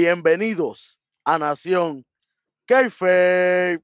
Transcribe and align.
Bienvenidos 0.00 1.02
a 1.24 1.40
Nación 1.40 2.06
Keife. 2.66 3.82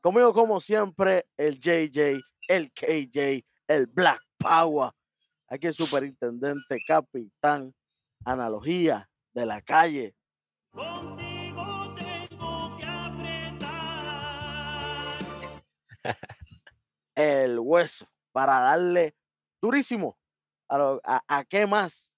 Conmigo, 0.00 0.32
como 0.32 0.58
siempre, 0.58 1.26
el 1.36 1.60
JJ, 1.60 2.22
el 2.48 2.72
KJ, 2.72 3.44
el 3.68 3.88
Black 3.88 4.22
Power. 4.38 4.90
Aquí 5.48 5.66
el 5.66 5.74
superintendente, 5.74 6.78
capitán, 6.86 7.74
analogía 8.24 9.06
de 9.34 9.44
la 9.44 9.60
calle. 9.60 10.16
Contigo 10.70 11.94
tengo 11.98 12.74
que 12.78 12.86
apretar. 12.86 13.68
el 17.14 17.58
hueso 17.58 18.08
para 18.32 18.60
darle 18.60 19.14
durísimo 19.60 20.18
a, 20.68 20.78
lo, 20.78 21.02
a, 21.04 21.22
a, 21.28 21.44
qué 21.44 21.66
más 21.66 22.15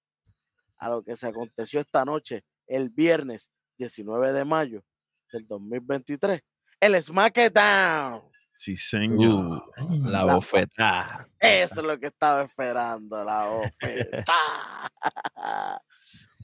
a 0.79 0.89
lo 0.89 1.03
que 1.03 1.15
se 1.15 1.27
aconteció 1.27 1.79
esta 1.79 2.03
noche 2.05 2.43
el 2.67 2.89
viernes 2.89 3.51
19 3.77 4.33
de 4.33 4.45
mayo 4.45 4.83
del 5.31 5.45
2023 5.47 6.41
el 6.79 7.03
SmackDown. 7.03 8.23
Sí 8.55 8.75
señor. 8.75 9.63
uh, 9.77 10.05
la, 10.05 10.23
la 10.23 10.35
bofetada. 10.35 11.29
eso 11.39 11.81
es 11.81 11.87
lo 11.87 11.97
que 11.99 12.07
estaba 12.07 12.43
esperando 12.43 13.23
la 13.23 13.47
bofetada. 13.47 14.91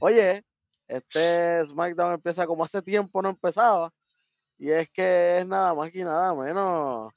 Oye 0.00 0.44
este 0.88 1.66
SmackDown 1.66 2.14
empieza 2.14 2.46
como 2.46 2.64
hace 2.64 2.80
tiempo 2.80 3.20
no 3.20 3.30
empezaba 3.30 3.92
y 4.58 4.70
es 4.70 4.88
que 4.92 5.38
es 5.38 5.46
nada 5.46 5.74
más 5.74 5.90
que 5.90 6.04
nada 6.04 6.32
menos 6.34 7.12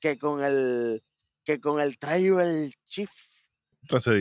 que 0.00 0.18
con 0.18 0.42
el 0.42 1.02
que 1.44 1.60
con 1.60 1.80
el 1.80 1.98
Tribal 1.98 2.72
Chief. 2.86 3.10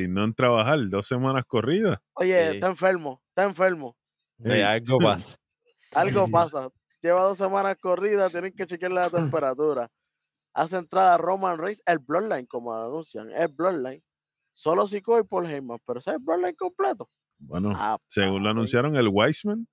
No 0.10 0.24
en 0.24 0.34
trabajar 0.34 0.80
dos 0.90 1.08
semanas 1.08 1.44
corridas. 1.46 2.00
Oye, 2.14 2.50
sí. 2.50 2.56
está 2.56 2.68
enfermo, 2.68 3.22
está 3.30 3.44
enfermo. 3.44 3.96
Sí, 4.44 4.62
algo 4.62 4.98
pasa. 5.00 5.38
algo 5.94 6.28
pasa. 6.30 6.70
Lleva 7.02 7.24
dos 7.24 7.38
semanas 7.38 7.78
corridas, 7.78 8.32
tienen 8.32 8.54
que 8.54 8.66
chequear 8.66 8.92
la 8.92 9.10
temperatura. 9.10 9.90
Hace 10.54 10.78
entrada 10.78 11.18
Roman 11.18 11.58
Reigns, 11.58 11.82
el 11.86 12.00
Bloodline, 12.00 12.46
como 12.48 12.74
anuncian, 12.74 13.32
el 13.32 13.48
Bloodline. 13.50 14.04
Solo 14.54 14.88
Sikoa 14.88 15.22
y 15.22 15.24
Paul 15.24 15.46
Heyman, 15.46 15.80
pero 15.86 16.00
ese 16.00 16.10
es 16.10 16.18
el 16.18 16.24
Bloodline 16.26 16.56
completo. 16.56 17.08
Bueno, 17.38 17.72
ah, 17.74 17.98
según 18.08 18.44
lo 18.44 18.50
anunciaron, 18.50 18.98
el 18.98 19.08
Wiseman, 19.08 19.68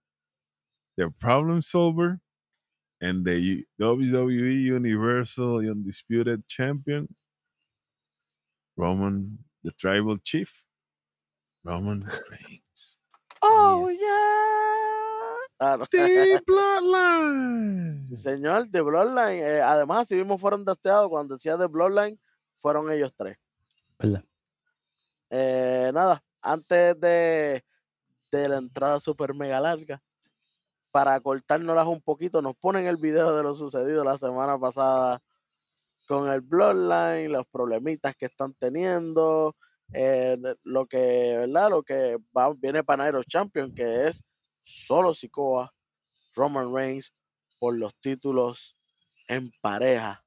The 0.96 1.10
Problem 1.10 1.62
Solver, 1.62 2.20
and 3.00 3.26
the 3.26 3.66
WWE 3.78 4.72
Universal 4.72 5.58
Undisputed 5.58 6.46
Champion, 6.46 7.08
Roman, 8.76 9.38
the 9.66 9.72
Tribal 9.72 10.16
Chief, 10.22 10.64
Roman 11.64 12.00
Reigns. 12.30 12.98
Oh, 13.42 13.88
yeah. 13.88 15.36
Claro. 15.58 15.86
The 15.90 16.40
Bloodline. 16.46 18.06
Sí, 18.08 18.16
señor, 18.16 18.68
The 18.70 18.80
Bloodline. 18.80 19.42
Eh, 19.42 19.60
además, 19.60 20.06
si 20.06 20.14
vimos 20.14 20.40
fueron 20.40 20.64
testeados, 20.64 21.08
cuando 21.08 21.34
decía 21.34 21.58
The 21.58 21.66
Bloodline, 21.66 22.18
fueron 22.58 22.90
ellos 22.92 23.12
tres. 23.16 23.36
¿Verdad? 23.98 24.24
Eh, 25.30 25.90
nada, 25.92 26.22
antes 26.42 27.00
de, 27.00 27.64
de 28.30 28.48
la 28.48 28.58
entrada 28.58 29.00
super 29.00 29.34
mega 29.34 29.58
larga, 29.58 30.00
para 30.92 31.18
cortárnoslas 31.18 31.88
un 31.88 32.00
poquito, 32.00 32.40
nos 32.40 32.54
ponen 32.54 32.86
el 32.86 32.98
video 32.98 33.36
de 33.36 33.42
lo 33.42 33.56
sucedido 33.56 34.04
la 34.04 34.16
semana 34.16 34.56
pasada 34.58 35.20
con 36.06 36.30
el 36.30 36.40
Bloodline, 36.40 37.32
los 37.32 37.46
problemitas 37.46 38.14
que 38.16 38.26
están 38.26 38.54
teniendo, 38.54 39.56
eh, 39.92 40.36
lo 40.62 40.86
que, 40.86 41.36
¿verdad? 41.38 41.70
Lo 41.70 41.82
que 41.82 42.16
va, 42.36 42.52
viene 42.56 42.84
para 42.84 43.04
Nairo 43.04 43.22
Champion, 43.24 43.74
que 43.74 44.06
es 44.06 44.24
solo 44.62 45.14
Sikoa, 45.14 45.72
Roman 46.34 46.74
Reigns, 46.74 47.12
por 47.58 47.76
los 47.76 47.94
títulos 48.00 48.76
en 49.28 49.50
pareja 49.60 50.24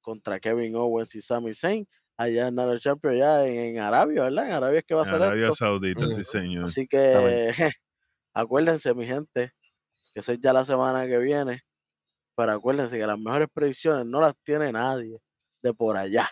contra 0.00 0.40
Kevin 0.40 0.76
Owens 0.76 1.14
y 1.14 1.20
Sami 1.20 1.54
Zayn 1.54 1.86
allá 2.16 2.48
en 2.48 2.54
Nairo 2.54 2.78
Champion, 2.78 3.16
ya 3.16 3.46
en, 3.46 3.76
en, 3.76 3.78
Arabia, 3.78 4.24
¿verdad? 4.24 4.46
En 4.46 4.52
Arabia 4.52 4.78
es 4.80 4.84
que 4.84 4.94
va 4.94 5.02
a 5.02 5.06
ser 5.06 5.14
Arabia 5.14 5.44
esto. 5.44 5.56
Saudita, 5.56 6.08
sí, 6.08 6.24
señor. 6.24 6.64
Así 6.66 6.86
que 6.86 7.52
acuérdense, 8.34 8.94
mi 8.94 9.06
gente, 9.06 9.52
que 10.12 10.20
eso 10.20 10.32
es 10.32 10.38
ya 10.40 10.52
la 10.52 10.64
semana 10.64 11.06
que 11.06 11.18
viene. 11.18 11.62
Pero 12.34 12.52
acuérdense 12.52 12.98
que 12.98 13.06
las 13.06 13.18
mejores 13.18 13.48
predicciones 13.52 14.06
no 14.06 14.20
las 14.20 14.34
tiene 14.42 14.72
nadie 14.72 15.18
de 15.62 15.74
por 15.74 15.96
allá. 15.96 16.30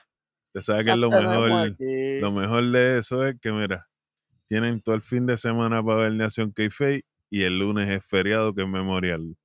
Usted 0.55 0.61
sabe 0.61 0.85
que 0.85 0.97
lo 0.97 1.11
mejor, 1.11 1.77
lo 1.79 2.33
mejor 2.33 2.71
de 2.71 2.99
eso 2.99 3.25
es 3.25 3.37
que, 3.41 3.53
mira, 3.53 3.87
tienen 4.49 4.81
todo 4.81 4.97
el 4.97 5.03
fin 5.03 5.27
de 5.27 5.37
semana 5.37 5.83
para 5.83 6.03
ver 6.03 6.13
Nación 6.15 6.53
k 6.53 6.65
y 7.31 7.43
el 7.43 7.59
lunes 7.59 7.89
es 7.89 8.05
feriado 8.05 8.53
que 8.53 8.63
es 8.63 8.69
Memorial. 8.69 9.37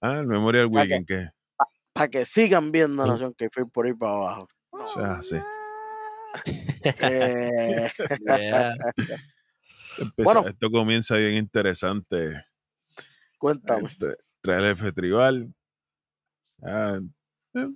Ah, 0.00 0.20
el 0.20 0.26
Memorial 0.26 0.68
Weekend, 0.70 1.06
¿qué? 1.06 1.28
Para 1.56 1.70
pa 1.92 2.08
que 2.08 2.24
sigan 2.24 2.72
viendo. 2.72 3.06
Nación 3.06 3.34
k 3.34 3.46
por 3.72 3.86
ahí 3.86 3.92
para 3.92 4.12
abajo. 4.12 4.48
O 4.70 4.84
sea, 4.84 5.20
sí. 5.22 5.36
Eh, 7.02 7.90
Yeah. 8.26 8.76
Bueno. 10.18 10.46
Esto 10.46 10.70
comienza 10.70 11.16
bien 11.16 11.34
interesante. 11.34 12.44
cuéntame. 13.38 13.88
Este, 13.88 14.16
trae 14.40 14.58
el 14.58 14.66
F 14.72 14.92
tribal. 14.92 15.52
Ah, 16.62 16.98
eh, 17.54 17.68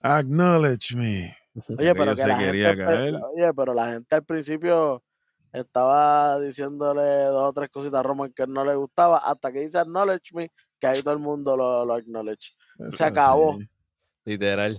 acknowledge 0.00 0.94
me. 0.94 1.36
Oye, 1.78 1.94
pero 1.94 2.12
Ellos 2.12 2.16
que 2.16 2.22
se 2.22 2.28
la 2.28 2.38
quería 2.38 2.68
gente, 2.70 2.84
caer. 2.84 3.14
oye, 3.14 3.54
pero 3.54 3.72
la 3.74 3.92
gente 3.92 4.14
al 4.14 4.24
principio 4.24 5.02
estaba 5.52 6.38
diciéndole 6.40 7.02
dos 7.24 7.48
o 7.48 7.52
tres 7.54 7.70
cositas 7.70 8.00
a 8.00 8.02
Roman 8.02 8.30
que 8.32 8.46
no 8.46 8.62
le 8.64 8.74
gustaba, 8.74 9.18
hasta 9.18 9.50
que 9.52 9.60
dice 9.60 9.78
acknowledge 9.78 10.34
me, 10.34 10.50
que 10.78 10.86
ahí 10.86 11.00
todo 11.02 11.14
el 11.14 11.20
mundo 11.20 11.56
lo, 11.56 11.84
lo 11.86 11.94
acknowledge. 11.94 12.54
Eso 12.78 12.90
Se 12.98 13.04
acabó. 13.04 13.56
sí. 13.58 13.68
Literal. 14.26 14.78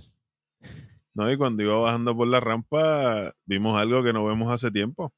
No, 1.14 1.28
y 1.32 1.36
cuando 1.36 1.64
iba 1.64 1.76
bajando 1.80 2.16
por 2.16 2.28
la 2.28 2.38
rampa, 2.38 3.32
vimos 3.44 3.76
algo 3.76 4.04
que 4.04 4.12
no 4.12 4.24
vemos 4.24 4.52
hace 4.52 4.70
tiempo. 4.70 5.12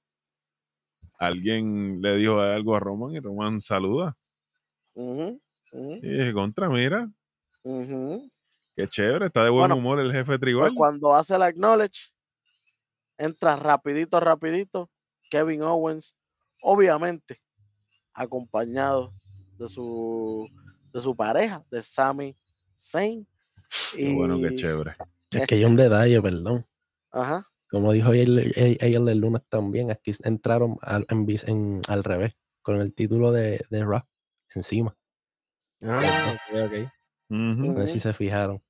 Alguien 1.19 2.01
le 2.01 2.17
dijo 2.17 2.41
algo 2.41 2.75
a 2.75 2.81
Roman 2.81 3.13
y 3.13 3.21
Roman 3.21 3.61
saluda. 3.61 4.17
Y 4.95 6.01
dije, 6.01 6.33
contra, 6.33 6.71
mira, 6.71 7.11
ujú. 7.63 8.31
qué 8.77 8.87
chévere, 8.89 9.27
está 9.27 9.45
de 9.45 9.51
buen 9.51 9.61
Bueno, 9.69 9.77
humor 9.77 10.01
el 10.01 10.13
jefe 10.13 10.27
Pues 10.27 10.41
tribal. 10.41 10.75
cuando 10.75 11.15
hace 11.15 11.35
el 11.37 11.43
acknowledge, 11.43 12.11
entra 13.19 13.57
rapidito, 13.57 14.19
rapidito, 14.21 14.91
Kevin 15.31 15.63
Owens, 15.63 16.17
obviamente, 16.63 17.41
acompañado 18.15 19.11
de 19.59 19.69
su, 19.69 20.49
de 20.93 21.01
su 21.03 21.15
pareja, 21.15 21.65
de 21.71 21.83
Sami 21.83 22.37
Zayn. 22.79 23.27
Qué 23.95 24.13
bueno, 24.13 24.39
qué 24.41 24.55
chévere. 24.55 24.95
Es 25.33 25.47
que 25.47 25.55
hay 25.55 25.65
un 25.65 25.77
detalle, 25.77 26.21
perdón. 26.21 26.65
Ajá. 27.13 27.47
Como 27.71 27.93
dijo 27.93 28.11
ayer, 28.11 28.27
ayer 28.81 28.97
el 29.09 29.19
lunes 29.19 29.43
también, 29.49 29.93
aquí 29.93 30.11
entraron 30.25 30.77
al, 30.83 31.07
en, 31.09 31.25
vis- 31.25 31.47
en- 31.47 31.81
al 31.87 32.03
revés, 32.03 32.37
con 32.63 32.81
el 32.81 32.93
título 32.93 33.31
de, 33.31 33.65
de 33.71 33.85
Raw 33.85 34.03
encima. 34.57 34.97
Ah, 35.83 36.37
Ujú. 37.31 37.73
No 37.73 37.75
sé 37.81 37.87
si 37.89 38.01
se 38.01 38.13
fijaron. 38.13 38.61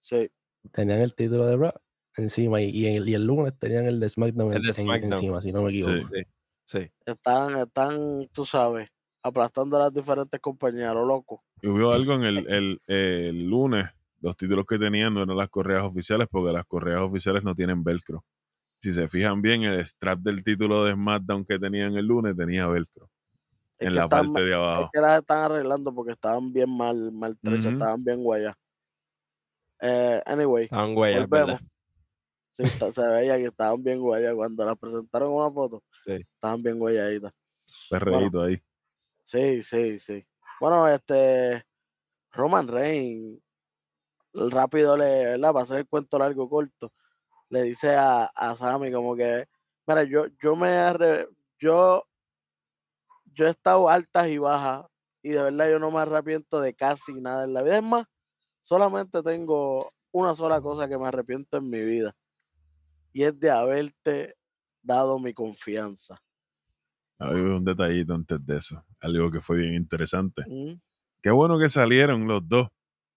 Sí. 0.00 0.30
Tenían 0.72 1.00
el 1.00 1.14
título 1.14 1.46
de 1.46 1.56
Raw 1.56 1.72
encima 2.16 2.60
y, 2.60 2.70
y 2.70 2.86
el, 2.86 3.08
y 3.08 3.14
el 3.14 3.24
lunes 3.26 3.52
tenían 3.58 3.84
el 3.86 4.00
de 4.00 4.08
SmackDown, 4.08 4.54
El 4.54 4.62
de 4.62 4.68
en- 4.68 4.68
en- 4.68 4.74
SmackDown. 4.74 5.12
encima, 5.14 5.40
si 5.40 5.52
no 5.52 5.62
me 5.62 5.70
equivoco. 5.70 6.08
Sí. 6.08 6.22
Sí, 6.64 6.80
sí. 6.80 6.90
Están, 7.04 7.56
están, 7.56 8.28
tú 8.32 8.44
sabes, 8.44 8.88
aplastando 9.22 9.76
a 9.76 9.80
las 9.84 9.94
diferentes 9.94 10.40
compañías, 10.40 10.94
lo 10.94 11.04
loco. 11.04 11.44
Y 11.62 11.68
hubo 11.68 11.92
algo 11.92 12.14
en 12.14 12.22
el, 12.24 12.36
el- 12.48 12.80
el 12.86 13.46
lunes, 13.46 13.86
los 14.20 14.36
títulos 14.36 14.64
que 14.66 14.78
tenían 14.78 15.12
no 15.14 15.22
eran 15.22 15.36
las 15.36 15.48
correas 15.50 15.84
oficiales 15.84 16.26
porque 16.30 16.52
las 16.52 16.64
correas 16.64 17.02
oficiales 17.02 17.44
no 17.44 17.54
tienen 17.54 17.84
velcro. 17.84 18.24
Si 18.80 18.92
se 18.92 19.08
fijan 19.08 19.40
bien, 19.42 19.62
el 19.62 19.78
strap 19.84 20.18
del 20.20 20.42
título 20.44 20.84
de 20.84 20.92
SmackDown 20.94 21.44
que 21.44 21.58
tenían 21.58 21.96
el 21.96 22.06
lunes 22.06 22.36
tenía 22.36 22.66
velcro 22.68 23.08
en 23.78 23.88
que 23.88 23.94
la 23.94 24.04
están- 24.04 24.32
parte 24.32 24.44
de 24.44 24.50
Es 24.50 24.56
abajo. 24.56 24.90
que 24.92 25.00
las 25.00 25.20
están 25.20 25.38
arreglando 25.38 25.94
porque 25.94 26.12
estaban 26.12 26.52
bien 26.52 26.70
mal, 26.76 27.12
maltrechas, 27.12 27.72
estaban 27.72 28.02
bien 28.04 28.22
guayas. 28.22 28.54
Eh, 29.80 30.22
anyway, 30.26 30.64
Estaban 30.64 30.96
huellas, 30.96 31.28
volvemos. 31.28 31.46
¿verdad? 31.60 31.60
Sí, 32.52 32.62
está- 32.64 32.90
se 32.92 33.06
veía 33.08 33.36
que 33.36 33.44
estaban 33.46 33.82
bien 33.82 34.00
guayas. 34.00 34.34
Cuando 34.34 34.64
las 34.64 34.78
presentaron 34.78 35.32
una 35.32 35.50
foto, 35.50 35.82
Sí. 36.04 36.12
estaban 36.14 36.62
bien 36.62 36.78
guayaditas. 36.78 37.32
Perreíto 37.90 38.42
ahí. 38.42 38.58
Sí, 39.24 39.62
sí, 39.62 39.98
sí. 40.00 40.26
Bueno, 40.60 40.88
este 40.88 41.64
Roman 42.32 42.66
Reigns, 42.68 43.40
rápido 44.50 44.96
le, 44.96 45.04
¿verdad? 45.26 45.52
Para 45.52 45.64
hacer 45.64 45.78
el 45.78 45.88
cuento 45.88 46.18
largo 46.18 46.48
corto, 46.48 46.92
le 47.50 47.62
dice 47.64 47.94
a, 47.96 48.24
a 48.24 48.54
Sammy 48.56 48.90
como 48.92 49.14
que, 49.16 49.46
mira, 49.86 50.02
yo, 50.04 50.26
yo 50.42 50.56
me 50.56 50.68
arre- 50.68 51.28
yo, 51.58 52.06
yo 53.36 53.46
he 53.46 53.50
estado 53.50 53.88
altas 53.88 54.28
y 54.28 54.38
bajas 54.38 54.86
y 55.22 55.30
de 55.30 55.42
verdad 55.42 55.70
yo 55.70 55.78
no 55.78 55.90
me 55.90 56.00
arrepiento 56.00 56.60
de 56.60 56.74
casi 56.74 57.20
nada 57.20 57.44
en 57.44 57.52
la 57.52 57.62
vida. 57.62 57.76
Es 57.76 57.82
más, 57.82 58.06
solamente 58.60 59.22
tengo 59.22 59.92
una 60.10 60.34
sola 60.34 60.60
cosa 60.60 60.88
que 60.88 60.96
me 60.96 61.06
arrepiento 61.06 61.58
en 61.58 61.68
mi 61.68 61.84
vida 61.84 62.16
y 63.12 63.24
es 63.24 63.38
de 63.38 63.50
haberte 63.50 64.36
dado 64.82 65.18
mi 65.18 65.34
confianza. 65.34 66.18
Hay 67.18 67.34
un 67.34 67.64
detallito 67.64 68.14
antes 68.14 68.44
de 68.44 68.56
eso, 68.56 68.84
algo 69.00 69.30
que 69.30 69.40
fue 69.40 69.58
bien 69.58 69.74
interesante. 69.74 70.42
Mm. 70.48 70.80
Qué 71.22 71.30
bueno 71.30 71.58
que 71.58 71.68
salieron 71.68 72.26
los 72.26 72.46
dos. 72.46 72.68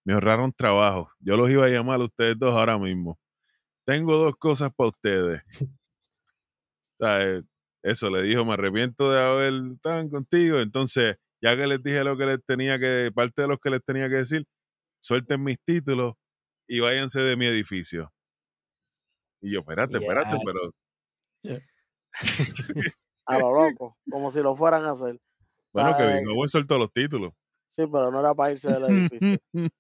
Me 0.04 0.14
ahorraron 0.14 0.52
trabajo. 0.52 1.12
Yo 1.20 1.38
los 1.38 1.50
iba 1.50 1.66
a 1.66 1.70
llamar 1.70 2.02
a 2.02 2.06
ustedes 2.06 2.38
dos 2.38 2.54
ahora 2.54 2.78
mismo. 2.78 3.20
Tengo 3.86 4.18
dos 4.18 4.36
cosas 4.36 4.72
para 4.76 4.90
ustedes. 4.90 5.42
O 7.02 7.06
sea, 7.06 7.26
eh, 7.26 7.44
eso 7.84 8.10
le 8.10 8.22
dijo, 8.24 8.46
me 8.46 8.54
arrepiento 8.54 9.12
de 9.12 9.22
haber 9.22 9.54
estado 9.74 10.10
contigo. 10.10 10.60
Entonces, 10.60 11.16
ya 11.42 11.56
que 11.56 11.68
les 11.68 11.82
dije 11.82 12.04
lo 12.04 12.18
que 12.18 12.26
les 12.26 12.44
tenía 12.46 12.80
que, 12.80 13.12
parte 13.14 13.44
de 13.44 13.48
lo 13.48 13.58
que 13.58 13.70
les 13.70 13.84
tenía 13.84 14.10
que 14.10 14.16
decir, 14.16 14.46
suelten 15.00 15.44
mis 15.44 15.58
títulos 15.66 16.14
y 16.68 16.80
váyanse 16.80 17.22
de 17.22 17.36
mi 17.36 17.46
edificio. 17.46 18.12
Y 19.42 19.54
yo, 19.54 19.60
espérate, 19.60 19.98
espérate, 19.98 20.38
pero 20.46 20.74
A 23.26 23.38
lo 23.38 23.54
loco, 23.54 23.98
como 24.10 24.32
si 24.32 24.42
lo 24.42 24.56
fueran 24.56 24.86
a 24.86 24.92
hacer. 24.92 25.20
bueno, 25.72 25.96
que 25.96 26.04
¿Sabes? 26.04 26.20
Big 26.22 26.30
Owen 26.30 26.50
soltó 26.50 26.78
los 26.78 26.92
títulos. 26.92 27.34
Sí, 27.68 27.86
pero 27.86 28.12
no 28.12 28.20
era 28.20 28.34
para 28.34 28.52
irse 28.52 28.72
del 28.72 28.86
edificio. 28.86 29.38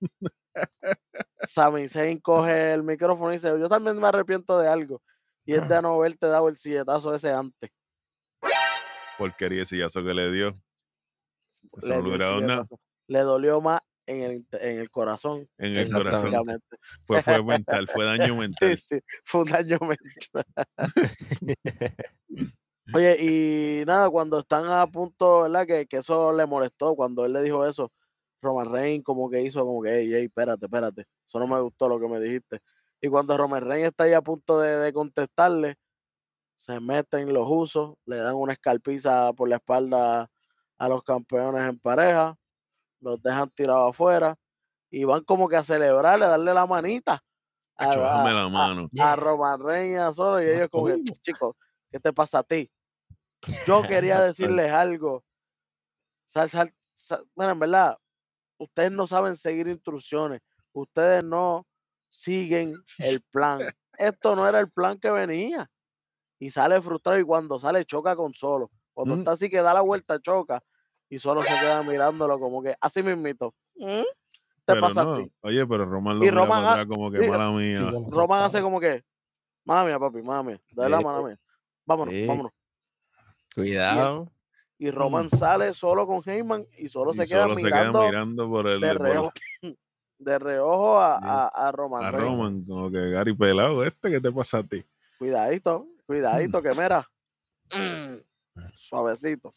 Sami 1.47 1.87
Zayn 1.89 2.19
coge 2.19 2.73
el 2.73 2.83
micrófono 2.83 3.31
y 3.31 3.37
dice, 3.37 3.49
yo 3.59 3.67
también 3.67 3.97
me 3.99 4.07
arrepiento 4.07 4.59
de 4.59 4.67
algo. 4.67 5.01
Y 5.45 5.55
es 5.55 5.67
de 5.67 5.81
no 5.81 5.95
haberte 5.95 6.27
dado 6.27 6.47
el 6.47 6.55
silletazo 6.55 7.13
ese 7.15 7.33
antes. 7.33 7.71
Porquería 9.19 9.63
ese 9.63 9.75
sillazo 9.75 10.03
que 10.03 10.13
le 10.13 10.31
dio. 10.31 10.59
Eso 11.77 11.89
Le 11.89 12.01
no 12.01 12.17
dio 12.17 12.41
nada. 12.41 12.63
dolió 13.07 13.61
más 13.61 13.81
en 14.07 14.23
el, 14.23 14.45
en 14.53 14.79
el 14.79 14.89
corazón. 14.89 15.47
En 15.57 15.75
el 15.75 15.91
corazón. 15.91 16.33
Fue, 17.05 17.21
fue 17.21 17.43
mental, 17.77 17.87
fue 17.93 18.05
daño 18.05 18.25
Sí, 18.33 18.35
mental. 18.39 18.77
sí, 18.79 18.99
fue 19.23 19.41
un 19.41 19.47
daño 19.49 19.77
mental. 19.81 20.43
Oye, 22.93 23.17
y 23.19 23.85
nada, 23.85 24.09
cuando 24.09 24.39
están 24.39 24.65
a 24.65 24.87
punto, 24.87 25.43
¿verdad? 25.43 25.67
Que, 25.67 25.85
que 25.85 25.97
eso 25.97 26.35
le 26.35 26.45
molestó, 26.47 26.95
cuando 26.95 27.23
él 27.25 27.33
le 27.33 27.43
dijo 27.43 27.63
eso, 27.65 27.91
Roman 28.41 28.71
Reigns 28.71 29.03
como 29.03 29.29
que 29.29 29.43
hizo 29.43 29.63
como 29.63 29.83
que, 29.83 29.91
hey, 29.99 30.09
hey, 30.11 30.25
espérate, 30.25 30.65
espérate, 30.65 31.05
eso 31.27 31.39
no 31.39 31.47
me 31.47 31.59
gustó 31.61 31.87
lo 31.87 31.99
que 31.99 32.07
me 32.07 32.19
dijiste. 32.19 32.59
Y 32.99 33.09
cuando 33.09 33.37
Roman 33.37 33.63
Reigns 33.63 33.89
está 33.89 34.05
ahí 34.05 34.13
a 34.13 34.21
punto 34.21 34.59
de, 34.59 34.77
de 34.79 34.91
contestarle, 34.91 35.75
se 36.59 36.79
meten 36.81 37.33
los 37.33 37.45
usos, 37.49 37.95
le 38.05 38.17
dan 38.17 38.35
una 38.35 38.53
escalpiza 38.53 39.31
por 39.33 39.47
la 39.49 39.55
espalda 39.57 40.29
a 40.77 40.89
los 40.89 41.03
campeones 41.03 41.63
en 41.69 41.79
pareja, 41.79 42.35
los 43.01 43.21
dejan 43.21 43.49
tirados 43.51 43.91
afuera 43.91 44.35
y 44.91 45.05
van 45.05 45.23
como 45.23 45.47
que 45.49 45.57
a 45.57 45.63
celebrarle, 45.63 46.25
a 46.25 46.29
darle 46.29 46.53
la 46.53 46.67
manita 46.67 47.21
a, 47.77 47.91
a- 47.91 48.23
la 48.33 48.49
mano. 48.49 48.89
a 48.99 49.15
Roman 49.17 49.61
Reigns 49.61 50.01
a 50.01 50.13
solo 50.13 50.41
y 50.43 50.49
ellos 50.49 50.69
como 50.71 50.87
que, 50.87 50.93
chicos, 51.23 51.55
¿qué 51.91 51.99
te 51.99 52.13
pasa 52.13 52.39
a 52.39 52.43
ti? 52.43 52.71
Yo 53.67 53.81
quería 53.87 54.21
decirles 54.21 54.71
algo. 54.71 55.23
Sal- 56.25 56.49
sal- 56.49 56.73
sal- 56.93 57.25
bueno, 57.35 57.53
en 57.53 57.59
verdad, 57.59 57.97
ustedes 58.59 58.91
no 58.91 59.07
saben 59.07 59.35
seguir 59.37 59.67
instrucciones. 59.67 60.41
Ustedes 60.73 61.23
no 61.23 61.67
siguen 62.09 62.73
el 62.99 63.21
plan. 63.31 63.61
Esto 63.97 64.35
no 64.35 64.47
era 64.47 64.59
el 64.59 64.71
plan 64.71 64.99
que 64.99 65.11
venía. 65.11 65.69
Y 66.39 66.49
sale 66.49 66.81
frustrado 66.81 67.19
y 67.19 67.23
cuando 67.23 67.59
sale 67.59 67.85
choca 67.85 68.15
con 68.15 68.33
solo. 68.33 68.71
Cuando 68.93 69.15
Mm. 69.15 69.19
está 69.19 69.31
así 69.33 69.49
que 69.49 69.61
da 69.61 69.73
la 69.73 69.81
vuelta 69.81 70.19
choca 70.19 70.63
y 71.09 71.19
solo 71.19 71.43
se 71.43 71.53
queda 71.59 71.83
mirándolo 71.83 72.39
como 72.39 72.63
que 72.63 72.75
así 72.79 73.03
mismito. 73.03 73.53
¿Mm? 73.75 74.01
¿Te 74.65 74.73
Pero 74.75 74.81
pasa 74.81 75.03
no, 75.03 75.13
a 75.15 75.17
ti? 75.17 75.31
Oye, 75.41 75.65
pero 75.67 75.85
Roman 75.85 76.19
lo 76.19 76.25
Y 76.25 76.31
Roman 76.31 76.63
ha- 76.65 76.85
como 76.85 77.11
que 77.11 77.21
sí, 77.21 77.29
mala 77.29 77.51
mía. 77.51 77.91
Sí, 77.91 78.05
Roman 78.11 78.43
hace 78.43 78.61
como 78.61 78.79
que, 78.79 79.03
mala 79.65 79.83
mía, 79.85 79.99
papi, 79.99 80.21
mala 80.21 80.43
mía, 80.43 80.61
de 80.71 80.81
verdad, 80.83 80.99
Sí. 80.99 81.03
mala 81.03 81.21
mía. 81.27 81.39
Vámonos, 81.85 82.13
Sí. 82.13 82.25
vámonos. 82.27 82.51
Cuidado. 83.55 84.31
Y 84.77 84.91
Roman 84.91 85.29
sale 85.29 85.73
solo 85.73 86.07
con 86.07 86.21
Heyman 86.23 86.65
y 86.77 86.87
solo 86.87 87.11
y 87.11 87.15
se 87.15 87.27
queda 87.27 87.43
solo 87.43 87.55
se 87.55 87.61
queda 87.63 87.91
mirando 87.91 88.03
mirando 88.05 88.49
por 88.49 88.67
el 88.67 88.79
de 88.79 88.93
por 88.95 89.01
reojo, 89.01 89.33
de 90.19 90.39
reojo 90.39 90.99
a, 90.99 91.17
a, 91.17 91.47
a 91.47 91.71
Roman 91.71 92.05
a. 92.05 92.11
Roman, 92.11 92.63
como 92.65 92.89
que 92.91 93.09
Gary 93.09 93.35
pelado, 93.35 93.83
este, 93.83 94.09
¿qué 94.09 94.21
te 94.21 94.31
pasa 94.31 94.59
a 94.59 94.63
ti? 94.63 94.85
Cuidadito, 95.17 95.85
cuidadito, 96.09 96.59
que 96.63 96.69
mira. 96.71 97.07
Suavecito. 98.73 99.53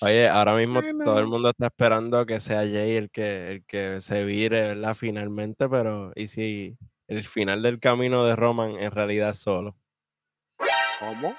Oye, 0.00 0.28
ahora 0.28 0.54
mismo 0.54 0.80
todo 1.02 1.18
el 1.18 1.26
mundo 1.26 1.50
está 1.50 1.66
esperando 1.66 2.24
que 2.24 2.38
sea 2.38 2.58
Jay 2.60 2.92
el 2.94 3.10
que, 3.10 3.50
el 3.50 3.64
que 3.64 4.00
se 4.00 4.22
vire, 4.24 4.60
¿verdad? 4.68 4.94
Finalmente, 4.94 5.68
pero 5.68 6.12
¿y 6.14 6.28
si 6.28 6.78
el 7.08 7.26
final 7.26 7.62
del 7.62 7.80
camino 7.80 8.24
de 8.24 8.36
Roman 8.36 8.76
en 8.76 8.92
realidad 8.92 9.30
es 9.30 9.38
solo? 9.40 9.76
¿Cómo? 11.00 11.34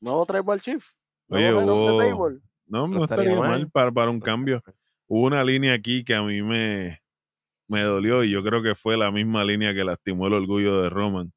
¿Nuevo 0.00 0.26
Tribal 0.26 0.60
Chief? 0.60 0.86
Oye, 1.28 1.50
¿Nuevo 1.50 1.60
Head 1.60 1.70
of 1.70 1.76
the 1.86 1.92
hubo- 1.92 1.98
Table? 2.18 2.40
No, 2.66 2.88
No 2.88 3.04
estaría 3.04 3.38
mal 3.40 3.70
para, 3.70 3.90
para 3.90 4.10
un 4.10 4.20
cambio. 4.20 4.62
Hubo 5.06 5.26
una 5.26 5.42
línea 5.42 5.72
aquí 5.72 6.04
que 6.04 6.14
a 6.14 6.22
mí 6.22 6.42
me, 6.42 7.00
me 7.68 7.82
dolió 7.82 8.22
y 8.22 8.30
yo 8.30 8.42
creo 8.44 8.62
que 8.62 8.74
fue 8.74 8.98
la 8.98 9.10
misma 9.10 9.44
línea 9.44 9.72
que 9.72 9.82
lastimó 9.84 10.26
el 10.26 10.34
orgullo 10.34 10.82
de 10.82 10.90
Roman. 10.90 11.32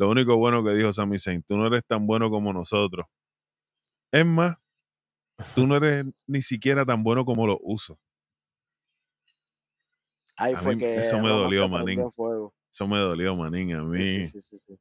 Lo 0.00 0.08
único 0.08 0.34
bueno 0.38 0.64
que 0.64 0.70
dijo 0.70 0.94
Sami 0.94 1.18
Zayn, 1.18 1.42
tú 1.42 1.58
no 1.58 1.66
eres 1.66 1.84
tan 1.84 2.06
bueno 2.06 2.30
como 2.30 2.54
nosotros. 2.54 3.04
Es 4.10 4.24
más, 4.24 4.56
tú 5.54 5.66
no 5.66 5.76
eres 5.76 6.06
ni 6.26 6.40
siquiera 6.40 6.86
tan 6.86 7.02
bueno 7.04 7.26
como 7.26 7.46
los 7.46 7.58
usos. 7.60 7.98
Ahí 10.36 10.54
fue 10.56 10.78
que 10.78 11.00
eso 11.00 11.18
me 11.18 11.28
dolió, 11.28 11.68
manín. 11.68 12.00
Eso 12.00 12.88
me 12.88 12.98
dolió, 12.98 13.36
manín, 13.36 13.74
a 13.74 13.82
mí. 13.82 14.24
sí, 14.24 14.26
sí, 14.26 14.40
sí, 14.40 14.58
sí. 14.66 14.78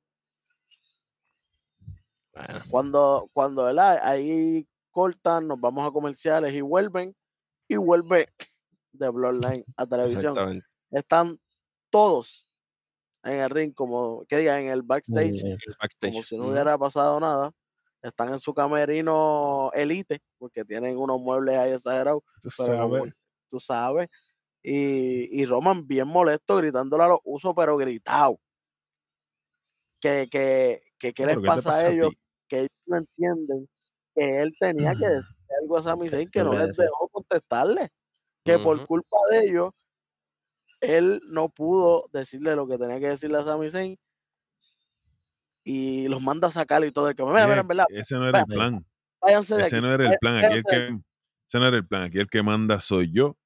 Bueno, 2.33 2.63
Cuando, 2.69 3.29
cuando 3.33 3.63
¿verdad? 3.65 3.99
ahí 4.01 4.65
cortan, 4.89 5.49
nos 5.49 5.59
vamos 5.59 5.85
a 5.85 5.91
comerciales 5.91 6.53
y 6.53 6.61
vuelven, 6.61 7.13
y 7.67 7.75
vuelve 7.75 8.29
de 8.93 9.09
Bloodline 9.09 9.65
a 9.75 9.85
televisión. 9.85 10.63
Están 10.91 11.37
todos 11.89 12.48
en 13.23 13.39
el 13.41 13.49
ring, 13.49 13.73
como 13.73 14.23
que 14.27 14.37
diga, 14.37 14.59
en 14.59 14.67
el 14.69 14.81
backstage, 14.83 15.43
El 15.43 15.57
backstage. 15.81 16.11
como 16.13 16.23
si 16.23 16.37
no 16.37 16.47
hubiera 16.49 16.77
pasado 16.77 17.19
nada. 17.19 17.51
Están 18.01 18.29
en 18.31 18.39
su 18.39 18.53
camerino 18.53 19.71
elite, 19.73 20.21
porque 20.37 20.63
tienen 20.63 20.97
unos 20.97 21.19
muebles 21.19 21.57
ahí 21.57 21.71
exagerados, 21.73 22.21
Tú 22.41 22.49
pero 22.57 22.77
como 22.81 22.95
sabes. 22.95 23.13
tú 23.49 23.59
sabes. 23.59 24.07
Y, 24.63 25.41
y 25.41 25.45
Roman 25.45 25.85
bien 25.87 26.07
molesto, 26.07 26.57
gritándole 26.57 27.03
a 27.03 27.07
los 27.09 27.19
usos, 27.25 27.53
pero 27.55 27.75
gritado. 27.77 28.39
Que, 30.01 30.27
que, 30.31 30.81
que 30.97 31.13
qué 31.13 31.25
les 31.25 31.35
Pero, 31.35 31.41
¿qué 31.41 31.41
te 31.41 31.47
pasa 31.47 31.69
pasa 31.71 31.87
a 31.87 31.89
ellos, 31.89 32.13
que 32.47 32.57
ellos 32.59 32.69
no 32.85 32.97
entienden 32.97 33.69
que 34.15 34.39
él 34.39 34.53
tenía 34.59 34.93
que 34.95 35.05
decir 35.07 35.35
algo 35.61 35.77
a 35.77 35.83
Sami 35.83 36.09
Zayn 36.09 36.29
que 36.29 36.39
¿qué 36.39 36.43
no 36.43 36.53
le 36.53 36.67
les 36.67 36.77
dejó 36.77 37.07
contestarle. 37.09 37.89
Que 38.45 38.57
por 38.59 38.85
culpa 38.87 39.17
de 39.31 39.43
ellos, 39.45 39.71
él 40.81 41.21
no 41.27 41.49
pudo 41.49 42.09
decirle 42.11 42.55
lo 42.55 42.67
que 42.67 42.77
tenía 42.77 42.99
que 42.99 43.09
decirle 43.09 43.37
a 43.37 43.43
Sami 43.43 43.69
Zayn 43.69 43.97
y 45.63 46.07
los 46.07 46.21
manda 46.21 46.47
a 46.47 46.51
sacar 46.51 46.83
y 46.83 46.91
todo. 46.91 47.09
El 47.09 47.15
que 47.15 47.23
mira, 47.23 47.47
mira, 47.47 47.61
en 47.61 47.67
verdad, 47.67 47.85
ese 47.89 48.15
no 48.15 48.27
era 48.27 48.39
el 48.39 48.45
plan. 48.45 48.85
váyanse 49.21 49.55
de 49.55 49.63
Ese 49.63 49.77
aquí. 49.77 49.85
no 49.85 49.93
era 49.93 50.09
el 50.09 50.17
plan. 50.19 50.43
Aquí 50.43 50.57
el 50.57 50.63
que, 50.63 50.99
ese 51.47 51.59
no 51.59 51.67
era 51.67 51.77
el 51.77 51.87
plan. 51.87 52.03
Aquí 52.03 52.19
el 52.19 52.27
que 52.27 52.41
manda 52.41 52.79
soy 52.79 53.11
yo. 53.11 53.37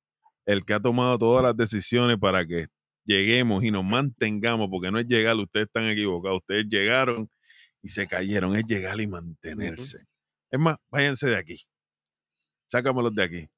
El 0.46 0.66
que 0.66 0.74
ha 0.74 0.80
tomado 0.80 1.18
todas 1.18 1.44
las 1.44 1.56
decisiones 1.56 2.18
para 2.20 2.46
que 2.46 2.68
lleguemos 3.06 3.63
y 3.63 3.72
nos 3.72 3.84
mantengamos, 3.84 4.70
porque 4.70 4.92
no 4.92 5.00
es 5.00 5.08
llegar, 5.08 5.36
ustedes 5.38 5.68
están 5.68 5.88
equivocados. 5.88 6.40
Ustedes 6.40 6.68
llegaron 6.68 7.30
y 7.82 7.90
se 7.90 8.08
cayeron. 8.08 8.56
Es 8.56 8.66
llegar 8.66 9.00
y 9.00 9.08
mantenerse. 9.08 10.06
Es 10.52 10.60
más, 10.60 10.78
váyanse 10.90 11.28
de 11.28 11.38
aquí. 11.38 11.62
Sácamelos 12.68 13.13
de 13.13 13.24
aquí. 13.24 13.50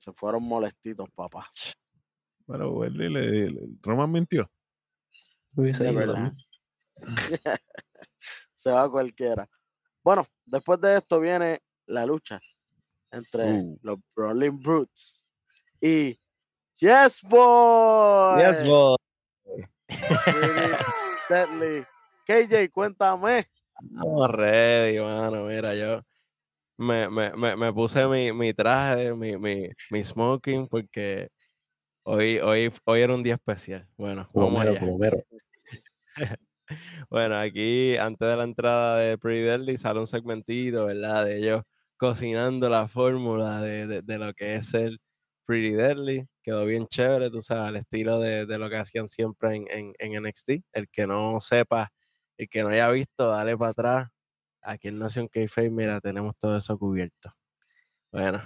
Se 0.00 0.12
fueron 0.12 0.42
molestitos, 0.42 1.08
papá. 1.14 1.48
Pero 2.46 2.74
pues, 2.74 2.92
dile, 2.94 3.30
dile, 3.30 3.60
Roman 3.82 4.10
mintió. 4.10 4.50
De 5.52 5.92
verdad. 5.92 6.32
Se 8.54 8.70
va 8.72 8.90
cualquiera. 8.90 9.48
Bueno, 10.02 10.26
después 10.44 10.80
de 10.80 10.96
esto 10.96 11.20
viene 11.20 11.60
la 11.86 12.06
lucha 12.06 12.40
entre 13.10 13.52
Uh. 13.52 13.78
los 13.82 13.98
Brawling 14.16 14.58
Brutes 14.58 15.26
y 15.80 16.18
Yes 16.78 17.22
Boy. 17.22 18.40
Yes, 18.42 18.64
boy. 18.66 18.96
Really 19.88 20.74
deadly. 21.28 21.86
KJ, 22.26 22.70
cuéntame. 22.72 23.46
Estamos 23.82 24.30
ready, 24.30 24.98
mano. 24.98 25.44
Mira, 25.44 25.74
yo 25.74 26.02
me, 26.80 27.08
me, 27.10 27.32
me, 27.36 27.56
me 27.56 27.72
puse 27.72 28.06
mi, 28.08 28.32
mi 28.32 28.54
traje, 28.54 29.14
mi, 29.14 29.36
mi, 29.38 29.68
mi 29.90 30.04
smoking, 30.04 30.66
porque 30.68 31.28
hoy, 32.04 32.38
hoy, 32.40 32.72
hoy 32.86 33.00
era 33.02 33.14
un 33.14 33.22
día 33.24 33.34
especial. 33.34 33.88
Bueno, 33.98 34.30
vamos 34.34 34.62
allá. 34.62 34.92
Bueno, 37.10 37.36
aquí 37.38 37.96
antes 37.96 38.28
de 38.28 38.36
la 38.36 38.44
entrada 38.44 38.98
de 38.98 39.18
Pretty 39.18 39.42
Deadly 39.42 39.76
sale 39.76 40.00
un 40.00 40.06
segmentito, 40.06 40.86
¿verdad? 40.86 41.24
De 41.26 41.38
ellos 41.38 41.62
cocinando 41.96 42.68
la 42.68 42.88
fórmula 42.88 43.60
de, 43.62 43.86
de- 43.86 44.02
de 44.02 44.18
lo 44.18 44.32
que 44.34 44.54
es 44.56 44.72
el 44.74 45.00
Pretty 45.46 45.72
Deadly. 45.72 46.26
Quedó 46.42 46.64
bien 46.66 46.86
chévere, 46.88 47.30
tú 47.30 47.42
sabes, 47.42 47.68
al 47.68 47.76
estilo 47.76 48.20
de, 48.20 48.46
de 48.46 48.58
lo 48.58 48.70
que 48.70 48.76
hacían 48.76 49.08
siempre 49.08 49.56
en, 49.56 49.64
en, 49.70 49.92
en 49.98 50.14
NXT. 50.14 50.62
El 50.72 50.88
que 50.88 51.06
no 51.06 51.40
sepa, 51.40 51.90
el 52.38 52.48
que 52.48 52.62
no 52.62 52.68
haya 52.70 52.88
visto, 52.90 53.28
dale 53.28 53.56
para 53.56 53.70
atrás 53.72 54.08
aquí 54.62 54.88
en 54.88 54.98
Nación 54.98 55.28
K-Face, 55.28 55.70
mira, 55.70 56.00
tenemos 56.00 56.36
todo 56.36 56.56
eso 56.56 56.78
cubierto. 56.78 57.34
Bueno, 58.12 58.42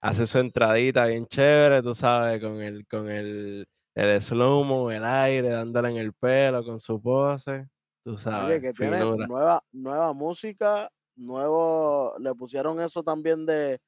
hace 0.00 0.26
su 0.26 0.38
entradita 0.38 1.06
bien 1.06 1.26
chévere, 1.26 1.82
tú 1.82 1.94
sabes, 1.94 2.40
con 2.40 2.60
el, 2.60 2.86
con 2.86 3.10
el, 3.10 3.66
el 3.94 4.20
slow-mo, 4.20 4.90
el 4.90 5.04
aire, 5.04 5.48
dándole 5.48 5.90
en 5.90 5.96
el 5.96 6.12
pelo 6.12 6.64
con 6.64 6.78
su 6.78 7.00
pose. 7.00 7.68
Tú 8.04 8.12
Oye, 8.12 8.18
sabes, 8.18 8.60
que 8.60 8.72
tiene 8.72 8.98
nueva, 9.26 9.64
nueva 9.72 10.12
música, 10.12 10.90
nuevo, 11.16 12.14
le 12.18 12.34
pusieron 12.34 12.80
eso 12.80 13.02
también 13.02 13.46
de 13.46 13.80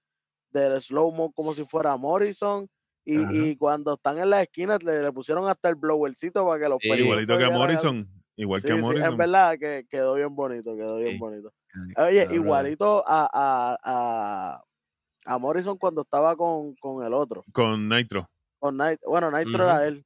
del 0.50 0.80
slow-mo 0.80 1.30
como 1.32 1.54
si 1.54 1.64
fuera 1.64 1.96
Morrison. 1.96 2.66
Y, 3.04 3.20
y 3.50 3.56
cuando 3.56 3.94
están 3.94 4.18
en 4.18 4.28
las 4.28 4.42
esquinas 4.42 4.82
le, 4.82 5.02
le 5.02 5.12
pusieron 5.12 5.48
hasta 5.48 5.70
el 5.70 5.76
blowercito 5.76 6.44
para 6.46 6.62
que 6.62 6.68
los 6.68 6.78
Sí, 6.80 6.88
Igualito 6.90 7.38
que. 7.38 7.48
Morrison. 7.48 8.06
Igual 8.38 8.60
Sí, 8.60 8.68
que 8.68 8.72
a 8.72 8.76
sí, 8.76 8.80
Morrison. 8.82 9.10
es 9.12 9.16
verdad 9.18 9.58
que 9.58 9.84
quedó 9.90 10.14
bien 10.14 10.34
bonito, 10.34 10.76
quedó 10.76 10.96
bien 10.96 11.10
Sí. 11.14 11.18
bonito. 11.18 11.52
Oye, 11.96 12.28
igualito 12.30 13.04
a, 13.06 13.28
a, 13.32 13.76
a, 13.82 14.62
a 15.26 15.38
Morrison 15.38 15.76
cuando 15.76 16.02
estaba 16.02 16.36
con, 16.36 16.74
con 16.76 17.04
el 17.04 17.12
otro, 17.12 17.44
Con 17.52 17.88
Nitro. 17.88 18.30
con 18.60 18.76
Night, 18.76 19.00
bueno, 19.04 19.30
Nitro 19.32 19.64
era 19.64 19.84
él, 19.86 20.04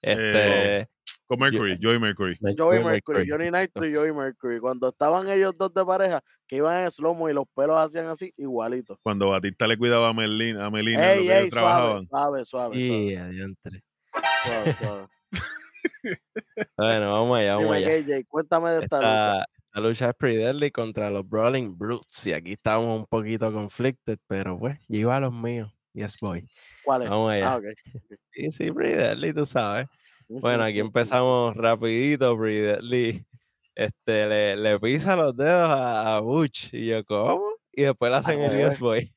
Este, 0.00 0.88
Con 1.26 1.40
Mercury. 1.40 1.76
Joey 1.82 1.98
Mercury. 1.98 2.38
Joey 2.56 2.84
Mercury, 2.84 3.28
Johnny 3.28 3.50
Nitro 3.50 3.84
y 3.86 3.94
Joey 3.94 4.12
Mercury, 4.12 4.60
cuando 4.60 4.88
estaban 4.88 5.28
ellos 5.28 5.56
dos 5.58 5.74
de 5.74 5.84
pareja, 5.84 6.20
que 6.46 6.56
iban 6.56 6.84
en 6.84 6.90
slow 6.92 7.28
y 7.28 7.32
los 7.32 7.46
pelos 7.52 7.76
hacían 7.78 8.06
así, 8.06 8.32
igualito. 8.36 8.96
Cuando 9.02 9.28
Batista 9.30 9.66
le 9.66 9.76
cuidaba 9.76 10.08
a 10.08 10.12
Melina, 10.14 10.66
a 10.66 10.70
Melina 10.70 11.12
Ey, 11.12 11.28
ey, 11.28 11.50
suave, 11.50 11.50
trabajaban. 11.50 12.06
suave, 12.06 12.44
suave, 12.44 12.86
suave, 12.86 13.02
y 13.04 13.16
adiantre. 13.16 13.82
suave, 14.44 14.74
suave. 14.78 15.06
Bueno, 16.76 17.12
vamos 17.12 17.38
allá, 17.38 17.56
vamos 17.56 17.76
allá. 17.76 18.02
KJ, 18.02 18.24
cuéntame 18.28 18.70
de 18.72 18.84
esta 18.84 18.96
lucha. 18.98 19.44
Esta 19.66 19.80
lucha 19.80 20.08
es 20.10 20.14
Pretty 20.16 20.36
Deadly 20.38 20.70
contra 20.70 21.10
los 21.10 21.28
Brawling 21.28 21.76
Brutes. 21.78 22.26
Y 22.26 22.32
aquí 22.32 22.52
estamos 22.52 22.98
un 22.98 23.06
poquito 23.06 23.52
conflicted, 23.52 24.18
pero 24.26 24.58
pues, 24.58 24.78
iba 24.88 25.16
a 25.16 25.20
los 25.20 25.32
míos. 25.32 25.72
Yes, 25.92 26.16
boy. 26.20 26.48
¿Cuál 26.84 27.02
es? 27.02 27.10
Vamos 27.10 27.32
allá. 27.32 27.54
Ah. 27.54 27.60
Sí, 28.32 28.50
sí, 28.52 28.72
Pretty 28.72 28.94
Deadly, 28.96 29.32
tú 29.32 29.44
sabes. 29.44 29.86
Bueno, 30.28 30.62
aquí 30.64 30.78
empezamos 30.80 31.56
rapidito, 31.56 32.36
Pretty 32.38 32.60
Deadly. 32.60 33.26
Este, 33.74 34.26
le, 34.26 34.56
le 34.56 34.78
pisa 34.80 35.16
los 35.16 35.36
dedos 35.36 35.70
a, 35.70 36.16
a 36.16 36.20
Butch. 36.20 36.74
Y 36.74 36.86
yo, 36.86 37.04
¿cómo? 37.04 37.42
Y 37.72 37.82
después 37.82 38.10
le 38.10 38.18
hacen 38.18 38.40
el. 38.40 38.56
Yes, 38.56 38.78
boy. 38.78 39.12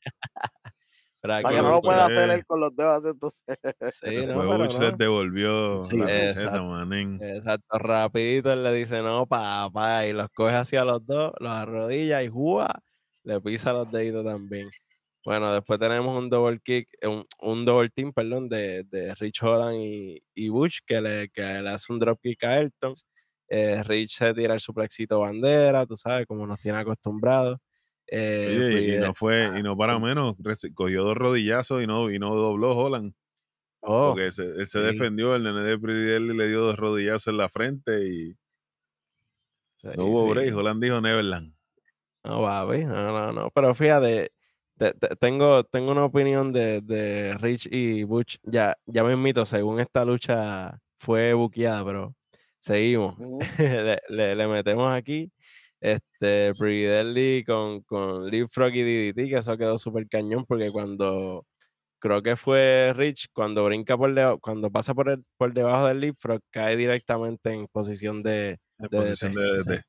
Para 1.24 1.44
que 1.44 1.62
no 1.62 1.70
lo 1.72 1.82
pueda 1.82 2.06
hacer 2.06 2.30
él 2.32 2.46
con 2.46 2.60
los 2.60 2.76
dedos 2.76 3.02
entonces. 3.06 3.44
Sí, 4.02 4.06
no, 4.28 4.40
pero 4.40 4.58
Bush 4.58 4.80
no. 4.80 4.92
devolvió 4.92 5.84
Sí, 5.84 5.98
la 5.98 6.12
receta, 6.12 6.62
exacto. 6.62 6.64
manín. 6.66 7.22
Exacto, 7.22 7.78
rapidito 7.80 8.52
él 8.54 8.64
le 8.64 8.74
dice, 8.74 9.02
no, 9.02 9.26
papá, 9.28 10.06
y 10.06 10.14
los 10.14 10.30
coge 10.36 10.56
hacia 10.56 10.84
los 10.84 11.06
dos, 11.06 11.32
los 11.40 11.52
arrodilla 11.54 12.24
y 12.24 12.30
¡jua! 12.30 12.82
le 13.24 13.40
pisa 13.42 13.72
los 13.74 13.90
deditos 13.92 14.26
también. 14.26 14.70
Bueno, 15.26 15.54
después 15.54 15.80
tenemos 15.80 16.18
un 16.18 16.30
double 16.30 16.60
kick, 16.62 16.90
un, 17.04 17.26
un 17.42 17.66
double 17.66 17.90
team, 17.90 18.12
perdón, 18.14 18.50
de, 18.50 18.84
de 18.86 19.16
Rich 19.16 19.42
Holland 19.44 19.78
y, 19.82 20.22
y 20.36 20.50
Bush, 20.50 20.80
que 20.86 21.02
le, 21.02 21.30
que 21.30 21.42
le 21.62 21.70
hace 21.70 21.94
un 21.94 22.00
drop 22.00 22.20
kick 22.22 22.44
a 22.44 22.60
Elton. 22.60 22.96
Eh, 23.50 23.82
Rich 23.84 24.18
se 24.18 24.34
tira 24.34 24.54
el 24.56 24.60
suplexito 24.60 25.20
bandera, 25.22 25.86
tú 25.86 25.96
sabes, 25.96 26.26
como 26.28 26.46
nos 26.48 26.60
tiene 26.60 26.80
acostumbrados. 26.80 27.60
Eh, 28.16 28.46
Oye, 28.48 28.56
y- 28.56 28.70
y 28.70 28.74
Pretty 28.74 28.98
no 29.00 29.14
fue, 29.16 29.60
y 29.60 29.64
no 29.64 29.76
para 29.76 29.98
menos, 29.98 30.36
reci- 30.38 30.72
cogió 30.74 31.04
dos 31.04 31.18
rodillazos 31.18 31.82
y 31.84 31.88
no, 31.88 32.12
y 32.12 32.20
no 32.20 32.36
dobló 32.36 32.78
Holland. 32.78 33.14
oh, 33.82 34.10
Porque 34.10 34.32
se, 34.32 34.44
él 34.44 34.68
se 34.68 34.80
sí. 34.80 34.86
defendió, 34.86 35.36
el 35.36 35.44
nene 35.44 35.62
de 35.64 35.78
Deadly 35.78 36.38
le 36.38 36.48
dio 36.48 36.62
dos 36.62 36.76
rodillazos 36.78 37.28
en 37.30 37.38
la 37.38 37.50
frente 37.50 38.08
y 38.08 38.34
sí, 39.82 39.88
no 39.98 40.06
hubo 40.06 40.28
sí. 40.28 40.34
break. 40.34 40.56
Holland 40.56 40.84
dijo 40.84 41.02
Neverland. 41.02 41.54
No, 42.24 42.42
papi, 42.42 42.86
no, 42.86 43.12
no, 43.12 43.32
no. 43.34 43.50
Pero 43.52 43.74
fíjate, 43.74 44.32
te- 44.78 44.94
te- 44.94 45.16
tengo, 45.18 45.64
tengo 45.66 45.92
una 45.92 46.06
opinión 46.06 46.54
de, 46.54 46.82
de 46.82 47.36
Rich 47.40 47.68
y 47.72 48.04
Butch. 48.04 48.38
Ya, 48.44 48.78
ya 48.86 49.04
me 49.04 49.14
invito, 49.14 49.46
según 49.46 49.80
esta 49.80 50.06
lucha 50.06 50.80
fue 51.00 51.34
buqueada, 51.34 51.84
pero 51.84 52.16
seguimos. 52.60 53.18
Le, 53.58 54.00
le- 54.10 54.36
le 54.36 54.48
metemos 54.48 54.94
aquí. 54.94 55.32
Este, 55.84 56.54
Pretty 56.56 56.84
Deadly 56.84 57.44
con, 57.46 57.82
con 57.82 58.30
Leapfrog 58.32 58.74
y 58.74 58.84
DDT, 59.12 59.28
que 59.30 59.36
eso 59.36 59.58
quedó 59.58 59.78
súper 59.78 60.08
cañón, 60.08 60.46
porque 60.48 60.72
cuando 60.72 61.46
creo 62.00 62.22
que 62.24 62.38
fue 62.38 62.94
Rich, 62.96 63.28
cuando 63.34 63.66
brinca 63.66 63.98
por 63.98 64.14
deba- 64.14 64.38
cuando 64.40 64.72
pasa 64.72 64.94
por, 64.94 65.10
el, 65.10 65.24
por 65.38 65.54
debajo 65.54 65.88
del 65.88 66.00
Leapfrog, 66.00 66.40
cae 66.52 66.78
directamente 66.78 67.52
en 67.52 67.68
posición 67.68 68.24
de, 68.24 68.60
En 68.80 68.88
De 68.90 68.98
posición 68.98 69.34
DDT. 69.34 69.42
de 69.42 69.64
DDT. 69.64 69.84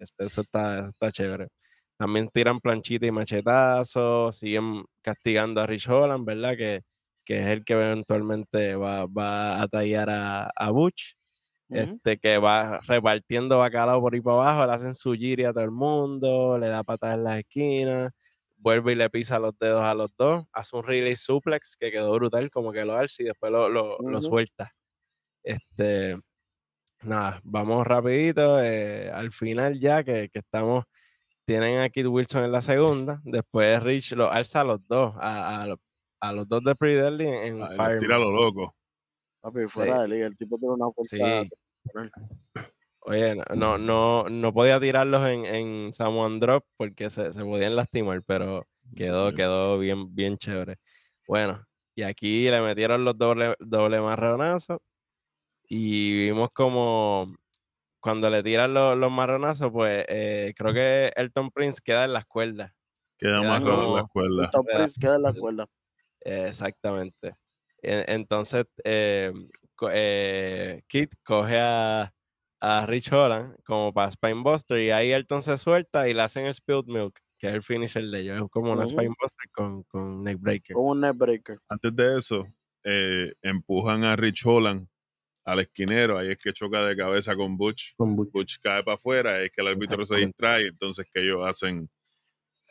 Este- 0.00 0.24
Eso 0.26 0.40
está, 0.42 0.78
eso 0.80 0.88
está 0.88 1.10
chévere. 1.10 1.48
También 1.96 2.28
tiran 2.28 2.60
planchita 2.60 3.06
y 3.06 3.10
machetazos, 3.10 4.36
siguen 4.36 4.84
castigando 5.02 5.60
a 5.62 5.66
Rich 5.66 5.88
Holland, 5.88 6.26
¿verdad? 6.26 6.56
Que, 6.56 6.82
que 7.24 7.40
es 7.40 7.46
el 7.46 7.64
que 7.64 7.72
eventualmente 7.72 8.74
va, 8.76 9.06
va 9.06 9.62
a 9.62 9.66
tallar 9.68 10.10
a, 10.10 10.50
a 10.54 10.70
Butch, 10.70 11.14
Este, 11.70 12.18
que 12.18 12.38
va 12.38 12.80
repartiendo 12.86 13.58
bacalao 13.58 14.00
por 14.00 14.14
ahí 14.14 14.20
para 14.20 14.36
abajo, 14.36 14.66
le 14.66 14.72
hacen 14.72 14.94
su 14.94 15.12
giri 15.12 15.44
a 15.44 15.52
todo 15.52 15.64
el 15.64 15.70
mundo, 15.70 16.56
le 16.58 16.68
da 16.68 16.82
patadas 16.82 17.16
en 17.16 17.24
las 17.24 17.38
esquinas, 17.38 18.12
vuelve 18.56 18.92
y 18.92 18.94
le 18.94 19.10
pisa 19.10 19.38
los 19.38 19.56
dedos 19.58 19.82
a 19.82 19.94
los 19.94 20.10
dos, 20.16 20.44
hace 20.52 20.76
un 20.76 20.82
relay 20.84 21.14
suplex 21.14 21.76
que 21.78 21.90
quedó 21.90 22.12
brutal, 22.14 22.50
como 22.50 22.72
que 22.72 22.84
lo 22.84 22.94
alza 22.96 23.22
y 23.22 23.26
después 23.26 23.52
lo, 23.52 23.68
lo, 23.68 23.98
suelta. 24.22 24.72
Este, 25.42 26.18
nada, 27.02 27.40
vamos 27.44 27.86
rapidito, 27.86 28.62
eh, 28.62 29.10
al 29.10 29.30
final 29.32 29.78
ya 29.78 30.02
que, 30.02 30.28
que 30.30 30.38
estamos, 30.40 30.84
tienen 31.44 31.80
a 31.80 31.88
Kid 31.88 32.06
Wilson 32.06 32.44
en 32.44 32.52
la 32.52 32.60
segunda, 32.62 33.20
después 33.24 33.82
Rich 33.82 34.12
lo 34.12 34.30
alza 34.30 34.62
a 34.62 34.64
los 34.64 34.86
dos, 34.88 35.14
a, 35.18 35.62
a, 35.62 35.66
lo- 35.66 35.80
a 36.20 36.32
los 36.32 36.48
dos 36.48 36.62
de 36.64 36.74
Pretty 36.74 36.96
Deadly 37.00 37.26
en, 37.26 37.58
Fireman. 37.68 37.98
tira 37.98 38.16
a 38.16 38.18
lo 38.18 38.30
loco. 38.32 38.74
Papi, 39.52 39.68
fuera 39.68 40.02
de 40.02 40.08
liga, 40.08 40.26
el 40.26 40.36
tipo 40.36 40.58
tiene 40.58 40.74
una. 40.74 40.86
Sí. 41.04 41.18
Oye, 43.00 43.36
no, 43.56 43.78
no, 43.78 44.24
no, 44.28 44.52
podía 44.52 44.78
tirarlos 44.80 45.26
en, 45.28 45.44
en 45.46 45.92
Samoan 45.92 46.40
Drop 46.40 46.64
porque 46.76 47.08
se, 47.10 47.32
se 47.32 47.42
podían 47.44 47.74
lastimar, 47.76 48.22
pero 48.22 48.66
quedó, 48.94 49.30
Sí. 49.30 49.36
quedó 49.36 49.78
bien, 49.78 50.14
bien 50.14 50.36
chévere. 50.36 50.76
Bueno, 51.26 51.64
y 51.94 52.02
aquí 52.02 52.50
le 52.50 52.60
metieron 52.60 53.04
los 53.04 53.16
doble, 53.16 53.54
doble 53.60 54.00
marronazos 54.00 54.78
y 55.68 56.26
vimos 56.26 56.50
como 56.52 57.34
cuando 58.00 58.28
le 58.30 58.42
tiran 58.42 58.74
los, 58.74 58.96
los 58.98 59.10
marronazos, 59.10 59.70
pues 59.72 60.04
eh, 60.08 60.52
creo 60.56 60.72
que 60.74 61.12
Elton 61.16 61.50
Prince 61.50 61.80
queda 61.82 62.04
en 62.04 62.12
las 62.12 62.24
cuerdas. 62.26 62.72
Queda 63.18 63.40
Queda 63.40 63.48
más 63.50 63.62
en 63.62 63.68
como- 63.68 63.98
El 63.98 64.04
escuela. 64.04 64.50
Top 64.50 64.66
Queda- 64.66 64.76
Prince 64.78 65.00
queda 65.00 65.16
en 65.16 65.22
la 65.22 65.32
cuerda. 65.32 65.66
Eh, 66.24 66.46
Exactamente. 66.48 67.34
En- 67.82 68.04
Entonces, 68.08 68.66
eh, 68.84 69.32
eh, 69.92 70.82
Kit 70.88 71.14
coge 71.24 71.58
a, 71.60 72.12
a 72.60 72.86
Rich 72.86 73.12
Holland 73.12 73.56
como 73.64 73.92
para 73.92 74.10
Spinebuster 74.10 74.80
y 74.80 74.90
ahí 74.90 75.12
Elton 75.12 75.42
se 75.42 75.56
suelta 75.56 76.08
y 76.08 76.14
le 76.14 76.22
hacen 76.22 76.46
el 76.46 76.54
Spilled 76.54 76.86
Milk, 76.86 77.20
que 77.38 77.48
es 77.48 77.54
el 77.54 77.62
finisher 77.62 78.04
de 78.04 78.20
ellos. 78.20 78.42
Es 78.42 78.50
como 78.50 78.72
una 78.72 78.82
Ujú. 78.84 78.88
Spinebuster 78.90 79.50
con, 79.52 79.82
con 79.84 80.24
Neckbreaker. 80.24 80.74
Con 80.74 80.86
un 80.86 81.00
neckbreaker. 81.00 81.56
Antes 81.68 81.94
de 81.94 82.18
eso, 82.18 82.46
eh, 82.84 83.32
empujan 83.42 84.04
a 84.04 84.16
Rich 84.16 84.44
Holland 84.44 84.86
al 85.44 85.60
esquinero. 85.60 86.18
Ahí 86.18 86.30
es 86.32 86.42
que 86.42 86.52
choca 86.52 86.84
de 86.84 86.96
cabeza 86.96 87.34
con 87.36 87.56
Butch. 87.56 87.94
Con 87.96 88.16
Butch. 88.16 88.32
Butch 88.32 88.58
cae 88.60 88.82
para 88.82 88.96
afuera. 88.96 89.40
Es 89.42 89.50
que 89.52 89.60
el 89.62 89.68
árbitro 89.68 90.04
se 90.04 90.16
distrae. 90.16 90.66
Entonces 90.68 91.06
que 91.12 91.22
ellos 91.22 91.46
hacen 91.46 91.88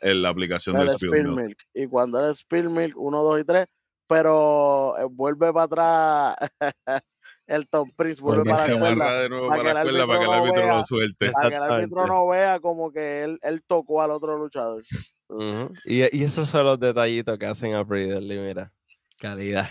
en 0.00 0.22
la 0.22 0.28
aplicación 0.28 0.76
El 0.76 0.86
del 0.88 0.96
Spill 0.96 1.10
Milk. 1.24 1.36
Milk. 1.36 1.58
Y 1.74 1.86
cuando 1.88 2.24
el 2.24 2.34
Spill 2.36 2.68
Milk, 2.70 2.94
1, 2.96 3.22
2 3.22 3.40
y 3.40 3.44
3, 3.44 3.74
pero 4.08 4.98
eh, 4.98 5.06
vuelve 5.10 5.52
para 5.52 5.64
atrás 5.64 6.36
el 7.46 7.68
Top 7.68 7.88
Prince, 7.94 8.20
vuelve 8.20 8.44
para 8.44 8.64
Se 8.64 8.74
la 8.74 9.14
de 9.20 9.28
nuevo 9.28 9.48
para 9.48 9.62
para 9.62 9.74
la 9.74 9.82
que 9.82 9.88
el 9.88 9.94
cuerda 9.94 10.06
para 10.06 10.18
que 10.18 10.24
el 10.24 10.32
árbitro 10.32 10.66
no 10.66 10.76
lo 10.76 10.84
suelte. 10.84 11.30
Para 11.30 11.48
que 11.50 11.56
el 11.56 11.62
árbitro 11.62 12.06
no 12.06 12.26
vea 12.26 12.60
como 12.60 12.90
que 12.90 13.24
él, 13.24 13.38
él 13.42 13.62
tocó 13.66 14.02
al 14.02 14.10
otro 14.10 14.36
luchador. 14.36 14.82
Y, 15.84 16.16
y 16.16 16.24
esos 16.24 16.48
son 16.48 16.64
los 16.64 16.80
detallitos 16.80 17.38
que 17.38 17.46
hacen 17.46 17.74
a 17.74 17.84
Deadly, 17.84 18.38
mira. 18.38 18.72
Calidad. 19.18 19.68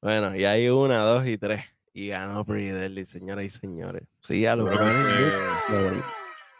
Bueno, 0.00 0.36
y 0.36 0.44
hay 0.44 0.68
una, 0.68 0.98
dos 0.98 1.26
y 1.26 1.38
tres. 1.38 1.64
Y 1.92 2.08
ganó 2.08 2.44
Deadly, 2.44 3.04
señoras 3.04 3.44
y 3.44 3.50
señores. 3.50 4.02
Sí, 4.20 4.46
a 4.46 4.54
creo 4.54 4.68
que 4.68 5.72
Lo 5.72 5.82
bueno. 5.82 6.04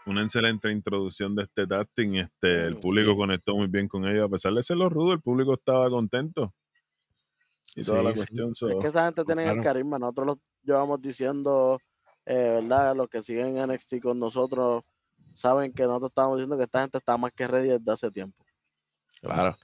una 0.07 0.23
excelente 0.23 0.73
introducción 0.73 1.35
de 1.35 1.43
este 1.43 1.67
tasting. 1.67 2.17
Este, 2.17 2.65
el 2.65 2.77
público 2.77 3.13
sí. 3.13 3.17
conectó 3.17 3.55
muy 3.55 3.67
bien 3.67 3.87
con 3.87 4.07
ellos. 4.07 4.25
A 4.25 4.29
pesar 4.29 4.55
de 4.55 4.63
ser 4.63 4.79
los 4.79 4.91
rudos, 4.91 5.15
el 5.15 5.21
público 5.21 5.55
estaba 5.55 5.89
contento. 5.91 6.55
Y 7.77 7.85
toda 7.85 8.03
la 8.03 8.11
Sí, 8.15 8.23
sí. 8.23 8.37
cuestión. 8.37 8.71
Es 8.71 8.77
que 8.83 8.87
esa 8.89 9.05
gente 9.05 9.25
tiene 9.25 9.49
el 9.49 9.61
carisma. 9.61 9.99
Nosotros 9.99 10.27
lo 10.27 10.39
llevamos 10.65 11.01
diciendo, 11.01 11.79
eh, 12.25 12.61
¿verdad? 12.61 12.97
Los 12.97 13.09
que 13.09 13.23
siguen 13.23 13.57
en 13.57 13.71
NXT 13.71 14.01
con 14.03 14.19
nosotros 14.19 14.83
saben 15.33 15.73
que 15.73 15.83
nosotros 15.85 16.11
estamos 16.11 16.39
diciendo 16.39 16.57
que 16.57 16.65
esta 16.65 16.81
gente 16.81 16.99
está 16.99 17.17
más 17.17 17.31
que 17.33 17.47
ready 17.47 17.69
desde 17.69 17.93
hace 17.93 18.11
tiempo. 18.11 18.45
Claro. 19.21 19.57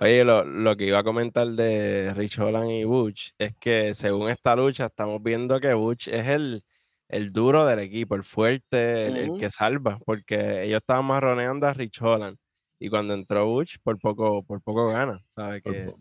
Oye, 0.00 0.24
lo, 0.24 0.44
lo 0.44 0.76
que 0.76 0.86
iba 0.86 0.98
a 1.00 1.04
comentar 1.04 1.46
de 1.46 2.12
Rich 2.16 2.38
Holland 2.38 2.70
y 2.70 2.84
Butch 2.84 3.32
es 3.38 3.54
que 3.56 3.92
según 3.92 4.30
esta 4.30 4.56
lucha 4.56 4.86
estamos 4.86 5.22
viendo 5.22 5.60
que 5.60 5.74
Butch 5.74 6.08
es 6.08 6.26
el 6.26 6.64
el 7.08 7.32
duro 7.32 7.66
del 7.66 7.78
equipo, 7.80 8.14
el 8.14 8.24
fuerte, 8.24 9.06
el, 9.06 9.36
que 9.38 9.50
salva, 9.50 9.98
porque 10.04 10.64
ellos 10.64 10.78
estaban 10.78 11.04
marroneando 11.04 11.66
a 11.66 11.74
Rich 11.74 12.02
Holland. 12.02 12.36
Y 12.78 12.88
cuando 12.90 13.14
entró 13.14 13.46
Butch, 13.46 13.76
por 13.82 13.98
poco, 14.00 14.42
por 14.42 14.60
poco 14.62 14.88
gana, 14.88 15.22
¿sabes? 15.28 15.62
Por 15.62 15.72
Que, 15.72 15.94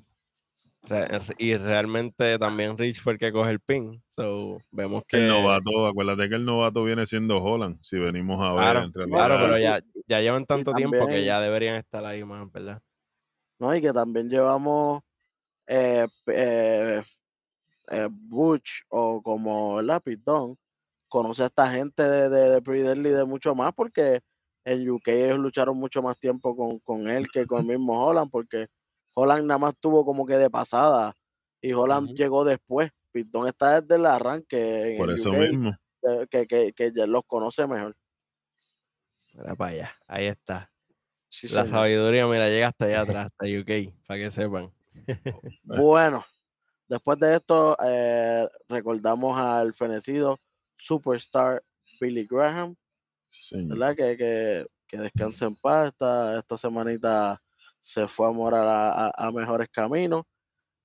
re- 0.84 1.22
y 1.38 1.56
realmente 1.56 2.38
también 2.40 2.78
Rich 2.78 3.02
fue 3.02 3.14
el 3.14 3.20
que 3.20 3.32
coge 3.32 3.52
el 3.52 3.60
pin. 3.60 4.04
So, 4.10 4.58
vemos 4.72 5.04
que. 5.08 5.18
El 5.18 5.28
novato, 5.28 5.86
acuérdate 5.88 6.30
que 6.30 6.36
el 6.36 6.46
novato 6.46 6.84
viene 6.84 7.06
siendo 7.06 7.38
Holland, 7.44 7.80
si 7.82 7.98
venimos 8.00 8.40
a 8.44 8.52
ver 8.54 8.62
Claro, 8.62 8.84
en 8.84 8.94
realidad. 8.94 9.18
claro, 9.18 9.38
pero 9.42 9.58
ya, 9.60 9.80
ya 10.08 10.20
llevan 10.22 10.46
tanto 10.46 10.74
tiempo 10.74 11.08
que 11.08 11.24
ya 11.26 11.40
deberían 11.40 11.76
estar 11.76 12.06
ahí 12.06 12.24
más, 12.24 12.52
¿verdad? 12.52 12.82
¿no? 13.60 13.76
Y 13.76 13.82
que 13.82 13.94
también 13.94 14.30
llevamos 14.30 15.02
eh, 15.68 16.08
eh, 16.28 17.02
eh, 17.92 18.08
Butch 18.12 18.84
o 18.90 19.22
como 19.22 19.82
la 19.82 20.00
Pitón, 20.00 20.58
conoce 21.08 21.44
a 21.44 21.48
esta 21.48 21.70
gente 21.72 22.04
de, 22.04 22.30
de, 22.30 22.50
de 22.52 22.62
Pretty 22.62 22.84
Deadly 22.84 23.10
de 23.12 23.26
mucho 23.26 23.56
más 23.56 23.74
porque 23.74 24.22
en 24.66 24.90
UK 24.90 25.08
ellos 25.10 25.40
lucharon 25.40 25.78
mucho 25.78 26.02
más 26.02 26.18
tiempo 26.20 26.56
con, 26.56 26.80
con 26.80 27.10
él 27.10 27.28
que 27.32 27.46
con 27.46 27.62
el 27.62 27.68
mismo 27.78 28.06
Holland 28.06 28.32
porque 28.32 28.68
Holland 29.16 29.46
nada 29.46 29.58
más 29.58 29.74
tuvo 29.80 30.06
como 30.06 30.26
que 30.26 30.38
de 30.38 30.50
pasada 30.50 31.14
y 31.62 31.74
Holland 31.74 32.10
llegó 32.16 32.44
después. 32.44 32.92
Pitón 33.12 33.48
está 33.48 33.80
desde 33.82 33.96
el 33.96 34.06
arranque 34.08 34.94
en 34.94 34.98
Por 34.98 35.10
el 35.10 35.16
eso 35.16 35.30
UK, 35.32 35.38
mismo. 35.38 35.72
que, 36.30 36.48
que, 36.48 36.74
que 36.74 36.92
ya 36.96 37.06
los 37.06 37.24
conoce 37.28 37.68
mejor. 37.68 37.96
Mira 39.34 39.56
para 39.56 39.72
allá, 39.72 39.96
ahí 40.08 40.26
está. 40.26 40.72
Sí, 41.30 41.48
La 41.48 41.66
señor. 41.66 41.68
sabiduría, 41.68 42.28
mira, 42.28 42.48
llega 42.50 42.68
hasta 42.68 42.86
allá 42.86 43.02
atrás, 43.02 43.28
hasta 43.32 43.46
UK, 43.46 43.94
para 44.06 44.20
que 44.20 44.32
sepan. 44.32 44.72
Bueno, 45.64 46.24
después 46.88 47.18
de 47.20 47.36
esto, 47.36 47.76
eh, 47.84 48.48
recordamos 48.70 49.40
al 49.40 49.74
fenecido 49.74 50.38
superstar 50.76 51.64
Billy 52.00 52.28
Graham, 52.30 52.76
Sí. 53.30 53.64
¿verdad? 53.66 53.96
Que, 53.96 54.16
que, 54.18 54.66
que 54.88 54.98
descanse 54.98 55.46
en 55.46 55.56
paz. 55.56 55.88
Esta, 55.88 56.38
esta 56.38 56.58
semanita 56.58 57.42
se 57.84 58.08
fue 58.08 58.28
a 58.28 58.32
morar 58.32 58.66
a, 58.66 59.08
a- 59.08 59.28
a 59.28 59.32
mejores 59.32 59.68
caminos. 59.70 60.24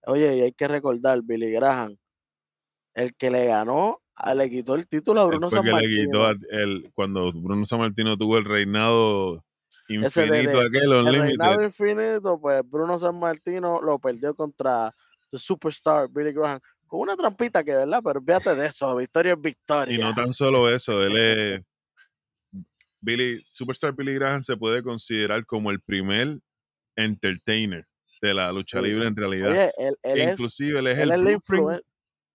Oye, 0.05 0.37
y 0.37 0.41
hay 0.41 0.53
que 0.53 0.67
recordar, 0.67 1.21
Billy 1.23 1.53
Graham, 1.53 1.97
el 2.95 3.15
que 3.15 3.31
le 3.31 3.47
ganó, 3.47 4.03
le 4.35 4.51
quitó 4.51 4.75
el 4.75 4.89
título 4.89 5.21
a 5.21 5.27
Bruno 5.27 5.49
San 5.49 5.65
el, 6.51 6.91
cuando 6.95 7.33
Bruno 7.33 7.65
Sammartino 7.65 8.17
tuvo 8.17 8.37
el 8.39 8.45
reinado 8.45 9.45
de- 9.89 9.95
infinito 9.95 10.59
de- 10.59 10.67
aquel, 10.67 10.93
El 10.93 11.15
reinado 11.21 11.63
infinito, 11.63 12.41
pues 12.41 12.63
Bruno 12.69 12.99
San 12.99 13.17
Martino 13.17 13.81
lo 13.81 14.01
perdió 14.01 14.35
contra 14.35 14.93
el 15.31 15.39
superstar 15.39 16.09
Billy 16.11 16.33
Graham 16.33 16.59
con 16.89 17.01
una 17.01 17.15
trampita 17.17 17.63
que, 17.63 17.77
¿verdad? 17.77 18.01
Pero 18.03 18.21
fíjate 18.21 18.57
de 18.57 18.67
eso, 18.67 18.97
victoria 18.97 19.35
es 19.35 19.41
victoria. 19.41 19.95
Y 19.95 19.99
no 19.99 20.13
tan 20.15 20.33
solo 20.33 20.69
eso, 20.75 21.01
él 21.05 21.17
es. 21.17 21.63
Billy, 23.01 23.45
Superstar 23.53 23.93
Billy 23.95 24.15
Graham 24.15 24.43
se 24.43 24.57
puede 24.57 24.83
considerar 24.83 25.47
como 25.47 25.71
el 25.71 25.81
primer 25.81 26.41
entertainer 27.05 27.87
de 28.21 28.35
la 28.35 28.53
lucha 28.53 28.81
Sí. 28.81 28.87
libre 28.87 29.07
en 29.07 29.17
realidad. 29.17 29.51
Oye, 29.53 29.73
él, 29.79 29.97
él 30.03 30.21
es, 30.21 30.31
Inclusive 30.33 30.79
él 30.81 30.87
es 30.89 30.99
él 30.99 31.11
el 31.13 31.21
blueprint 31.23 31.71
él 31.71 31.83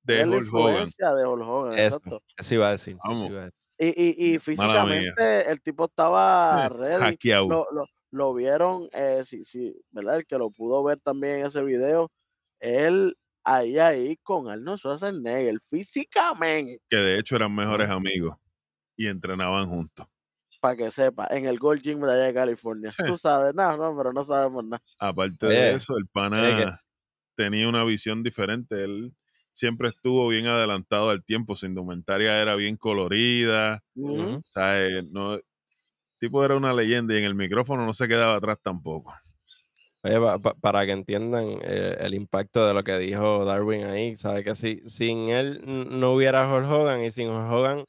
de 0.03 0.23
Hulk 0.25 0.53
Hogan. 0.53 0.75
influencia 0.75 1.13
de 1.15 1.25
Hulk 1.25 1.43
Hogan, 1.47 1.73
Eso, 1.79 1.97
exacto. 1.97 2.23
eso 2.37 2.55
iba 2.55 2.67
a 2.67 2.71
decir. 2.71 2.97
Vamos. 3.03 3.29
iba 3.29 3.41
a 3.41 3.45
decir. 3.45 3.59
Y, 3.79 3.87
y, 3.87 4.35
y 4.35 4.39
físicamente 4.39 5.49
el 5.51 5.61
tipo 5.61 5.85
estaba 5.85 6.69
ready. 6.69 6.99
Hackeado. 7.01 7.47
Lo, 7.49 7.67
lo, 7.71 7.85
lo 8.11 8.33
vieron, 8.33 8.87
eh, 8.93 9.21
sí, 9.25 9.43
sí, 9.43 9.75
¿verdad? 9.91 10.17
El 10.17 10.25
que 10.25 10.37
lo 10.37 10.51
pudo 10.51 10.83
ver 10.83 10.99
también 10.99 11.39
en 11.39 11.45
ese 11.47 11.63
video, 11.63 12.11
él 12.59 13.17
ahí, 13.43 13.77
ahí 13.79 14.17
con 14.23 14.47
Arnold 14.49 14.77
Schwarzenegger, 14.79 15.59
físicamente, 15.69 16.81
Que 16.89 16.97
de 16.97 17.19
hecho 17.19 17.35
eran 17.35 17.53
mejores 17.55 17.89
amigos 17.89 18.37
y 18.95 19.07
entrenaban 19.07 19.67
juntos. 19.67 20.05
Para 20.63 20.77
que 20.77 20.91
sepa, 20.91 21.27
en 21.29 21.45
el 21.45 21.59
Gold 21.59 21.81
Gym 21.81 21.99
de 21.99 22.09
allá 22.13 22.23
de 22.23 22.33
California. 22.33 22.89
Tú 23.05 23.17
sabes, 23.17 23.53
no, 23.53 23.75
no, 23.75 23.97
pero 23.97 24.13
no 24.13 24.23
sabemos 24.23 24.63
nada. 24.63 24.81
Aparte 24.97 25.45
Oye, 25.45 25.57
de 25.57 25.75
eso, 25.75 25.97
el 25.97 26.07
pana 26.07 26.79
tenía 27.35 27.67
una 27.67 27.83
visión 27.83 28.23
diferente. 28.23 28.81
Él 28.81 29.13
siempre 29.51 29.89
estuvo 29.89 30.25
bien 30.29 30.47
adelantado 30.47 31.09
al 31.09 31.21
tiempo. 31.25 31.53
Su 31.53 31.65
indumentaria 31.65 32.41
era 32.41 32.55
bien 32.55 32.77
colorida. 32.77 33.83
O 33.93 34.41
sea, 34.51 34.87
eh, 34.87 35.03
no, 35.11 35.33
el 35.33 35.43
tipo 36.17 36.45
era 36.45 36.55
una 36.55 36.71
leyenda 36.71 37.13
y 37.13 37.17
en 37.17 37.25
el 37.25 37.35
micrófono 37.35 37.85
no 37.85 37.91
se 37.93 38.07
quedaba 38.07 38.35
atrás 38.35 38.57
tampoco. 38.63 39.13
Oye, 40.05 40.17
pa- 40.19 40.39
pa- 40.39 40.53
para 40.55 40.85
que 40.85 40.93
entiendan 40.93 41.45
eh, 41.61 41.97
el 41.99 42.13
impacto 42.13 42.65
de 42.65 42.73
lo 42.73 42.83
que 42.85 42.97
dijo 42.99 43.43
Darwin 43.43 43.83
ahí, 43.85 44.15
sabe 44.15 44.45
que 44.45 44.55
si 44.55 44.81
sin 44.85 45.29
él 45.29 45.61
no 45.65 46.13
hubiera 46.13 46.47
Hulk 46.53 46.69
Hogan 46.69 47.03
y 47.03 47.11
sin 47.11 47.29
Hulk 47.29 47.51
Hogan 47.51 47.85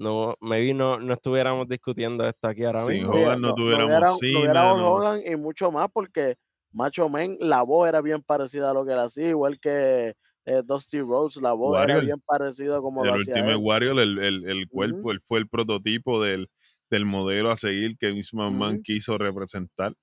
no, 0.00 0.34
maybe 0.40 0.74
no, 0.74 0.98
no 0.98 1.12
estuviéramos 1.14 1.68
discutiendo 1.68 2.26
esto 2.26 2.48
aquí 2.48 2.64
ahora 2.64 2.84
Sin 2.84 2.94
mismo. 2.94 3.12
Oye, 3.12 3.24
Hogan 3.24 3.40
no 3.42 3.48
no, 3.48 3.52
no 3.52 3.54
tuviéramos 3.54 4.20
no 4.54 4.76
no- 4.78 4.92
Hogan 4.94 5.22
y 5.26 5.36
mucho 5.36 5.70
más 5.70 5.88
porque 5.92 6.36
Macho 6.72 7.08
Man, 7.08 7.36
la 7.40 7.62
voz 7.62 7.88
era 7.88 8.00
bien 8.00 8.22
parecida 8.22 8.70
a 8.70 8.74
lo 8.74 8.84
que 8.84 8.92
él 8.92 8.98
hacía, 8.98 9.28
igual 9.28 9.58
que 9.60 10.14
eh, 10.46 10.62
Dusty 10.64 11.00
Rhodes, 11.00 11.36
la 11.36 11.52
voz 11.52 11.82
era 11.84 11.98
bien 11.98 12.20
parecida 12.24 12.80
como 12.80 13.02
el 13.04 13.08
lo 13.10 13.14
hacía 13.14 13.34
Ultimate 13.34 13.52
él. 13.58 13.60
Warrior, 13.64 13.98
el, 14.00 14.18
el, 14.18 14.48
el 14.48 14.68
cuerpo, 14.68 15.10
él 15.12 15.20
fue 15.20 15.38
el 15.40 15.48
prototipo 15.48 16.22
del, 16.22 16.48
del 16.90 17.04
modelo 17.04 17.50
a 17.50 17.56
seguir 17.56 17.96
que 17.98 18.10
Vince 18.10 18.36
McMahon 18.36 18.78
quiso 18.82 19.18
representar. 19.18 19.94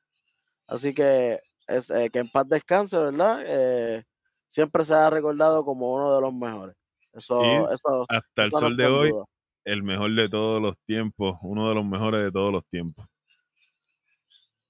Así 0.68 0.94
que 0.94 1.40
es, 1.68 1.90
eh, 1.90 2.10
que 2.12 2.20
en 2.20 2.30
paz 2.30 2.48
descanse, 2.48 2.98
¿verdad? 2.98 3.44
Eh, 3.46 4.04
siempre 4.48 4.84
se 4.84 4.94
ha 4.94 5.10
recordado 5.10 5.64
como 5.66 5.94
uno 5.94 6.14
de 6.14 6.22
los 6.22 6.34
mejores. 6.34 6.76
Eso, 7.14 7.70
eso, 7.72 8.06
hasta 8.10 8.44
el 8.44 8.50
eso 8.50 8.60
sol 8.60 8.78
de 8.78 8.86
hoy, 8.86 9.10
duda. 9.12 9.26
El 9.68 9.84
mejor 9.84 10.14
de 10.16 10.30
todos 10.30 10.62
los 10.62 10.78
tiempos, 10.86 11.38
uno 11.42 11.68
de 11.70 11.76
los 11.76 11.86
mejores 11.86 12.22
de 12.24 12.32
todos 12.32 12.52
los 12.54 12.66
tiempos. 12.68 13.06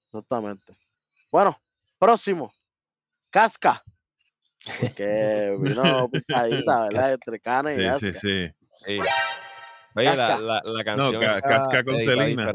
Exactamente. 0.06 0.76
Bueno, 1.30 1.56
próximo. 1.98 2.52
Casca. 3.30 3.82
Porque 4.80 5.56
vino 5.60 6.08
picadita, 6.10 6.84
¿verdad? 6.84 7.12
Entre 7.12 7.40
cana 7.40 7.72
y 7.72 7.76
Sí, 7.76 7.82
Casca. 7.82 8.12
sí, 8.12 8.12
sí. 8.18 8.52
Sí. 8.86 8.98
Oye, 9.94 10.16
la, 10.16 10.38
la, 10.38 10.62
la 10.64 10.78
No, 10.78 10.84
canción 10.84 11.20
ca- 11.22 11.36
está 11.36 11.48
casca 11.48 11.84
con 11.84 12.00
Selena. 12.00 12.52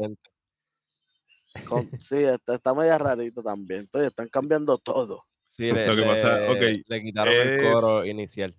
Con- 1.66 1.90
sí, 1.98 2.16
está, 2.24 2.54
está 2.56 2.74
media 2.74 2.98
rarito 2.98 3.42
también. 3.42 3.80
Entonces 3.80 4.10
están 4.10 4.28
cambiando 4.28 4.76
todo. 4.78 5.24
Sí, 5.46 5.70
le, 5.70 5.86
Lo 5.86 5.94
que 5.96 6.02
pasa, 6.02 6.36
le- 6.40 6.50
ok, 6.50 6.84
le 6.88 7.02
quitaron 7.02 7.34
el 7.34 7.62
coro 7.62 8.04
inicial 8.04 8.54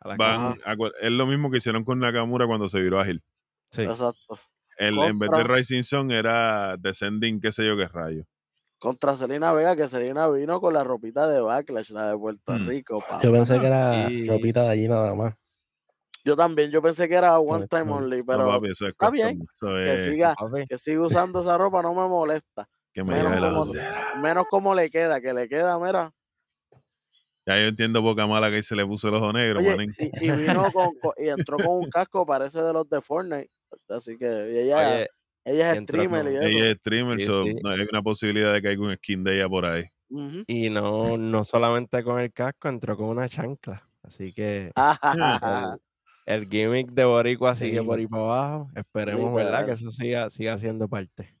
a 0.00 0.08
la 0.08 0.16
Van, 0.16 0.58
es 1.00 1.10
lo 1.12 1.26
mismo 1.26 1.50
que 1.50 1.58
hicieron 1.58 1.84
con 1.84 1.98
Nakamura 2.00 2.46
cuando 2.46 2.68
se 2.68 2.80
viró 2.80 2.98
ágil. 2.98 3.22
Sí. 3.70 3.82
Exacto. 3.82 4.38
El, 4.76 4.98
en 4.98 5.18
vez 5.18 5.30
de 5.30 5.42
Rising 5.44 5.82
Sun 5.82 6.10
era 6.10 6.76
Descending, 6.78 7.40
qué 7.40 7.52
sé 7.52 7.66
yo 7.66 7.76
qué 7.76 7.86
rayo. 7.86 8.24
Contra 8.78 9.14
Selena 9.14 9.52
Vega, 9.52 9.76
que 9.76 9.86
Selena 9.88 10.26
vino 10.28 10.58
con 10.60 10.72
la 10.72 10.82
ropita 10.84 11.28
de 11.28 11.40
Backlash, 11.40 11.90
la 11.90 12.10
de 12.10 12.16
Puerto 12.18 12.52
Mm. 12.52 12.66
Rico. 12.66 13.00
papá. 13.00 13.20
Yo 13.22 13.30
pensé 13.30 13.60
que 13.60 13.66
era 13.66 14.10
Y- 14.10 14.26
ropita 14.26 14.62
de 14.62 14.68
allí 14.70 14.88
nada 14.88 15.14
más. 15.14 15.34
Yo 16.24 16.34
también, 16.36 16.70
yo 16.70 16.80
pensé 16.82 17.08
que 17.08 17.14
era 17.14 17.38
one 17.38 17.62
Ay, 17.64 17.68
time 17.68 17.84
no. 17.86 17.96
only, 17.96 18.18
No, 18.18 18.24
pero 18.26 18.46
papi, 18.46 18.70
eso 18.70 18.86
es 18.86 18.92
está 18.92 19.10
bien, 19.10 19.40
que 19.60 20.10
siga, 20.10 20.34
Papi, 20.34 20.66
que 20.66 20.78
siga 20.78 21.02
usando 21.02 21.42
esa 21.42 21.56
ropa 21.58 21.82
no 21.82 21.94
me 21.94 22.08
molesta. 22.08 22.66
que 22.92 23.04
me 23.04 23.14
Menos 23.14 23.40
la 23.40 23.48
como, 23.50 23.64
bandera. 23.66 24.14
menos 24.20 24.44
como 24.50 24.74
le 24.74 24.90
queda, 24.90 25.20
que 25.20 25.32
le 25.32 25.48
queda, 25.48 25.78
mira. 25.78 26.12
Ya 27.46 27.58
yo 27.58 27.68
entiendo 27.68 28.02
boca 28.02 28.26
mala 28.26 28.50
que 28.50 28.62
se 28.62 28.76
le 28.76 28.84
puso 28.86 29.08
el 29.08 29.14
ojo 29.14 29.32
negro, 29.32 29.60
Oye, 29.60 29.86
y, 29.98 30.26
y 30.26 30.30
vino 30.32 30.70
con, 30.72 30.94
con- 30.98 31.12
y 31.16 31.28
entró 31.28 31.56
con 31.58 31.78
un 31.78 31.88
casco, 31.90 32.26
parece 32.26 32.62
de 32.62 32.72
los 32.72 32.88
de 32.88 33.00
Fortnite. 33.00 33.50
Así 33.88 34.16
que 34.18 34.62
ella, 34.64 34.78
oye, 34.78 35.08
ella 35.44 35.72
es 35.72 35.82
streamer 35.82 36.26
y. 36.26 36.36
Ella 36.36 36.70
es 36.70 36.76
streamer, 36.78 37.20
Sí, 37.20 37.26
so 37.26 37.44
sí. 37.44 37.54
no 37.62 37.70
hay 37.70 37.80
una 37.90 38.02
posibilidad 38.02 38.52
de 38.52 38.62
que 38.62 38.68
haya 38.68 38.80
un 38.80 38.94
skin 38.96 39.24
de 39.24 39.36
ella 39.36 39.48
por 39.48 39.66
ahí. 39.66 39.84
Y 40.48 40.70
no, 40.70 41.16
no 41.16 41.44
solamente 41.44 42.02
con 42.02 42.18
el 42.20 42.32
casco, 42.32 42.68
entró 42.68 42.96
con 42.96 43.06
una 43.10 43.28
chancla. 43.28 43.88
Así 44.02 44.32
que 44.32 44.72
el, 44.74 44.74
el 46.26 46.48
gimmick 46.48 46.90
de 46.90 47.04
Boricua 47.04 47.54
sigue 47.54 47.80
Sí. 47.80 47.86
por 47.86 47.98
ahí 47.98 48.06
para 48.08 48.22
abajo. 48.24 48.70
Esperemos, 48.74 49.34
¿verdad? 49.34 49.66
Que 49.66 49.72
eso 49.72 49.90
siga, 49.92 50.28
siga 50.30 50.58
siendo 50.58 50.88
parte. 50.88 51.36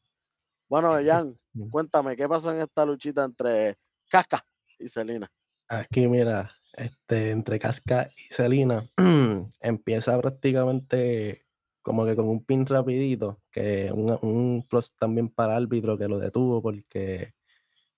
bueno, 0.68 0.92
Jan, 1.04 1.36
cuéntame, 1.70 2.16
¿qué 2.16 2.28
pasó 2.28 2.52
en 2.52 2.60
esta 2.60 2.86
luchita 2.86 3.24
entre 3.24 3.76
Casca 4.08 4.44
y 4.78 4.86
Selena? 4.88 5.28
Aquí, 5.68 6.06
mira, 6.06 6.52
este, 6.74 7.30
entre 7.30 7.58
Casca 7.58 8.08
y 8.16 8.32
Selena, 8.32 8.84
empieza 9.60 10.20
prácticamente 10.20 11.44
como 11.82 12.04
que 12.06 12.16
con 12.16 12.28
un 12.28 12.44
pin 12.44 12.66
rapidito, 12.66 13.40
que 13.50 13.90
un, 13.92 14.18
un 14.22 14.66
plus 14.68 14.92
también 14.96 15.28
para 15.30 15.56
árbitro 15.56 15.98
que 15.98 16.08
lo 16.08 16.18
detuvo 16.18 16.62
porque 16.62 17.32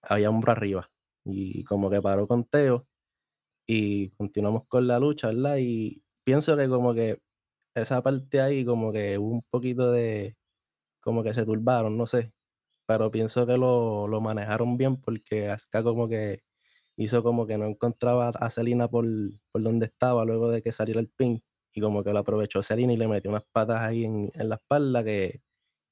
había 0.02 0.30
hombro 0.30 0.52
arriba. 0.52 0.90
Y 1.24 1.64
como 1.64 1.90
que 1.90 2.02
paró 2.02 2.26
conteo 2.28 2.86
y 3.66 4.10
continuamos 4.10 4.66
con 4.68 4.86
la 4.88 4.98
lucha, 4.98 5.28
¿verdad? 5.28 5.56
Y 5.60 6.02
pienso 6.24 6.56
que 6.56 6.68
como 6.68 6.94
que 6.94 7.20
esa 7.74 8.02
parte 8.02 8.40
ahí 8.40 8.64
como 8.64 8.92
que 8.92 9.18
hubo 9.18 9.30
un 9.34 9.42
poquito 9.50 9.92
de, 9.92 10.36
como 11.00 11.22
que 11.24 11.34
se 11.34 11.44
turbaron, 11.46 11.96
no 11.98 12.06
sé, 12.06 12.32
pero 12.86 13.10
pienso 13.10 13.46
que 13.46 13.56
lo, 13.58 14.08
lo 14.08 14.20
manejaron 14.20 14.76
bien 14.78 15.00
porque 15.00 15.50
Asuka 15.50 15.82
como 15.82 16.08
que 16.08 16.42
hizo 16.96 17.22
como 17.22 17.46
que 17.46 17.58
no 17.58 17.66
encontraba 17.66 18.30
a 18.30 18.50
Selena 18.50 18.88
por, 18.88 19.06
por 19.52 19.62
donde 19.62 19.86
estaba 19.86 20.24
luego 20.24 20.50
de 20.50 20.62
que 20.62 20.72
saliera 20.72 21.00
el 21.00 21.08
pin 21.10 21.42
y 21.72 21.80
como 21.80 22.04
que 22.04 22.12
lo 22.12 22.18
aprovechó 22.18 22.62
Selina 22.62 22.92
y 22.92 22.96
le 22.96 23.08
metió 23.08 23.30
unas 23.30 23.44
patas 23.50 23.80
ahí 23.80 24.04
en, 24.04 24.30
en 24.34 24.48
la 24.48 24.56
espalda 24.56 25.02
que, 25.02 25.42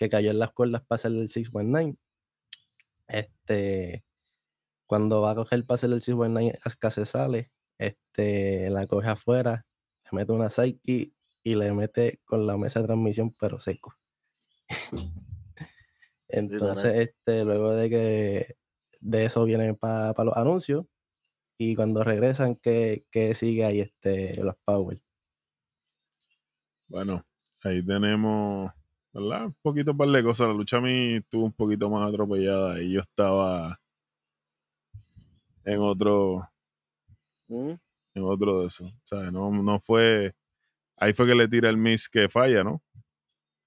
que 0.00 0.08
cayó 0.08 0.30
en 0.30 0.38
las 0.38 0.52
cuerdas 0.52 0.82
para 0.86 0.96
hacer 0.96 1.12
el 1.12 1.28
619. 1.28 1.96
Este, 3.06 4.04
cuando 4.86 5.20
va 5.20 5.32
a 5.32 5.34
coger 5.34 5.64
para 5.66 5.74
hacer 5.74 5.90
el 5.90 6.00
619, 6.00 6.58
Asuka 6.64 6.90
se 6.90 7.04
sale, 7.04 7.52
este, 7.78 8.70
la 8.70 8.86
coge 8.86 9.08
afuera, 9.08 9.66
le 10.04 10.10
mete 10.16 10.32
una 10.32 10.48
psyche 10.48 11.12
y 11.42 11.54
le 11.54 11.72
mete 11.72 12.20
con 12.24 12.46
la 12.46 12.56
mesa 12.56 12.80
de 12.80 12.86
transmisión, 12.86 13.34
pero 13.38 13.60
seco. 13.60 13.94
Entonces, 16.28 17.08
este, 17.08 17.44
luego 17.44 17.72
de 17.72 17.90
que 17.90 18.56
de 19.00 19.24
eso 19.24 19.44
vienen 19.44 19.76
para 19.76 20.24
los 20.24 20.36
anuncios 20.36 20.86
y 21.58 21.76
cuando 21.76 22.02
regresan, 22.04 22.56
que, 22.56 23.04
sigue 23.34 23.66
ahí 23.66 23.80
este, 23.80 24.42
los 24.42 24.56
Power. 24.64 24.98
Bueno, 26.90 27.24
ahí 27.62 27.86
tenemos, 27.86 28.68
¿verdad? 29.12 29.46
Un 29.46 29.56
poquito 29.62 29.96
par 29.96 30.08
de 30.08 30.24
cosas. 30.24 30.48
La 30.48 30.54
lucha 30.54 30.78
a 30.78 30.80
mí 30.80 31.14
estuvo 31.18 31.44
un 31.44 31.52
poquito 31.52 31.88
más 31.88 32.08
atropellada 32.08 32.82
y 32.82 32.94
yo 32.94 33.00
estaba 33.00 33.80
en 35.64 35.78
otro, 35.78 36.48
¿Mm? 37.46 37.74
en 38.14 38.22
otro 38.24 38.60
de 38.60 38.66
eso. 38.66 38.86
O 38.86 39.00
sea, 39.04 39.30
no, 39.30 39.52
no 39.52 39.78
fue, 39.78 40.34
ahí 40.96 41.14
fue 41.14 41.28
que 41.28 41.36
le 41.36 41.46
tira 41.46 41.70
el 41.70 41.76
miss 41.76 42.08
que 42.08 42.28
falla, 42.28 42.64
¿no? 42.64 42.82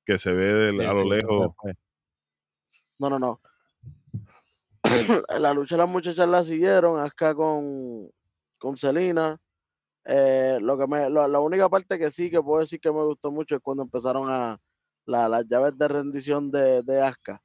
Que 0.06 0.18
se 0.18 0.34
ve 0.34 0.72
Sí, 0.72 0.82
a 0.84 0.94
lo 0.94 1.04
sí, 1.04 1.10
lejos. 1.10 1.56
No, 3.00 3.10
no, 3.10 3.20
no. 3.20 3.40
la 5.40 5.54
lucha 5.54 5.78
las 5.78 5.88
muchachas 5.88 6.28
la 6.28 6.44
siguieron, 6.44 7.00
acá 7.00 7.34
con, 7.34 8.12
con. 8.58 8.76
Eh, 10.06 10.58
lo 10.62 10.78
que 10.78 10.86
me, 10.88 11.10
lo- 11.10 11.28
la 11.28 11.39
única 11.39 11.70
parte 11.70 11.98
que 11.98 12.12
sí 12.12 12.30
que 12.30 12.42
puedo 12.42 12.60
decir 12.60 12.80
que 12.80 12.92
me 12.92 13.04
gustó 13.04 13.32
mucho 13.32 13.56
es 13.56 13.62
cuando 13.62 13.84
empezaron 13.84 14.30
a 14.30 14.60
la- 15.06 15.30
las 15.30 15.46
llaves 15.48 15.78
de 15.78 15.88
rendición 15.88 16.52
de, 16.52 16.84
de 16.84 17.02
Asuka. 17.02 17.42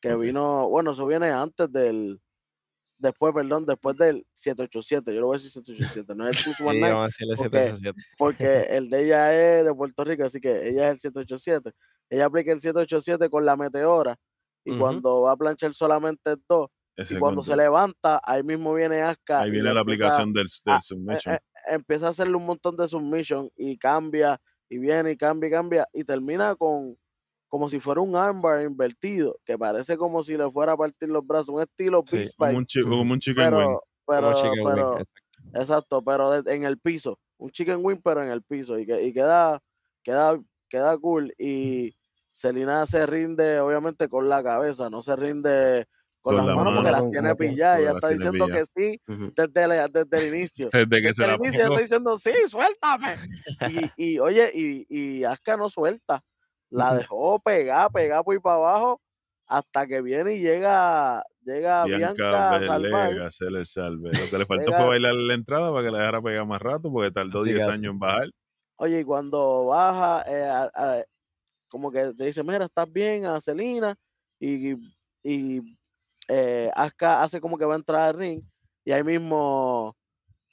Que 0.00 0.14
vino, 0.16 0.68
bueno, 0.68 0.92
eso 0.92 1.06
viene 1.06 1.30
antes 1.30 1.70
del, 1.70 2.20
después, 2.98 3.34
perdón, 3.34 3.66
después 3.66 3.96
del 3.96 4.24
787. 4.32 5.14
Yo 5.14 5.20
lo 5.20 5.26
voy 5.26 5.36
a 5.36 5.38
decir 5.38 5.50
787, 5.50 6.14
no 6.14 6.28
es 6.28 6.30
el 6.30 6.34
Sí, 6.54 6.54
619, 6.54 6.92
vamos 6.92 7.02
a 7.02 7.06
decirle 7.06 7.34
porque- 7.36 7.62
787. 7.76 8.02
porque 8.18 8.76
el 8.76 8.88
de 8.90 9.04
ella 9.04 9.58
es 9.58 9.64
de 9.66 9.74
Puerto 9.74 10.04
Rico, 10.04 10.24
así 10.24 10.40
que 10.40 10.68
ella 10.68 10.90
es 10.90 10.94
el 10.96 11.00
787. 11.00 11.72
Ella 12.08 12.24
aplica 12.26 12.52
el 12.52 12.60
787 12.60 13.28
con 13.28 13.44
la 13.44 13.56
meteora 13.56 14.16
y 14.64 14.78
cuando 14.78 15.22
va 15.22 15.32
a 15.32 15.36
planchar 15.36 15.72
solamente 15.74 16.34
dos, 16.48 16.68
Ese 16.96 17.14
y 17.14 17.18
cuando 17.18 17.42
se 17.42 17.56
levanta, 17.56 18.20
ahí 18.24 18.42
mismo 18.42 18.74
viene 18.74 19.00
Asuka. 19.02 19.40
Ahí 19.42 19.50
viene 19.50 19.72
la 19.72 19.80
aplicación 19.80 20.32
del, 20.32 20.46
del 20.46 20.74
ah, 20.74 20.76
eh, 20.76 20.82
submission. 20.82 21.34
eh, 21.34 21.38
empieza 21.70 22.06
a 22.08 22.10
hacerle 22.10 22.36
un 22.36 22.46
montón 22.46 22.76
de 22.76 22.88
submission 22.88 23.50
y 23.56 23.78
cambia 23.78 24.40
y 24.68 24.78
viene 24.78 25.12
y 25.12 25.16
cambia 25.16 25.48
y 25.48 25.50
cambia 25.50 25.88
y 25.92 26.04
termina 26.04 26.54
con 26.56 26.96
como 27.48 27.68
si 27.68 27.80
fuera 27.80 28.00
un 28.00 28.14
armbar 28.14 28.62
invertido, 28.62 29.36
que 29.44 29.58
parece 29.58 29.96
como 29.96 30.22
si 30.22 30.36
le 30.36 30.50
fuera 30.52 30.72
a 30.72 30.76
partir 30.76 31.08
los 31.08 31.26
brazos, 31.26 31.48
un 31.48 31.62
estilo 31.62 32.04
Sí, 32.06 32.16
Beast 32.16 32.36
como 32.36 32.56
un, 32.58 32.66
chi- 32.66 32.82
como 32.82 33.02
un 33.12 33.18
chicken 33.18 33.54
wing. 33.54 33.54
pero, 33.66 33.82
pero, 34.06 34.20
Como 34.22 34.34
chicken 34.34 34.52
wing, 34.52 34.76
pero, 34.76 34.92
exacto. 34.92 35.12
exacto, 35.54 36.04
pero 36.04 36.42
de- 36.42 36.54
en 36.54 36.64
el 36.64 36.78
piso, 36.78 37.18
un 37.38 37.50
chicken 37.50 37.80
wing 37.84 37.98
pero 38.04 38.22
en 38.22 38.28
el 38.30 38.42
piso 38.42 38.78
y, 38.78 38.86
que, 38.86 39.02
y 39.02 39.12
queda, 39.12 39.60
queda, 40.04 40.40
queda 40.68 40.96
cool 40.98 41.34
y 41.38 41.92
Selina 42.32 42.86
se 42.86 43.04
rinde 43.06 43.58
obviamente 43.60 44.08
con 44.08 44.28
la 44.28 44.42
cabeza, 44.44 44.88
no 44.90 45.02
se 45.02 45.16
rinde 45.16 45.86
con, 46.22 46.36
Con 46.36 46.36
las 46.36 46.46
la 46.46 46.54
manos 46.54 46.74
porque 46.74 46.90
las 46.90 47.10
tiene 47.10 47.34
pilladas, 47.36 47.80
ella 47.80 47.90
está 47.92 48.08
diciendo 48.08 48.46
que 48.46 48.64
sí 48.76 49.00
desde, 49.34 49.66
la- 49.68 49.88
desde 49.88 50.18
el 50.28 50.34
inicio. 50.34 50.68
Desde 50.72 51.02
que 51.02 51.14
se 51.14 51.22
Desde 51.22 51.26
la 51.26 51.34
el 51.34 51.40
inicio 51.40 51.62
está 51.64 51.80
diciendo, 51.80 52.16
sí, 52.18 52.32
suéltame. 52.46 53.14
Y, 53.96 54.12
y 54.14 54.18
oye, 54.18 54.50
y, 54.54 54.86
y 54.88 55.24
Asuka 55.24 55.56
no 55.56 55.70
suelta. 55.70 56.22
La 56.70 56.94
dejó 56.94 57.40
pegar, 57.40 57.90
pegar 57.90 58.22
por 58.22 58.34
ahí 58.34 58.38
para 58.40 58.56
abajo, 58.56 59.00
hasta 59.46 59.86
que 59.86 60.00
viene 60.02 60.34
y 60.34 60.40
llega, 60.40 61.24
llega 61.42 61.84
Bianca, 61.84 61.96
Bianca 62.14 62.54
a 62.54 62.60
salvar. 62.66 63.08
Belega, 63.08 63.26
hacer 63.26 63.48
el 63.48 63.66
salve. 63.66 64.10
Lo 64.12 64.30
que 64.30 64.38
le 64.38 64.46
faltó 64.46 64.66
Llega- 64.66 64.76
fue 64.78 64.86
bailar 64.86 65.14
la 65.14 65.34
entrada 65.34 65.72
para 65.72 65.84
que 65.84 65.90
la 65.90 65.98
dejara 65.98 66.22
pegar 66.22 66.46
más 66.46 66.60
rato, 66.62 66.92
porque 66.92 67.10
tardó 67.10 67.40
Así 67.40 67.52
10 67.52 67.64
casi. 67.66 67.78
años 67.78 67.92
en 67.94 67.98
bajar. 67.98 68.30
Oye, 68.76 69.00
y 69.00 69.04
cuando 69.04 69.66
baja, 69.66 70.22
eh, 70.28 70.44
a- 70.44 70.70
a- 70.74 71.04
como 71.68 71.90
que 71.90 72.12
te 72.14 72.24
dice, 72.26 72.42
mira, 72.44 72.64
estás 72.66 72.90
bien, 72.92 73.24
a 73.26 73.40
Celina, 73.40 73.94
y, 74.38 74.74
y 75.24 75.78
eh, 76.30 76.70
Asuka 76.74 77.22
hace 77.22 77.40
como 77.40 77.58
que 77.58 77.64
va 77.64 77.74
a 77.74 77.78
entrar 77.78 78.08
al 78.08 78.14
ring, 78.14 78.42
y 78.84 78.92
ahí 78.92 79.02
mismo 79.02 79.96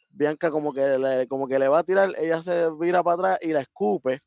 Bianca 0.09 0.49
como 0.49 0.73
que 0.73 0.97
le, 0.97 1.27
como 1.27 1.47
que 1.47 1.59
le 1.59 1.67
va 1.67 1.79
a 1.79 1.83
tirar, 1.83 2.13
ella 2.17 2.41
se 2.41 2.69
vira 2.79 3.03
para 3.03 3.13
atrás 3.15 3.39
y 3.41 3.53
la 3.53 3.61
escupe, 3.61 4.19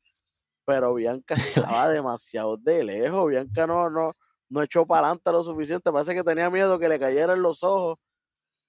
pero 0.65 0.95
Bianca 0.95 1.35
estaba 1.77 1.89
demasiado 1.89 2.57
de 2.57 2.85
lejos, 2.85 3.29
Bianca 3.29 3.67
no, 3.67 3.91
no, 3.91 4.13
no 4.49 4.63
echó 4.63 4.87
para 4.87 5.09
adelante 5.09 5.33
lo 5.33 5.43
suficiente, 5.43 5.93
parece 5.93 6.15
que 6.15 6.25
tenía 6.25 6.49
miedo 6.51 6.79
que 6.79 6.89
le 6.89 6.99
cayera 6.99 7.35
en 7.35 7.43
los 7.43 7.63
ojos. 7.63 7.99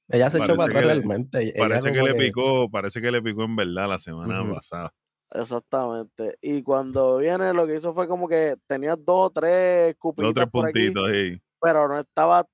Ella 0.09 0.29
se 0.29 0.39
echó 0.39 0.55
para 0.55 0.69
atrás 0.69 0.83
realmente. 0.83 1.53
Parece 1.57 1.93
que 1.93 2.01
le 2.01 2.15
picó, 2.15 2.69
parece 2.69 3.01
que 3.01 3.11
le 3.11 3.21
picó 3.21 3.43
en 3.43 3.55
verdad 3.55 3.87
la 3.87 3.97
semana 3.97 4.43
pasada. 4.53 4.93
Exactamente. 5.33 6.37
Y 6.41 6.61
cuando 6.61 7.17
viene, 7.17 7.53
lo 7.53 7.65
que 7.65 7.75
hizo 7.75 7.93
fue 7.93 8.07
como 8.07 8.27
que 8.27 8.55
tenía 8.67 8.95
dos 8.95 9.27
o 9.27 9.29
tres 9.29 9.85
Dos 9.85 9.87
o 9.87 9.89
escupiditas 9.89 10.33
tres 10.33 10.51
por 10.51 10.65
aquí, 10.67 10.87
puntitos 10.87 11.09
ahí. 11.09 11.41
pero 11.61 11.87
no 11.87 11.99
estaba, 11.99 12.45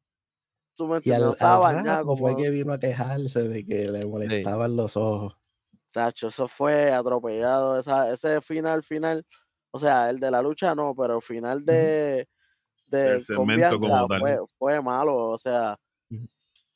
tú 0.78 0.88
me 0.88 1.02
Y 1.04 1.12
al, 1.12 1.24
estaba 1.32 1.70
al 1.70 1.84
rato 1.84 2.16
fue 2.18 2.36
que 2.36 2.50
vino 2.52 2.72
a 2.74 2.80
quejarse 2.80 3.48
de 3.48 3.66
que 3.66 3.90
le 3.90 4.06
molestaban 4.06 4.76
los 4.76 4.96
ojos. 4.98 5.38
tacho, 5.92 6.28
eso 6.28 6.48
fue 6.48 6.92
atropellado, 6.92 7.80
esa, 7.80 8.12
ese 8.12 8.42
final, 8.42 8.84
final, 8.84 9.26
o 9.72 9.80
sea, 9.80 10.10
el 10.10 10.20
de 10.20 10.32
la 10.32 10.42
lucha 10.42 10.76
no, 10.76 10.94
pero 10.96 11.18
el 11.18 11.22
final 11.22 11.66
de, 11.66 12.28
de 12.88 13.16
El 13.16 13.22
segmento 13.22 13.80
como 13.80 14.08
tal. 14.08 14.22
fue, 14.22 14.40
fue 14.60 14.82
malo, 14.82 15.30
o 15.32 15.38
sea, 15.38 15.78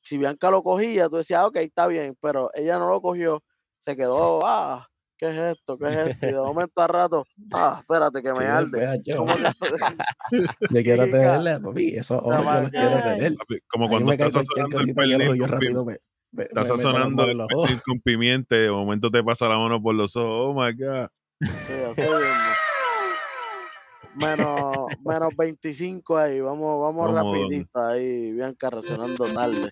si 0.01 0.17
Bianca 0.17 0.49
lo 0.51 0.63
cogía, 0.63 1.09
tú 1.09 1.17
decías, 1.17 1.41
"Ah, 1.41 1.47
ok, 1.47 1.57
está 1.57 1.87
bien, 1.87 2.15
pero 2.21 2.49
ella 2.53 2.79
no 2.79 2.89
lo 2.89 3.01
cogió, 3.01 3.43
se 3.79 3.95
quedó, 3.95 4.45
ah, 4.45 4.87
¿qué 5.21 5.29
es 5.29 5.35
esto? 5.57 5.77
¿Qué 5.77 5.87
es 5.87 5.95
esto? 6.07 6.27
Y 6.27 6.31
de 6.33 6.39
momento 6.41 6.81
a 6.81 6.87
rato, 6.87 7.25
ah, 7.53 7.77
espérate 7.79 8.21
que 8.23 8.33
me 8.33 8.45
arde. 8.45 8.79
después, 8.79 8.99
yo, 9.05 9.17
Como 9.17 9.35
que 9.35 9.43
esto- 9.43 9.65
yo 10.71 10.81
quiero 10.83 11.03
tenerle, 11.03 11.59
papi, 11.59 11.95
esos 11.95 12.21
ojos 12.23 12.63
yo 12.63 12.69
quiero 12.71 13.03
tener. 13.03 13.35
Papi, 13.35 13.59
Como 13.67 13.85
A 13.85 13.89
cuando 13.89 14.11
estás 14.11 14.33
sazonando 14.33 14.79
el 14.79 14.93
pernil 14.95 15.19
yo 15.19 15.27
con, 15.27 15.37
pim- 15.37 15.47
rápido 15.47 15.85
me, 15.85 15.97
me, 16.31 16.43
estás 16.43 16.67
sazonando 16.67 17.23
el 17.25 17.37
pernil 17.37 17.81
con 17.85 17.99
pimienta 18.01 18.55
de 18.55 18.71
momento 18.71 19.11
te 19.11 19.23
pasa 19.23 19.47
la 19.47 19.57
mano 19.59 19.81
por 19.81 19.93
los 19.95 20.15
ojos. 20.15 20.29
Oh 20.31 20.53
my 20.53 20.73
God. 20.73 21.07
Sí, 21.39 21.73
así. 21.91 22.01
Menos, 24.15 24.87
menos 25.05 25.29
25 25.37 26.17
ahí, 26.17 26.41
vamos, 26.41 26.81
vamos 26.81 27.13
rapidito 27.13 27.79
ahí, 27.81 28.33
Bianca 28.33 28.69
resonando 28.69 29.23
tarde. 29.25 29.69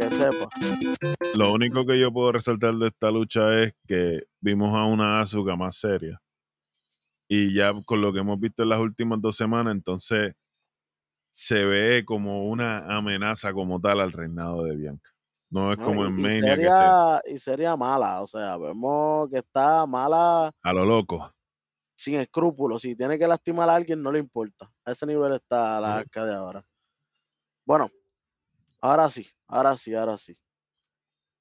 Que 0.00 0.08
sepa. 0.10 0.48
Lo 1.34 1.52
único 1.52 1.84
que 1.84 1.98
yo 2.00 2.10
puedo 2.10 2.32
resaltar 2.32 2.74
de 2.74 2.86
esta 2.86 3.10
lucha 3.10 3.62
es 3.62 3.74
que 3.86 4.22
vimos 4.40 4.74
a 4.74 4.86
una 4.86 5.20
Asuka 5.20 5.56
más 5.56 5.76
seria. 5.76 6.18
Y 7.28 7.52
ya 7.54 7.74
con 7.84 8.00
lo 8.00 8.10
que 8.10 8.20
hemos 8.20 8.40
visto 8.40 8.62
en 8.62 8.70
las 8.70 8.80
últimas 8.80 9.20
dos 9.20 9.36
semanas, 9.36 9.74
entonces 9.74 10.34
se 11.28 11.64
ve 11.66 12.02
como 12.06 12.48
una 12.48 12.96
amenaza 12.96 13.52
como 13.52 13.78
tal 13.78 14.00
al 14.00 14.12
reinado 14.12 14.64
de 14.64 14.74
Bianca. 14.74 15.10
No 15.50 15.70
es 15.70 15.78
¿no? 15.78 15.84
como 15.84 16.04
Y, 16.04 16.08
en 16.08 16.18
y 16.18 16.22
Mania 16.22 16.40
que 16.40 16.40
se 16.40 16.54
sería, 16.56 17.22
y 17.26 17.38
sería 17.38 17.76
mala, 17.76 18.22
o 18.22 18.26
sea, 18.26 18.56
vemos 18.56 19.28
que 19.28 19.38
está 19.38 19.84
mala 19.84 20.50
a 20.62 20.72
lo 20.72 20.86
loco. 20.86 21.30
sin 21.94 22.14
escrúpulos. 22.14 22.82
Si 22.82 22.96
tiene 22.96 23.18
que 23.18 23.28
lastimar 23.28 23.68
a 23.68 23.74
alguien, 23.74 24.02
no 24.02 24.10
le 24.10 24.18
importa. 24.18 24.72
A 24.84 24.92
ese 24.92 25.06
nivel 25.06 25.32
está 25.34 25.78
la 25.80 25.98
arca 25.98 26.24
de 26.24 26.34
ahora. 26.34 26.64
Bueno, 27.66 27.90
ahora 28.80 29.08
sí, 29.10 29.28
ahora 29.46 29.76
sí, 29.76 29.94
ahora 29.94 30.16
sí. 30.18 30.36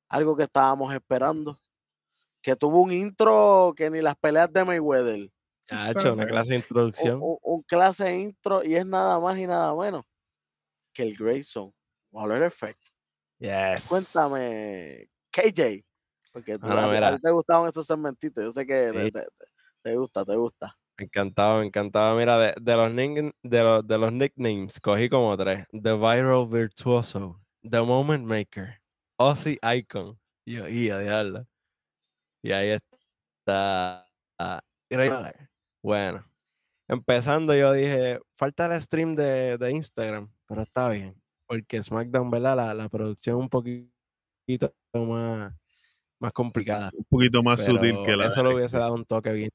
Algo 0.10 0.36
que 0.36 0.44
estábamos 0.44 0.94
esperando. 0.94 1.60
Que 2.42 2.56
tuvo 2.56 2.82
un 2.82 2.92
intro 2.92 3.74
que 3.76 3.90
ni 3.90 4.02
las 4.02 4.16
peleas 4.16 4.52
de 4.52 4.64
Mayweather. 4.64 5.30
Chacho, 5.68 6.14
una 6.14 6.24
sabes. 6.24 6.28
clase 6.28 6.50
de 6.54 6.58
un, 6.58 6.64
introducción. 6.64 7.20
un- 7.22 7.38
un 7.42 7.62
clase 7.64 8.18
intro 8.18 8.64
y 8.64 8.76
es 8.76 8.86
nada 8.86 9.20
más 9.20 9.38
y 9.38 9.46
nada 9.46 9.76
menos 9.76 10.04
que 10.94 11.04
el 11.04 11.16
Grayson 11.18 11.72
Waller 12.12 12.44
Effect. 12.44 12.80
Yes. 13.40 13.88
Cuéntame, 13.88 15.10
KJ, 15.32 15.86
porque 16.34 16.58
tú, 16.58 16.66
Ahora, 16.66 16.86
a, 16.86 16.90
ti- 16.90 16.92
a 16.92 16.94
mira. 16.96 17.16
ti 17.18 17.22
te 17.22 17.32
gustaban 17.32 17.70
esos 17.70 17.86
segmentitos, 17.86 18.44
yo 18.44 18.52
sé 18.52 18.66
que 18.66 18.90
Sí. 18.90 19.12
te- 19.12 19.12
te- 19.12 19.28
te 19.84 19.96
gusta, 19.96 20.26
te 20.26 20.36
gusta. 20.36 20.79
Me 21.00 21.66
encantaba. 21.66 22.16
Mira, 22.16 22.38
de, 22.38 22.54
de 22.60 22.76
los 22.76 22.92
nick- 22.92 23.34
de, 23.44 23.64
los, 23.64 23.88
de 23.88 23.98
los 23.98 24.12
nicknames, 24.12 24.80
cogí 24.80 25.10
como 25.10 25.36
tres. 25.38 25.66
The 25.72 25.94
Viral 25.94 26.48
Virtuoso, 26.48 27.40
The 27.62 27.82
Moment 27.82 28.26
Maker, 28.26 28.82
Ozzy 29.18 29.58
Icon. 29.62 30.20
Y 30.46 30.56
yo, 30.56 30.68
y 30.68 30.90
a. 30.90 31.46
Y 32.42 32.52
ahí 32.52 32.70
está. 32.70 34.06
ah. 34.40 34.62
Bueno, 35.84 36.26
empezando 36.88 37.56
yo 37.56 37.72
dije, 37.74 38.20
falta 38.36 38.66
el 38.66 38.82
stream 38.82 39.16
de, 39.16 39.58
de 39.58 39.72
Instagram, 39.72 40.30
pero 40.48 40.62
está 40.64 40.90
bien. 40.90 41.16
Porque 41.48 41.82
SmackDown, 41.82 42.30
¿verdad? 42.30 42.56
La, 42.58 42.74
la 42.74 42.90
producción 42.90 43.38
un 43.38 43.50
poquito 43.50 44.74
más, 44.94 45.54
más 46.20 46.34
complicada. 46.34 46.92
Un 46.94 47.06
poquito 47.06 47.42
más 47.44 47.64
sutil 47.64 47.98
que 48.06 48.16
la. 48.16 48.28
Eso 48.28 48.44
le 48.44 48.54
hubiese 48.54 48.78
dado 48.78 48.94
un 48.94 49.06
toque 49.06 49.32
bien. 49.32 49.50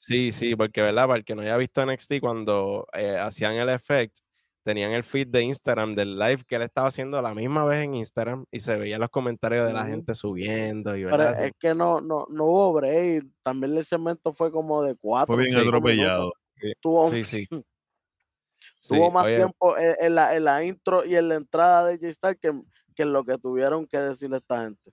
Sí, 0.00 0.32
sí, 0.32 0.56
porque 0.56 0.80
verdad, 0.80 1.06
para 1.06 1.18
el 1.18 1.24
que 1.24 1.34
no 1.34 1.42
haya 1.42 1.58
visto 1.58 1.84
NXT, 1.84 2.20
cuando 2.20 2.86
eh, 2.94 3.18
hacían 3.18 3.54
el 3.56 3.68
effect, 3.68 4.18
tenían 4.64 4.92
el 4.92 5.04
feed 5.04 5.28
de 5.28 5.42
Instagram 5.42 5.94
del 5.94 6.18
live 6.18 6.42
que 6.46 6.56
él 6.56 6.62
estaba 6.62 6.88
haciendo 6.88 7.18
a 7.18 7.22
la 7.22 7.34
misma 7.34 7.64
vez 7.66 7.82
en 7.82 7.94
Instagram 7.94 8.46
y 8.50 8.60
se 8.60 8.76
veían 8.76 9.00
los 9.00 9.10
comentarios 9.10 9.66
de 9.66 9.74
la 9.74 9.84
gente 9.84 10.14
subiendo 10.14 10.96
y 10.96 11.04
Pero 11.04 11.30
es 11.30 11.52
que 11.58 11.74
no, 11.74 12.00
no, 12.00 12.26
no 12.30 12.44
hubo 12.44 12.72
break. 12.72 13.26
También 13.42 13.76
el 13.76 13.84
segmento 13.84 14.32
fue 14.32 14.50
como 14.50 14.82
de 14.82 14.96
cuatro. 14.96 15.34
Fue 15.34 15.44
bien 15.44 15.58
atropellado. 15.58 16.32
Tuvo, 16.80 17.10
Sí, 17.10 17.22
sí. 17.22 17.46
tuvo 18.88 19.06
Sí, 19.06 19.12
más 19.12 19.26
oye, 19.26 19.36
tiempo 19.36 19.76
en, 19.76 19.96
en 19.98 20.14
la, 20.14 20.34
en 20.34 20.44
la 20.44 20.64
intro 20.64 21.04
y 21.04 21.14
en 21.14 21.28
la 21.28 21.34
entrada 21.34 21.84
de 21.84 21.96
J-Star 21.96 22.38
que, 22.38 22.58
que 22.94 23.02
en 23.02 23.12
lo 23.12 23.22
que 23.24 23.36
tuvieron 23.36 23.86
que 23.86 23.98
decirle 23.98 24.36
a 24.36 24.38
esta 24.38 24.64
gente. 24.64 24.92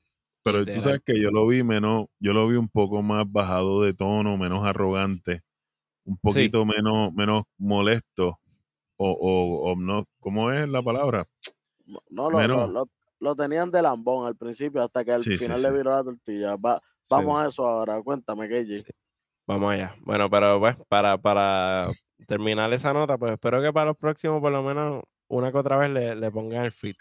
Pero 0.51 0.65
tú 0.65 0.81
sabes 0.81 1.01
que 1.05 1.19
yo 1.21 1.31
lo 1.31 1.45
vi 1.47 1.63
menos, 1.63 2.05
yo 2.19 2.33
lo 2.33 2.47
vi 2.47 2.55
un 2.57 2.69
poco 2.69 3.01
más 3.01 3.25
bajado 3.31 3.81
de 3.83 3.93
tono, 3.93 4.37
menos 4.37 4.65
arrogante, 4.65 5.41
un 6.05 6.17
poquito 6.17 6.65
menos, 6.65 7.13
menos 7.13 7.43
molesto. 7.57 8.39
O, 8.99 9.11
o, 9.11 9.71
o 9.71 9.75
no, 9.75 10.05
¿cómo 10.19 10.51
es 10.51 10.67
la 10.67 10.81
palabra? 10.81 11.25
No, 11.85 11.99
no, 12.09 12.31
lo, 12.31 12.37
Menos. 12.39 12.57
lo, 12.69 12.85
lo- 12.85 12.89
lo 13.19 13.35
tenían 13.35 13.71
de 13.71 13.81
lambón 13.81 14.27
al 14.27 14.35
principio 14.35 14.81
hasta 14.83 15.03
que 15.05 15.11
al 15.11 15.21
Sí, 15.23 15.37
final 15.37 15.57
sí. 15.57 15.63
le 15.63 15.71
viró 15.71 15.91
la 15.91 16.03
tortilla. 16.03 16.55
Va- 16.55 16.79
sí. 17.01 17.07
vamos 17.09 17.39
a 17.39 17.47
eso 17.47 17.67
ahora. 17.67 18.01
Cuéntame, 18.03 18.47
KJ. 18.47 18.77
Sí. 18.77 18.83
Vamos 19.47 19.73
allá. 19.73 19.95
Bueno, 20.01 20.29
pero 20.29 20.59
pues, 20.59 20.75
para, 20.87 21.17
para 21.17 21.87
terminar 22.27 22.71
esa 22.73 22.91
nota, 22.93 23.17
pues 23.17 23.33
espero 23.33 23.61
que 23.61 23.71
para 23.71 23.87
los 23.87 23.97
próximos, 23.97 24.41
por 24.41 24.51
lo 24.51 24.61
menos, 24.63 25.03
una 25.29 25.51
que 25.51 25.57
otra 25.57 25.77
vez 25.77 25.89
le, 25.91 26.15
le 26.15 26.31
pongan 26.31 26.65
el 26.65 26.71
feed. 26.71 26.95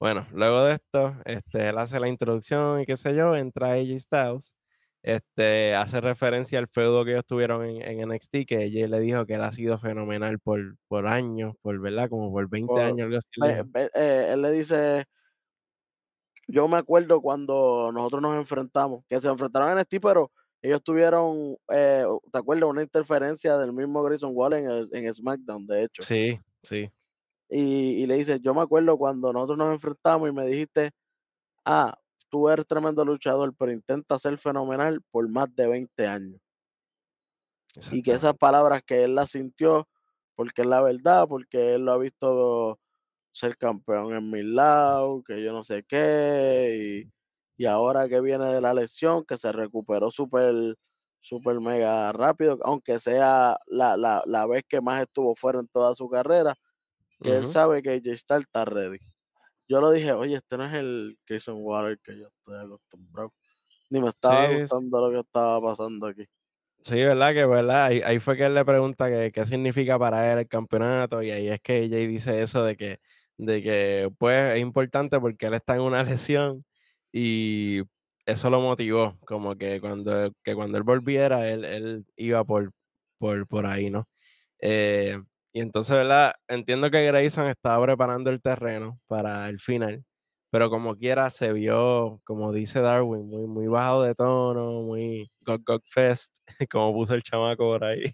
Bueno, 0.00 0.26
luego 0.32 0.62
de 0.64 0.74
esto, 0.74 1.16
este, 1.24 1.68
él 1.68 1.78
hace 1.78 1.98
la 1.98 2.08
introducción 2.08 2.80
y 2.80 2.86
qué 2.86 2.96
sé 2.96 3.14
yo, 3.16 3.34
entra 3.34 3.72
AJ 3.72 3.98
Styles, 3.98 4.54
este, 5.02 5.74
hace 5.74 6.00
referencia 6.00 6.58
al 6.60 6.68
feudo 6.68 7.04
que 7.04 7.12
ellos 7.12 7.26
tuvieron 7.26 7.64
en, 7.64 7.82
en 7.82 8.00
NXT, 8.12 8.46
que 8.46 8.56
AJ 8.64 8.88
le 8.88 9.00
dijo 9.00 9.26
que 9.26 9.34
él 9.34 9.42
ha 9.42 9.50
sido 9.50 9.76
fenomenal 9.78 10.38
por, 10.38 10.76
por 10.86 11.08
años, 11.08 11.54
por 11.62 11.80
verdad, 11.80 12.08
como 12.08 12.30
por 12.30 12.48
20 12.48 12.72
Por- 12.74 12.82
años, 12.82 13.00
algo 13.06 13.16
así. 13.18 13.88
eh, 13.94 14.28
él 14.32 14.42
le 14.42 14.52
dice, 14.52 15.04
yo 16.46 16.68
me 16.68 16.76
acuerdo 16.78 17.20
cuando 17.20 17.90
nosotros 17.92 18.22
nos 18.22 18.36
enfrentamos, 18.36 19.04
que 19.08 19.20
se 19.20 19.28
enfrentaron 19.28 19.68
en 19.70 19.78
NXT, 19.78 20.00
pero 20.00 20.30
ellos 20.62 20.82
tuvieron, 20.82 21.56
eh, 21.72 22.04
¿te 22.32 22.38
acuerdas? 22.38 22.68
Una 22.70 22.82
interferencia 22.82 23.56
del 23.58 23.72
mismo 23.72 24.02
Grayson 24.02 24.30
Waller 24.34 24.60
en, 24.60 24.70
el- 24.70 24.88
en 24.92 25.12
SmackDown, 25.14 25.66
de 25.66 25.84
hecho. 25.84 26.02
Sí, 26.02 26.38
sí. 26.62 26.88
Y, 27.50 28.02
y 28.02 28.06
le 28.06 28.16
dice, 28.16 28.40
yo 28.40 28.54
me 28.54 28.62
acuerdo 28.62 28.98
cuando 28.98 29.32
nosotros 29.32 29.58
nos 29.58 29.72
enfrentamos 29.74 30.28
y 30.28 30.32
me 30.32 30.46
dijiste, 30.46 30.90
ah, 31.64 31.96
tú 32.30 32.48
eres 32.50 32.66
tremendo 32.66 33.04
luchador, 33.04 33.54
pero 33.58 33.72
intenta 33.72 34.18
ser 34.18 34.38
fenomenal 34.38 35.02
por 35.10 35.28
más 35.30 35.54
de 35.56 35.68
20 35.68 36.06
años. 36.08 36.40
Y 37.90 38.02
que 38.02 38.12
esas 38.12 38.34
palabras 38.36 38.82
que 38.84 39.04
él 39.04 39.14
las 39.14 39.30
sintió, 39.30 39.88
porque 40.34 40.62
es 40.62 40.68
la 40.68 40.80
verdad, 40.82 41.26
porque 41.28 41.74
él 41.74 41.84
lo 41.84 41.92
ha 41.92 41.98
visto 41.98 42.78
ser 43.32 43.56
campeón 43.58 44.14
en 44.14 44.30
mil 44.30 44.54
lados, 44.56 45.22
que 45.26 45.42
yo 45.42 45.52
no 45.52 45.64
sé 45.64 45.84
qué, 45.84 47.04
y, 47.58 47.62
y 47.64 47.66
ahora 47.66 48.08
que 48.08 48.20
viene 48.20 48.46
de 48.46 48.60
la 48.60 48.74
lesión, 48.74 49.24
que 49.24 49.38
se 49.38 49.52
recuperó 49.52 50.10
súper, 50.10 50.76
súper 51.20 51.60
mega 51.60 52.12
rápido, 52.12 52.58
aunque 52.64 53.00
sea 53.00 53.58
la, 53.68 53.96
la, 53.96 54.22
la 54.26 54.46
vez 54.46 54.64
que 54.68 54.80
más 54.82 55.02
estuvo 55.02 55.34
fuera 55.36 55.60
en 55.60 55.68
toda 55.68 55.94
su 55.94 56.08
carrera, 56.10 56.56
que 57.22 57.36
él 57.36 57.46
sabe 57.46 57.82
que 57.82 58.00
J-Star 58.04 58.40
está 58.42 58.64
ready. 58.64 58.98
Yo 59.68 59.80
lo 59.80 59.90
dije, 59.92 60.12
oye, 60.12 60.36
este 60.36 60.56
no 60.58 60.66
es 60.66 60.74
el 60.74 61.18
Jason 61.28 61.56
Waller 61.60 61.98
que 62.00 62.18
yo 62.18 62.28
estoy 62.28 62.56
acostumbrado. 62.64 63.34
Ni 63.90 64.00
me 64.00 64.08
estaba 64.10 64.48
Sí, 64.48 64.66
sí. 64.66 64.74
gustando 64.74 65.00
lo 65.08 65.12
que 65.14 65.20
estaba 65.20 65.60
pasando 65.62 66.06
aquí. 66.08 66.26
Sí, 66.82 66.94
¿verdad? 66.96 67.34
Que 67.34 67.44
verdad, 67.44 67.86
ahí, 67.86 68.00
ahí 68.02 68.18
fue 68.20 68.36
que 68.36 68.46
él 68.46 68.54
le 68.54 68.64
pregunta 68.64 69.08
que, 69.10 69.30
qué 69.32 69.44
significa 69.44 69.98
para 69.98 70.32
él 70.32 70.38
el 70.38 70.48
campeonato 70.48 71.22
y 71.22 71.30
ahí 71.30 71.48
es 71.48 71.60
que 71.60 71.88
Jay 71.88 72.06
dice 72.06 72.40
eso 72.40 72.64
de 72.64 72.76
que, 72.76 73.00
de 73.36 73.62
que 73.62 74.10
pues 74.18 74.54
es 74.54 74.60
importante 74.62 75.20
porque 75.20 75.46
él 75.46 75.54
está 75.54 75.74
en 75.74 75.82
una 75.82 76.02
lesión 76.04 76.64
y 77.12 77.82
eso 78.26 78.48
lo 78.50 78.60
motivó, 78.60 79.18
como 79.26 79.56
que 79.56 79.80
cuando, 79.80 80.32
que 80.42 80.54
cuando 80.54 80.78
él 80.78 80.84
volviera, 80.84 81.48
él, 81.50 81.64
él 81.64 82.06
iba 82.16 82.44
por, 82.44 82.72
por, 83.18 83.46
por 83.48 83.66
ahí, 83.66 83.90
¿no? 83.90 84.08
Eh, 84.60 85.20
y 85.58 85.60
entonces, 85.60 85.96
¿verdad? 85.96 86.34
Entiendo 86.46 86.88
que 86.88 87.04
Grayson 87.04 87.48
estaba 87.48 87.84
preparando 87.84 88.30
el 88.30 88.40
terreno 88.40 89.00
para 89.08 89.48
el 89.48 89.58
final, 89.58 90.04
pero 90.50 90.70
como 90.70 90.94
quiera 90.94 91.30
se 91.30 91.52
vio, 91.52 92.20
como 92.22 92.52
dice 92.52 92.80
Darwin, 92.80 93.26
muy, 93.28 93.48
muy 93.48 93.66
bajo 93.66 94.02
de 94.02 94.14
tono, 94.14 94.82
muy 94.82 95.28
Gog 95.44 95.64
Gog 95.66 95.82
Fest, 95.88 96.36
como 96.70 96.92
puso 96.92 97.16
el 97.16 97.24
chamaco 97.24 97.64
por 97.64 97.82
ahí. 97.82 98.04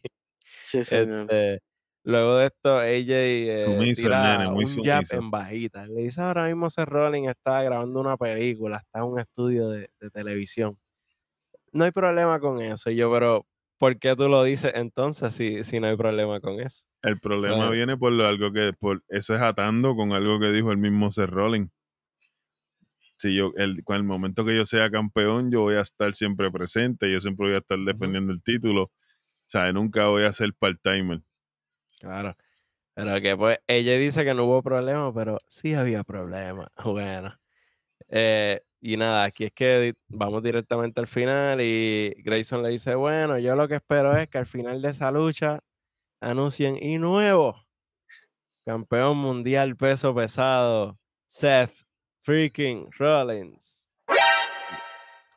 Sí, 0.43 0.83
señor. 0.87 1.31
Este, 1.31 1.61
luego 2.03 2.37
de 2.39 2.47
esto, 2.47 2.79
AJ 2.79 3.11
eh, 3.11 3.65
Sumiso 3.67 4.03
tira 4.03 4.39
nene, 4.39 4.51
muy 4.51 4.65
un 4.65 4.83
jab 4.83 5.05
sumiso. 5.05 5.17
en 5.17 5.31
bajita. 5.31 5.87
Le 5.87 6.01
dice 6.01 6.23
ahora 6.23 6.47
mismo 6.47 6.71
Seth 6.71 6.89
Rollins 6.89 7.29
está 7.29 7.63
grabando 7.63 8.01
una 8.01 8.17
película, 8.17 8.79
está 8.79 9.01
en 9.01 9.05
un 9.05 9.21
estudio 9.21 9.69
de, 9.69 9.91
de 10.01 10.11
televisión. 10.11 10.79
No 11.73 11.85
hay 11.85 11.91
problema 11.91 12.41
con 12.41 12.63
eso. 12.63 12.91
Y 12.91 12.97
yo, 12.97 13.13
pero 13.13 13.45
¿por 13.85 13.99
qué 13.99 14.17
tú 14.17 14.31
lo 14.31 14.43
dices 14.43 14.73
entonces 14.75 15.35
si, 15.35 15.63
si 15.63 15.79
no 15.79 15.89
hay 15.89 15.97
problema 15.97 16.41
con 16.41 16.59
eso? 16.59 16.87
El 17.03 17.21
problema 17.21 17.69
viene 17.69 17.99
por 17.99 18.13
lo- 18.13 18.27
algo 18.27 18.51
que, 18.51 18.73
por 18.73 19.03
eso 19.09 19.35
es 19.35 19.43
atando 19.43 19.95
con 19.95 20.15
algo 20.15 20.41
que 20.41 20.53
dijo 20.53 20.73
el 20.73 20.79
mismo 20.79 21.11
Seth 21.11 21.29
Rollins. 21.29 21.71
Si 23.19 23.37
yo, 23.37 23.53
el, 23.59 23.85
con 23.85 23.97
el 23.97 24.05
momento 24.05 24.43
que 24.47 24.57
yo 24.57 24.65
sea 24.65 24.91
campeón, 24.91 25.51
yo 25.51 25.61
voy 25.61 25.75
a 25.75 25.83
estar 25.83 26.15
siempre 26.15 26.51
presente, 26.51 27.13
yo 27.13 27.21
siempre 27.21 27.47
voy 27.49 27.55
a 27.57 27.59
estar 27.59 27.79
defendiendo 27.79 28.33
el 28.33 28.43
título. 28.43 28.85
O 28.85 28.91
sea, 29.47 29.71
nunca 29.71 30.07
voy 30.09 30.25
a 30.25 30.33
ser 30.33 30.55
part-timer. 30.55 31.21
Claro. 32.01 32.35
Pero 32.95 33.21
que 33.21 33.37
pues 33.37 33.59
ella 33.67 33.99
dice 33.99 34.25
que 34.25 34.33
no 34.33 34.45
hubo 34.45 34.63
problema, 34.63 35.13
pero 35.13 35.39
sí 35.47 35.75
había 35.75 36.05
problema. 36.05 36.69
Bueno. 36.85 37.39
Eh, 38.09 38.63
y 38.87 38.99
nada, 38.99 39.25
aquí 39.25 39.45
es 39.45 39.53
que 39.53 39.95
vamos 40.09 40.43
directamente 40.43 41.01
al 41.01 41.07
final 41.07 41.59
y 41.63 42.15
Grayson 42.19 42.63
le 42.63 42.69
dice, 42.69 42.95
bueno, 42.95 43.39
yo 43.39 43.57
lo 43.57 43.67
que 43.67 43.77
espero 43.77 44.15
es 44.15 44.29
que 44.29 44.37
al 44.37 44.45
final 44.45 44.83
de 44.83 44.91
esa 44.91 45.11
lucha 45.11 45.61
anuncien 46.21 46.77
y 46.77 46.99
nuevo 46.99 47.57
campeón 48.67 49.17
mundial 49.17 49.75
peso 49.75 50.15
pesado, 50.15 50.99
Seth 51.27 51.73
freaking 52.21 52.91
Rollins. 52.99 53.89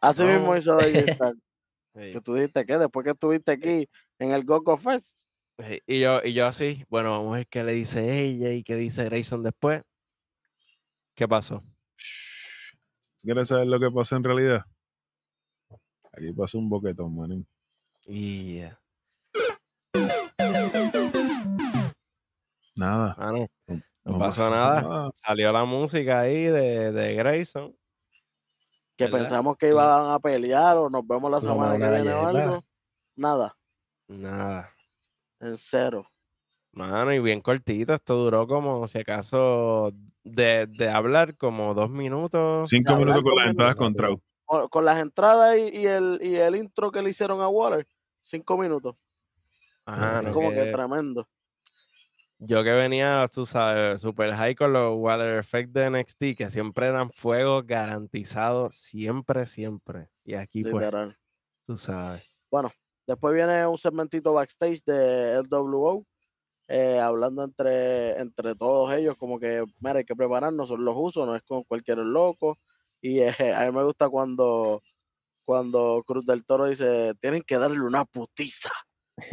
Así 0.02 0.24
mismo 0.24 0.58
hizo. 0.58 0.78
Sí. 0.82 0.92
que 2.12 2.20
tú 2.20 2.34
dijiste 2.34 2.66
que 2.66 2.78
después 2.78 3.06
que 3.06 3.12
estuviste 3.12 3.54
aquí 3.54 3.88
en 4.20 4.32
el 4.32 4.44
Gogo 4.44 4.76
Fest, 4.76 5.22
Sí, 5.66 5.82
Y 5.88 6.02
yo, 6.02 6.20
y 6.22 6.34
yo 6.34 6.48
así, 6.48 6.84
bueno, 6.90 7.12
vamos 7.12 7.34
a 7.34 7.38
ver 7.38 7.48
qué 7.48 7.64
le 7.64 7.72
dice 7.72 8.26
ella 8.26 8.52
y 8.52 8.62
qué 8.62 8.76
dice 8.76 9.06
Grayson 9.06 9.42
después. 9.42 9.84
¿Qué 11.16 11.30
pasó? 11.30 11.64
¿Tú 13.28 13.34
quieres 13.34 13.50
saber 13.50 13.68
lo 13.68 13.78
que 13.78 13.92
pasó 13.92 14.16
en 14.16 14.24
realidad? 14.24 14.62
Aquí 16.14 16.32
pasó 16.32 16.60
un 16.60 16.70
boquetón, 16.70 17.14
manín. 17.14 17.46
Y 18.06 18.60
eh, 18.60 18.74
Nada. 22.78 23.16
mano, 23.18 23.48
No, 23.68 24.14
no 24.14 24.18
pasó 24.18 24.50
nada. 24.50 24.82
nada. 24.82 25.12
salió 25.14 25.52
la 25.52 25.66
música 25.66 26.22
ahí 26.22 26.46
de, 26.46 26.94
de 26.94 27.16
Grayson. 27.16 27.76
que 28.96 29.08
¿Verdad? 29.08 29.20
pensamos 29.20 29.58
que 29.58 29.68
iban 29.68 30.10
a 30.10 30.20
pelear 30.20 30.78
o 30.78 30.90
nos 30.90 31.06
vemos 31.06 31.30
la 31.30 31.42
semana 31.42 31.78
que 31.78 31.96
viene 31.96 32.14
o 32.14 32.28
algo. 32.28 32.64
Nada, 33.18 33.58
Nada. 34.08 34.74
en 35.42 35.58
cero. 35.58 36.10
Mano, 36.78 37.12
y 37.12 37.20
bien 37.20 37.42
cortito. 37.42 37.96
Esto 37.96 38.16
duró 38.16 38.46
como, 38.48 38.86
si 38.86 39.00
acaso, 39.00 39.92
de, 40.24 40.68
de 40.68 40.90
hablar 40.90 41.36
como 41.36 41.74
dos 41.74 41.90
minutos. 41.90 42.70
Cinco 42.70 42.96
minutos 42.98 43.24
con 43.24 43.36
las 43.36 43.48
entradas 43.48 43.76
con. 43.76 43.96
Con, 44.46 44.68
con 44.70 44.86
las 44.86 45.00
entradas 45.00 45.58
y, 45.58 45.76
y 45.80 45.86
el, 45.88 46.20
y 46.22 46.36
el 46.36 46.56
intro 46.56 46.92
que 46.92 47.02
le 47.02 47.10
hicieron 47.10 47.42
a 47.42 47.48
Waller, 47.48 47.86
cinco 48.22 48.58
minutos. 48.58 48.96
Ajá, 49.86 50.22
no, 50.22 50.32
como 50.32 50.50
que 50.52 50.56
que- 50.66 50.72
tremendo. 50.72 51.28
yo 52.38 52.64
que 52.64 52.74
venía, 52.74 53.26
tú 53.34 53.46
sabes, 53.46 54.00
super 54.02 54.34
high 54.36 54.54
con 54.54 54.72
los 54.72 54.94
Water 54.98 55.40
Effect 55.40 55.72
de 55.72 55.90
NXT, 55.90 56.38
que 56.38 56.50
siempre 56.52 56.86
eran 56.86 57.10
fuegos 57.12 57.66
garantizados, 57.66 58.76
siempre, 58.76 59.48
siempre. 59.48 60.10
Y 60.24 60.36
aquí, 60.36 60.62
pues, 60.62 60.76
Literal. 60.76 61.18
tú 61.64 61.76
sabes. 61.76 62.30
Después 63.08 63.34
viene 63.34 63.66
un 63.66 63.78
segmentito 63.78 64.32
backstage 64.34 64.84
de 64.86 65.42
LWO, 65.50 66.06
eh, 66.68 67.00
hablando 67.00 67.44
entre, 67.44 68.20
entre 68.20 68.56
todos 68.56 68.94
ellos, 68.94 69.16
como 69.18 69.40
que, 69.40 69.64
mira, 69.80 70.00
hay 70.00 70.06
que 70.06 70.16
prepararnos, 70.16 70.68
son 70.70 70.84
los 70.84 70.96
usos, 70.98 71.26
no 71.26 71.36
es 71.36 71.44
con 71.44 71.64
cualquier 71.64 72.00
loco. 72.00 72.58
Y 73.02 73.20
eh, 73.22 73.30
a 73.56 73.66
mí 73.66 73.72
me 73.76 73.84
gusta 73.84 74.10
cuando, 74.10 74.82
cuando 75.46 76.04
Cruz 76.06 76.26
del 76.26 76.46
Toro 76.46 76.66
dice, 76.66 77.14
tienen 77.22 77.42
que 77.44 77.58
darle 77.58 77.80
una 77.82 78.06
putiza. 78.06 78.70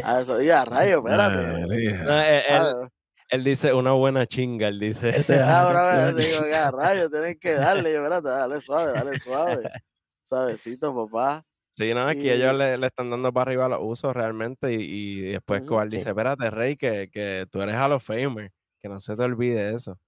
A 0.03 0.21
eso, 0.21 0.41
y 0.41 0.49
a 0.51 0.65
rayo, 0.65 0.99
espérate. 0.99 1.37
María. 1.67 2.03
No, 2.05 2.21
él, 2.21 2.35
él- 2.37 2.43
Ah, 2.51 2.89
Él 3.31 3.43
dice 3.45 3.73
una 3.73 3.93
buena 3.93 4.27
chinga, 4.27 4.69
él 4.69 4.79
dice. 4.79 5.09
Ese- 5.11 5.35
Ah, 5.41 5.63
Ajá, 5.63 5.69
bro, 5.71 5.79
exacto. 5.81 6.19
yo 6.23 6.25
digo, 6.45 6.57
"Ah, 6.57 6.71
rayos, 6.71 7.11
tienen 7.11 7.39
que 7.39 7.53
darle. 7.55 7.93
Yo, 7.93 7.99
espérate, 7.99 8.29
dale 8.29 8.61
suave, 8.61 8.93
dale 8.93 9.19
suave. 9.19 9.63
Suavecito, 10.25 10.95
papá. 10.95 11.45
Sí, 11.77 11.93
no, 11.93 12.07
aquí 12.09 12.27
Y- 12.27 12.31
ellos 12.31 12.55
le, 12.55 12.79
le 12.79 12.87
están 12.87 13.11
dando 13.11 13.33
para 13.33 13.51
arriba 13.51 13.69
los 13.69 13.81
usos 13.83 14.15
realmente 14.15 14.73
y, 14.73 14.77
y 14.83 15.21
después 15.33 15.65
sí. 15.67 15.75
dice, 15.89 16.11
espérate, 16.11 16.51
Rey, 16.51 16.77
que, 16.77 17.11
que 17.11 17.47
tú 17.51 17.61
eres 17.63 17.75
Hall 17.75 17.93
of 17.93 18.05
Famer, 18.05 18.53
que 18.81 18.89
no 18.89 19.01
se 19.01 19.17
te 19.17 19.23
olvide 19.25 19.75
eso. 19.75 19.99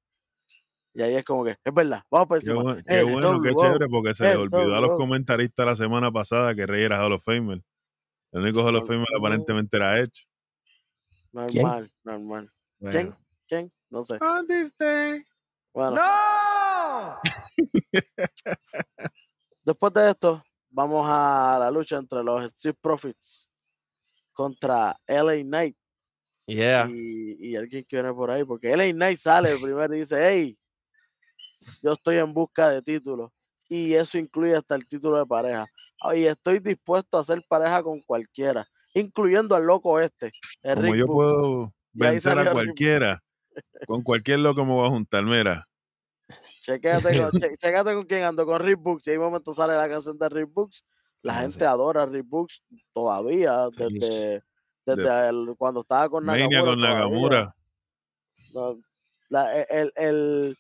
Y 0.95 1.03
ahí 1.03 1.15
es 1.17 1.25
como 1.25 1.45
que, 1.45 1.57
es 1.63 1.75
verdad, 1.75 2.03
vamos 2.11 2.29
por 2.29 2.41
Qué, 2.41 2.51
encima. 2.51 2.77
qué 2.77 3.01
Eh, 3.01 3.03
bueno, 3.03 3.43
qué 3.43 3.55
chévere, 3.55 3.87
porque 3.89 4.15
se 4.15 4.31
eh, 4.33 4.37
olvidó 4.37 4.75
a 4.77 4.81
los 4.81 4.93
comentaristas 4.93 5.67
la 5.67 5.77
semana 5.77 6.11
pasada 6.11 6.55
que 6.55 6.67
Rey 6.67 6.85
era 6.85 7.05
Hall 7.05 7.13
of 7.13 7.25
Famer. 7.25 7.61
El 8.33 8.43
único 8.43 8.63
Hall 8.65 8.77
of 8.77 8.87
Famer 8.87 9.07
No. 9.13 9.19
aparentemente 9.19 9.77
era 9.77 10.01
hecho. 10.01 10.25
Normal, 11.33 11.91
normal. 12.05 12.51
¿Quién? 12.79 12.91
Bueno, 13.09 13.19
¿Quién? 13.49 13.73
No 13.91 14.05
sé. 14.05 14.19
On 14.23 14.47
this 14.47 14.75
day. 14.79 15.23
Bueno. 15.75 16.01
Después 19.65 19.93
de 19.93 20.11
esto, 20.11 20.43
vamos 20.77 21.07
a 21.09 21.57
la 21.59 21.71
lucha 21.71 21.97
entre 21.97 22.23
los 22.23 22.45
Street 22.45 22.77
Profits 22.81 23.51
contra 24.33 24.97
LA 25.07 25.43
Knight 25.45 25.77
Yeah. 26.49 26.89
y, 26.89 27.51
y 27.51 27.57
alguien 27.57 27.85
que 27.89 27.97
viene 27.97 28.13
por 28.15 28.31
ahí, 28.31 28.45
porque 28.45 28.73
LA 28.73 28.93
Knight 28.93 29.19
sale 29.19 29.57
primero 29.63 29.95
y 29.97 30.01
dice, 30.01 30.17
hey, 30.21 30.59
yo 31.83 31.93
estoy 31.93 32.17
en 32.19 32.33
busca 32.33 32.69
de 32.71 32.83
títulos 32.83 33.31
y 33.69 33.95
eso 33.95 34.19
incluye 34.19 34.55
hasta 34.57 34.75
el 34.75 34.87
título 34.87 35.19
de 35.19 35.27
pareja. 35.27 35.67
"Ah, 36.01 36.15
Y 36.17 36.25
estoy 36.27 36.59
dispuesto 36.61 37.19
a 37.19 37.23
hacer 37.23 37.43
pareja 37.49 37.83
con 37.83 38.01
cualquiera, 38.03 38.67
incluyendo 38.95 39.55
al 39.57 39.65
loco 39.67 39.99
este, 40.01 40.31
el 40.63 40.75
Como 40.75 40.87
Rick 40.87 40.97
yo 41.01 41.07
Book". 41.07 41.17
puedo 41.17 41.75
vencer 41.93 42.39
a 42.39 42.53
cualquiera, 42.53 43.23
con 43.87 44.03
cualquier 44.03 44.41
loco 44.41 44.65
me 44.65 44.73
voy 44.73 44.87
a 44.87 44.91
juntar. 44.91 45.25
Mira, 45.25 45.69
Chequéate 46.67 47.17
con, 47.21 47.31
che- 47.41 47.85
con 47.95 48.05
quién 48.05 48.25
ando, 48.25 48.45
con 48.45 48.61
Rick 48.61 48.81
Books. 48.81 49.07
Y 49.07 49.11
ahí 49.11 49.19
momento 49.19 49.55
sale 49.55 49.75
la 49.75 49.89
canción 49.89 50.19
de 50.19 50.29
Rick 50.29 50.53
Books. 50.53 50.85
La 51.23 51.39
Ah, 51.39 51.41
gente 51.43 51.59
sí. 51.61 51.65
adora 51.65 52.03
a 52.03 52.07
Rick 52.07 52.27
Books 52.29 52.63
todavía, 52.93 53.69
desde, 53.77 54.43
desde 54.85 55.29
el- 55.29 55.55
cuando 55.57 55.81
estaba 55.81 56.09
con 56.09 56.25
Nakamura. 56.27 56.49
Mania 56.63 56.63
con. 56.63 56.81
No, 58.53 58.81
la- 59.29 59.59
e- 59.61 59.67
el, 59.71 59.93
el, 59.97 60.57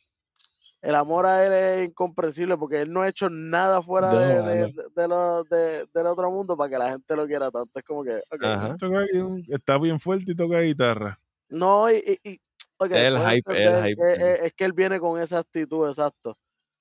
el 0.82 0.94
amor 0.94 1.26
a 1.26 1.44
él 1.46 1.52
es 1.52 1.88
incomprensible 1.88 2.56
porque 2.56 2.80
él 2.82 2.92
no 2.92 3.02
ha 3.02 3.08
hecho 3.08 3.28
nada 3.30 3.82
fuera 3.82 4.12
No, 4.12 4.18
de, 4.18 4.26
de, 4.26 4.40
mano. 4.42 4.50
de- 4.52 4.84
de 5.02 5.08
lo- 5.08 5.44
de- 5.44 5.86
del 5.92 6.06
otro 6.06 6.30
mundo 6.30 6.56
para 6.56 6.70
que 6.70 6.78
la 6.78 6.90
gente 6.90 7.16
lo 7.16 7.26
quiera 7.26 7.50
tanto. 7.50 7.78
Es 7.78 7.84
como 7.84 8.04
que, 8.04 8.22
está 9.48 9.78
bien 9.78 9.98
fuerte 10.00 10.32
y 10.32 10.36
toca 10.36 10.60
guitarra. 10.60 11.18
No, 11.48 11.90
y, 11.90 11.96
y, 12.22 12.30
y- 12.30 12.40
El 12.80 13.18
hype, 13.18 13.52
el 13.64 13.84
hype 13.84 14.12
es, 14.12 14.40
es 14.42 14.52
que 14.54 14.64
él 14.64 14.72
viene 14.72 15.00
con 15.00 15.20
esa 15.20 15.38
actitud, 15.38 15.88
exacto. 15.88 16.36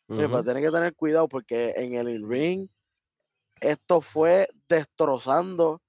Ujú. 0.07 0.43
tiene 0.43 0.61
que 0.61 0.69
tener 0.69 0.93
cuidado 0.95 1.27
porque 1.27 1.73
en 1.75 1.93
el 1.93 2.09
in-ring 2.09 2.67
esto 3.59 4.01
fue 4.01 4.47
destrozando 4.69 5.81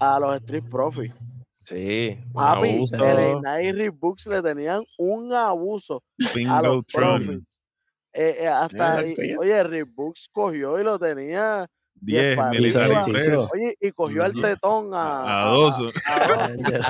a 0.00 0.20
los 0.20 0.34
Street 0.36 0.64
Profits. 0.70 1.16
Sí, 1.60 2.18
Papi, 2.34 2.84
el 2.92 3.38
Knight 3.38 3.64
y 3.64 3.72
Rick 3.72 3.94
Books 3.98 4.26
le 4.26 4.42
tenían 4.42 4.84
un 4.98 5.32
abuso 5.32 6.02
a 6.46 6.60
los. 6.60 6.84
Profits. 6.84 7.42
Eh, 8.12 8.36
eh, 8.40 8.48
hasta, 8.48 9.00
Exacto, 9.00 9.22
y- 9.22 9.36
oye, 9.36 9.64
Rick 9.64 9.88
Books 9.94 10.28
cogió 10.30 10.78
y 10.78 10.84
lo 10.84 10.98
tenía 10.98 11.66
10 12.04 12.36
para 12.36 12.50
Military 12.50 12.94
arriba. 12.94 13.04
Press. 13.18 13.50
Oye, 13.52 13.76
y 13.80 13.92
cogió 13.92 14.24
al 14.24 14.34
tetón 14.34 14.90
a, 14.94 15.42
A, 15.42 15.50
dos. 15.50 15.74
a 15.78 15.82
dos. 15.82 15.94
Angel. 16.50 16.82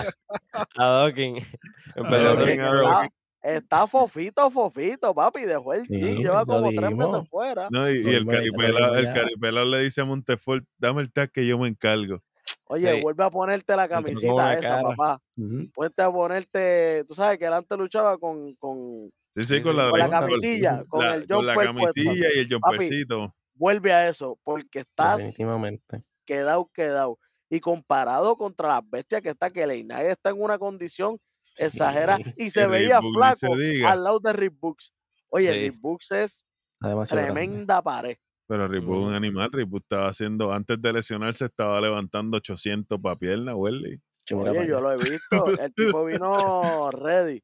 A 0.76 0.84
Dawkins. 0.86 1.46
Empezó. 1.96 2.32
Está, 2.44 3.08
está 3.42 3.86
fofito, 3.86 4.50
fofito, 4.50 5.14
papi. 5.14 5.42
Dejó 5.42 5.74
el 5.74 5.86
Sí, 5.86 5.96
lleva 5.98 6.44
como 6.44 6.70
tres 6.72 6.90
meses 6.96 7.28
fuera. 7.30 7.68
No, 7.70 7.90
y, 7.90 7.98
y 8.02 8.14
el 8.14 8.26
caripelado, 8.26 8.96
el 8.96 9.12
caripelado 9.12 9.66
le 9.66 9.80
dice 9.80 10.00
a 10.00 10.04
Montefort, 10.04 10.64
dame 10.78 11.02
el 11.02 11.12
tag 11.12 11.30
que 11.30 11.46
yo 11.46 11.58
me 11.58 11.68
encargo. 11.68 12.20
Oye, 12.66 12.94
Sí. 12.96 13.00
vuelve 13.02 13.22
a 13.24 13.30
ponerte 13.30 13.76
la 13.76 13.86
camisita 13.88 14.52
esa, 14.54 14.60
cara. 14.62 14.82
papá. 14.82 15.18
Ujú. 15.36 15.68
Ponte 15.74 16.02
a 16.02 16.10
ponerte, 16.10 17.04
tú 17.06 17.14
sabes 17.14 17.38
que 17.38 17.44
él 17.44 17.52
antes 17.52 17.78
luchaba 17.78 18.16
con, 18.18 18.54
con 18.54 19.10
Sí, 19.34 19.42
sí, 19.42 19.60
con 19.60 19.76
la, 19.76 19.90
con 19.90 19.98
la 19.98 20.08
con 20.08 20.20
camisilla, 20.20 20.84
con 20.88 21.04
la- 21.04 21.14
el 21.16 21.26
con 21.28 21.44
la 21.46 21.54
jumper 21.54 21.74
puesto. 21.74 21.94
camisilla 22.02 22.28
y 22.34 22.38
el 22.38 22.48
jumpercito. 22.52 23.34
Vuelve 23.54 23.92
a 23.92 24.08
eso, 24.08 24.38
porque 24.42 24.80
estás 24.80 25.18
Definitivamente. 25.18 26.00
quedado, 26.24 26.70
quedado. 26.72 27.18
Y 27.50 27.60
comparado 27.60 28.36
contra 28.36 28.68
las 28.68 28.90
bestias 28.90 29.22
que 29.22 29.28
está, 29.30 29.50
que 29.50 29.66
Leinay 29.66 30.06
está 30.08 30.30
en 30.30 30.42
una 30.42 30.58
condición 30.58 31.18
exagerada 31.58 32.16
Sí, 32.18 32.34
y 32.38 32.50
se 32.50 32.62
Rick 32.66 32.70
veía 32.70 33.00
Books 33.00 33.38
se 33.38 33.46
flaco 33.46 33.56
diga. 33.56 33.92
al 33.92 34.02
lado 34.04 34.18
de 34.20 34.32
Rick 34.32 34.54
Books. 34.58 34.92
Oye, 35.28 35.52
Sí. 35.52 35.58
Rick 35.70 35.80
Books 35.80 36.10
es 36.12 36.46
demasiado 36.80 37.22
grande. 37.22 37.40
tremenda 37.40 37.82
pared. 37.82 38.16
Pero 38.46 38.66
Ribu 38.68 38.94
es 38.98 39.06
un 39.06 39.14
animal. 39.14 39.50
Ribu 39.52 39.78
estaba 39.78 40.08
haciendo, 40.08 40.52
antes 40.52 40.80
de 40.80 40.92
lesionarse, 40.92 41.44
estaba 41.46 41.80
levantando 41.80 42.36
800 42.38 43.00
para 43.00 43.16
pierna, 43.16 43.54
Welly. 43.54 44.00
Oye, 44.32 44.66
yo 44.66 44.80
lo 44.80 44.92
he 44.92 44.96
visto. 44.96 45.46
El 45.60 45.72
tipo 45.74 46.04
vino 46.04 46.90
ready. 46.90 47.42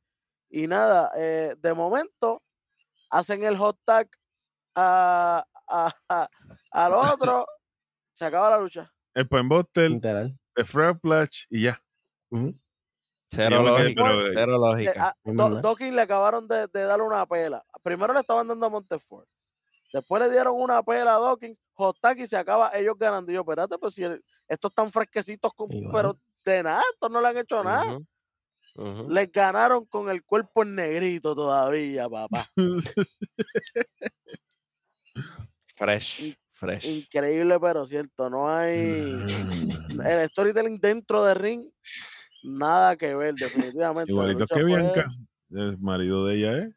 Y 0.50 0.66
nada, 0.66 1.10
eh, 1.16 1.54
de 1.58 1.74
momento 1.74 2.42
hacen 3.10 3.44
el 3.44 3.56
hot 3.56 3.78
tag 3.84 4.08
a, 4.74 5.44
a- 5.70 5.94
a- 6.08 6.28
al 6.72 6.92
otro. 6.92 7.46
Se 8.12 8.24
acaba 8.24 8.50
la 8.50 8.58
lucha. 8.58 8.92
El 9.14 9.28
Penbuster, 9.28 9.90
Literal. 9.90 10.38
el 10.56 10.64
Frog 10.64 10.98
Splash 10.98 11.44
y 11.50 11.62
ya. 11.62 11.82
Cero 13.32 13.56
Yo 13.56 13.62
me 13.62 13.70
quedé, 13.76 13.82
lógica. 13.94 14.02
pero, 14.04 14.26
eh, 14.26 14.30
Cero 14.34 14.52
Le- 14.52 14.58
lógica. 14.84 15.16
Do-. 15.24 15.60
Dawkins 15.62 15.98
acabaron 15.98 16.48
de, 16.48 16.66
de 16.68 16.82
darle 16.82 17.04
una 17.04 17.26
pela. 17.26 17.64
Primero 17.82 18.12
le 18.12 18.20
estaban 18.20 18.46
dando 18.48 18.66
a 18.66 18.68
Montefort. 18.68 19.28
Después 19.92 20.22
le 20.22 20.30
dieron 20.30 20.54
una 20.60 20.82
pela 20.82 21.16
a 21.16 21.18
Dawkins. 21.20 21.58
Hot 21.74 21.96
tag 22.00 22.18
y 22.20 22.26
se 22.26 22.36
acaba 22.36 22.70
ellos 22.74 22.94
ganando. 22.98 23.30
Y 23.32 23.34
yo, 23.36 23.40
espérate, 23.40 23.78
pues 23.78 23.94
si 23.94 24.04
el- 24.04 24.22
estos 24.48 24.70
están 24.70 24.90
fresquecitos, 24.92 25.52
con- 25.54 25.68
pero 25.92 26.18
de 26.44 26.62
nada, 26.62 26.82
estos 26.92 27.10
no 27.10 27.20
le 27.20 27.28
han 27.28 27.36
hecho 27.38 27.62
nada. 27.64 27.98
Les 29.08 29.30
ganaron 29.32 29.84
con 29.86 30.08
el 30.10 30.22
cuerpo 30.24 30.62
en 30.62 30.74
negrito 30.76 31.34
todavía, 31.34 32.08
papá. 32.08 32.46
Fresh, 35.80 36.36
fresh. 36.50 36.84
Increíble, 36.84 37.58
pero 37.58 37.86
cierto. 37.86 38.28
No 38.28 38.50
hay. 38.50 39.18
El 40.04 40.28
storytelling 40.28 40.78
dentro 40.78 41.24
de 41.24 41.32
ring, 41.32 41.70
nada 42.42 42.96
que 42.96 43.14
ver, 43.14 43.34
definitivamente. 43.74 44.12
Igualito 44.12 44.46
que 44.46 44.54
fue 44.54 44.64
Bianca. 44.64 45.08
El 45.50 45.78
marido 45.78 46.26
de 46.26 46.36
ella 46.36 46.58
es. 46.58 46.74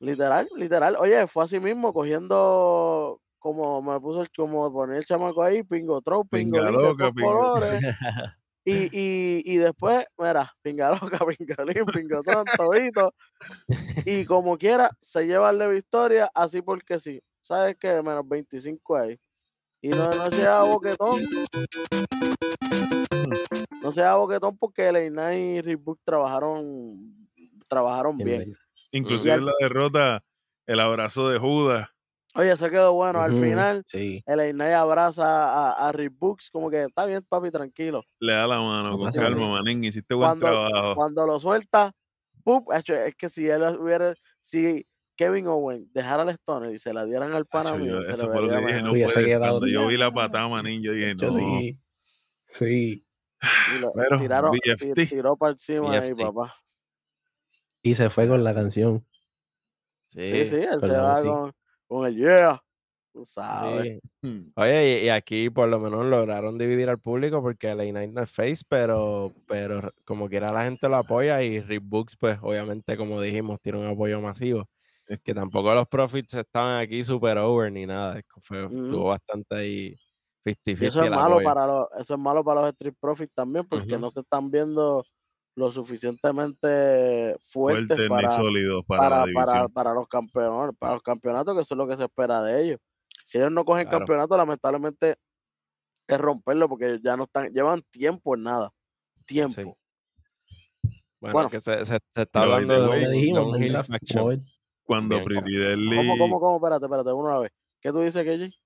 Literal, 0.00 0.46
literal. 0.54 0.96
Oye, 0.98 1.26
fue 1.26 1.44
así 1.44 1.58
mismo, 1.58 1.94
cogiendo. 1.94 3.22
Como 3.38 3.80
me 3.80 3.98
puso 4.00 4.20
el, 4.20 4.28
como 4.36 4.70
poner 4.70 4.98
el 4.98 5.06
chamaco 5.06 5.42
ahí, 5.42 5.62
pingo 5.62 6.02
throw, 6.02 6.26
pingo 6.26 6.58
Pinga 6.58 6.70
loca, 6.70 7.10
colores. 7.12 7.84
Y, 8.68 8.86
y, 8.90 9.42
y 9.44 9.58
después, 9.58 10.04
mira, 10.18 10.52
pinga 10.60 10.90
loca, 10.90 11.20
pingolín, 11.38 11.86
pingotron, 11.86 12.44
todito. 12.56 13.14
Y 14.04 14.24
como 14.24 14.58
quiera, 14.58 14.90
se 15.00 15.24
lleva 15.24 15.52
la 15.52 15.68
victoria, 15.68 16.28
así 16.34 16.62
porque 16.62 16.98
sí. 16.98 17.22
¿Sabes 17.46 17.76
qué? 17.78 18.02
Menos 18.02 18.26
25 18.28 18.96
ahí. 18.96 19.16
Y 19.80 19.90
no, 19.90 20.12
no 20.12 20.26
se 20.32 20.44
haga 20.44 20.64
boquetón. 20.64 21.20
No 23.82 23.92
se 23.92 24.00
haga 24.02 24.16
boquetón 24.16 24.58
porque 24.58 24.90
Leina 24.90 25.32
y 25.36 25.60
Rick 25.60 25.80
trabajaron, 26.02 27.28
trabajaron 27.68 28.16
Bien 28.16 28.40
bien. 28.40 28.56
Inclusive 28.90 29.34
en 29.34 29.46
la 29.46 29.52
derrota, 29.60 30.24
el 30.66 30.80
abrazo 30.80 31.28
de 31.28 31.38
Judas. 31.38 31.88
Oye, 32.34 32.50
eso 32.50 32.68
quedó 32.68 32.94
bueno. 32.94 33.20
Al 33.20 33.32
final, 33.34 33.84
Sí. 33.86 34.24
el 34.26 34.40
Einay 34.40 34.72
abraza 34.72 35.24
a, 35.70 35.88
a 35.88 35.92
Rick 35.92 36.14
Books, 36.18 36.50
como 36.50 36.68
que 36.68 36.82
está 36.82 37.06
bien, 37.06 37.24
papi, 37.28 37.52
tranquilo. 37.52 38.02
Le 38.18 38.32
da 38.32 38.48
la 38.48 38.58
mano 38.58 38.90
No 38.90 38.98
con 38.98 39.12
calma, 39.12 39.48
manín. 39.50 39.84
Hiciste 39.84 40.14
buen 40.16 40.30
Cuando- 40.30 40.46
trabajo. 40.68 40.94
Cuando 40.96 41.26
lo 41.26 41.38
suelta, 41.38 41.92
¡pum! 42.42 42.64
Es 42.72 43.14
que 43.14 43.28
si 43.28 43.46
él 43.48 43.62
hubiera, 43.78 44.14
si 44.40 44.84
Kevin 45.16 45.46
Owen 45.46 45.88
dejara 45.92 46.22
al 46.22 46.28
Stoner 46.30 46.72
y 46.74 46.78
se 46.78 46.92
la 46.92 47.04
dieran 47.04 47.32
al 47.32 47.46
pana 47.46 47.70
Acho, 47.70 47.78
yo- 47.78 47.84
mío, 47.84 48.04
se 48.04 48.12
eso 48.12 48.26
fue 48.32 48.42
lo 48.42 48.48
que 48.48 48.66
dije. 48.66 48.82
No 48.82 48.90
puede 48.92 49.38
Cuando 49.38 49.66
yo 49.66 49.86
vi 49.88 49.96
la 49.96 50.12
patada, 50.12 50.48
manín, 50.48 50.82
yo 50.82 50.92
dije, 50.92 51.14
Yo 51.16 51.30
no. 51.30 51.38
sí. 51.38 51.78
Sí. 52.52 53.06
Y 53.76 53.78
lo- 53.80 53.92
Pero, 53.94 54.18
tiraron, 54.18 54.52
BFT. 54.52 55.06
tiró 55.08 55.36
para 55.36 55.52
encima 55.52 55.92
ahí, 55.92 56.12
BFT. 56.12 56.22
papá. 56.22 56.54
Y 57.82 57.94
se 57.94 58.10
fue 58.10 58.28
con 58.28 58.42
la 58.44 58.54
canción. 58.54 59.06
Sí, 60.08 60.24
sí, 60.24 60.56
él 60.56 60.80
se 60.80 60.88
va 60.88 61.20
sí. 61.20 61.26
con, 61.26 61.52
con 61.86 62.06
el 62.06 62.16
yeah. 62.16 62.62
Tú 63.12 63.24
sabes. 63.24 63.98
Sí. 64.20 64.28
Hmm. 64.28 64.52
Oye, 64.56 65.00
y, 65.02 65.06
y 65.06 65.08
aquí 65.08 65.48
por 65.48 65.68
lo 65.68 65.78
menos 65.80 66.04
lograron 66.04 66.58
dividir 66.58 66.88
al 66.90 66.98
público 66.98 67.40
porque 67.40 67.74
LA 67.74 67.84
Knight 67.90 68.12
no 68.12 68.22
es 68.22 68.30
face, 68.30 68.62
pero, 68.68 69.32
pero 69.46 69.92
como 70.04 70.28
quiera 70.28 70.52
la 70.52 70.64
gente 70.64 70.86
lo 70.88 70.96
apoya 70.96 71.42
y 71.42 71.60
Rick 71.60 71.82
Books, 71.84 72.16
pues 72.16 72.38
obviamente, 72.42 72.96
como 72.98 73.20
dijimos, 73.22 73.60
tiene 73.60 73.78
un 73.78 73.86
apoyo 73.86 74.20
masivo. 74.20 74.68
Es 75.06 75.20
Que 75.22 75.34
tampoco 75.34 75.72
los 75.74 75.86
profits 75.88 76.34
estaban 76.34 76.80
aquí 76.80 77.04
super 77.04 77.38
over 77.38 77.70
ni 77.70 77.86
nada. 77.86 78.20
Fue, 78.40 78.66
Ujú. 78.66 78.84
Estuvo 78.84 79.04
bastante 79.04 79.54
ahí 79.54 79.96
50-50 80.44 80.82
Y 80.82 80.86
eso 80.86 81.04
es 81.04 81.10
malo 81.10 81.40
para 81.42 81.66
los, 81.66 81.86
eso 81.98 82.14
es 82.14 82.20
malo 82.20 82.44
para 82.44 82.60
los 82.62 82.70
Street 82.70 82.94
Profits 83.00 83.32
también, 83.34 83.66
porque 83.68 83.98
no 83.98 84.10
se 84.10 84.20
están 84.20 84.50
viendo 84.50 85.04
lo 85.56 85.72
suficientemente 85.72 87.36
fuertes 87.40 87.98
ni 87.98 88.08
para, 88.08 88.36
sólidos 88.36 88.84
para, 88.86 89.24
para, 89.72 89.94
los 89.94 90.06
campeones, 90.06 90.76
para 90.78 90.94
los 90.94 91.02
campeonatos, 91.02 91.54
que 91.56 91.62
eso 91.62 91.74
es 91.74 91.78
lo 91.78 91.86
que 91.88 91.96
se 91.96 92.04
espera 92.04 92.42
de 92.42 92.62
ellos. 92.62 92.78
Si 93.24 93.38
ellos 93.38 93.50
no 93.50 93.64
cogen 93.64 93.84
Claro. 93.84 94.00
campeonato, 94.00 94.36
lamentablemente 94.36 95.16
es 96.06 96.18
romperlo 96.18 96.68
porque 96.68 97.00
ya 97.02 97.16
no 97.16 97.24
están, 97.24 97.52
llevan 97.52 97.82
tiempo 97.90 98.36
en 98.36 98.42
nada. 98.44 98.70
Tiempo. 99.26 99.76
Bueno, 101.20 101.32
Bueno. 101.32 101.50
que 101.50 101.60
se, 101.60 101.84
se- 101.84 101.98
se 102.14 102.22
está 102.22 102.42
hablando 102.42 102.74
de 102.74 102.80
un, 102.80 103.34
de 103.34 103.40
un 103.40 103.62
heel 103.62 103.76
Cuando 104.86 105.16
Bien, 105.16 105.24
Pretty 105.26 105.52
Deadly- 105.56 105.96
¿Cómo, 105.96 106.16
cómo, 106.18 106.40
cómo? 106.40 106.56
Espérate, 106.56 106.86
espérate, 106.86 107.12
uno 107.12 107.28
a 107.28 107.34
la 107.34 107.40
vez. 107.40 107.52
¿Qué 107.80 107.90
tú 107.92 108.00
dices, 108.00 108.24
KJ? 108.24 108.56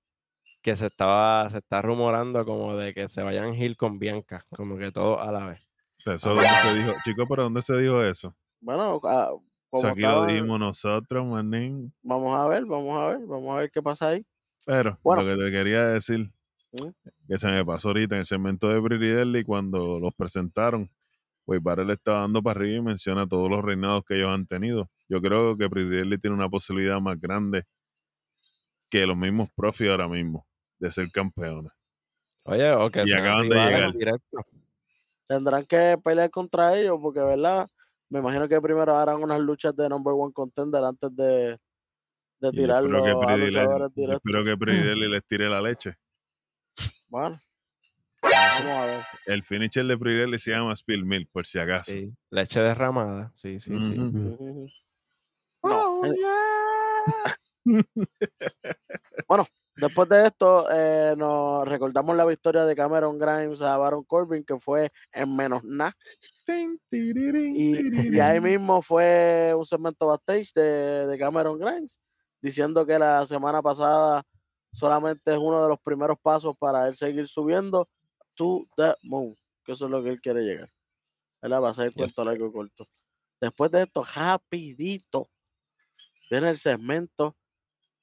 que 0.61 0.75
se 0.75 0.85
estaba, 0.85 1.49
se 1.49 1.57
está 1.57 1.81
rumorando 1.81 2.45
como 2.45 2.75
de 2.77 2.93
que 2.93 3.07
se 3.07 3.23
vayan 3.23 3.55
heel 3.55 3.75
con 3.75 3.97
Bianca, 3.97 4.45
como 4.55 4.77
que 4.77 4.91
todo 4.91 5.19
a 5.19 5.31
la 5.31 5.47
vez. 5.47 5.67
Eso 6.05 6.29
dónde 6.35 6.45
se 6.61 6.73
dijo, 6.75 6.91
chico, 7.03 7.25
pero 7.27 7.43
¿dónde 7.43 7.63
se 7.63 7.75
dijo 7.79 8.03
eso? 8.03 8.35
Bueno, 8.59 9.01
ah, 9.05 9.31
O 9.31 9.41
como 9.71 9.81
sea, 9.81 9.91
aquí 9.93 10.01
lo 10.01 10.25
dijimos 10.27 10.59
nosotros, 10.59 11.25
manín. 11.25 11.91
vamos 12.03 12.37
a 12.37 12.47
ver, 12.47 12.65
vamos 12.65 12.95
a 12.95 13.07
ver, 13.07 13.25
vamos 13.25 13.51
a 13.57 13.59
ver 13.61 13.71
qué 13.71 13.81
pasa 13.81 14.09
ahí. 14.09 14.23
Pero 14.63 14.99
Bueno. 15.01 15.23
lo 15.23 15.35
que 15.35 15.43
te 15.45 15.51
quería 15.51 15.87
decir, 15.87 16.31
¿Mm? 16.73 16.89
que 17.27 17.37
se 17.39 17.47
me 17.49 17.65
pasó 17.65 17.87
ahorita 17.89 18.13
en 18.13 18.19
el 18.19 18.25
segmento 18.27 18.69
de 18.69 18.79
Pretty 18.83 19.07
Deadly, 19.07 19.43
cuando 19.43 19.99
los 19.99 20.13
presentaron, 20.13 20.91
pues 21.45 21.61
Barrel 21.61 21.89
estaba 21.89 22.21
dando 22.21 22.41
para 22.41 22.59
arriba 22.59 22.77
y 22.77 22.81
menciona 22.81 23.27
todos 23.27 23.49
los 23.49 23.63
reinados 23.63 24.03
que 24.05 24.15
ellos 24.15 24.29
han 24.29 24.45
tenido. 24.45 24.89
Yo 25.09 25.21
creo 25.21 25.57
que 25.57 25.67
Deadly 25.67 26.17
tiene 26.17 26.35
una 26.35 26.49
posibilidad 26.49 26.99
más 26.99 27.19
grande 27.19 27.63
que 28.89 29.05
los 29.05 29.17
mismos 29.17 29.49
Profit 29.55 29.89
ahora 29.89 30.07
mismo 30.07 30.45
de 30.79 30.91
ser 30.91 31.09
campeones. 31.11 31.71
Oye, 32.43 32.71
o 32.71 32.89
que 32.89 33.03
Y 33.05 33.13
acaban 33.13 33.49
de 33.49 33.55
llegar. 33.55 33.93
directos. 33.93 34.43
Tendrán 35.27 35.65
que 35.65 35.97
pelear 36.03 36.29
contra 36.29 36.77
ellos 36.77 36.97
porque, 37.01 37.19
¿verdad? 37.19 37.67
Me 38.09 38.19
imagino 38.19 38.47
que 38.49 38.59
primero 38.59 38.95
harán 38.97 39.23
unas 39.23 39.39
luchas 39.39 39.75
de 39.75 39.87
number 39.87 40.13
one 40.17 40.33
contender 40.33 40.83
antes 40.83 41.15
de, 41.15 41.23
de 41.23 41.57
yo 42.41 42.49
espero 42.49 42.51
tirarlo 42.51 43.03
que 43.03 43.09
a 43.11 43.37
directos. 43.37 44.15
espero 44.15 44.43
que 44.43 44.55
Deadly 44.65 45.07
les 45.09 45.25
tire 45.25 45.47
la 45.47 45.61
leche. 45.61 45.95
Bueno, 47.07 47.39
vamos 48.21 48.71
a 48.71 48.85
ver. 48.85 49.01
El 49.25 49.43
finisher 49.43 49.85
de 49.85 49.95
Deadly 49.95 50.39
se 50.39 50.51
llama 50.51 50.75
Spill 50.75 51.05
Milk, 51.05 51.29
por 51.31 51.45
si 51.45 51.59
acaso. 51.59 51.91
Sí, 51.91 52.11
leche 52.29 52.59
derramada. 52.59 53.31
Sí, 53.33 53.59
sí. 53.59 53.71
No, 55.63 56.05
eh, 56.05 56.15
bueno, 59.27 59.45
después 59.75 60.09
de 60.09 60.27
esto, 60.27 60.67
eh, 60.71 61.13
nos 61.17 61.67
recordamos 61.67 62.15
la 62.15 62.25
victoria 62.25 62.65
de 62.65 62.75
Cameron 62.75 63.19
Grimes 63.19 63.61
a 63.61 63.77
Baron 63.77 64.03
Corbin, 64.03 64.43
que 64.43 64.59
fue 64.59 64.89
en 65.13 65.35
menos 65.35 65.63
nada. 65.63 65.95
Y, 66.91 68.15
y 68.15 68.19
ahí 68.19 68.41
mismo 68.41 68.81
fue 68.81 69.53
un 69.55 69.65
segmento 69.65 70.07
backstage 70.07 70.51
de, 70.53 71.07
de 71.07 71.17
Cameron 71.17 71.59
Grimes 71.59 71.99
diciendo 72.41 72.85
que 72.85 72.97
la 72.97 73.25
semana 73.25 73.61
pasada 73.61 74.23
solamente 74.73 75.31
es 75.31 75.37
uno 75.37 75.63
de 75.63 75.69
los 75.69 75.79
primeros 75.79 76.17
pasos 76.21 76.57
para 76.57 76.87
él 76.87 76.95
seguir 76.95 77.27
subiendo 77.27 77.87
to 78.35 78.67
the 78.77 78.95
moon, 79.03 79.35
que 79.63 79.73
eso 79.73 79.85
es 79.85 79.91
lo 79.91 80.03
que 80.03 80.09
él 80.09 80.21
quiere 80.21 80.41
llegar. 80.41 80.71
¿Verdad? 81.41 81.61
Va 81.61 81.69
a 81.69 81.73
ser 81.73 81.85
el 81.87 81.91
Yes. 81.93 81.97
cuento 81.97 82.25
largo 82.25 82.47
y 82.47 82.51
corto. 82.51 82.87
Después 83.39 83.71
de 83.71 83.83
esto, 83.83 84.03
rapidito, 84.15 85.29
viene 86.29 86.49
el 86.49 86.57
segmento 86.57 87.35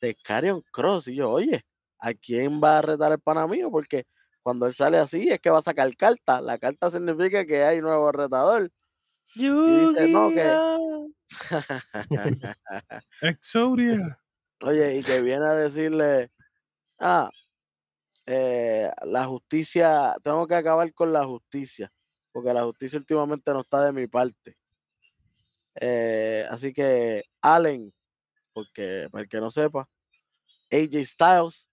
de 0.01 0.14
Carion 0.16 0.62
Cross. 0.72 1.09
Y 1.09 1.16
yo, 1.16 1.31
oye, 1.31 1.64
¿a 2.01 2.12
quién 2.14 2.61
va 2.62 2.79
a 2.79 2.83
retar 2.83 3.12
el 3.12 3.20
pana 3.20 3.47
mío? 3.47 3.70
Porque 3.70 4.05
cuando 4.43 4.66
él 4.66 4.74
sale 4.74 4.99
así 4.99 5.29
es 5.29 5.41
que 5.41 5.51
va 5.51 5.59
a 5.59 5.62
sacar 5.62 5.95
carta. 5.97 6.41
La 6.41 6.59
carta 6.59 6.91
significa 6.91 7.45
que 7.47 7.62
hay 7.62 7.81
nuevo 7.81 8.11
retador. 8.12 8.70
Y 9.35 9.49
dice, 9.49 10.09
no, 10.12 10.31
que... 10.31 10.57
Exodia. 13.22 14.18
Oye, 14.62 14.99
y 14.99 15.03
que 15.05 15.20
viene 15.20 15.47
a 15.47 15.55
decirle, 15.55 16.33
ah, 16.99 17.31
eh, 18.31 18.93
la 19.07 19.24
justicia, 19.24 20.14
tengo 20.22 20.47
que 20.47 20.55
acabar 20.55 20.93
con 20.93 21.14
la 21.14 21.24
justicia, 21.24 21.91
porque 22.31 22.53
la 22.53 22.62
justicia 22.64 22.99
últimamente 22.99 23.51
no 23.53 23.62
está 23.62 23.83
de 23.87 23.93
mi 23.93 24.07
parte. 24.07 24.55
Eh, 25.81 26.47
así 26.51 26.74
que 26.74 27.24
Allen, 27.41 27.91
porque 28.53 29.09
para 29.11 29.22
el 29.22 29.31
que 29.31 29.41
no 29.41 29.51
sepa, 29.51 29.89
AJ 30.70 31.07
Styles, 31.07 31.70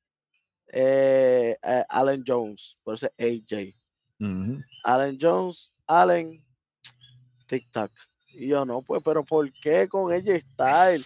eh, 0.72 1.58
Allen 1.90 2.24
Jones, 2.26 2.80
por 2.84 2.96
eso 2.96 3.10
es 3.18 3.44
AJ. 3.52 3.76
Ujú. 4.22 4.64
Allen 4.86 5.18
Jones, 5.20 5.74
Allen, 5.86 6.42
Tic 7.48 7.70
Tac. 7.70 7.92
Y 8.30 8.48
yo 8.48 8.64
no, 8.64 8.82
pues, 8.82 9.02
pero 9.04 9.26
¿por 9.26 9.52
qué 9.60 9.90
con 9.90 10.14
AJ 10.14 10.40
Styles? 10.40 11.06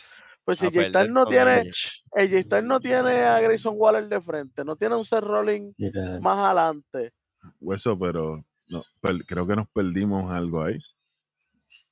Pues 0.49 0.57
si 0.57 0.65
A 0.65 0.69
AJ 0.69 0.73
perder 0.73 0.91
Styles 0.93 1.11
no 1.11 1.25
tiene, 1.27 1.59
Edge. 1.59 2.01
AJ 2.11 2.41
Styles 2.41 2.63
no 2.63 2.79
tiene 2.79 3.11
a 3.21 3.39
Grayson 3.39 3.75
Waller 3.77 4.07
de 4.07 4.19
frente, 4.19 4.65
no 4.65 4.75
tiene 4.75 4.95
a 4.95 4.97
un 4.97 5.05
Seth 5.05 5.21
Rollins 5.23 5.75
Literal. 5.77 6.19
más 6.21 6.39
adelante. 6.39 7.13
Hueso, 7.59 7.99
pero 7.99 8.43
no, 8.67 8.83
per- 8.99 9.23
creo 9.27 9.45
que 9.45 9.55
nos 9.55 9.69
perdimos 9.69 10.31
algo 10.31 10.63
ahí. 10.63 10.79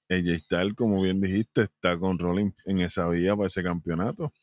AJ 0.10 0.40
Styles, 0.40 0.74
como 0.74 1.00
bien 1.04 1.22
dijiste, 1.22 1.62
está 1.62 2.00
con 2.00 2.18
Rollins 2.18 2.56
en 2.66 2.80
esa 2.80 3.08
vía 3.10 3.36
para 3.36 3.46
ese 3.46 3.62
campeonato. 3.62 4.34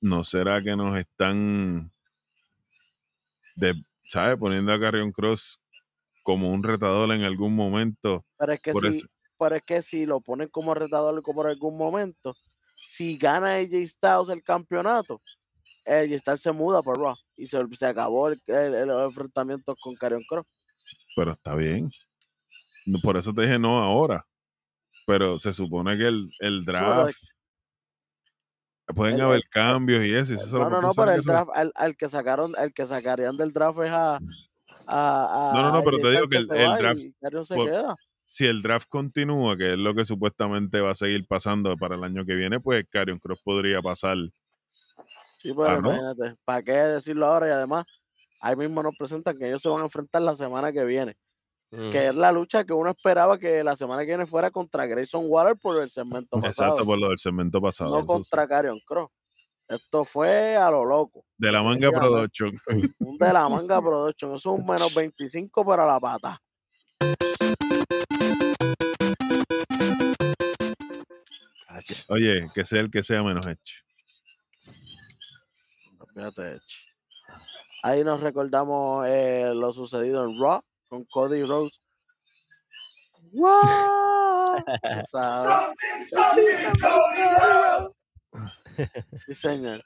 ¿No 0.00 0.22
será 0.22 0.62
que 0.62 0.76
nos 0.76 0.96
están, 0.96 1.90
de, 3.56 3.74
¿sabes? 4.06 4.38
Poniendo 4.38 4.72
a 4.72 4.78
Carrion 4.78 5.10
Cross 5.10 5.58
como 6.22 6.52
un 6.52 6.62
retador 6.62 7.10
en 7.10 7.22
algún 7.24 7.56
momento? 7.56 8.24
Pero 8.38 8.52
es 8.52 8.60
que 8.60 8.70
Por 8.70 8.92
si, 8.92 9.02
pero 9.36 9.56
es 9.56 9.62
que 9.62 9.82
si 9.82 10.06
lo 10.06 10.20
ponen 10.20 10.46
como 10.50 10.72
retador 10.72 11.20
como 11.22 11.42
en 11.42 11.48
algún 11.48 11.76
momento, 11.76 12.36
si 12.76 13.16
gana 13.16 13.54
AJ 13.56 13.86
Styles 13.86 14.28
el 14.30 14.42
campeonato, 14.42 15.20
AJ 15.86 16.18
Styles 16.18 16.42
se 16.42 16.52
muda 16.52 16.82
por 16.82 16.98
Raw 17.00 17.14
y 17.36 17.46
se, 17.46 17.58
se 17.76 17.86
acabó 17.86 18.28
el, 18.28 18.42
el- 18.46 18.74
el 18.74 18.90
enfrentamiento 18.90 19.74
con 19.80 19.94
Karrion 19.94 20.22
Cross. 20.28 20.46
Pero 21.16 21.32
está 21.32 21.54
bien. 21.54 21.90
No, 22.86 22.98
Por 23.00 23.16
eso 23.16 23.32
te 23.32 23.42
dije 23.42 23.58
no 23.58 23.82
ahora. 23.82 24.26
Pero 25.06 25.38
se 25.38 25.52
supone 25.52 25.96
que 25.98 26.06
el, 26.06 26.30
el 26.40 26.64
draft. 26.64 27.14
Pueden 28.94 29.14
el- 29.16 29.20
haber 29.22 29.42
cambios 29.50 30.04
y 30.04 30.14
eso. 30.14 30.32
y 30.32 30.36
eso 30.36 30.58
No, 30.58 30.68
no, 30.70 30.80
no, 30.80 30.92
pero 30.94 31.12
el 31.12 31.22
draft, 31.22 31.50
al, 31.54 31.72
al 31.74 31.96
que 31.96 32.08
sacaron, 32.08 32.52
el 32.58 32.72
que 32.74 32.86
sacarían 32.86 33.36
del 33.36 33.52
draft 33.52 33.78
es 33.80 33.90
a, 33.90 34.16
a, 34.86 35.50
No, 35.54 35.62
no, 35.62 35.72
no, 35.72 35.78
a 35.78 35.82
pero 35.84 35.98
te 35.98 36.10
digo 36.10 36.28
que 36.28 36.36
el- 36.38 36.46
draft 36.46 37.48
se 37.48 37.54
queda. 37.64 37.96
Si 38.26 38.46
el 38.46 38.62
draft 38.62 38.88
continúa, 38.88 39.56
que 39.56 39.72
es 39.74 39.78
lo 39.78 39.94
que 39.94 40.04
supuestamente 40.04 40.80
va 40.80 40.90
a 40.92 40.94
seguir 40.94 41.26
pasando 41.26 41.76
para 41.76 41.96
el 41.96 42.04
año 42.04 42.24
que 42.24 42.34
viene, 42.34 42.60
pues 42.60 42.84
Carion 42.90 43.18
Cross 43.18 43.40
podría 43.42 43.80
pasar. 43.82 44.16
Sí, 45.38 45.52
pero 45.54 45.66
Ah, 45.68 45.80
¿no? 45.80 45.88
imagínate, 45.90 46.36
¿para 46.44 46.62
qué 46.62 46.72
decirlo 46.72 47.26
ahora? 47.26 47.48
Y 47.48 47.50
además, 47.50 47.84
ahí 48.40 48.56
mismo 48.56 48.82
nos 48.82 48.96
presentan 48.96 49.36
que 49.38 49.46
ellos 49.48 49.60
se 49.62 49.68
van 49.68 49.80
a 49.82 49.84
enfrentar 49.84 50.22
la 50.22 50.36
semana 50.36 50.72
que 50.72 50.84
viene, 50.84 51.16
Mm. 51.70 51.90
que 51.90 52.08
es 52.08 52.14
la 52.14 52.30
lucha 52.32 52.64
que 52.64 52.72
uno 52.72 52.90
esperaba 52.90 53.36
que 53.38 53.64
la 53.64 53.74
semana 53.76 54.02
que 54.02 54.06
viene 54.08 54.26
fuera 54.26 54.50
contra 54.50 54.86
Grayson 54.86 55.24
Waller 55.26 55.56
por 55.56 55.82
el 55.82 55.90
segmento 55.90 56.40
pasado, 56.40 56.68
Exacto, 56.70 56.84
por 56.86 56.98
lo 56.98 57.08
del 57.08 57.18
segmento 57.18 57.60
pasado. 57.60 57.90
no 57.90 58.00
sí. 58.02 58.06
contra 58.06 58.46
Karrion 58.46 58.80
Cross. 58.86 59.10
Esto 59.66 60.04
fue 60.04 60.56
a 60.56 60.70
lo 60.70 60.84
loco, 60.84 61.24
De 61.38 61.50
la 61.50 61.62
manga 61.62 61.90
production. 61.90 62.52
un 63.00 63.18
de 63.18 63.32
la 63.32 63.48
manga 63.48 63.80
production, 63.80 64.30
eso 64.34 64.36
es 64.54 64.58
un 64.60 64.66
menos 64.66 64.94
25 64.94 65.64
para 65.64 65.84
la 65.86 65.98
pata. 65.98 66.38
Oye, 72.08 72.50
que 72.54 72.64
sea 72.64 72.80
el 72.80 72.90
que 72.90 73.02
sea 73.02 73.22
menos 73.22 73.46
hecho. 73.46 73.82
Fíjate. 76.14 76.60
Ahí 77.82 78.04
nos 78.04 78.20
recordamos 78.20 79.06
eh, 79.08 79.52
lo 79.54 79.72
sucedido 79.72 80.24
en 80.24 80.40
Raw 80.40 80.62
con 80.88 81.04
Cody 81.04 81.42
Rhodes. 81.42 81.80
¡Wow! 83.32 84.56
Sí, 89.14 89.34
señor. 89.34 89.82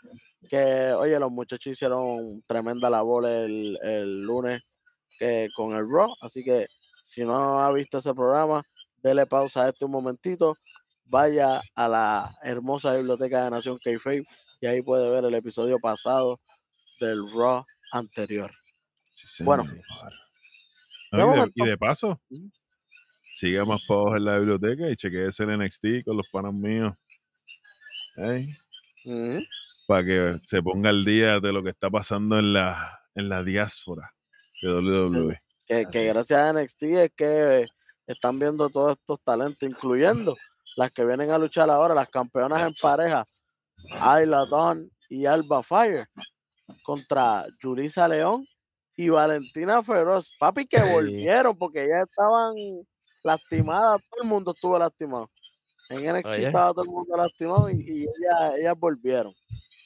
Que, 0.48 0.92
oye, 0.92 1.18
los 1.18 1.30
muchachos 1.30 1.72
hicieron 1.72 2.42
tremenda 2.46 2.88
labor 2.88 3.26
el, 3.26 3.78
el 3.82 4.22
lunes 4.22 4.62
eh, 5.20 5.48
con 5.54 5.74
el 5.74 5.86
Raw. 5.88 6.14
Así 6.20 6.44
que 6.44 6.66
si 7.02 7.24
no 7.24 7.60
ha 7.60 7.72
visto 7.72 7.98
ese 7.98 8.14
programa, 8.14 8.62
dele 9.02 9.26
pausa 9.26 9.64
a 9.64 9.68
este 9.68 9.84
un 9.84 9.90
momentito. 9.90 10.56
Vaya 11.08 11.62
a 11.74 11.88
la 11.88 12.38
hermosa 12.42 12.94
biblioteca 12.96 13.44
de 13.44 13.50
Nación 13.50 13.78
k 13.82 13.90
y 14.60 14.66
ahí 14.66 14.82
puede 14.82 15.10
ver 15.10 15.24
el 15.24 15.34
episodio 15.34 15.78
pasado 15.78 16.40
del 17.00 17.30
Raw 17.32 17.64
anterior. 17.92 18.52
Sí, 19.12 19.44
Bueno. 19.44 19.64
No, 21.10 21.18
y, 21.18 21.20
de, 21.20 21.24
momento. 21.24 21.52
y 21.54 21.66
de 21.66 21.78
paso, 21.78 22.20
siga 23.32 23.64
más 23.64 23.80
abajo 23.88 24.16
en 24.16 24.24
la 24.24 24.38
biblioteca 24.38 24.90
y 24.90 24.96
chequeese 24.96 25.44
el 25.44 25.58
NXT 25.58 26.04
con 26.04 26.18
los 26.18 26.28
panas 26.28 26.52
míos. 26.52 26.92
Para 29.86 30.04
que 30.04 30.40
se 30.44 30.62
ponga 30.62 30.90
al 30.90 31.04
día 31.04 31.40
de 31.40 31.52
lo 31.52 31.62
que 31.62 31.70
está 31.70 31.88
pasando 31.88 32.38
en 32.38 32.52
la, 32.52 33.00
en 33.14 33.30
la 33.30 33.42
diáspora 33.42 34.14
de 34.60 34.68
WWE. 34.68 35.40
Que, 35.66 36.06
gracias 36.06 36.38
a 36.38 36.52
NXT 36.52 36.82
es 36.82 37.10
que 37.16 37.66
están 38.06 38.38
viendo 38.38 38.68
todos 38.68 38.98
estos 38.98 39.22
talentos, 39.22 39.68
incluyendo 39.68 40.36
las 40.78 40.92
que 40.92 41.04
vienen 41.04 41.30
a 41.32 41.38
luchar 41.38 41.68
ahora, 41.70 41.92
las 41.92 42.08
campeonas 42.08 42.68
en 42.68 42.74
pareja, 42.80 43.24
Ayla 44.00 44.46
Dawn 44.46 44.88
y 45.08 45.26
Alba 45.26 45.62
Fire, 45.64 46.06
contra 46.84 47.46
Julissa 47.60 48.06
León 48.06 48.46
y 48.96 49.08
Valentina 49.08 49.82
Feroz. 49.82 50.32
Papi, 50.38 50.66
que 50.66 50.80
Sí. 50.82 50.88
volvieron 50.88 51.58
porque 51.58 51.86
ya 51.88 52.02
estaban 52.02 52.54
lastimadas, 53.24 53.98
todo 54.08 54.22
el 54.22 54.28
mundo 54.28 54.52
estuvo 54.52 54.78
lastimado. 54.78 55.28
En 55.88 56.04
NXT 56.04 56.28
Oye. 56.28 56.46
estaba 56.46 56.70
todo 56.72 56.82
el 56.82 56.90
mundo 56.90 57.16
lastimado 57.16 57.70
y, 57.70 57.74
y 57.80 58.02
ellas, 58.02 58.56
ellas 58.58 58.74
volvieron. 58.78 59.34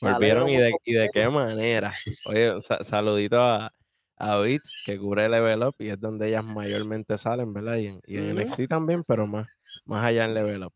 Volvieron 0.00 0.48
y 0.48 0.56
de, 0.56 0.72
y 0.84 0.92
de 0.94 1.08
qué 1.12 1.28
manera. 1.28 1.92
Oye, 2.26 2.60
sa- 2.60 2.82
saludito 2.82 3.40
a, 3.40 3.72
a 4.16 4.36
Beats, 4.38 4.72
que 4.84 4.98
cubre 4.98 5.28
Level 5.28 5.62
Up 5.62 5.76
y 5.78 5.88
es 5.88 6.00
donde 6.00 6.28
ellas 6.28 6.44
mayormente 6.44 7.16
salen, 7.16 7.52
¿verdad? 7.54 7.76
Y 7.76 7.86
en, 7.86 8.00
y 8.04 8.16
en 8.18 8.32
Ujú. 8.32 8.40
NXT 8.40 8.68
también, 8.68 9.04
pero 9.04 9.26
más, 9.28 9.46
más 9.84 10.04
allá 10.04 10.24
en 10.24 10.34
Level 10.34 10.64
Up. 10.64 10.72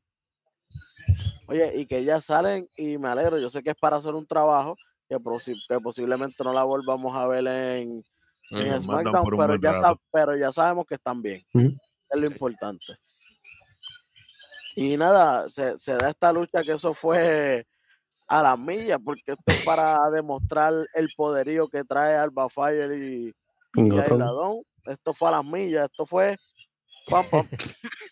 Oye, 1.49 1.73
y 1.77 1.87
que 1.87 2.03
ya 2.05 2.21
salen 2.21 2.69
y 2.77 2.99
me 2.99 3.09
alegro. 3.09 3.39
Yo 3.39 3.51
sé 3.51 3.63
que 3.63 3.71
es 3.71 3.77
para 3.77 3.97
hacer 3.97 4.15
un 4.15 4.27
trabajo 4.27 4.77
que, 5.09 5.17
posi- 5.19 5.61
que 5.69 5.79
posiblemente 5.81 6.43
no 6.43 6.53
la 6.53 6.65
volvamos 6.65 7.15
a 7.17 7.27
ver 7.27 7.47
en. 7.47 8.03
SmackDown 8.83 9.25
un 9.25 9.31
pero 9.39 9.55
ya, 9.63 9.73
sab- 9.83 10.01
pero 10.13 10.37
ya 10.37 10.53
sabemos 10.53 10.87
que 10.87 10.95
están 10.95 11.21
bien. 11.23 11.45
Es 12.11 12.21
lo 12.21 12.27
importante. 12.27 12.97
Y 14.75 14.97
nada, 14.97 15.49
se, 15.49 15.79
se 15.79 15.95
da 15.95 16.11
esta 16.11 16.33
lucha 16.33 16.63
que 16.63 16.73
eso 16.73 16.93
fue 16.95 17.67
a 18.29 18.43
las 18.43 18.59
millas, 18.59 18.99
porque 19.05 19.23
esto 19.33 19.43
es 19.53 19.65
para 19.65 20.11
demostrar 20.11 20.73
el 20.95 21.09
poderío 21.17 21.69
que 21.69 21.83
trae 21.85 22.17
Alba 22.17 22.49
Fire 22.51 22.93
y, 22.93 23.29
y. 23.29 23.35
Ailadón. 24.15 24.63
Esto 24.85 25.15
fue 25.15 25.29
a 25.29 25.33
las 25.33 25.45
millas, 25.45 25.89
esto 25.91 26.07
fue 26.07 26.37
pam 27.09 27.25
pam 27.31 27.49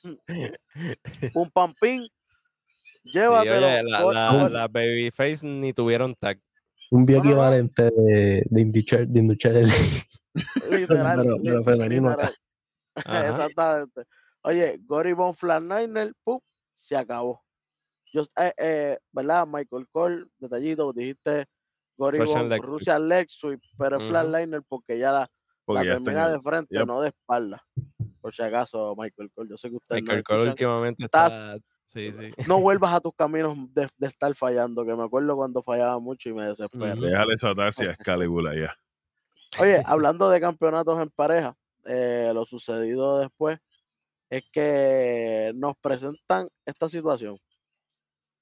pum 1.32 1.50
pam 1.52 1.74
pin. 3.04 3.12
Sí, 3.12 3.18
Llévatelo. 3.18 3.66
oye, 3.66 3.82
la, 3.84 4.04
la, 4.12 4.48
la 4.48 4.68
Babyface 4.68 5.46
ni 5.46 5.72
tuvieron 5.72 6.14
tag. 6.16 6.40
Un 6.90 7.00
No, 7.04 7.06
no, 7.06 7.16
no. 7.16 7.22
bioequivalente 7.22 7.90
de, 7.90 8.46
de 8.48 8.60
Inducher, 8.60 9.06
de 9.08 9.20
Inducher 9.20 9.56
el- 9.56 9.70
literal, 10.70 11.20
pero- 11.22 11.36
pero 11.42 11.64
femenino 11.64 12.10
literal. 12.10 12.34
Exactamente. 13.48 14.04
Oye, 14.42 14.78
Gory 14.84 15.12
Von 15.12 15.34
Flatliner, 15.34 16.12
¡pum! 16.22 16.38
se 16.74 16.96
acabó. 16.96 17.42
Yo, 18.12 18.22
eh, 18.36 18.52
eh, 18.58 18.98
¿verdad? 19.12 19.46
Michael 19.46 19.86
Cole, 19.90 20.26
detallito, 20.38 20.92
dijiste 20.92 21.46
Gory 21.96 22.18
Von, 22.18 22.48
leg 22.48 22.60
sweep. 22.60 22.70
Russian 22.72 23.08
Leg 23.08 23.26
Sweep, 23.28 23.60
pero 23.78 23.96
es 23.96 24.02
Ujú. 24.02 24.10
Flatliner 24.10 24.62
porque 24.68 24.98
ya 24.98 25.10
la, 25.12 25.28
Porque 25.64 25.84
la 25.84 25.86
ya 25.86 25.92
termina 25.94 26.28
de 26.30 26.40
frente, 26.40 26.76
Yep. 26.76 26.86
no 26.86 27.00
de 27.00 27.08
espalda. 27.08 27.62
Por 28.20 28.34
si 28.34 28.42
acaso, 28.42 28.94
Michael 28.96 29.30
Cole, 29.32 29.50
yo 29.50 29.56
sé 29.56 29.70
que 29.70 29.76
ustedes 29.76 30.02
no 30.02 30.06
Michael 30.06 30.24
Cole 30.24 30.48
últimamente 30.50 31.04
está. 31.04 31.56
Sí, 31.86 32.12
sí. 32.12 32.32
No 32.48 32.60
vuelvas 32.60 32.94
a 32.94 33.00
tus 33.00 33.14
caminos 33.14 33.56
de, 33.72 33.88
de 33.96 34.06
estar 34.06 34.34
fallando, 34.34 34.84
que 34.84 34.94
me 34.94 35.04
acuerdo 35.04 35.36
cuando 35.36 35.62
fallaba 35.62 35.98
mucho 35.98 36.28
y 36.28 36.34
me 36.34 36.44
desespero. 36.44 36.96
Déjale 36.96 37.34
eso 37.34 37.48
atarse 37.48 37.88
a 37.88 37.92
Excalibur 37.92 38.54
ya. 38.54 38.76
Oye, 39.58 39.82
hablando 39.86 40.30
de 40.30 40.40
campeonatos 40.40 41.00
en 41.00 41.10
pareja, 41.10 41.56
eh, 41.84 42.30
lo 42.34 42.44
sucedido 42.44 43.18
después 43.18 43.58
es 44.30 44.42
que 44.50 45.52
nos 45.54 45.74
presentan 45.76 46.48
esta 46.64 46.88
situación. 46.88 47.38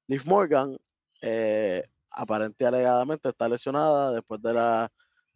Liv 0.07 0.23
Morgan, 0.27 0.77
eh, 1.21 1.85
aparente 2.13 2.65
y 2.65 2.67
alegadamente, 2.67 3.29
está 3.29 3.49
lesionada 3.49 4.13
después 4.13 4.41
de 4.41 4.55
la 4.55 4.91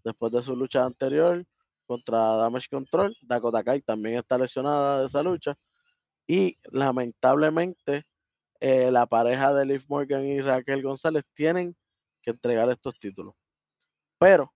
después 0.04 0.30
de 0.32 0.42
su 0.42 0.54
lucha 0.54 0.84
anterior 0.84 1.44
contra 1.86 2.18
Damage 2.18 2.68
Control. 2.70 3.16
Dakota 3.20 3.62
Kai 3.62 3.80
también 3.82 4.16
está 4.16 4.38
lesionada 4.38 5.00
de 5.00 5.06
esa 5.08 5.22
lucha. 5.22 5.54
Y 6.26 6.56
lamentablemente, 6.72 8.04
eh, 8.60 8.90
la 8.90 9.06
pareja 9.06 9.52
de 9.54 9.66
Liv 9.66 9.84
Morgan 9.88 10.24
y 10.24 10.40
Raquel 10.40 10.82
González 10.82 11.24
tienen 11.34 11.76
que 12.22 12.30
entregar 12.30 12.68
estos 12.70 12.98
títulos. 12.98 13.34
Pero 14.18 14.52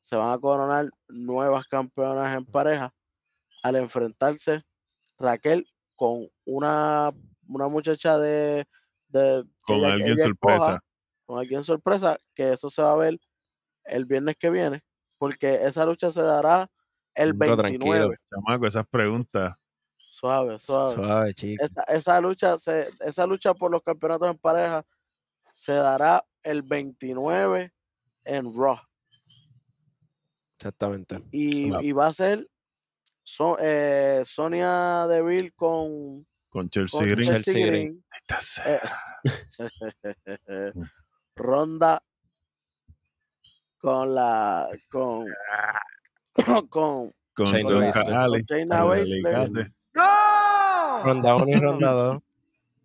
se 0.00 0.16
van 0.16 0.32
a 0.32 0.38
coronar 0.38 0.90
nuevas 1.08 1.66
campeonas 1.66 2.36
en 2.36 2.44
pareja 2.44 2.92
al 3.62 3.76
enfrentarse 3.76 4.62
Raquel 5.18 5.66
con 5.96 6.28
una, 6.44 7.10
una 7.48 7.68
muchacha 7.68 8.18
de, 8.18 8.66
Con 9.62 9.76
ella- 9.78 9.92
alguien 9.94 10.12
ella 10.12 10.24
sorpresa. 10.24 10.80
con 11.24 11.38
alguien 11.38 11.64
sorpresa, 11.64 12.18
que 12.34 12.52
eso 12.52 12.70
se 12.70 12.82
va 12.82 12.92
a 12.92 12.96
ver 12.96 13.18
el 13.84 14.04
viernes 14.04 14.36
que 14.36 14.50
viene, 14.50 14.82
porque 15.18 15.64
esa 15.64 15.86
lucha 15.86 16.10
se 16.10 16.22
dará 16.22 16.70
el 17.14 17.36
Pero 17.36 17.56
tranquilo. 17.56 17.82
29. 18.10 18.16
Chamaco, 18.30 18.66
esas 18.66 18.86
preguntas. 18.86 19.56
Suave, 20.06 20.58
suave. 20.58 20.94
Suave, 20.94 21.34
chico. 21.34 21.64
Esa, 21.64 21.82
esa 21.84 22.20
lucha 22.20 22.56
se, 22.58 22.88
esa 23.00 23.26
lucha 23.26 23.52
por 23.54 23.70
los 23.70 23.82
campeonatos 23.82 24.30
en 24.30 24.38
pareja 24.38 24.84
se 25.52 25.72
dará 25.74 26.24
el 26.42 26.62
29 26.62 27.72
en 28.24 28.52
Raw. 28.54 28.78
Exactamente. 30.58 31.22
Y, 31.32 31.68
Claro. 31.68 31.84
y 31.84 31.92
va 31.92 32.06
a 32.06 32.12
ser 32.12 32.48
so- 33.22 33.58
eh, 33.60 34.22
Sonia 34.24 35.06
Deville 35.08 35.50
con, 35.52 36.26
Con 36.48 36.70
Chelsea 36.70 37.00
con 37.00 37.10
Green. 37.10 37.28
Chelsea 37.28 37.54
Chelsea 37.54 37.66
Green. 37.66 38.04
Eh, 38.64 38.80
Ronda 41.36 42.02
con 43.78 44.14
la 44.14 44.68
con 44.90 45.26
con, 46.70 47.12
Con 47.36 47.46
con 47.46 47.46
Shayna 47.46 48.80
con 48.82 49.75
Alicante. 49.96 51.04
Ronda 51.08 51.36
1 51.36 51.48
y 51.48 51.54
ronda 51.60 51.90
2. 51.92 52.22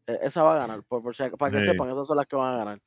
Eh, 0.07 0.17
esa 0.23 0.41
va 0.41 0.55
a 0.55 0.57
ganar, 0.57 0.81
por, 0.83 1.03
por 1.03 1.15
si 1.15 1.21
ac- 1.21 1.37
para 1.37 1.51
que 1.51 1.59
Sí. 1.59 1.67
sepan, 1.67 1.87
esas 1.89 2.07
son 2.07 2.17
las 2.17 2.25
que 2.25 2.35
van 2.35 2.55
a 2.55 2.57
ganar. 2.57 2.81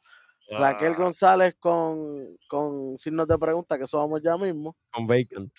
Raquel 0.50 0.94
González 0.96 1.54
con, 1.60 2.36
con 2.48 2.98
signos 2.98 3.28
de 3.28 3.38
pregunta, 3.38 3.78
que 3.78 3.84
eso 3.84 3.98
vamos 3.98 4.20
ya 4.20 4.36
mismo. 4.36 4.76
Con 4.92 5.06
Vacant. 5.06 5.52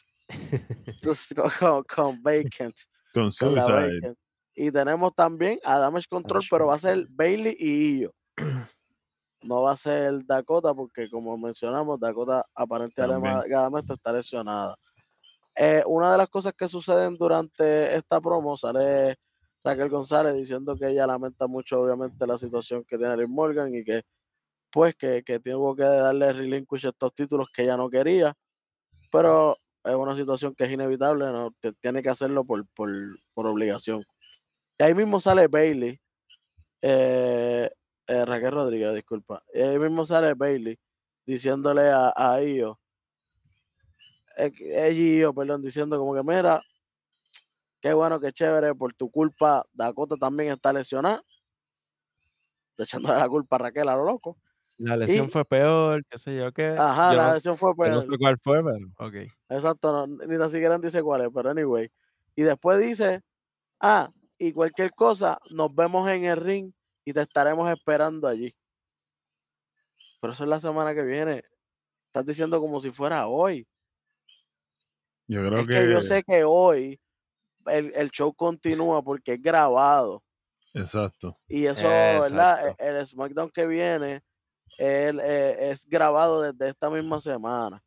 Entonces, 0.86 1.34
con, 1.36 1.50
con, 1.58 1.84
con 1.84 2.22
Vacant. 2.22 2.76
Con 3.14 3.32
Suicide. 3.32 3.72
Vacant. 4.02 4.18
Y 4.54 4.70
tenemos 4.70 5.16
también 5.16 5.60
a 5.64 5.80
Damage 5.80 6.08
Control, 6.10 6.42
Damage 6.42 6.48
pero 6.52 6.68
va 6.68 6.76
a 6.76 6.80
ser 6.80 7.08
Bailey 7.10 7.56
y 7.58 8.00
Io. 8.02 8.14
No 9.42 9.62
va 9.62 9.72
a 9.72 9.78
ser 9.78 10.26
Dakota, 10.26 10.74
porque 10.74 11.10
como 11.10 11.38
mencionamos, 11.38 12.00
Dakota 12.00 12.44
aparentemente 12.54 13.94
está 13.94 14.12
lesionada. 14.12 14.76
Eh, 15.56 15.84
una 15.88 16.12
de 16.12 16.18
las 16.18 16.30
cosas 16.30 16.54
que 16.54 16.68
suceden 16.68 17.16
durante 17.18 17.96
esta 17.96 18.20
promo 18.20 18.58
sale 18.58 19.16
Raquel 19.64 19.90
González 19.90 20.36
diciendo 20.36 20.76
que 20.78 20.90
ella 20.90 21.08
lamenta 21.08 21.48
mucho, 21.48 21.82
obviamente, 21.82 22.28
la 22.28 22.38
situación 22.38 22.84
que 22.86 22.98
tiene 22.98 23.18
Liv 23.18 23.30
Morgan 23.30 23.74
y 23.74 23.84
que, 23.84 24.04
pues, 24.72 24.96
que, 24.96 25.24
que 25.24 25.40
tuvo 25.40 25.76
que 25.76 25.84
darle 25.84 26.34
relinquish 26.34 26.86
estos 26.88 27.14
títulos 27.16 27.48
que 27.54 27.64
ella 27.64 27.78
no 27.78 27.90
quería, 27.90 28.34
pero 29.12 29.58
es 29.84 29.96
una 29.96 30.16
situación 30.16 30.56
que 30.56 30.66
es 30.66 30.72
inevitable, 30.72 31.26
¿no? 31.28 31.56
Tiene 31.82 32.04
que 32.04 32.10
hacerlo 32.10 32.46
por, 32.46 32.68
por, 32.76 32.90
por 33.34 33.48
obligación. 33.48 34.04
Y 34.80 34.84
ahí 34.84 34.94
mismo 34.94 35.20
sale 35.20 35.48
Bailey, 35.48 36.00
eh, 36.82 37.70
eh, 38.08 38.26
Raquel 38.26 38.52
Rodríguez, 38.52 38.94
disculpa. 38.94 39.44
Y 39.54 39.62
ahí 39.62 39.80
mismo 39.80 40.06
sale 40.06 40.34
Bailey 40.34 40.78
diciéndole 41.26 41.90
a, 41.90 42.14
a 42.16 42.44
Io, 42.44 42.80
eh, 44.38 44.52
que- 44.52 44.88
ella 44.88 44.90
y 44.92 45.18
Io, 45.20 45.34
perdón, 45.34 45.62
diciendo 45.62 45.98
como 45.98 46.14
que 46.16 46.24
mira, 46.24 46.62
qué 47.82 47.94
bueno, 47.94 48.20
qué 48.20 48.32
chévere, 48.32 48.74
por 48.76 48.94
tu 48.94 49.10
culpa 49.12 49.64
Dakota 49.74 50.16
también 50.18 50.52
está 50.54 50.74
lesionada. 50.74 51.22
Echándole 52.78 53.20
la 53.20 53.30
culpa 53.30 53.56
a 53.56 53.60
Raquel 53.60 53.88
a 53.90 53.96
lo 53.96 54.04
loco. 54.06 54.38
La 54.78 54.98
lesión 54.98 55.28
Y- 55.28 55.30
fue 55.30 55.46
peor, 55.46 56.04
qué 56.10 56.18
sé 56.18 56.36
yo 56.36 56.52
qué. 56.52 56.76
Ajá, 56.78 57.12
yo 57.14 57.18
la 57.18 57.28
no, 57.30 57.34
lesión 57.36 57.58
fue 57.58 57.70
yo 57.72 57.76
no 57.92 58.02
peor. 58.02 58.12
sé 58.12 58.18
cuál 58.18 58.38
fue, 58.42 58.62
pero 58.64 58.88
ok. 58.98 59.16
Exacto, 59.50 59.92
no, 60.08 60.26
ni 60.26 60.38
tan 60.38 60.50
siquiera 60.50 60.78
dice 60.78 61.02
cuál 61.02 61.22
es, 61.22 61.30
pero 61.34 61.50
anyway. 61.52 61.90
Y 62.36 62.42
después 62.44 62.82
dice, 62.82 63.22
ah, 63.80 64.10
y 64.38 64.52
cualquier 64.54 64.92
cosa, 64.92 65.40
nos 65.52 65.74
vemos 65.74 66.10
en 66.10 66.26
el 66.26 66.38
ring 66.38 66.74
y 67.06 67.14
te 67.14 67.22
estaremos 67.22 67.70
esperando 67.72 68.28
allí. 68.28 68.54
Pero 70.20 70.34
eso 70.34 70.44
es 70.44 70.50
la 70.50 70.60
semana 70.60 70.94
que 70.94 71.04
viene. 71.04 71.44
Estás 72.08 72.26
diciendo 72.26 72.60
como 72.60 72.82
si 72.82 72.92
fuera 72.92 73.28
hoy. 73.28 73.68
Yo 75.28 75.42
creo 75.46 75.60
es 75.60 75.68
que, 75.68 75.92
yo 75.92 76.02
sé 76.02 76.24
que 76.24 76.44
hoy 76.44 77.00
el, 77.68 77.92
el 77.96 78.10
show 78.12 78.34
continúa 78.34 79.02
porque 79.02 79.34
es 79.34 79.42
grabado. 79.42 80.24
Exacto. 80.74 81.38
Y 81.48 81.66
eso, 81.66 81.88
¿verdad? 81.88 82.60
Exacto. 82.60 82.84
El, 82.84 82.96
el 82.96 83.08
SmackDown 83.08 83.50
que 83.50 83.66
viene 83.66 84.24
él, 84.78 85.20
eh, 85.24 85.70
es 85.72 85.86
grabado 85.86 86.42
desde 86.42 86.70
esta 86.70 86.90
misma 86.90 87.22
semana. 87.22 87.82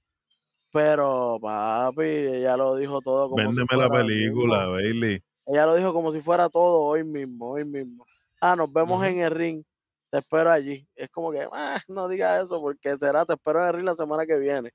Pero, 0.72 1.38
papi, 1.40 2.02
ella 2.02 2.56
lo 2.56 2.76
dijo 2.76 3.00
todo 3.00 3.30
como 3.30 3.40
si 3.40 3.46
Véndeme 3.46 3.76
la 3.76 3.88
fuera 3.88 3.88
mismo. 3.88 4.06
película, 4.06 4.66
Bailey. 4.66 5.22
Ella 5.46 5.66
lo 5.66 5.74
dijo 5.76 5.92
como 5.94 6.12
si 6.12 6.20
fuera 6.20 6.48
todo 6.48 6.80
hoy 6.80 7.04
mismo, 7.04 7.52
hoy 7.52 7.64
mismo. 7.64 8.04
Ah, 8.40 8.54
nos 8.54 8.70
vemos 8.72 9.02
en 9.04 9.20
el 9.20 9.30
ring. 9.30 9.64
Te 10.10 10.18
espero 10.18 10.50
allí. 10.50 10.86
Es 10.94 11.08
como 11.10 11.32
que, 11.32 11.46
ah, 11.52 11.80
no 11.88 12.08
digas 12.08 12.44
eso 12.44 12.60
porque 12.60 12.96
será, 12.98 13.24
te 13.24 13.34
espero 13.34 13.60
en 13.62 13.68
el 13.68 13.72
ring 13.74 13.84
la 13.86 13.96
semana 13.96 14.26
que 14.26 14.38
viene. 14.38 14.70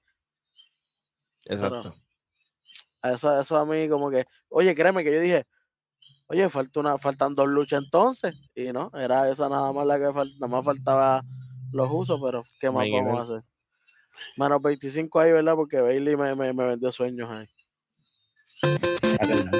Exacto. 1.45 1.93
Eso, 3.01 3.39
eso 3.39 3.57
a 3.57 3.65
mí 3.65 3.89
como 3.89 4.09
que, 4.09 4.26
oye, 4.49 4.74
créeme 4.74 5.03
que 5.03 5.13
yo 5.13 5.19
dije, 5.19 5.45
Oye, 6.28 6.49
falta 6.49 6.80
una, 6.80 6.97
faltan 6.97 7.36
dos 7.36 7.47
luchas 7.47 7.84
entonces. 7.84 8.34
Y 8.55 8.71
no, 8.71 8.89
era 8.95 9.30
esa 9.30 9.49
nada 9.49 9.71
más 9.74 9.86
la 9.86 9.99
que 9.99 10.11
faltaba, 10.11 10.39
nada 10.39 10.47
más 10.47 10.65
faltaba 10.65 11.24
los 11.71 11.89
usos, 11.91 12.19
pero 12.24 12.43
¿qué 12.59 12.71
más 12.71 12.88
vamos 12.89 13.19
a 13.19 13.24
hacer? 13.24 13.43
Menos 14.38 14.61
25 14.61 15.19
ahí, 15.19 15.32
¿verdad? 15.32 15.55
Porque 15.55 15.82
Bailey 15.82 16.15
me, 16.15 16.34
me, 16.36 16.53
me 16.53 16.67
vendió 16.67 16.91
sueños 16.91 17.30
ahí. 17.30 17.47
Adelante. 19.19 19.59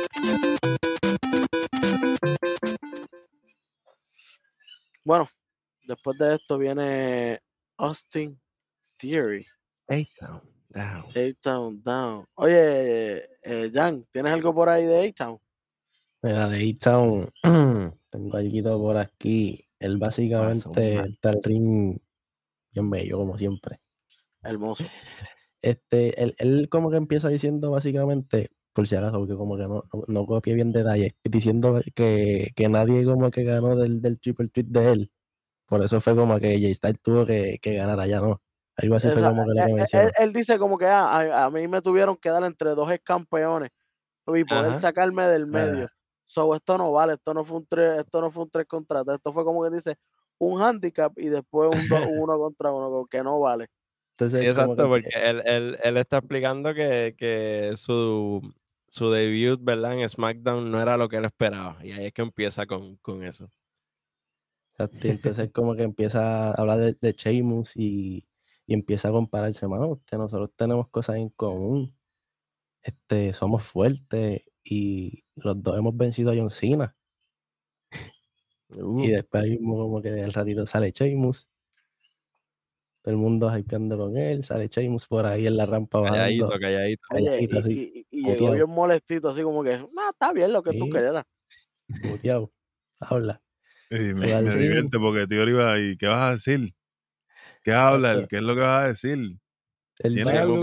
Bueno, 5.04 5.30
después 5.84 6.18
de 6.18 6.36
esto 6.36 6.58
viene 6.58 7.40
Austin 7.78 8.42
Theory, 8.98 9.46
A-Town, 9.90 10.42
down. 10.74 11.06
A-Town 11.16 11.84
Down. 11.84 12.26
Oye, 12.36 13.24
eh, 13.44 13.72
Jan, 13.74 14.06
¿tienes 14.12 14.34
algo 14.34 14.54
por 14.54 14.70
ahí 14.70 14.86
de 14.86 15.08
A-Town? 15.08 15.40
Mira, 16.22 16.48
de 16.50 16.70
A-Town, 16.70 17.30
tengo 18.10 18.38
algo 18.38 18.82
por 18.82 18.98
aquí. 18.98 19.66
Él 19.80 19.98
básicamente 19.98 20.96
está 20.96 21.30
al 21.30 21.40
ring 21.44 21.98
bien 22.72 22.90
bello, 22.90 23.18
como 23.18 23.38
siempre. 23.38 23.80
Hermoso. 24.42 24.86
Este, 25.62 26.22
él, 26.22 26.36
él 26.38 26.68
como 26.70 26.90
que 26.90 26.98
empieza 26.98 27.30
diciendo 27.30 27.72
básicamente, 27.72 28.52
por 28.74 28.88
si 28.88 28.96
acaso, 28.96 29.20
porque 29.20 29.36
como 29.36 29.56
que 29.56 29.64
no, 29.64 29.84
no, 29.94 30.04
no 30.08 30.26
copié 30.26 30.56
bien 30.56 30.72
detalles, 30.72 31.14
diciendo 31.24 31.82
que, 31.96 32.52
que 32.56 32.70
nadie 32.70 33.06
como 33.06 33.32
que 33.32 33.44
ganó 33.44 33.76
del, 33.76 34.02
del 34.02 34.20
triple 34.20 34.50
tweet 34.50 34.66
de 34.68 34.92
él. 34.92 35.12
Por 35.66 35.84
eso 35.84 36.02
fue 36.02 36.16
como 36.16 36.40
que 36.40 36.60
J-Style 36.60 36.98
tuvo 37.02 37.26
que, 37.26 37.60
que 37.62 37.76
ganar 37.76 38.00
allá, 38.00 38.20
¿no? 38.20 38.42
Algo 38.78 38.96
así 38.96 39.08
fue 39.10 39.22
Esa- 39.22 39.30
como 39.30 39.46
que 39.46 39.52
eh, 39.60 39.66
eh, 39.66 39.86
él, 39.94 40.12
él 40.18 40.34
dice 40.34 40.58
como 40.60 40.78
que 40.78 40.86
ah, 40.86 41.18
a, 41.18 41.46
a 41.46 41.50
mí 41.52 41.68
me 41.68 41.82
tuvieron 41.82 42.16
que 42.18 42.30
dar 42.30 42.44
entre 42.44 42.72
dos 42.72 42.90
ex 42.92 43.04
campeones 43.04 43.70
y 44.28 44.44
poder 44.46 44.72
Ajá. 44.72 44.80
sacarme 44.80 45.26
del 45.28 45.48
medio. 45.48 45.90
So, 46.26 46.56
esto 46.56 46.78
no 46.78 46.92
vale, 46.92 47.14
esto 47.14 47.34
no 47.34 47.44
fue 47.46 47.58
un 47.58 47.66
tres, 47.68 48.00
esto 48.00 48.22
no 48.22 48.32
fue 48.32 48.44
un 48.46 48.50
tres 48.50 48.66
contra 48.66 49.04
tres, 49.04 49.18
esto 49.18 49.34
fue 49.34 49.44
como 49.44 49.64
que 49.64 49.70
dice 49.76 49.96
un 50.40 50.62
handicap 50.62 51.14
y 51.18 51.30
después 51.30 51.70
un, 51.70 51.88
uno 52.24 52.38
contra 52.40 52.72
uno, 52.72 53.06
que 53.08 53.24
no 53.24 53.40
vale. 53.40 53.68
Entonces, 54.14 54.42
Sí, 54.42 54.48
exacto, 54.48 54.76
que- 54.84 54.90
porque 54.90 55.10
él, 55.30 55.42
él, 55.46 55.78
él 55.84 55.98
está 55.98 56.18
explicando 56.18 56.74
que, 56.74 57.16
que 57.18 57.74
su, 57.76 58.42
su 58.90 59.12
debut, 59.12 59.60
¿verdad? 59.64 59.94
En 60.00 60.08
SmackDown 60.08 60.72
no 60.72 60.82
era 60.82 60.98
lo 60.98 61.10
que 61.10 61.18
él 61.18 61.26
esperaba. 61.26 61.78
Y 61.84 61.92
ahí 61.92 62.06
es 62.08 62.14
que 62.14 62.22
empieza 62.22 62.66
con, 62.66 62.96
con 62.98 63.24
eso. 63.24 63.50
Exacto, 64.76 65.08
entonces 65.08 65.52
como 65.52 65.76
que 65.76 65.84
empieza 65.84 66.50
a 66.50 66.54
hablar 66.54 66.80
de, 66.80 66.94
de 67.00 67.14
Sheamus 67.14 67.74
y, 67.76 68.26
y 68.74 68.76
empieza 68.76 69.10
a 69.10 69.12
compararse, 69.12 69.68
mano, 69.68 69.90
usted, 69.90 70.18
nosotros 70.18 70.50
tenemos 70.56 70.90
cosas 70.90 71.18
en 71.18 71.30
común, 71.30 71.96
este, 72.82 73.32
somos 73.34 73.64
fuertes 73.64 74.42
y 74.64 75.24
los 75.36 75.62
dos 75.62 75.78
hemos 75.78 75.96
vencido 75.96 76.32
a 76.32 76.36
John 76.36 76.50
Cena. 76.50 76.96
Uh, 78.70 79.04
Y 79.04 79.12
después 79.12 79.44
ahí 79.44 79.52
mismo 79.52 79.78
como 79.78 80.02
que 80.02 80.10
el 80.10 80.34
ratito 80.34 80.66
sale 80.66 80.92
Sheamus, 80.92 81.48
todo 83.04 83.14
el 83.14 83.18
mundo 83.18 83.56
hypeando 83.56 83.96
con 83.96 84.18
él, 84.18 84.44
sale 84.44 84.68
Sheamus 84.70 85.06
por 85.06 85.28
ahí 85.28 85.46
en 85.46 85.56
la 85.56 85.68
rampa 85.68 86.02
calladito, 86.02 86.48
bajando, 86.48 86.66
calladito. 86.66 87.04
Oye, 87.12 87.48
y, 87.48 87.58
así, 87.58 87.72
y- 87.72 88.00
y- 88.00 88.08
y 88.22 88.24
llegó 88.32 88.52
bien 88.54 88.70
molestito, 88.70 89.30
así 89.30 89.44
como 89.44 89.64
que, 89.64 89.78
no, 89.78 90.10
está 90.10 90.34
bien 90.34 90.52
lo 90.52 90.64
que 90.64 90.74
tú 90.74 90.86
Sí. 90.86 90.92
quieras. 90.92 91.26
muteado, 92.02 92.52
habla. 93.00 93.40
Y 93.92 94.14
me, 94.16 94.34
al 94.34 94.46
me 94.46 94.56
divierte 94.58 94.98
porque 94.98 95.28
tío 95.28 95.48
iba 95.48 95.80
y 95.80 95.96
¿qué 95.96 96.08
vas 96.08 96.22
a 96.22 96.32
decir? 96.32 96.74
¿Qué? 97.64 97.72
Exacto. 98.12 98.28
¿Qué 98.30 98.36
es 98.38 98.42
lo 98.44 98.56
que 98.56 98.62
vas 98.62 98.84
a 98.84 98.88
decir? 98.88 99.38
Él 100.00 100.14
Tiene 100.16 100.32
que 100.32 100.38
con 100.40 100.62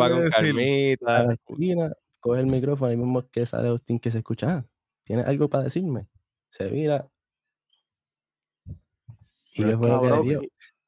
calmita. 0.99 1.23
la 1.25 1.33
esquina, 1.35 1.93
coge 2.21 2.41
el 2.41 2.47
micrófono 2.47 2.93
y 2.93 2.97
mismo 2.97 3.23
que 3.31 3.47
sale 3.47 3.69
Austin 3.69 3.99
que 3.99 4.11
se 4.11 4.19
escucha, 4.19 4.51
"Ah, 4.51 4.65
¿tienes 5.05 5.27
algo 5.27 5.49
para 5.49 5.65
decirme? 5.65 6.09
Se 6.51 6.69
mira. 6.71 7.09
¿Y 9.53 9.65
qué 9.65 9.77
fue 9.77 9.87
Una 9.89 9.95
lo 9.97 10.03
que 10.03 10.09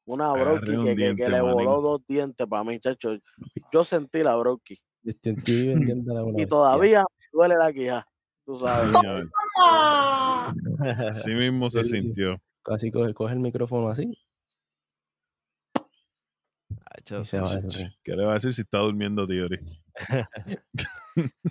una 0.05 0.33
un 0.33 0.83
que, 0.83 0.89
que- 0.89 0.95
que 0.95 0.95
diente, 0.95 1.29
le 1.29 1.41
voló 1.41 1.81
dos 1.81 2.05
dientes 2.07 2.45
para 2.47 2.63
mí, 2.63 2.79
chacho. 2.79 3.15
Yo 3.71 3.83
sentí 3.83 4.21
la. 4.23 4.33
Yo 4.33 4.53
una 6.23 6.41
Y 6.41 6.45
todavía 6.45 7.05
duele 7.31 7.55
la 7.55 7.71
quija, 7.73 8.05
tú 8.45 8.57
sabes. 8.57 8.93
Señor. 9.01 9.29
Así 11.09 11.33
mismo 11.33 11.69
se 11.69 11.83
Sí, 11.83 11.89
sí. 11.91 12.01
sintió. 12.01 12.41
Casi 12.63 12.91
coge, 12.91 13.13
coge 13.13 13.33
el 13.33 13.39
micrófono 13.39 13.89
así 13.89 14.17
Se 17.03 17.23
sí. 17.25 17.37
va. 17.37 17.49
¿Qué 18.03 18.15
le 18.15 18.25
va 18.25 18.31
a 18.31 18.33
decir 18.35 18.53
si 18.53 18.61
está 18.61 18.79
durmiendo 18.79 19.27
Theory? 19.27 19.59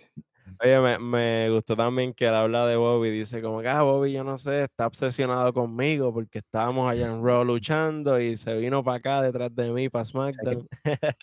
Oye, 0.65 0.81
me, 0.81 0.99
me 0.99 1.51
gustó 1.51 1.75
también 1.75 2.15
que 2.15 2.27
él 2.27 2.35
habla 2.35 2.67
de 2.67 2.77
Bobby. 2.77 3.11
Dice 3.11 3.43
como 3.43 3.61
que, 3.61 3.69
ah, 3.69 3.83
Bobby, 3.83 4.13
yo 4.13 4.23
no 4.25 4.39
sé, 4.39 4.65
está 4.65 4.87
obsesionado 4.87 5.53
conmigo 5.53 6.13
porque 6.13 6.39
estábamos 6.39 6.91
allá 6.91 7.09
en 7.13 7.25
Raw 7.25 7.45
luchando 7.45 8.21
y 8.21 8.37
se 8.37 8.57
vino 8.59 8.83
para 8.85 8.99
acá 8.99 9.23
detrás 9.23 9.55
de 9.55 9.71
mí, 9.73 9.89
para 9.89 10.05
SmackDown. 10.05 10.69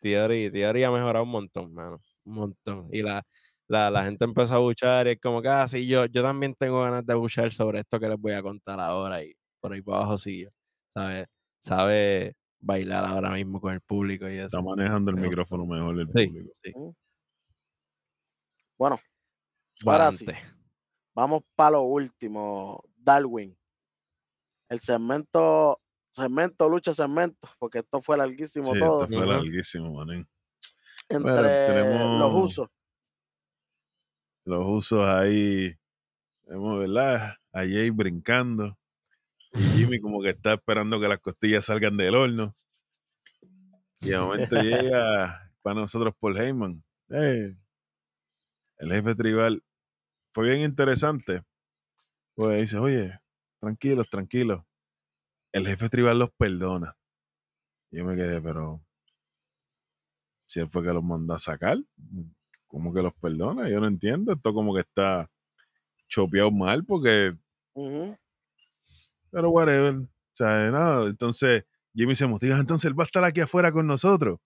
Theory, 0.00 0.50
Theory 0.50 0.84
ha 0.84 0.90
mejorado 0.90 1.24
un 1.24 1.30
montón, 1.30 1.72
mano. 1.74 2.00
Un 2.24 2.34
montón. 2.34 2.88
Y 2.92 3.02
la, 3.02 3.22
la, 3.68 3.90
la 3.90 4.04
gente 4.04 4.24
empezó 4.24 4.54
a 4.56 4.58
buchar 4.58 5.06
y 5.06 5.10
es 5.10 5.20
como 5.20 5.42
que, 5.42 5.48
ah, 5.48 5.66
sí, 5.68 5.86
yo, 5.86 6.06
yo 6.06 6.22
también 6.22 6.54
tengo 6.54 6.82
ganas 6.82 7.04
de 7.06 7.14
buchar 7.14 7.52
sobre 7.52 7.80
esto 7.80 7.98
que 8.00 8.08
les 8.08 8.18
voy 8.18 8.32
a 8.32 8.42
contar 8.42 8.80
ahora 8.80 9.22
y 9.22 9.34
por 9.60 9.72
ahí 9.72 9.82
para 9.82 9.98
abajo 9.98 10.18
sigue. 10.18 10.50
¿Sabe? 10.94 11.26
Sabe 11.60 12.34
bailar 12.60 13.04
ahora 13.04 13.30
mismo 13.30 13.60
con 13.60 13.72
el 13.74 13.80
público 13.80 14.28
y 14.28 14.34
eso. 14.36 14.46
Está 14.46 14.62
manejando 14.62 15.10
el 15.10 15.16
micrófono 15.16 15.64
mejor 15.66 16.00
el 16.00 16.06
Sí, 16.14 16.26
público. 16.28 16.50
sí. 16.62 16.72
Bueno, 18.76 18.98
ahora 19.86 20.12
sí. 20.12 20.26
Vamos 21.14 21.42
para 21.56 21.72
lo 21.72 21.82
último. 21.82 22.84
Darwin. 22.96 23.56
El 24.68 24.78
segmento, 24.78 25.80
segmento, 26.10 26.68
lucha, 26.68 26.94
segmento, 26.94 27.48
porque 27.58 27.78
esto 27.78 28.00
fue 28.00 28.16
larguísimo 28.16 28.72
Sí, 28.74 28.78
todo. 28.78 29.04
esto 29.04 29.16
fue 29.16 29.26
larguísimo, 29.26 29.92
manín. 29.94 30.28
Entre 31.08 31.82
Bueno, 31.82 32.18
los 32.18 32.34
usos. 32.34 32.68
Los 34.44 34.66
usos 34.66 35.06
ahí. 35.08 35.74
Vemos, 36.44 36.78
¿verdad? 36.78 37.34
A 37.52 37.58
Jay 37.60 37.90
brincando. 37.90 38.77
Y 39.58 39.62
Jimmy 39.70 39.98
como 40.00 40.22
que 40.22 40.30
está 40.30 40.52
esperando 40.52 41.00
que 41.00 41.08
las 41.08 41.18
costillas 41.18 41.64
salgan 41.64 41.96
del 41.96 42.14
horno. 42.14 42.54
Y 44.00 44.10
de 44.10 44.18
momento 44.18 44.54
llega 44.62 45.52
para 45.62 45.80
nosotros 45.80 46.14
Paul 46.20 46.38
Heyman. 46.38 46.84
Eh, 47.10 47.56
el 48.76 48.92
jefe 48.92 49.14
tribal. 49.16 49.64
Fue 50.32 50.50
bien 50.50 50.60
interesante. 50.60 51.42
Pues 52.36 52.60
dice, 52.60 52.78
oye, 52.78 53.18
tranquilos, 53.58 54.08
tranquilos. 54.08 54.62
El 55.50 55.66
jefe 55.66 55.88
tribal 55.88 56.20
los 56.20 56.30
perdona. 56.30 56.96
Y 57.90 57.98
yo 57.98 58.04
me 58.04 58.14
quedé, 58.14 58.40
pero 58.40 58.80
si 60.46 60.60
él 60.60 60.70
fue 60.70 60.84
que 60.84 60.92
los 60.92 61.02
mandó 61.02 61.34
a 61.34 61.38
sacar, 61.40 61.78
¿cómo 62.68 62.94
que 62.94 63.02
los 63.02 63.14
perdona? 63.14 63.68
Yo 63.68 63.80
no 63.80 63.88
entiendo. 63.88 64.32
Esto 64.32 64.54
como 64.54 64.72
que 64.72 64.82
está 64.82 65.28
chopeado 66.06 66.52
mal 66.52 66.84
porque 66.84 67.36
Ujú. 67.74 68.16
Pero 69.30 69.50
whatever. 69.50 69.96
O 69.96 70.06
sea, 70.34 70.70
nada. 70.70 71.06
Entonces, 71.06 71.64
Jimmy 71.94 72.14
se 72.14 72.26
motiva. 72.26 72.58
Entonces, 72.60 72.86
él 72.86 72.98
va 72.98 73.04
a 73.04 73.06
estar 73.06 73.24
aquí 73.24 73.40
afuera 73.40 73.72
con 73.72 73.86
nosotros. 73.86 74.38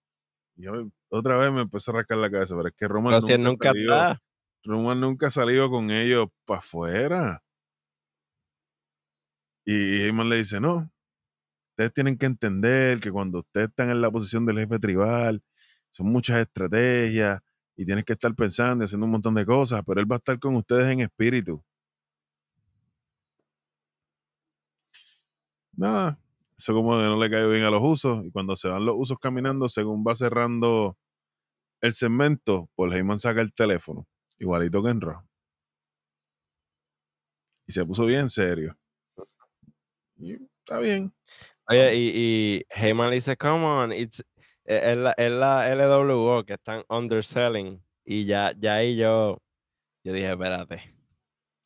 Y 0.56 0.64
yo 0.64 0.72
otra 1.08 1.38
vez 1.38 1.52
me 1.52 1.62
empecé 1.62 1.90
a 1.90 1.94
rascar 1.94 2.18
la 2.18 2.30
cabeza. 2.30 2.56
Pero 2.56 2.68
es 2.68 2.74
que 2.74 2.88
Roman 2.88 3.12
Pero 3.12 3.22
si 3.22 3.38
nunca, 3.38 3.68
salió. 3.68 4.16
Roman 4.64 5.00
nunca 5.00 5.26
ha 5.28 5.30
salido 5.30 5.70
con 5.70 5.90
ellos 5.90 6.28
para 6.44 6.60
afuera. 6.60 7.42
Y 9.64 10.02
Heyman 10.02 10.28
le 10.28 10.36
dice, 10.36 10.60
no. 10.60 10.90
Ustedes 11.70 11.92
tienen 11.94 12.18
que 12.18 12.26
entender 12.26 13.00
que 13.00 13.10
cuando 13.10 13.40
ustedes 13.40 13.68
están 13.68 13.90
en 13.90 14.00
la 14.00 14.10
posición 14.10 14.44
del 14.44 14.58
jefe 14.58 14.78
tribal, 14.78 15.42
son 15.90 16.08
muchas 16.08 16.38
estrategias 16.38 17.40
y 17.76 17.86
tienes 17.86 18.04
que 18.04 18.12
estar 18.12 18.34
pensando 18.34 18.84
y 18.84 18.86
haciendo 18.86 19.06
un 19.06 19.12
montón 19.12 19.34
de 19.34 19.46
cosas, 19.46 19.82
pero 19.86 20.00
él 20.00 20.10
va 20.10 20.16
a 20.16 20.18
estar 20.18 20.38
con 20.38 20.54
ustedes 20.56 20.88
en 20.88 21.00
espíritu. 21.00 21.64
Nada, 25.82 26.16
eso 26.56 26.74
como 26.74 26.96
que 26.96 27.02
no 27.02 27.20
le 27.20 27.28
cayó 27.28 27.50
bien 27.50 27.64
a 27.64 27.70
los 27.70 27.82
usos. 27.82 28.24
Y 28.24 28.30
cuando 28.30 28.54
se 28.54 28.68
van 28.68 28.86
los 28.86 28.94
usos 28.96 29.18
caminando, 29.18 29.68
según 29.68 30.04
va 30.06 30.14
cerrando 30.14 30.96
el 31.80 31.92
segmento, 31.92 32.70
Paul 32.76 32.94
Heyman 32.94 33.18
saca 33.18 33.40
el 33.40 33.52
teléfono, 33.52 34.06
igualito 34.38 34.80
que 34.80 34.90
en 34.90 35.00
Raw. 35.00 35.20
Y 37.66 37.72
se 37.72 37.84
puso 37.84 38.06
bien 38.06 38.30
serio. 38.30 38.78
Y 40.18 40.34
está 40.34 40.78
bien. 40.78 41.12
Oye, 41.68 41.96
y, 41.96 42.12
y 42.14 42.62
Heyman 42.70 43.10
le 43.10 43.16
dice, 43.16 43.36
come 43.36 43.64
on, 43.64 43.92
it's, 43.92 44.20
e- 44.64 44.92
es, 44.92 44.96
la, 44.96 45.10
es 45.18 45.32
la 45.32 45.68
LWO 45.68 46.44
que 46.44 46.52
están 46.52 46.84
underselling. 46.88 47.82
Y 48.04 48.24
ya, 48.24 48.52
ya 48.56 48.76
ahí 48.76 48.94
yo, 48.94 49.42
yo 50.04 50.12
dije, 50.12 50.30
espérate. 50.30 50.94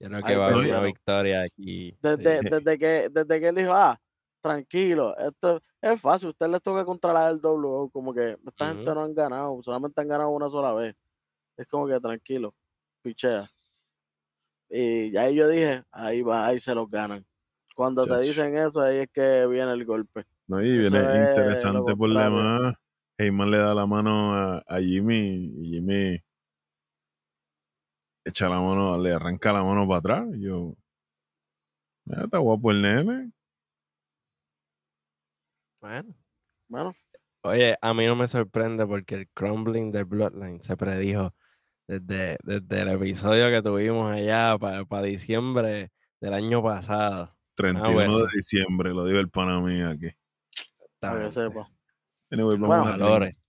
Yo 0.01 0.09
creo 0.09 0.23
que 0.23 0.37
va 0.37 0.47
a 0.47 0.49
haber 0.49 0.71
una 0.71 0.81
victoria 0.81 1.43
aquí. 1.43 1.91
sí". 1.91 1.99
Desde, 2.01 2.41
desde, 2.41 2.79
que, 2.79 3.09
desde 3.11 3.41
que 3.41 3.49
él 3.49 3.55
dijo, 3.57 3.73
ah, 3.75 4.01
tranquilo, 4.47 5.17
esto 5.19 5.61
es 5.81 6.01
fácil, 6.01 6.29
usted 6.31 6.49
les 6.49 6.63
toca 6.63 6.85
contra 6.85 7.13
la 7.13 7.31
LWO, 7.31 7.91
como 7.91 8.15
que 8.15 8.37
esta 8.47 8.69
gente 8.69 8.95
no 8.95 9.03
han 9.03 9.15
ganado, 9.15 9.63
solamente 9.63 10.01
han 10.01 10.09
ganado 10.09 10.31
una 10.31 10.49
sola 10.49 10.73
vez. 10.73 10.95
Es 11.57 11.67
como 11.69 11.87
que 11.89 11.99
tranquilo, 12.01 12.55
pichea. 13.03 13.49
Y 14.69 15.11
ya 15.13 15.23
ahí 15.23 15.37
yo 15.37 15.49
dije, 15.49 15.83
ahí 15.93 16.23
va, 16.23 16.47
ahí 16.47 16.61
se 16.61 16.75
los 16.75 16.89
ganan. 16.91 17.25
Cuando 17.75 18.07
te 18.07 18.21
dicen 18.21 18.57
eso, 18.57 18.81
ahí 18.81 18.99
es 18.99 19.09
que 19.13 19.47
viene 19.47 19.73
el 19.73 19.85
golpe. 19.85 20.25
No, 20.49 20.63
y 20.63 20.79
viene 20.79 20.99
interesante 20.99 21.95
por 21.97 22.09
demás. 22.11 22.75
Heyman 23.19 23.51
le 23.51 23.59
da 23.59 23.75
la 23.75 23.87
mano 23.87 24.35
a, 24.35 24.63
a 24.67 24.81
Jimmy 24.81 25.53
y 25.57 25.71
Jimmy 25.75 26.21
echa 28.25 28.49
la 28.49 28.61
mano, 28.61 28.99
le 28.99 29.13
arranca 29.13 29.53
la 29.53 29.63
mano 29.65 29.87
para 29.89 29.99
atrás. 29.99 30.29
Y 30.35 30.43
yo, 30.43 30.75
"Ah, 32.11 32.23
está 32.25 32.39
guapo 32.39 32.71
el 32.73 32.83
nene. 32.83 33.33
Bueno. 35.87 36.14
Bueno, 36.68 36.93
Oye, 37.43 37.76
a 37.80 37.95
mí 37.95 38.07
no 38.07 38.16
me 38.16 38.26
sorprende 38.26 38.84
porque 38.84 39.14
el 39.14 39.28
crumbling 39.28 39.93
del 39.93 40.05
Bloodline 40.05 40.61
se 40.61 40.76
predijo 40.76 41.32
desde, 41.87 42.39
desde 42.43 42.80
el 42.80 42.89
episodio 42.89 43.49
que 43.51 43.62
tuvimos 43.62 44.11
allá 44.11 44.59
para 44.59 45.03
diciembre 45.03 45.93
del 46.20 46.34
año 46.34 46.61
pasado. 46.61 47.37
31 47.55 47.89
de 47.89 47.97
hueso. 47.97 48.26
diciembre, 48.34 48.91
lo 48.93 49.05
digo 49.05 49.20
el 49.20 49.30
pana 49.30 49.61
mío 49.61 49.91
aquí. 49.91 50.09
para 50.99 51.24
que 51.24 51.30
sepa. 51.30 51.70
Anyway, 52.32 52.59
Bueno, 52.59 52.68
vamos 52.68 52.89
ring. 52.89 53.01
Valores. 53.01 53.41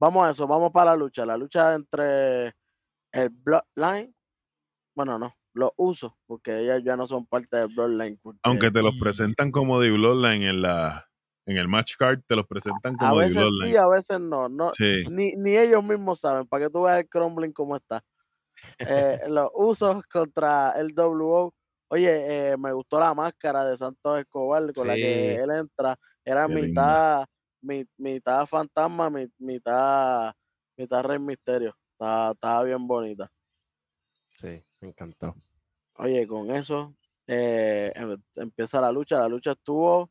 Vamos 0.00 0.26
a 0.26 0.30
eso, 0.30 0.46
vamos 0.46 0.72
para 0.72 0.92
la 0.92 0.96
lucha. 0.96 1.26
La 1.26 1.36
lucha 1.36 1.74
entre 1.74 2.54
el 3.12 3.28
Bloodline, 3.28 4.14
bueno, 4.96 5.18
no, 5.18 5.36
los 5.52 5.72
usos, 5.76 6.12
porque 6.24 6.60
ellas 6.60 6.82
ya 6.82 6.96
no 6.96 7.06
son 7.06 7.26
parte 7.26 7.58
del 7.58 7.68
Bloodline. 7.68 8.18
porque 8.22 8.40
Aunque 8.42 8.70
te 8.70 8.80
los 8.80 8.96
presentan 8.98 9.50
como 9.50 9.82
The 9.82 9.90
Bloodline 9.90 10.44
en 10.44 10.62
la 10.62 11.10
en 11.46 11.56
el 11.58 11.68
match 11.68 11.96
card, 11.98 12.22
te 12.26 12.36
los 12.36 12.46
presentan 12.46 12.96
a 12.98 13.12
como 13.12 13.20
The 13.22 13.28
veces 13.28 13.48
sí, 13.60 13.76
a 13.76 13.86
veces 13.88 14.20
no. 14.20 14.48
no 14.48 14.74
Sí, 14.76 15.04
ni, 15.04 15.32
ni 15.36 15.56
ellos 15.56 15.84
mismos 15.84 16.20
saben, 16.20 16.46
para 16.46 16.66
que 16.66 16.70
tú 16.70 16.82
veas 16.82 16.98
el 17.00 17.08
crumbling 17.08 17.52
como 17.52 17.76
está. 17.76 18.02
Eh, 18.84 19.18
los 19.28 19.50
usos 19.54 20.04
contra 20.06 20.72
el 20.72 20.94
WO. 20.94 21.54
Oye, 21.88 22.52
eh, 22.52 22.56
me 22.58 22.72
gustó 22.72 23.00
la 23.00 23.14
máscara 23.14 23.64
de 23.66 23.76
Santos 23.76 24.20
Escobar 24.20 24.72
con 24.74 24.86
la 24.88 24.98
que 24.98 25.36
él 25.36 25.50
entra. 25.52 25.96
Era 26.24 26.46
Qué 26.46 26.48
mitad, 26.48 27.26
mi- 27.62 27.86
mitad 27.98 28.46
fantasma, 28.46 29.10
mi- 29.10 29.28
mitad, 29.38 30.32
mitad 30.78 31.04
Rey 31.04 31.18
Misterio. 31.18 31.76
Estaba, 31.94 32.32
estaba 32.32 32.64
bien 32.64 32.86
bonita. 32.86 33.30
Sí, 34.30 34.62
me 34.80 34.88
encantó. 34.88 35.34
Oye, 35.98 36.26
con 36.26 36.50
eso 36.50 36.96
eh, 37.26 37.92
em- 37.94 38.22
empieza 38.36 38.80
la 38.80 38.90
lucha. 38.92 39.18
La 39.18 39.28
lucha 39.28 39.52
estuvo 39.52 40.10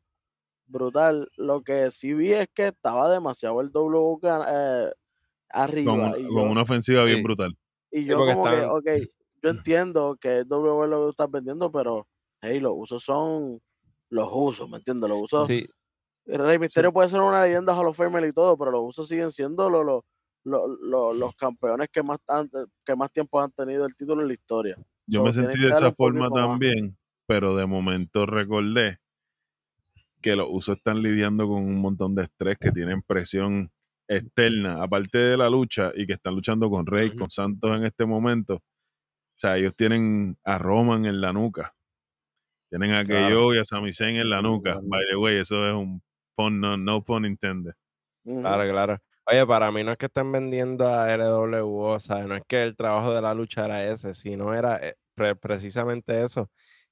brutal. 0.74 1.30
Lo 1.38 1.62
que 1.62 1.90
sí 1.92 2.14
vi 2.14 2.34
es 2.34 2.48
que 2.54 2.68
estaba 2.68 3.10
demasiado 3.10 3.62
el 3.62 3.72
gana- 4.22 4.46
eh, 4.50 4.92
arriba. 5.50 6.12
con, 6.12 6.20
y 6.20 6.28
con 6.28 6.36
yo- 6.44 6.52
una 6.52 6.64
ofensiva 6.64 7.06
bien 7.06 7.24
brutal. 7.24 7.56
y 7.92 8.02
Sí, 8.02 8.06
yo 8.06 8.18
como 8.18 8.44
que, 8.44 8.62
ok, 8.66 8.88
yo 9.44 9.50
entiendo 9.52 10.18
que 10.20 10.40
el 10.40 10.46
WWE 10.48 10.88
lo 10.88 11.10
estás 11.12 11.30
vendiendo, 11.32 11.72
pero 11.72 12.08
hey, 12.42 12.60
los 12.60 12.74
usos 12.76 13.04
son 13.04 13.62
los 14.10 14.30
usos, 14.32 14.70
¿me 14.70 14.78
entiendes? 14.78 15.10
Los 15.10 15.22
usos. 15.22 15.48
Sí, 15.48 15.66
el 16.26 16.40
Rey 16.44 16.58
Misterio 16.60 16.92
puede 16.92 17.10
ser 17.10 17.20
una 17.22 17.44
leyenda 17.46 17.74
Hall 17.78 17.88
of 17.88 17.98
Famer 17.98 18.26
y 18.26 18.34
todo, 18.34 18.58
pero 18.58 18.72
los 18.72 18.82
usos 18.84 19.08
siguen 19.08 19.32
siendo 19.32 19.70
los, 19.70 19.86
los, 19.86 20.02
los, 20.44 20.80
los- 20.82 21.16
los 21.16 21.36
campeones 21.36 21.88
que 21.92 22.02
más, 22.04 22.18
han- 22.28 22.50
que 22.86 22.96
más 22.96 23.12
tiempo 23.12 23.40
han 23.42 23.52
tenido 23.52 23.86
el 23.86 23.96
título 23.96 24.22
en 24.24 24.28
la 24.30 24.34
historia. 24.34 24.76
Yo 25.06 25.20
So, 25.20 25.26
me 25.26 25.34
sentí 25.34 25.60
de 25.60 25.70
esa 25.70 25.92
forma 25.94 26.30
más. 26.30 26.50
también, 26.50 26.98
pero 27.28 27.56
de 27.56 27.66
momento 27.66 28.26
recordé 28.26 29.00
que 30.24 30.36
los 30.36 30.48
usos 30.50 30.78
están 30.78 31.04
lidiando 31.04 31.48
con 31.48 31.58
un 31.64 31.80
montón 31.80 32.16
de 32.16 32.24
estrés, 32.24 32.58
que 32.58 32.72
tienen 32.72 33.04
presión 33.04 33.70
externa, 34.08 34.82
aparte 34.82 35.18
de 35.20 35.38
la 35.38 35.50
lucha, 35.50 35.92
y 35.96 36.08
que 36.08 36.14
están 36.14 36.34
luchando 36.36 36.70
con 36.70 36.86
Rey, 36.88 37.16
con 37.16 37.30
Santos 37.30 37.78
en 37.78 37.84
este 37.86 38.06
momento. 38.06 38.56
O 38.56 39.40
sea, 39.40 39.58
ellos 39.58 39.76
tienen 39.76 40.38
a 40.44 40.58
Roman 40.58 41.06
en 41.06 41.22
la 41.22 41.32
nuca. 41.34 41.74
Tienen 42.72 42.94
a 42.94 43.06
Claro. 43.06 43.36
KO 43.36 43.54
y 43.54 43.58
a 43.60 43.66
Sami 43.66 43.94
Zayn 43.94 44.16
en 44.16 44.30
la 44.30 44.42
nuca. 44.42 44.80
By 44.82 45.02
the 45.10 45.16
way, 45.18 45.38
eso 45.38 45.68
es 45.68 45.76
un 45.76 46.02
pun, 46.36 46.60
no, 46.60 46.76
no 46.78 47.04
pun 47.04 47.26
intended. 47.26 47.74
Claro, 48.26 48.72
claro. 48.72 48.98
Oye, 49.26 49.46
para 49.46 49.72
mí 49.72 49.84
no 49.84 49.92
es 49.92 49.98
que 49.98 50.08
estén 50.08 50.32
vendiendo 50.32 50.88
a 50.88 51.14
LWO, 51.14 51.94
o 51.94 52.00
sea, 52.00 52.26
no 52.26 52.36
es 52.36 52.44
que 52.48 52.64
el 52.64 52.76
trabajo 52.76 53.14
de 53.14 53.22
la 53.22 53.34
lucha 53.34 53.66
era 53.66 53.84
ese, 53.86 54.14
sino 54.14 54.54
era 54.54 54.78
eh, 54.86 54.96
pre- 55.16 55.36
precisamente 55.36 56.22
eso. 56.24 56.50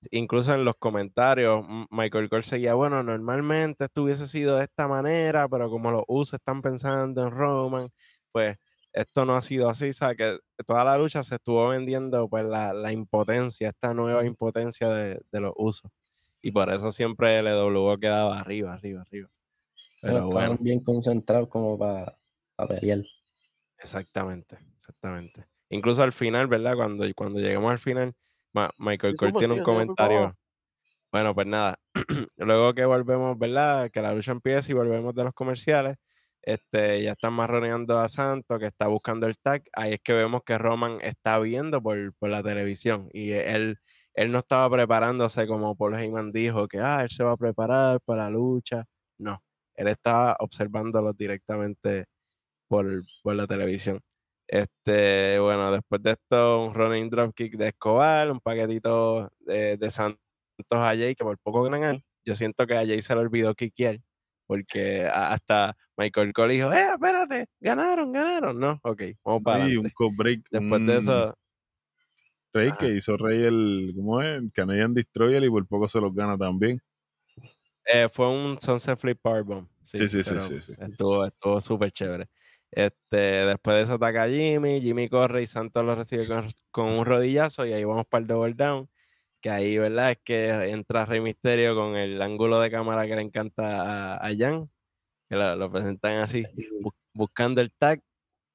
Incluso 0.09 0.53
en 0.53 0.65
los 0.65 0.75
comentarios, 0.77 1.63
Michael 1.91 2.29
Cole 2.29 2.43
seguía, 2.43 2.73
bueno, 2.73 3.03
normalmente 3.03 3.85
esto 3.85 4.03
hubiese 4.03 4.25
sido 4.25 4.57
de 4.57 4.63
esta 4.63 4.87
manera, 4.87 5.47
pero 5.47 5.69
como 5.69 5.91
los 5.91 6.03
usos 6.07 6.39
están 6.39 6.61
pensando 6.61 7.23
en 7.23 7.31
Roman, 7.31 7.89
pues 8.31 8.57
esto 8.93 9.25
no 9.25 9.35
ha 9.37 9.41
sido 9.41 9.69
así, 9.69 9.89
o 9.89 9.93
sea, 9.93 10.15
que 10.15 10.39
toda 10.65 10.83
la 10.83 10.97
lucha 10.97 11.23
se 11.23 11.35
estuvo 11.35 11.67
vendiendo 11.69 12.27
pues 12.27 12.45
la, 12.45 12.73
la 12.73 12.91
impotencia, 12.91 13.69
esta 13.69 13.93
nueva 13.93 14.25
impotencia 14.25 14.89
de, 14.89 15.21
de 15.31 15.39
los 15.39 15.53
usos. 15.55 15.91
Y 16.41 16.51
por 16.51 16.73
eso 16.73 16.91
siempre 16.91 17.37
LWO 17.41 17.97
quedaba 17.97 18.39
arriba, 18.39 18.73
arriba, 18.73 19.01
arriba. 19.01 19.29
Pero 20.01 20.27
bueno. 20.27 20.57
bien 20.59 20.83
concentrados 20.83 21.47
como 21.47 21.77
para 21.77 22.17
pelear. 22.67 23.03
Exactamente, 23.77 24.57
exactamente. 24.75 25.45
Incluso 25.69 26.03
al 26.03 26.11
final, 26.11 26.47
¿verdad? 26.47 26.75
Cuando, 26.75 27.05
cuando 27.15 27.39
lleguemos 27.39 27.71
al 27.71 27.79
final, 27.79 28.13
Ma- 28.53 28.71
Michael 28.77 29.15
Cole 29.15 29.33
tiene 29.33 29.53
un 29.53 29.61
comentario. 29.61 30.33
Bueno, 31.11 31.35
pues 31.35 31.47
nada, 31.47 31.79
luego 32.37 32.73
que 32.73 32.85
volvemos, 32.85 33.37
¿verdad? 33.37 33.91
Que 33.91 34.01
la 34.01 34.13
lucha 34.13 34.31
empieza 34.31 34.71
y 34.71 34.75
volvemos 34.75 35.13
de 35.15 35.23
los 35.25 35.33
comerciales, 35.33 35.97
este, 36.41 37.03
ya 37.03 37.11
están 37.13 37.33
marroneando 37.33 37.99
a 37.99 38.09
Santos, 38.09 38.59
que 38.59 38.67
está 38.67 38.87
buscando 38.87 39.27
el 39.27 39.37
tag. 39.37 39.63
Ahí 39.73 39.93
es 39.93 40.01
que 40.03 40.13
vemos 40.13 40.41
que 40.45 40.57
Roman 40.57 40.99
está 41.01 41.39
viendo 41.39 41.81
por, 41.83 42.13
por 42.15 42.29
la 42.29 42.43
televisión 42.43 43.09
y 43.13 43.31
él, 43.33 43.77
él 44.13 44.31
no 44.31 44.39
estaba 44.39 44.69
preparándose 44.69 45.47
como 45.47 45.75
Paul 45.75 45.95
Heyman 45.95 46.31
dijo, 46.31 46.67
que 46.67 46.79
ah, 46.79 47.03
él 47.03 47.09
se 47.09 47.23
va 47.23 47.33
a 47.33 47.37
preparar 47.37 47.99
para 48.05 48.23
la 48.25 48.29
lucha. 48.31 48.85
No, 49.19 49.43
él 49.75 49.87
estaba 49.89 50.35
observándolo 50.39 51.13
directamente 51.13 52.05
por, 52.67 53.03
por 53.23 53.35
la 53.35 53.47
televisión. 53.47 54.01
Este, 54.51 55.39
bueno, 55.39 55.71
después 55.71 56.03
de 56.03 56.11
esto, 56.11 56.65
un 56.65 56.73
running 56.73 57.09
dropkick 57.09 57.55
de 57.55 57.69
Escobar, 57.69 58.29
un 58.29 58.41
paquetito 58.41 59.31
de, 59.39 59.77
de 59.77 59.89
Santos 59.89 60.19
a 60.69 60.87
Jay, 60.89 61.15
que 61.15 61.23
por 61.23 61.37
poco 61.39 61.63
ganan. 61.63 62.03
Yo 62.25 62.35
siento 62.35 62.67
que 62.67 62.73
a 62.75 62.85
Jay 62.85 63.01
se 63.01 63.15
le 63.15 63.21
olvidó 63.21 63.55
kickear, 63.55 63.99
porque 64.47 65.07
hasta 65.07 65.77
Michael 65.95 66.33
Cole 66.33 66.55
dijo, 66.55 66.73
¡eh, 66.73 66.89
espérate! 66.93 67.45
¡Ganaron, 67.61 68.11
ganaron! 68.11 68.59
No, 68.59 68.77
ok, 68.83 69.03
vamos 69.23 69.41
para 69.41 69.69
Y 69.69 69.77
un 69.77 69.89
break. 70.17 70.41
Después 70.51 70.85
de 70.85 70.97
eso, 70.97 71.33
Rey 72.53 72.67
Ajá. 72.67 72.77
que 72.79 72.87
hizo 72.89 73.15
Rey 73.15 73.45
el, 73.45 73.93
¿cómo 73.95 74.21
es? 74.21 74.37
El 74.37 74.51
Canadian 74.51 74.93
Destroyer 74.93 75.41
y 75.45 75.49
por 75.49 75.65
poco 75.65 75.87
se 75.87 76.01
los 76.01 76.13
gana 76.13 76.37
también. 76.37 76.81
eh, 77.85 78.09
fue 78.11 78.27
un 78.27 78.59
Sunset 78.59 78.97
Flip 78.97 79.17
Powerbomb. 79.21 79.69
Sí, 79.81 79.97
Sí, 79.99 80.09
sí, 80.09 80.23
sí, 80.23 80.39
sí, 80.41 80.59
sí. 80.59 80.73
Estuvo, 80.77 81.25
estuvo 81.25 81.61
súper 81.61 81.91
chévere. 81.93 82.27
Este, 82.71 83.17
después 83.17 83.75
de 83.75 83.81
eso 83.83 83.95
ataca 83.95 84.27
Jimmy, 84.29 84.79
Jimmy 84.81 85.09
corre 85.09 85.41
y 85.41 85.45
Santos 85.47 85.83
lo 85.83 85.93
recibe 85.93 86.25
con, 86.27 86.47
con 86.71 86.87
un 86.89 87.05
rodillazo 87.05 87.65
y 87.65 87.73
ahí 87.73 87.83
vamos 87.83 88.05
para 88.07 88.21
el 88.21 88.27
double 88.27 88.53
down. 88.53 88.89
Que 89.41 89.49
ahí, 89.49 89.77
¿verdad? 89.77 90.11
Es 90.11 90.19
que 90.23 90.49
entra 90.69 91.05
Rey 91.05 91.19
Misterio 91.19 91.75
con 91.75 91.95
el 91.95 92.21
ángulo 92.21 92.59
de 92.61 92.69
cámara 92.71 93.07
que 93.07 93.15
le 93.15 93.23
encanta 93.23 94.15
a, 94.15 94.25
a 94.25 94.29
Jan, 94.37 94.69
que 95.29 95.35
lo, 95.35 95.55
lo 95.55 95.71
presentan 95.71 96.21
así, 96.21 96.43
bu- 96.79 96.93
buscando 97.13 97.59
el 97.59 97.73
tag, 97.73 98.01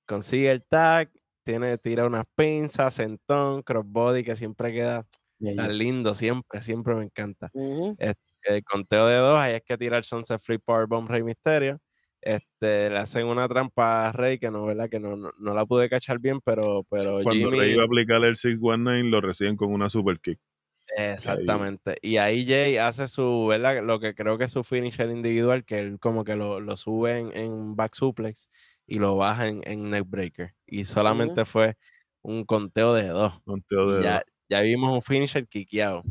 consigue 0.07 0.51
el 0.51 0.65
tag, 0.65 1.11
tiene, 1.43 1.77
tira 1.79 2.07
unas 2.07 2.25
pinzas, 2.37 2.95
sentón, 2.95 3.63
crossbody, 3.63 4.23
que 4.25 4.37
siempre 4.37 4.73
queda 4.73 5.07
tan 5.57 5.77
lindo, 5.77 6.15
siempre, 6.15 6.63
siempre 6.63 6.95
me 6.95 7.05
encanta 7.05 7.51
Ujú. 7.53 7.97
el 7.99 8.65
conteo 8.65 9.07
de 9.09 9.17
dos, 9.17 9.39
ahí 9.39 9.55
es 9.57 9.63
que 9.63 9.77
tira 9.77 9.99
el 9.99 10.05
Sunset 10.05 10.41
Flip 10.41 10.63
Powerbomb 10.65 11.09
Rey 11.11 11.23
Misterio. 11.25 11.81
Este, 12.27 12.91
le 12.91 12.99
hacen 12.99 13.25
una 13.27 13.47
trampa 13.47 14.09
a 14.09 14.13
Rey 14.13 14.41
que 14.41 14.51
no, 14.51 14.67
¿verdad? 14.67 14.91
Que 14.91 14.99
no, 14.99 15.15
no, 15.15 15.31
no 15.39 15.55
la 15.55 15.65
pude 15.65 15.89
cachar 15.89 16.19
bien, 16.19 16.41
pero, 16.41 16.85
pero 16.91 17.23
Cuando 17.23 17.51
Jimmy. 17.51 17.61
Rey 17.61 17.73
iba 17.75 17.85
a 17.85 17.87
aplicar 17.87 18.25
el 18.25 18.35
619, 18.35 19.05
lo 19.09 19.21
reciben 19.21 19.57
con 19.57 19.73
una 19.73 19.89
super 19.89 20.19
kick. 20.19 20.41
Exactamente. 20.97 21.99
Y 22.03 22.17
ahí 22.17 22.45
Jay 22.45 22.79
hace 22.79 23.07
su, 23.07 23.47
¿verdad? 23.49 23.81
Lo 23.85 24.01
que 24.01 24.17
creo 24.17 24.39
que 24.39 24.45
es 24.47 24.51
su 24.51 24.65
finisher 24.65 25.09
individual, 25.09 25.65
que 25.65 25.79
él 25.79 26.01
como 26.01 26.25
que 26.25 26.35
lo, 26.35 26.59
lo 26.59 26.77
sube 26.77 27.17
en, 27.17 27.37
en 27.37 27.77
back 27.77 27.95
suplex 27.95 28.51
y 28.89 28.99
lo 28.99 29.15
baja 29.15 29.47
en, 29.47 29.61
en 29.65 29.89
neckbreaker. 29.89 30.53
Y 30.67 30.85
solamente 30.85 31.45
fue 31.45 31.77
un 32.23 32.45
conteo 32.45 32.93
de 32.93 33.07
dos. 33.07 33.41
Conteo 33.45 33.93
de 33.93 34.03
ya, 34.03 34.15
dos. 34.15 34.23
ya 34.49 34.61
vimos 34.63 34.93
un 34.93 35.03
finisher 35.03 35.47
quiqueado. 35.47 36.03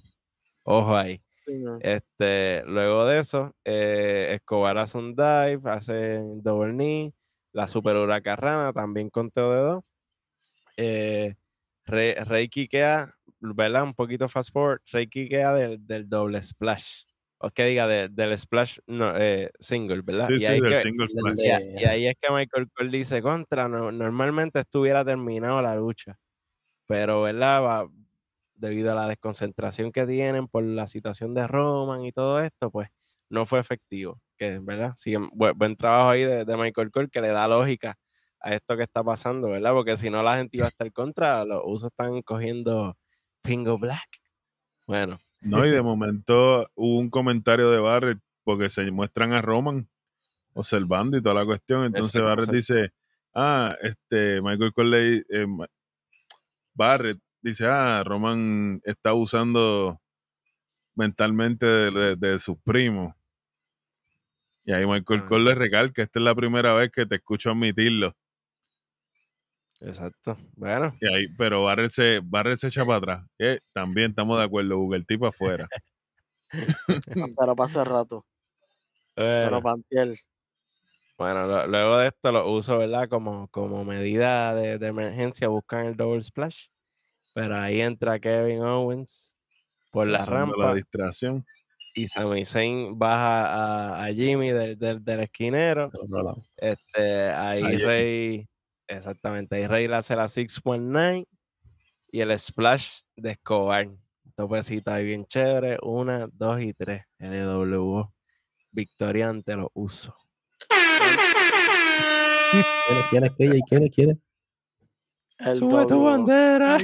Ojo 0.64 0.96
ahí. 0.96 1.25
Sí, 1.46 1.58
no. 1.60 1.78
Este, 1.82 2.64
luego 2.66 3.06
de 3.06 3.20
eso, 3.20 3.56
eh, 3.66 4.32
Escobar 4.36 4.78
hace 4.80 4.98
un 4.98 5.16
dive, 5.16 5.60
hace 5.66 6.20
double 6.38 6.74
knee, 6.74 7.14
la 7.54 7.68
super 7.68 7.96
huracarrana, 7.98 8.74
también 8.74 9.10
conteo 9.10 9.52
de 9.54 9.60
dos. 9.62 9.84
Eh, 10.78 11.36
Rey, 11.86 12.16
Rey 12.16 12.50
quiquea, 12.50 13.14
¿verdad? 13.40 13.84
Un 13.84 13.94
poquito 13.96 14.28
fast 14.30 14.52
forward, 14.54 14.82
Rey 14.92 15.08
quiquea 15.08 15.54
del, 15.54 15.86
del 15.88 16.10
doble 16.10 16.42
splash. 16.44 17.04
O 17.40 17.50
que 17.52 17.66
diga 17.66 17.88
de- 17.88 18.10
del 18.10 18.38
splash 18.38 18.80
no, 18.88 19.16
eh, 19.18 19.52
single, 19.60 20.02
¿verdad? 20.04 20.28
Sí, 20.28 20.36
y, 20.36 20.40
sí, 20.40 20.46
ahí 20.48 20.62
del 20.62 20.74
que- 20.74 20.78
single 20.82 21.08
splash. 21.10 21.36
y 21.38 21.82
y 21.82 21.86
ahí 21.86 22.08
es 22.08 22.16
que 22.22 22.32
Michael 22.34 22.68
Cole 22.76 22.90
dice, 22.98 23.22
contra, 23.22 23.68
no- 23.70 23.92
normalmente 23.92 24.60
estuviera 24.62 25.06
terminado 25.06 25.62
la 25.62 25.76
lucha. 25.76 26.18
Pero, 26.88 27.24
¿verdad? 27.24 27.64
Va- 27.64 27.90
debido 28.56 28.92
a 28.92 28.96
la 28.96 29.08
desconcentración 29.08 29.92
que 29.92 30.06
tienen 30.06 30.48
por 30.48 30.64
la 30.64 30.88
situación 30.88 31.34
de 31.34 31.48
Roman 31.48 32.04
y 32.06 32.12
todo 32.12 32.42
esto, 32.42 32.72
pues 32.72 32.90
no 33.30 33.46
fue 33.46 33.60
efectivo. 33.60 34.22
Que, 34.38 34.60
¿verdad? 34.60 34.94
Sí, 34.98 35.16
buen, 35.34 35.58
buen 35.58 35.76
trabajo 35.76 36.10
ahí 36.10 36.24
de, 36.24 36.46
de 36.46 36.58
Michael 36.58 36.92
Cole 36.92 37.10
que 37.10 37.22
le 37.22 37.30
da 37.30 37.48
lógica 37.48 37.98
a 38.42 38.54
esto 38.54 38.78
que 38.78 38.84
está 38.84 39.04
pasando, 39.04 39.50
¿verdad? 39.50 39.72
Porque 39.72 39.98
si 39.98 40.10
no 40.10 40.22
la 40.22 40.38
gente 40.38 40.58
iba 40.58 40.66
a 40.66 40.70
estar 40.70 40.92
contra, 40.92 41.44
los 41.46 41.62
usos 41.66 41.92
están 41.92 42.22
cogiendo 42.22 42.98
Pingo 43.42 43.78
Black. 43.78 44.08
Bueno, 44.88 45.20
No, 45.42 45.66
y 45.66 45.72
de 45.72 45.82
momento 45.82 46.70
hubo 46.76 47.00
un 47.00 47.10
comentario 47.10 47.72
de 47.72 47.80
Barrett 47.80 48.20
porque 48.44 48.70
se 48.70 48.90
muestran 48.92 49.34
a 49.34 49.42
Roman 49.42 49.90
observando 50.54 51.18
y 51.18 51.22
toda 51.22 51.36
la 51.36 51.46
cuestión. 51.46 51.86
Entonces 51.86 52.22
Barrett 52.22 52.52
dice, 52.52 52.94
ah, 53.34 53.76
este, 53.82 54.42
Michael 54.42 54.74
Corley, 54.74 55.24
eh, 55.30 55.46
Barrett 56.74 57.20
dice, 57.50 57.66
ah, 57.68 58.04
Roman 58.04 58.82
está 58.84 59.12
abusando 59.12 60.02
mentalmente 60.96 61.66
de, 61.66 61.92
de- 61.92 62.16
de 62.16 62.40
sus 62.40 62.58
primos. 62.64 63.14
Y 64.64 64.72
ahí 64.74 64.86
Michael 64.86 65.22
Ah. 65.24 65.26
Cole 65.28 65.46
le 65.46 65.56
recalca, 65.56 66.02
esta 66.02 66.20
es 66.20 66.26
la 66.26 66.34
primera 66.34 66.74
vez 66.74 66.92
que 66.92 67.06
te 67.06 67.16
escucho 67.16 67.52
admitirlo. 67.52 68.16
exacto. 69.80 70.38
Bueno, 70.56 70.96
Y 71.00 71.06
ahí, 71.14 71.28
pero 71.38 71.64
Barrett 71.64 71.92
se, 71.92 72.20
Barrett 72.24 72.58
se 72.58 72.68
echa 72.68 72.84
para 72.86 72.98
atrás. 72.98 73.26
Eh, 73.38 73.60
también 73.74 74.10
estamos 74.12 74.38
de 74.40 74.46
acuerdo, 74.46 74.78
Google, 74.78 74.98
el 75.00 75.06
tipo 75.06 75.28
afuera. 75.28 75.68
Pero 77.06 77.36
para 77.36 77.54
hace 77.66 77.84
rato. 77.84 78.26
Pero 79.14 79.42
bueno, 79.50 79.62
para 79.62 79.74
antier. 79.76 80.16
bueno, 81.18 81.46
lo- 81.46 81.68
luego 81.68 81.98
de 81.98 82.08
esto 82.08 82.32
lo 82.32 82.50
uso, 82.52 82.78
¿verdad? 82.80 83.08
Como, 83.10 83.48
como 83.50 83.84
medida 83.86 84.56
de, 84.56 84.78
de 84.80 84.88
emergencia, 84.88 85.48
buscan 85.48 85.86
el 85.86 85.96
double 85.96 86.24
splash. 86.24 86.68
Pero 87.36 87.58
ahí 87.60 87.82
entra 87.82 88.18
Kevin 88.18 88.62
Owens 88.62 89.36
por 89.92 90.08
la 90.08 90.26
rampa. 90.26 90.56
La 90.68 90.74
distracción. 90.74 91.46
y 91.94 92.08
Sami 92.08 92.46
Zayn 92.46 92.98
baja 92.98 93.46
a, 93.98 94.06
a 94.06 94.14
Jimmy 94.14 94.52
del, 94.52 94.80
del, 94.80 95.04
del 95.04 95.20
esquinero. 95.20 95.84
Este, 96.56 97.30
ahí 97.32 97.62
Ahí- 97.62 97.78
Rey, 97.78 98.48
exactamente, 98.88 99.58
ahí 99.58 99.68
Rey 99.68 99.88
le 99.90 99.96
hace 99.98 100.16
la 100.16 100.30
619 100.30 101.28
y 102.14 102.22
el 102.22 102.40
splash 102.40 103.02
de 103.18 103.32
Escobar. 103.32 103.90
Topecito 104.38 104.92
ahí 104.92 105.04
bien 105.06 105.26
chévere. 105.26 105.78
Una, 105.82 106.28
dos 106.32 106.62
y 106.62 106.74
tres. 106.74 107.04
LWO. 107.20 108.14
Victoria 108.72 109.28
ante 109.30 109.56
los 109.58 109.68
usos. 109.74 110.14
¿Quién 112.52 112.64
es? 113.00 113.06
¿Quién 113.10 113.24
es? 113.26 113.32
¿Quién 113.36 113.54
es? 113.54 113.62
¿Quién 113.68 113.84
es? 113.84 113.92
¿Quién 113.94 114.10
es? 114.12 114.18
El 115.40 115.54
Sube 115.54 115.86
tu 115.86 116.04
bandera. 116.04 116.78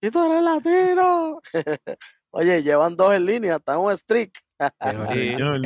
¡Y 0.00 0.10
tú 0.10 0.24
eres 0.24 0.42
latino! 0.42 1.40
Oye, 2.30 2.62
llevan 2.62 2.96
dos 2.96 3.14
en 3.14 3.26
línea, 3.26 3.56
están 3.56 3.78
en 3.78 3.84
un 3.84 3.96
streak. 3.96 4.32
Sí. 5.12 5.28
En 5.30 5.42
un 5.44 5.64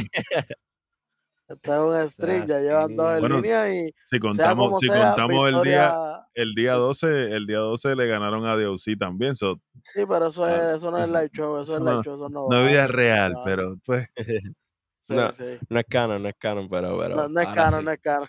streak, 2.08 2.46
ya 2.46 2.58
llevan 2.60 2.96
dos 2.96 3.12
en 3.14 3.20
Bueno, 3.20 3.36
línea 3.36 3.72
y 3.72 3.92
si 4.04 4.18
contamos, 4.18 4.78
si 4.80 4.88
sea, 4.88 5.08
contamos 5.14 5.48
el 5.48 5.62
día, 5.62 5.96
el 6.34 6.54
día 6.54 6.72
12, 6.74 7.36
el 7.36 7.46
día 7.46 7.58
12 7.58 7.94
le 7.94 8.06
ganaron 8.08 8.44
a 8.46 8.56
DOC 8.56 8.98
también. 8.98 9.36
so, 9.36 9.60
Sí, 9.94 10.04
pero 10.08 10.26
eso, 10.28 10.44
Ah, 10.44 10.72
es, 10.72 10.76
eso 10.78 10.90
no 10.90 10.98
es 10.98 11.08
eso- 11.08 11.18
live 11.18 11.30
show, 11.32 11.60
eso, 11.60 11.62
eso 11.62 11.76
es 11.78 11.80
no- 11.84 11.90
live 11.92 12.02
show, 12.04 12.14
eso 12.16 12.28
no 12.28 12.46
no 12.50 12.56
es 12.58 12.64
va, 12.64 12.68
vida 12.68 12.86
real, 12.88 13.36
va. 13.36 13.44
pero 13.44 13.76
pues 13.86 14.08
Sí, 15.00 15.14
No, 15.14 15.30
sí. 15.30 15.44
No 15.68 15.78
es 15.78 15.86
canon, 15.88 16.20
no 16.20 16.28
es 16.28 16.34
canon, 16.36 16.68
pero. 16.68 16.98
pero 16.98 17.14
No, 17.14 17.28
no 17.28 17.40
es 17.40 17.46
canon, 17.48 17.78
sí. 17.78 17.84
no 17.84 17.90
es 17.92 18.00
canon. 18.00 18.28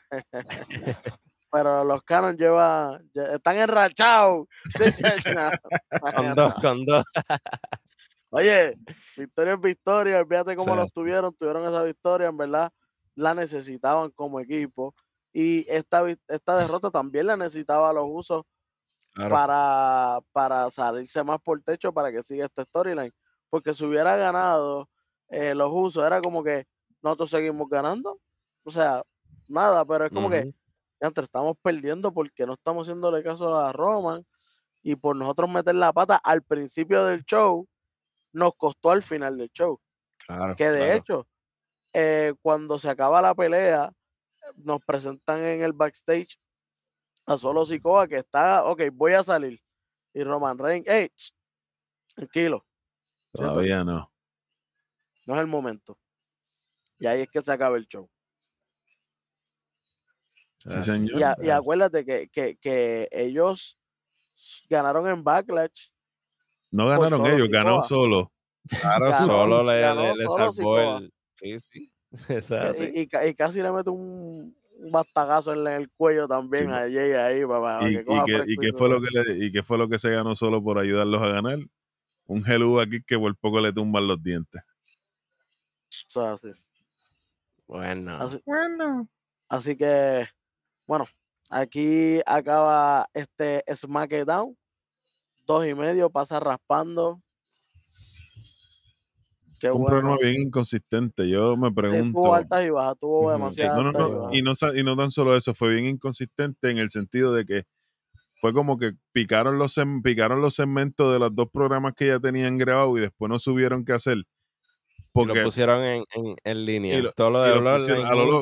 Pero 1.51 1.83
los 1.83 2.01
canon 2.03 2.37
llevan, 2.37 3.09
ya- 3.13 3.33
están 3.35 3.57
enrachados. 3.57 4.47
Con 6.15 6.35
dos, 6.35 6.53
con 6.61 6.85
dos. 6.85 7.03
Oye, 8.29 8.75
victoria 9.15 9.53
es 9.53 9.61
victoria, 9.61 10.19
olvídate 10.19 10.55
cómo 10.55 10.73
Sí, 10.73 10.79
los 10.79 10.91
tuvieron, 10.93 11.33
tuvieron 11.33 11.65
esa 11.65 11.81
victoria, 11.83 12.27
en 12.27 12.37
verdad 12.37 12.71
la 13.15 13.33
necesitaban 13.33 14.11
como 14.11 14.39
equipo. 14.39 14.93
Y 15.33 15.65
esta, 15.69 16.03
esta 16.27 16.57
derrota 16.59 16.91
también 16.91 17.27
la 17.27 17.37
necesitaba 17.37 17.89
a 17.89 17.93
los 17.93 18.05
usos 18.07 18.43
Claro. 19.13 19.31
para, 19.33 20.19
para 20.31 20.69
salirse 20.69 21.23
más 21.23 21.39
por 21.41 21.59
techo 21.63 21.91
para 21.91 22.11
que 22.11 22.21
siga 22.21 22.45
esta 22.45 22.63
storyline. 22.63 23.11
Porque 23.49 23.73
si 23.73 23.83
hubiera 23.83 24.15
ganado 24.15 24.87
eh, 25.29 25.55
los 25.55 25.71
usos, 25.73 26.05
era 26.05 26.21
como 26.21 26.43
que 26.43 26.67
nosotros 27.01 27.31
seguimos 27.31 27.67
ganando. 27.67 28.19
O 28.63 28.69
sea, 28.69 29.01
nada, 29.47 29.83
pero 29.85 30.05
es 30.05 30.11
como 30.11 30.29
que 30.29 30.53
Ujú. 30.99 31.07
antes 31.07 31.23
estamos 31.23 31.57
perdiendo 31.61 32.13
porque 32.13 32.45
no 32.45 32.53
estamos 32.53 32.87
haciéndole 32.87 33.23
caso 33.23 33.57
a 33.57 33.71
Roman 33.73 34.25
y 34.81 34.95
por 34.95 35.15
nosotros 35.15 35.49
meter 35.49 35.75
la 35.75 35.91
pata 35.93 36.15
al 36.23 36.43
principio 36.43 37.05
del 37.05 37.23
show, 37.25 37.67
nos 38.31 38.53
costó 38.55 38.91
al 38.91 39.03
final 39.03 39.37
del 39.37 39.49
show. 39.51 39.79
Claro, 40.25 40.55
Que 40.55 40.69
de 40.69 40.79
claro. 40.79 40.93
hecho, 40.93 41.27
eh, 41.93 42.33
cuando 42.41 42.79
se 42.79 42.89
acaba 42.89 43.21
la 43.21 43.35
pelea, 43.35 43.91
nos 44.55 44.79
presentan 44.85 45.43
en 45.43 45.61
el 45.61 45.73
backstage 45.73 46.39
a 47.25 47.37
Solo 47.37 47.65
Sikoa 47.65 48.07
que 48.07 48.15
está, 48.17 48.65
ok, 48.65 48.83
voy 48.93 49.13
a 49.13 49.23
salir. 49.23 49.59
Y 50.13 50.23
Roman 50.23 50.57
Reigns, 50.57 50.85
hey, 50.87 51.11
tranquilo, 52.15 52.65
todavía 53.31 53.83
no. 53.83 54.11
no 55.25 55.35
es 55.35 55.41
el 55.41 55.47
momento. 55.47 55.97
Y 56.99 57.05
ahí 57.05 57.21
es 57.21 57.29
que 57.29 57.41
se 57.41 57.51
acaba 57.51 57.77
el 57.77 57.87
show. 57.87 58.09
Sí, 60.59 60.73
Así, 60.77 60.91
señor. 60.91 61.19
Y, 61.19 61.23
a- 61.23 61.35
y 61.37 61.41
así. 61.43 61.49
acuérdate 61.51 62.05
que, 62.05 62.27
que, 62.29 62.57
que 62.57 63.07
ellos 63.11 63.77
ganaron 64.69 65.07
en 65.07 65.23
Backlash. 65.23 65.89
No 66.71 66.87
ganaron 66.87 67.19
solo 67.21 67.33
ellos, 67.33 67.49
ganó 67.49 67.81
Sikoa. 67.81 67.87
solo. 67.87 68.31
Claro, 68.81 69.09
ganó- 69.11 69.25
solo 69.25 69.63
le, 69.63 69.79
ganó 69.81 70.15
le- 70.15 70.25
salvó 70.27 70.97
el. 70.97 71.13
Sí, 71.35 71.55
sí. 71.71 71.91
Y, 72.93 73.01
y 73.01 73.07
ca- 73.07 73.25
y 73.27 73.33
casi 73.35 73.61
le 73.61 73.71
mete 73.71 73.89
un, 73.89 74.55
bastagazo 74.91 75.53
en 75.53 75.67
el 75.67 75.89
cuello 75.91 76.27
también 76.27 76.65
Sí, 76.67 76.71
a 76.71 76.79
Jay 76.81 77.11
ahí 77.13 77.45
para, 77.45 77.89
¿Y, 77.89 77.95
que 77.95 78.01
y 78.01 78.05
coja 78.05 78.25
qué, 78.25 78.71
fue 78.73 78.89
lo 78.89 79.01
que 79.01 79.07
le- 79.11 79.45
¿Y 79.45 79.51
qué 79.51 79.63
fue 79.63 79.77
lo 79.77 79.87
que 79.89 79.99
se 79.99 80.09
ganó 80.11 80.35
solo 80.35 80.63
por 80.63 80.79
ayudarlos 80.79 81.21
a 81.21 81.27
ganar? 81.27 81.59
Un 82.25 82.43
gelú 82.43 82.79
aquí 82.79 83.01
que 83.03 83.17
por 83.17 83.35
poco 83.37 83.59
le 83.61 83.71
tumban 83.73 84.05
los 84.07 84.21
dientes. 84.21 84.61
O 86.07 86.09
sea, 86.09 86.33
así. 86.33 86.51
Bueno. 87.67 88.17
Así, 88.17 88.39
Bueno. 88.45 89.07
así 89.49 89.77
que, 89.77 90.27
bueno, 90.87 91.05
aquí 91.51 92.19
acaba 92.25 93.07
este 93.13 93.63
SmackDown. 93.75 94.57
Dos 95.45 95.65
y 95.67 95.75
medio, 95.75 96.09
pasa 96.09 96.39
raspando. 96.39 97.21
Qué 99.59 99.69
Fue 99.69 99.77
un 99.77 99.81
bueno. 99.83 99.97
programa 99.99 100.17
bien 100.21 100.41
inconsistente. 100.43 101.27
Yo 101.27 101.57
me 101.57 101.71
pregunto. 101.71 102.19
tuvo 102.21 102.33
altas 102.35 102.65
y 102.65 102.69
bajas, 102.69 102.97
tuvo 102.99 103.31
demasiadas 103.31 103.75
No, 103.77 103.83
no, 103.83 103.89
y 103.89 103.93
no, 104.11 104.19
bajas. 104.19 104.35
y 104.35 104.41
no, 104.43 104.55
sa- 104.55 104.79
y 104.79 104.83
no 104.83 104.95
tan 104.95 105.09
solo 105.11 105.35
eso, 105.35 105.55
fue 105.55 105.73
bien 105.73 105.85
inconsistente 105.87 106.69
en 106.69 106.77
el 106.77 106.89
sentido 106.91 107.33
de 107.33 107.45
que 107.45 107.63
fue 108.39 108.53
como 108.53 108.77
que 108.77 108.91
picaron 109.13 109.57
los, 109.57 109.75
picaron 110.03 110.41
los 110.41 110.53
segmentos 110.53 111.11
de 111.11 111.17
los 111.19 111.33
dos 111.33 111.47
programas 111.51 111.93
que 111.95 112.05
ya 112.07 112.19
tenían 112.19 112.57
grabado 112.57 112.95
y 112.97 113.01
después 113.01 113.29
no 113.29 113.39
subieron 113.39 113.83
qué 113.83 113.93
hacer. 113.93 114.17
Y 114.19 114.23
Porque, 115.11 115.39
lo 115.39 115.43
pusieron 115.45 115.81
en, 115.83 116.03
en, 116.13 116.35
en 116.43 116.65
línea. 116.65 117.01
lo- 117.01 117.11
Todo 117.13 117.31
lo 117.31 117.47
y 117.47 117.49
de 117.49 117.55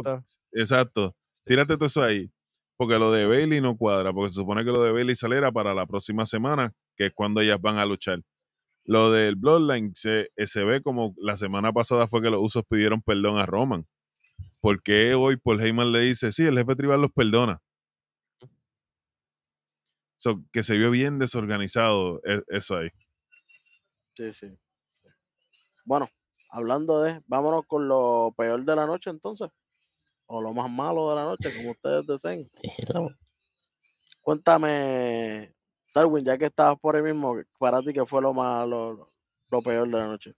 junto. 0.03 0.21
exacto, 0.51 1.15
tírate 1.45 1.75
todo 1.77 1.85
eso 1.85 2.03
ahí. 2.03 2.29
Porque 2.77 2.99
lo 2.99 3.11
de 3.11 3.25
Bailey 3.25 3.61
no 3.61 3.77
cuadra, 3.77 4.11
porque 4.11 4.29
se 4.31 4.35
supone 4.35 4.65
que 4.65 4.71
lo 4.71 4.81
de 4.81 4.91
Bailey 4.91 5.15
saliera 5.15 5.51
para 5.51 5.73
la 5.73 5.85
próxima 5.85 6.25
semana, 6.25 6.73
que 6.97 7.07
es 7.07 7.13
cuando 7.13 7.41
ellas 7.41 7.59
van 7.61 7.77
a 7.77 7.85
luchar. 7.85 8.21
Lo 8.83 9.11
del 9.11 9.35
Bloodline 9.35 9.91
se, 9.95 10.29
eh, 10.35 10.47
se 10.47 10.63
ve 10.63 10.81
como 10.81 11.13
la 11.17 11.37
semana 11.37 11.73
pasada 11.73 12.07
fue 12.07 12.21
que 12.21 12.29
los 12.29 12.41
usos 12.41 12.63
pidieron 12.69 13.01
perdón 13.01 13.39
a 13.39 13.45
Roman. 13.45 13.87
Porque 14.61 15.13
hoy 15.15 15.37
Paul 15.37 15.61
Heyman 15.61 15.91
le 15.91 16.01
dice, 16.01 16.31
sí, 16.31 16.43
el 16.43 16.57
jefe 16.57 16.75
tribal 16.75 17.01
los 17.01 17.11
perdona. 17.11 17.61
So, 20.17 20.43
que 20.51 20.63
se 20.63 20.77
vio 20.77 20.91
bien 20.91 21.19
desorganizado 21.19 22.21
e- 22.25 22.43
eso 22.47 22.77
ahí. 22.77 22.89
Sí, 24.15 24.33
sí. 24.33 24.57
Bueno, 25.83 26.07
hablando 26.49 27.01
de, 27.01 27.21
vámonos 27.27 27.65
con 27.67 27.87
lo 27.87 28.33
peor 28.37 28.63
de 28.63 28.75
la 28.75 28.85
noche 28.85 29.09
entonces. 29.09 29.49
O 30.27 30.41
lo 30.41 30.53
más 30.53 30.69
malo 30.71 31.09
de 31.09 31.15
la 31.15 31.23
noche, 31.23 31.49
como 31.55 31.71
ustedes 31.71 32.05
deseen. 32.07 32.49
Cuéntame, 34.21 35.53
Darwin, 35.93 36.25
ya 36.25 36.37
que 36.37 36.45
estabas 36.45 36.79
por 36.79 36.95
ahí 36.95 37.03
mismo, 37.03 37.35
para 37.59 37.81
ti, 37.81 37.93
¿qué 37.93 38.05
fue 38.05 38.21
lo 38.21 38.33
malo, 38.33 38.93
lo, 38.93 39.07
lo 39.51 39.61
peor 39.61 39.85
de 39.87 39.93
la 39.97 40.07
noche? 40.07 40.33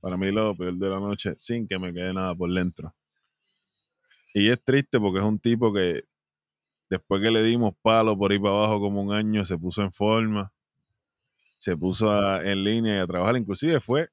Para 0.00 0.16
mí 0.16 0.30
lo 0.30 0.56
peor 0.56 0.74
de 0.74 0.88
la 0.88 0.98
noche, 1.00 1.34
sin 1.36 1.66
que 1.68 1.78
me 1.78 1.92
quede 1.92 2.12
nada 2.12 2.34
por 2.34 2.52
dentro. 2.52 2.94
Y 4.34 4.48
es 4.50 4.62
triste 4.62 4.98
porque 5.00 5.18
es 5.20 5.24
un 5.24 5.38
tipo 5.38 5.72
que 5.72 6.02
después 6.90 7.22
que 7.22 7.30
le 7.30 7.42
dimos 7.42 7.74
palo 7.82 8.16
por 8.16 8.32
ir 8.32 8.40
para 8.40 8.54
abajo 8.54 8.80
como 8.80 9.02
un 9.02 9.12
año, 9.12 9.44
se 9.44 9.56
puso 9.58 9.82
en 9.82 9.92
forma, 9.92 10.52
se 11.58 11.76
puso 11.76 12.10
a- 12.10 12.44
en 12.44 12.62
línea 12.64 12.96
y 12.96 12.98
a 12.98 13.06
trabajar. 13.06 13.36
Inclusive 13.36 13.80
fue, 13.80 14.08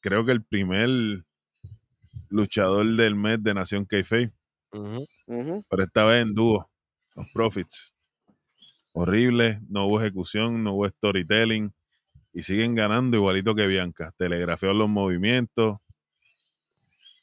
creo 0.00 0.24
que 0.24 0.32
el 0.32 0.42
primer 0.44 1.24
luchador 2.28 2.86
del 2.96 3.14
mes 3.14 3.42
de 3.42 3.54
Nación 3.54 3.86
Pero 5.26 5.82
esta 5.82 6.04
vez 6.04 6.22
en 6.22 6.34
dúo, 6.34 6.68
los 7.14 7.26
Profits. 7.32 7.94
Horrible, 8.92 9.60
no 9.68 9.86
hubo 9.86 10.00
ejecución, 10.00 10.62
no 10.64 10.74
hubo 10.74 10.88
storytelling. 10.88 11.72
y 12.32 12.42
siguen 12.42 12.74
ganando 12.74 13.16
igualito 13.16 13.54
que 13.54 13.66
Bianca. 13.66 14.12
Telegrafeó 14.18 14.72
los 14.74 14.88
movimientos. 14.88 15.78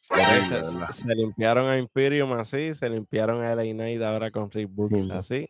Horrible, 0.10 0.64
Se, 0.92 1.16
limpiaron 1.16 1.70
a 1.70 1.78
Imperium 1.78 2.34
así, 2.34 2.74
se 2.74 2.90
limpiaron 2.90 3.44
a 3.44 3.56
LA 3.56 3.64
Knight 3.74 4.02
ahora 4.02 4.32
con 4.32 4.50
Rick 4.52 4.70
Books 4.72 5.04
Sí. 5.04 5.12
así. 5.12 5.50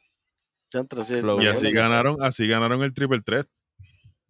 Y 1.41 1.47
así 1.47 1.71
ganaron, 1.71 2.21
así 2.21 2.47
ganaron 2.47 2.81
el 2.83 2.93
triple 2.93 3.21
threat. 3.21 3.47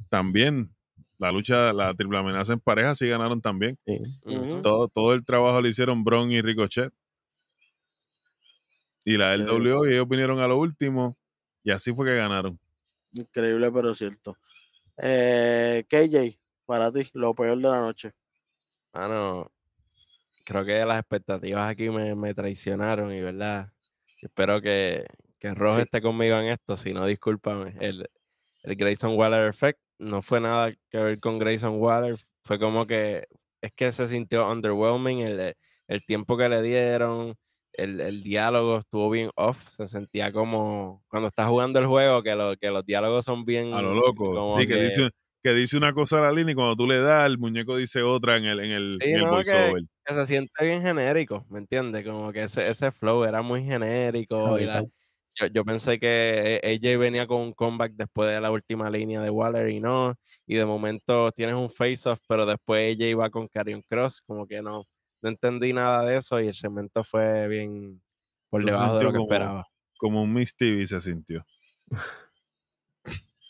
También. 0.09 0.73
La 1.19 1.31
lucha, 1.31 1.71
la 1.73 1.93
triple 1.93 2.17
amenaza 2.17 2.53
en 2.53 2.59
pareja, 2.59 2.95
sí 2.95 3.07
ganaron 3.07 3.41
también. 3.41 3.77
Sí. 3.85 3.99
Todo, 4.61 4.87
todo 4.89 5.13
el 5.13 5.23
trabajo 5.23 5.61
lo 5.61 5.67
hicieron 5.67 6.03
Bron 6.03 6.31
y 6.31 6.41
Ricochet. 6.41 6.91
Y 9.05 9.17
la 9.17 9.35
Sí. 9.35 9.41
LWO, 9.41 9.85
y 9.87 9.93
ellos 9.93 10.07
vinieron 10.07 10.39
a 10.39 10.47
lo 10.47 10.57
último. 10.57 11.17
Y 11.63 11.71
así 11.71 11.93
fue 11.93 12.05
que 12.07 12.15
ganaron. 12.15 12.59
Increíble, 13.11 13.71
pero 13.71 13.93
cierto. 13.95 14.37
Eh, 14.97 15.83
KJ, 15.89 16.39
para 16.65 16.91
ti, 16.91 17.09
lo 17.13 17.33
peor 17.33 17.57
de 17.57 17.63
la 17.69 17.79
noche. 17.81 18.11
Mano, 18.93 19.51
creo 20.45 20.65
que 20.65 20.85
las 20.85 20.99
expectativas 20.99 21.69
aquí 21.69 21.89
me, 21.89 22.15
me 22.15 22.33
traicionaron 22.33 23.11
y 23.13 23.21
verdad. 23.21 23.71
Espero 24.21 24.61
que, 24.61 25.05
que 25.39 25.53
Rojo 25.53 25.77
Sí. 25.77 25.81
esté 25.83 26.01
conmigo 26.01 26.37
en 26.37 26.47
esto, 26.47 26.77
si 26.77 26.93
no, 26.93 27.05
discúlpame. 27.05 27.75
El, 27.79 28.07
el 28.63 28.75
Grayson 28.75 29.17
Waller 29.17 29.47
Effect 29.49 29.79
no 29.99 30.21
fue 30.21 30.39
nada 30.39 30.71
que 30.89 30.97
ver 30.97 31.19
con 31.19 31.39
Grayson 31.39 31.79
Waller, 31.79 32.15
fue 32.43 32.59
como 32.59 32.85
que 32.85 33.27
es 33.61 33.71
que 33.73 33.91
se 33.91 34.07
sintió 34.07 34.49
underwhelming 34.51 35.19
el, 35.21 35.55
el 35.87 36.05
tiempo 36.05 36.37
que 36.37 36.49
le 36.49 36.61
dieron, 36.61 37.35
el, 37.73 37.99
el 38.01 38.23
diálogo 38.23 38.77
estuvo 38.79 39.09
bien 39.09 39.29
off, 39.35 39.67
se 39.67 39.87
sentía 39.87 40.31
como 40.31 41.03
cuando 41.07 41.27
estás 41.29 41.47
jugando 41.47 41.79
el 41.79 41.87
juego 41.87 42.21
que, 42.23 42.35
lo, 42.35 42.55
que 42.57 42.69
los 42.69 42.85
diálogos 42.85 43.25
son 43.25 43.45
bien 43.45 43.73
A 43.73 43.81
lo 43.81 43.93
loco. 43.93 44.53
Sí, 44.59 44.67
que, 44.67 44.75
dice, 44.75 45.09
que 45.43 45.53
dice 45.53 45.77
una 45.77 45.93
cosa 45.93 46.19
a 46.19 46.21
la 46.21 46.31
línea 46.31 46.51
y 46.53 46.55
cuando 46.55 46.75
tú 46.75 46.87
le 46.87 46.99
das, 46.99 47.25
el 47.27 47.37
muñeco 47.37 47.75
dice 47.77 48.01
otra 48.01 48.37
en 48.37 48.45
el, 48.45 48.59
en 48.59 48.71
el, 48.71 48.93
Sí, 48.93 49.09
en 49.09 49.15
el 49.15 49.21
no, 49.23 49.27
que- 49.29 49.35
voiceover. 49.35 49.83
que 50.05 50.13
se 50.13 50.25
siente 50.25 50.51
bien 50.63 50.81
genérico, 50.81 51.45
¿me 51.49 51.59
entiendes? 51.59 52.05
Como 52.05 52.31
que 52.31 52.43
ese, 52.43 52.67
ese 52.67 52.91
flow 52.91 53.23
era 53.23 53.41
muy 53.41 53.63
genérico. 53.63 54.59
y 54.59 54.65
la- 54.65 54.83
yo, 55.35 55.47
yo 55.47 55.65
pensé 55.65 55.99
que 55.99 56.59
eh, 56.61 56.75
AJ 56.75 56.97
venía 56.99 57.25
con 57.25 57.41
un 57.41 57.53
comeback 57.53 57.93
después 57.93 58.29
de 58.29 58.39
la 58.39 58.51
última 58.51 58.89
línea 58.91 59.19
de 59.21 59.31
Waller 59.31 59.67
y 59.69 59.79
no. 59.79 60.13
Y 60.45 60.55
de 60.55 60.65
momento 60.65 61.31
tienes 61.31 61.55
un 61.55 61.71
face-off, 61.71 62.19
pero 62.27 62.45
después 62.45 62.95
AJ 62.95 63.15
va 63.17 63.29
con 63.31 63.47
Karrion 63.47 63.81
Cross. 63.89 64.21
Como 64.27 64.45
que 64.45 64.61
no, 64.61 64.83
no 65.23 65.29
entendí 65.29 65.73
nada 65.73 66.05
de 66.05 66.17
eso 66.17 66.39
y 66.39 66.47
el 66.49 66.53
segmento 66.53 67.03
fue 67.03 67.47
bien 67.47 68.01
por 68.49 68.61
Se 68.61 68.69
debajo 68.69 68.97
de 68.99 69.03
lo 69.05 69.09
que 69.11 69.17
como- 69.17 69.25
esperaba. 69.25 69.67
Como 69.97 70.21
un 70.23 70.33
Miss 70.33 70.53
TV 70.55 70.85
se 70.85 71.01
sintió. 71.01 71.45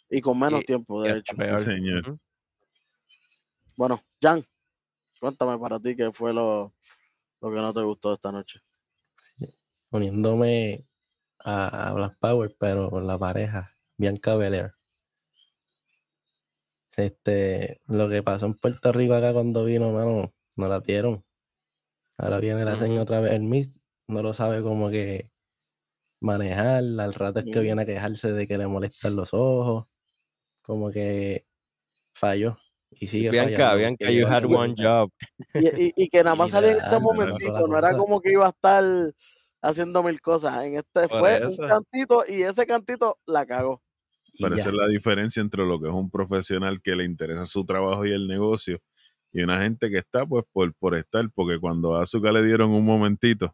Y 0.09 0.21
con 0.21 0.38
menos 0.39 0.61
Y- 0.61 0.65
tiempo, 0.65 1.01
de 1.01 1.17
hecho. 1.17 1.36
peor. 1.36 1.59
señor. 1.59 2.19
Bueno, 3.76 3.99
Jan, 4.21 4.45
cuéntame 5.19 5.57
para 5.57 5.80
ti 5.80 5.95
qué 5.95 6.11
fue 6.11 6.32
lo, 6.36 6.76
lo 7.41 7.49
que 7.49 7.55
no 7.55 7.74
te 7.74 7.82
gustó 7.82 8.13
esta 8.13 8.32
noche. 8.32 8.59
Uniéndome 9.89 10.86
a, 11.39 11.89
a 11.89 11.93
Black 11.93 12.17
Power, 12.19 12.55
pero 12.59 12.91
con 12.91 13.07
la 13.07 13.17
pareja, 13.17 13.76
Bianca 13.97 14.36
Belair. 14.36 14.74
Este, 16.95 17.82
lo 17.88 18.07
que 18.07 18.21
pasó 18.21 18.45
en 18.45 18.53
Puerto 18.53 18.91
Rico 18.91 19.15
acá 19.15 19.34
cuando 19.34 19.65
vino, 19.65 19.91
mano, 19.91 20.32
no 20.57 20.67
la 20.67 20.80
dieron. 20.80 21.26
Ahora 22.18 22.39
viene 22.39 22.64
la 22.64 22.78
señora 22.78 23.03
otra 23.03 23.20
vez. 23.22 23.34
El 23.34 23.43
Miss 23.43 23.70
no 24.07 24.22
lo 24.22 24.34
sabe 24.34 24.61
como 24.61 24.89
que 24.89 25.30
manejar. 26.22 26.84
Al 26.99 27.14
rato 27.14 27.39
es 27.39 27.45
que 27.51 27.59
viene 27.59 27.82
a 27.82 27.86
quejarse 27.86 28.32
de 28.32 28.47
que 28.47 28.57
le 28.57 28.68
molestan 28.68 29.16
los 29.16 29.34
ojos. 29.34 29.86
Como 30.61 30.91
que 30.91 31.45
falló. 32.16 32.57
Y 32.91 33.07
sigue 33.07 33.32
Bianca, 33.32 33.70
fallando, 33.72 33.78
Bianca, 33.78 34.11
you 34.11 34.20
yo 34.22 34.28
had 34.28 34.45
one 34.45 34.76
job. 34.78 35.09
Y, 35.55 35.86
y- 35.88 35.93
y 35.95 36.09
que 36.09 36.24
nada 36.24 36.36
más 36.36 36.51
salía 36.51 36.74
en 36.74 36.78
ese 36.78 36.99
momentito, 36.99 37.68
no 37.68 37.78
era 37.78 37.97
como 37.97 38.22
que 38.22 38.32
iba 38.32 38.45
a 38.45 38.49
estar 38.49 38.84
haciendo 39.61 40.03
mil 40.03 40.22
cosas. 40.22 40.64
En 40.64 40.76
este 40.76 41.07
Por 41.07 41.20
fue 41.20 41.38
eso. 41.43 41.64
un 41.64 41.68
cantito 41.70 42.24
y 42.28 42.43
ese 42.43 42.66
cantito 42.68 43.18
la 43.26 43.45
cagó. 43.45 43.82
Pero 44.39 44.55
esa 44.55 44.70
es 44.70 44.76
la 44.76 44.88
diferencia 44.88 45.41
entre 45.41 45.66
lo 45.66 45.80
que 45.80 45.88
es 45.88 45.93
un 45.93 46.09
profesional 46.09 46.82
que 46.82 46.95
le 46.95 47.03
interesa 47.03 47.45
su 47.45 47.66
trabajo 47.66 48.05
y 48.05 48.11
el 48.11 48.28
negocio 48.28 48.80
y 49.34 49.41
una 49.41 49.59
gente 49.61 49.89
que 49.89 49.97
está 49.97 50.25
pues 50.25 50.45
por, 50.53 50.73
por 50.75 50.95
estar, 50.95 51.27
porque 51.31 51.59
cuando 51.59 51.95
a 51.95 52.03
Azuka 52.03 52.31
le 52.31 52.43
dieron 52.43 52.69
un 52.69 52.86
momentito, 52.86 53.53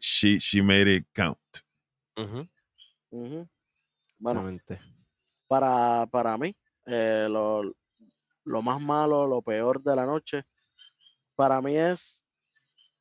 she, 0.00 0.38
she 0.38 0.62
made 0.62 0.90
it 0.90 1.06
count. 1.14 1.38
Ujú. 2.16 2.48
Bueno, 4.18 4.58
para, 5.46 6.06
para 6.06 6.38
mí, 6.38 6.56
eh, 6.86 7.28
lo, 7.30 7.62
lo 8.44 8.62
más 8.62 8.80
malo, 8.80 9.26
lo 9.26 9.42
peor 9.42 9.82
de 9.82 9.94
la 9.94 10.06
noche, 10.06 10.44
para 11.36 11.60
mí 11.60 11.76
es 11.76 12.24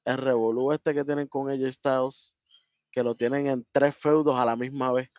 el 0.06 0.18
revolú 0.18 0.74
este 0.74 0.94
que 0.94 1.06
tienen 1.06 1.28
con 1.28 1.50
AJ 1.50 1.72
Styles, 1.72 2.36
que 2.92 3.04
lo 3.04 3.16
tienen 3.16 3.48
en 3.48 3.66
tres 3.72 3.96
feudos 3.96 4.36
a 4.36 4.46
la 4.46 4.58
misma 4.58 4.92
vez. 4.92 5.10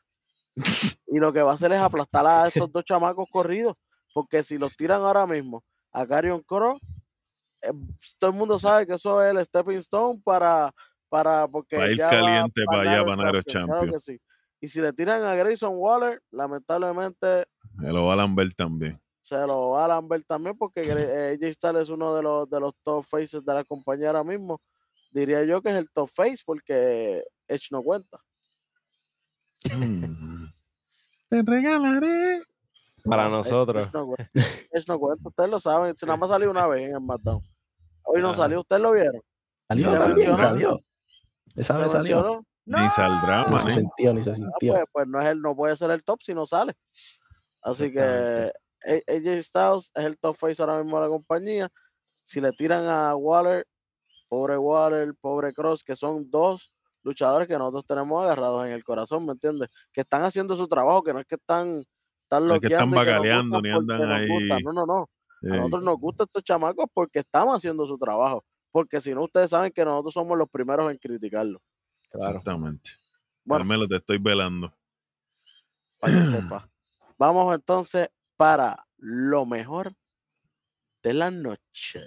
y 1.06 1.18
lo 1.18 1.32
que 1.32 1.42
va 1.42 1.52
a 1.52 1.54
hacer 1.54 1.72
es 1.72 1.78
aplastar 1.78 2.26
a 2.26 2.48
estos 2.48 2.70
dos 2.70 2.84
chamacos 2.84 3.26
corridos, 3.30 3.76
porque 4.14 4.42
si 4.42 4.56
los 4.56 4.74
tiran 4.76 5.02
ahora 5.02 5.26
mismo 5.26 5.62
a 5.92 6.06
Carrion 6.06 6.40
Cross, 6.42 6.80
eh, 7.60 7.72
todo 8.18 8.30
el 8.30 8.36
mundo 8.36 8.58
sabe 8.58 8.86
que 8.86 8.94
eso 8.94 9.22
es 9.22 9.30
el 9.34 9.44
stepping 9.44 9.76
stone 9.78 10.20
para, 10.24 10.72
para 11.10 11.46
porque 11.48 11.76
Va 11.76 11.84
a 11.84 11.90
ir 11.90 11.98
ya 11.98 12.06
va 12.06 12.10
caliente 12.10 12.62
para 12.64 12.80
allá, 12.82 13.02
ganar 13.04 13.26
para 13.26 13.38
el 13.38 13.44
claro 13.44 13.92
que 13.92 14.00
sí. 14.00 14.18
Y 14.60 14.68
si 14.68 14.80
le 14.80 14.92
tiran 14.94 15.22
a 15.24 15.34
Grayson 15.34 15.72
Waller, 15.74 16.22
lamentablemente 16.30 17.44
Se 17.78 17.92
lo 17.92 18.06
va 18.06 18.14
a 18.14 18.16
Lambert 18.16 18.56
también. 18.56 18.98
se 19.20 19.36
lo 19.46 19.70
va 19.70 19.84
a 19.84 19.88
Lambert 19.88 20.24
también 20.26 20.56
porque 20.56 20.82
eh, 20.86 21.36
AJ 21.38 21.52
Styles 21.54 21.82
es 21.82 21.88
uno 21.90 22.14
de 22.14 22.22
los, 22.22 22.48
de 22.48 22.60
los 22.60 22.72
top 22.82 23.04
faces 23.04 23.44
de 23.44 23.52
la 23.52 23.64
compañía 23.64 24.08
ahora 24.08 24.24
mismo. 24.24 24.62
Diría 25.10 25.44
yo 25.44 25.60
que 25.60 25.70
es 25.70 25.76
el 25.76 25.90
top 25.90 26.08
face 26.08 26.42
porque 26.46 27.22
Edge 27.48 27.68
no 27.72 27.82
cuenta. 27.82 28.18
Mm. 29.64 30.46
Te 31.28 31.42
regalaré. 31.42 32.42
Para 33.04 33.24
No, 33.24 33.30
nosotros. 33.38 33.88
Edge 34.70 34.84
no, 34.88 34.98
cuenta. 34.98 35.22
No 35.22 35.28
ustedes 35.28 35.50
lo 35.50 35.60
saben. 35.60 35.96
Si 35.96 36.06
nada 36.06 36.16
más 36.16 36.30
salió 36.30 36.50
una 36.50 36.66
vez 36.66 36.84
en 36.88 36.94
el 36.94 37.00
SmackDown. 37.00 37.42
Hoy 38.04 38.20
no 38.22 38.28
Ajá. 38.30 38.38
salió, 38.38 38.60
¿ustedes 38.60 38.82
lo 38.82 38.92
vieron? 38.92 39.20
Salió, 39.68 39.90
se 40.14 40.36
salió. 40.36 40.80
Esa 41.56 41.74
¿Se 41.74 41.80
vez 41.82 41.92
salió. 41.92 42.16
mencionó? 42.16 42.46
Ni 42.66 42.90
saldrá, 42.90 43.46
Ni 43.50 43.58
se 43.58 43.70
sintió, 43.80 44.14
ni 44.14 44.22
se 44.22 44.30
Ah, 44.30 44.34
sintió. 44.34 44.72
pues, 44.72 44.84
pues 44.92 45.06
no, 45.06 45.20
es 45.20 45.26
el, 45.28 45.40
no 45.42 45.54
puede 45.54 45.76
ser 45.76 45.90
el 45.90 46.02
top 46.02 46.20
si 46.22 46.32
no 46.34 46.46
sale. 46.46 46.74
Así 47.62 47.92
que 47.92 48.50
AJ 48.86 49.42
Styles 49.42 49.90
es 49.94 50.04
el 50.04 50.18
top 50.18 50.34
face 50.36 50.60
ahora 50.62 50.82
mismo 50.82 50.96
de 50.98 51.02
la 51.04 51.08
compañía. 51.10 51.68
Si 52.22 52.40
le 52.40 52.52
tiran 52.52 52.86
a 52.86 53.14
Waller, 53.16 53.66
pobre 54.28 54.56
Waller, 54.56 55.14
pobre 55.20 55.52
Cross, 55.52 55.84
que 55.84 55.94
son 55.94 56.30
dos 56.30 56.74
luchadores 57.02 57.46
que 57.46 57.56
nosotros 57.58 57.84
tenemos 57.86 58.22
agarrados 58.24 58.64
en 58.66 58.72
el 58.72 58.82
corazón, 58.82 59.26
¿me 59.26 59.32
entiendes? 59.32 59.68
Que 59.92 60.00
están 60.00 60.22
haciendo 60.22 60.56
su 60.56 60.66
trabajo, 60.66 61.02
que 61.02 61.12
no 61.12 61.20
es 61.20 61.26
que 61.26 61.34
están, 61.34 61.84
están 62.34 62.48
No 62.48 62.54
es 62.54 62.60
que 62.60 62.66
están 62.68 62.90
bagaleando, 62.90 63.60
ni 63.60 63.70
andan 63.70 64.10
ahí. 64.10 64.28
No, 64.62 64.72
no, 64.72 64.86
no. 64.86 65.10
Sí. 65.40 65.48
A 65.50 65.56
nosotros 65.56 65.82
nos 65.82 65.96
gustan 65.96 66.26
estos 66.26 66.42
chamacos 66.42 66.86
porque 66.92 67.20
estamos 67.20 67.56
haciendo 67.56 67.86
su 67.86 67.98
trabajo. 67.98 68.44
Porque 68.70 69.00
si 69.00 69.14
no, 69.14 69.24
ustedes 69.24 69.50
saben 69.50 69.72
que 69.72 69.84
nosotros 69.84 70.14
somos 70.14 70.36
los 70.36 70.48
primeros 70.48 70.90
en 70.90 70.98
criticarlo. 70.98 71.60
Claro. 72.10 72.30
Exactamente. 72.30 72.90
Bueno, 73.44 73.60
Carmelo, 73.60 73.86
te 73.86 73.96
estoy 73.96 74.18
velando. 74.18 74.74
para 76.00 76.12
que 76.12 76.26
sepa. 76.26 76.70
Vamos 77.18 77.54
entonces 77.54 78.08
para 78.36 78.86
lo 78.96 79.46
mejor 79.46 79.94
de 81.02 81.14
la 81.14 81.30
noche. 81.30 82.02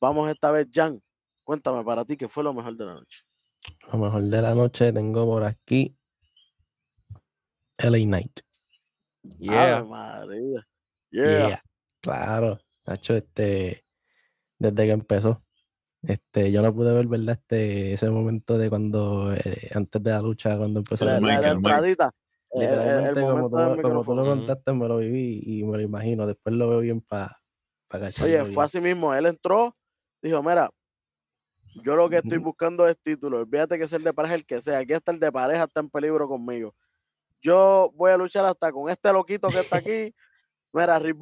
Vamos 0.00 0.28
esta 0.30 0.50
vez, 0.50 0.68
Jan. 0.72 1.02
Cuéntame 1.44 1.82
para 1.84 2.04
ti 2.04 2.16
qué 2.16 2.28
fue 2.28 2.44
lo 2.44 2.54
mejor 2.54 2.76
de 2.76 2.84
la 2.84 2.94
noche. 2.94 3.24
Lo 3.92 3.98
mejor 3.98 4.22
de 4.22 4.42
la 4.42 4.54
noche 4.54 4.92
tengo 4.92 5.24
por 5.26 5.44
aquí 5.44 5.96
LA 7.78 7.98
Knight. 7.98 8.40
Yeah. 9.38 9.82
María. 9.84 10.66
Yeah. 11.10 11.48
Yeah, 11.48 11.62
Claro, 12.00 12.58
Nacho, 12.86 13.14
este, 13.14 13.84
desde 14.58 14.76
que 14.86 14.90
empezó, 14.90 15.42
este, 16.02 16.50
yo 16.50 16.62
no 16.62 16.74
pude 16.74 16.92
ver, 16.94 17.06
¿verdad? 17.06 17.38
Este, 17.40 17.92
ese 17.92 18.10
momento 18.10 18.58
de 18.58 18.68
cuando, 18.70 19.32
eh, 19.34 19.70
antes 19.74 20.02
de 20.02 20.10
la 20.10 20.20
lucha, 20.20 20.56
cuando 20.56 20.80
empezó 20.80 21.04
La, 21.04 21.12
la 21.14 21.20
la- 21.20 21.26
Michael, 21.26 21.42
la 21.42 21.54
Mike. 21.54 21.68
entradita. 21.68 22.06
eh, 22.06 22.64
el- 22.64 22.64
el- 22.64 22.70
Literalmente, 22.70 23.20
como 23.20 23.48
tú, 23.50 23.82
como 23.82 24.04
tú 24.04 24.14
lo 24.14 24.24
contaste, 24.24 24.72
me 24.72 24.88
lo 24.88 24.96
viví 24.98 25.40
y 25.44 25.64
me 25.64 25.76
lo 25.76 25.82
imagino. 25.82 26.26
Después 26.26 26.54
lo 26.54 26.68
veo 26.68 26.80
bien 26.80 27.00
para 27.00 27.38
pa 27.88 27.98
cacharlo 28.00 28.26
Oye, 28.34 28.44
fue 28.52 28.64
así 28.64 28.80
mismo. 28.80 29.14
Él 29.14 29.26
entró, 29.26 29.74
dijo, 30.20 30.42
mira, 30.42 30.70
yo 31.82 31.96
lo 31.96 32.10
que 32.10 32.16
estoy 32.16 32.38
buscando 32.44 32.86
es 32.86 32.98
título. 33.00 33.38
Olvídate 33.38 33.78
que 33.78 33.84
es 33.84 33.92
el 33.94 34.04
de 34.04 34.12
pareja 34.12 34.34
el 34.34 34.44
que 34.44 34.60
sea. 34.60 34.78
Aquí 34.80 34.92
está 34.92 35.12
el 35.12 35.20
de 35.20 35.32
pareja, 35.32 35.64
está 35.64 35.80
en 35.80 35.88
peligro 35.88 36.28
conmigo. 36.28 36.74
Yo 37.42 37.90
voy 37.94 38.12
a 38.12 38.16
luchar 38.16 38.44
hasta 38.44 38.70
con 38.70 38.88
este 38.88 39.12
loquito 39.12 39.48
que 39.48 39.60
está 39.60 39.78
aquí. 39.78 40.14
Mira, 40.72 40.98
Rick 40.98 41.18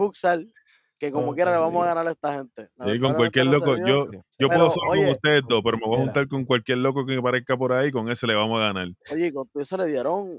que 1.00 1.10
como 1.10 1.34
quiera 1.34 1.50
le 1.50 1.56
vamos 1.56 1.82
a 1.82 1.86
sí. 1.86 1.88
ganar 1.88 2.06
a 2.06 2.10
esta 2.10 2.32
gente. 2.34 2.68
Y 2.84 3.00
con 3.00 3.14
cualquier 3.14 3.46
no 3.46 3.52
loco, 3.52 3.74
yo, 3.78 4.12
yo 4.12 4.20
Pero, 4.36 4.48
puedo 4.50 4.70
solo 4.70 4.90
oye, 4.90 5.04
con 5.04 5.10
ustedes 5.12 5.42
dos, 5.48 5.62
pero 5.64 5.78
me 5.78 5.86
voy 5.86 5.96
a 5.96 6.00
juntar 6.00 6.28
con 6.28 6.44
cualquier 6.44 6.78
loco 6.78 7.06
que 7.06 7.16
aparezca 7.16 7.56
por 7.56 7.72
ahí, 7.72 7.90
con 7.90 8.10
ese 8.10 8.26
le 8.26 8.34
vamos 8.34 8.60
a 8.60 8.66
ganar. 8.66 8.88
Oye, 9.10 9.32
con 9.32 9.48
eso 9.54 9.78
le 9.78 9.86
dieron 9.86 10.38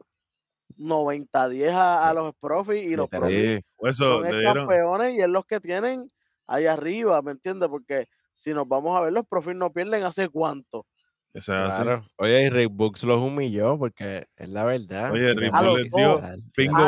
90-10 0.78 1.72
a, 1.74 2.08
a 2.08 2.14
los 2.14 2.34
profis 2.40 2.84
y 2.84 2.96
los 2.96 3.10
profis 3.10 3.36
Sí, 3.36 3.66
Eso 3.80 4.22
son 4.22 4.28
el 4.28 4.44
campeones 4.44 5.16
y 5.16 5.22
es 5.22 5.30
los 5.30 5.46
que 5.46 5.60
tienen 5.60 6.08
ahí 6.46 6.68
arriba, 6.68 7.20
¿me 7.24 7.32
entiendes? 7.32 7.68
Porque 7.68 8.06
si 8.32 8.54
nos 8.54 8.68
vamos 8.68 8.96
a 8.96 9.02
ver, 9.02 9.14
los 9.14 9.26
profis 9.26 9.56
no 9.56 9.74
pierden 9.74 10.04
hace 10.04 10.30
cuánto. 10.30 10.86
Eso 11.34 11.54
claro. 11.54 12.06
Oye, 12.18 12.44
y 12.44 12.50
Rick 12.50 12.72
Books 12.74 13.04
los 13.04 13.22
humilló 13.22 13.78
porque 13.78 14.28
es 14.36 14.50
la 14.50 14.66
verdad. 14.66 15.12
Oye, 15.12 15.34
Bull 15.34 15.66
los 15.66 15.80
les 15.80 15.92
dio 15.92 16.22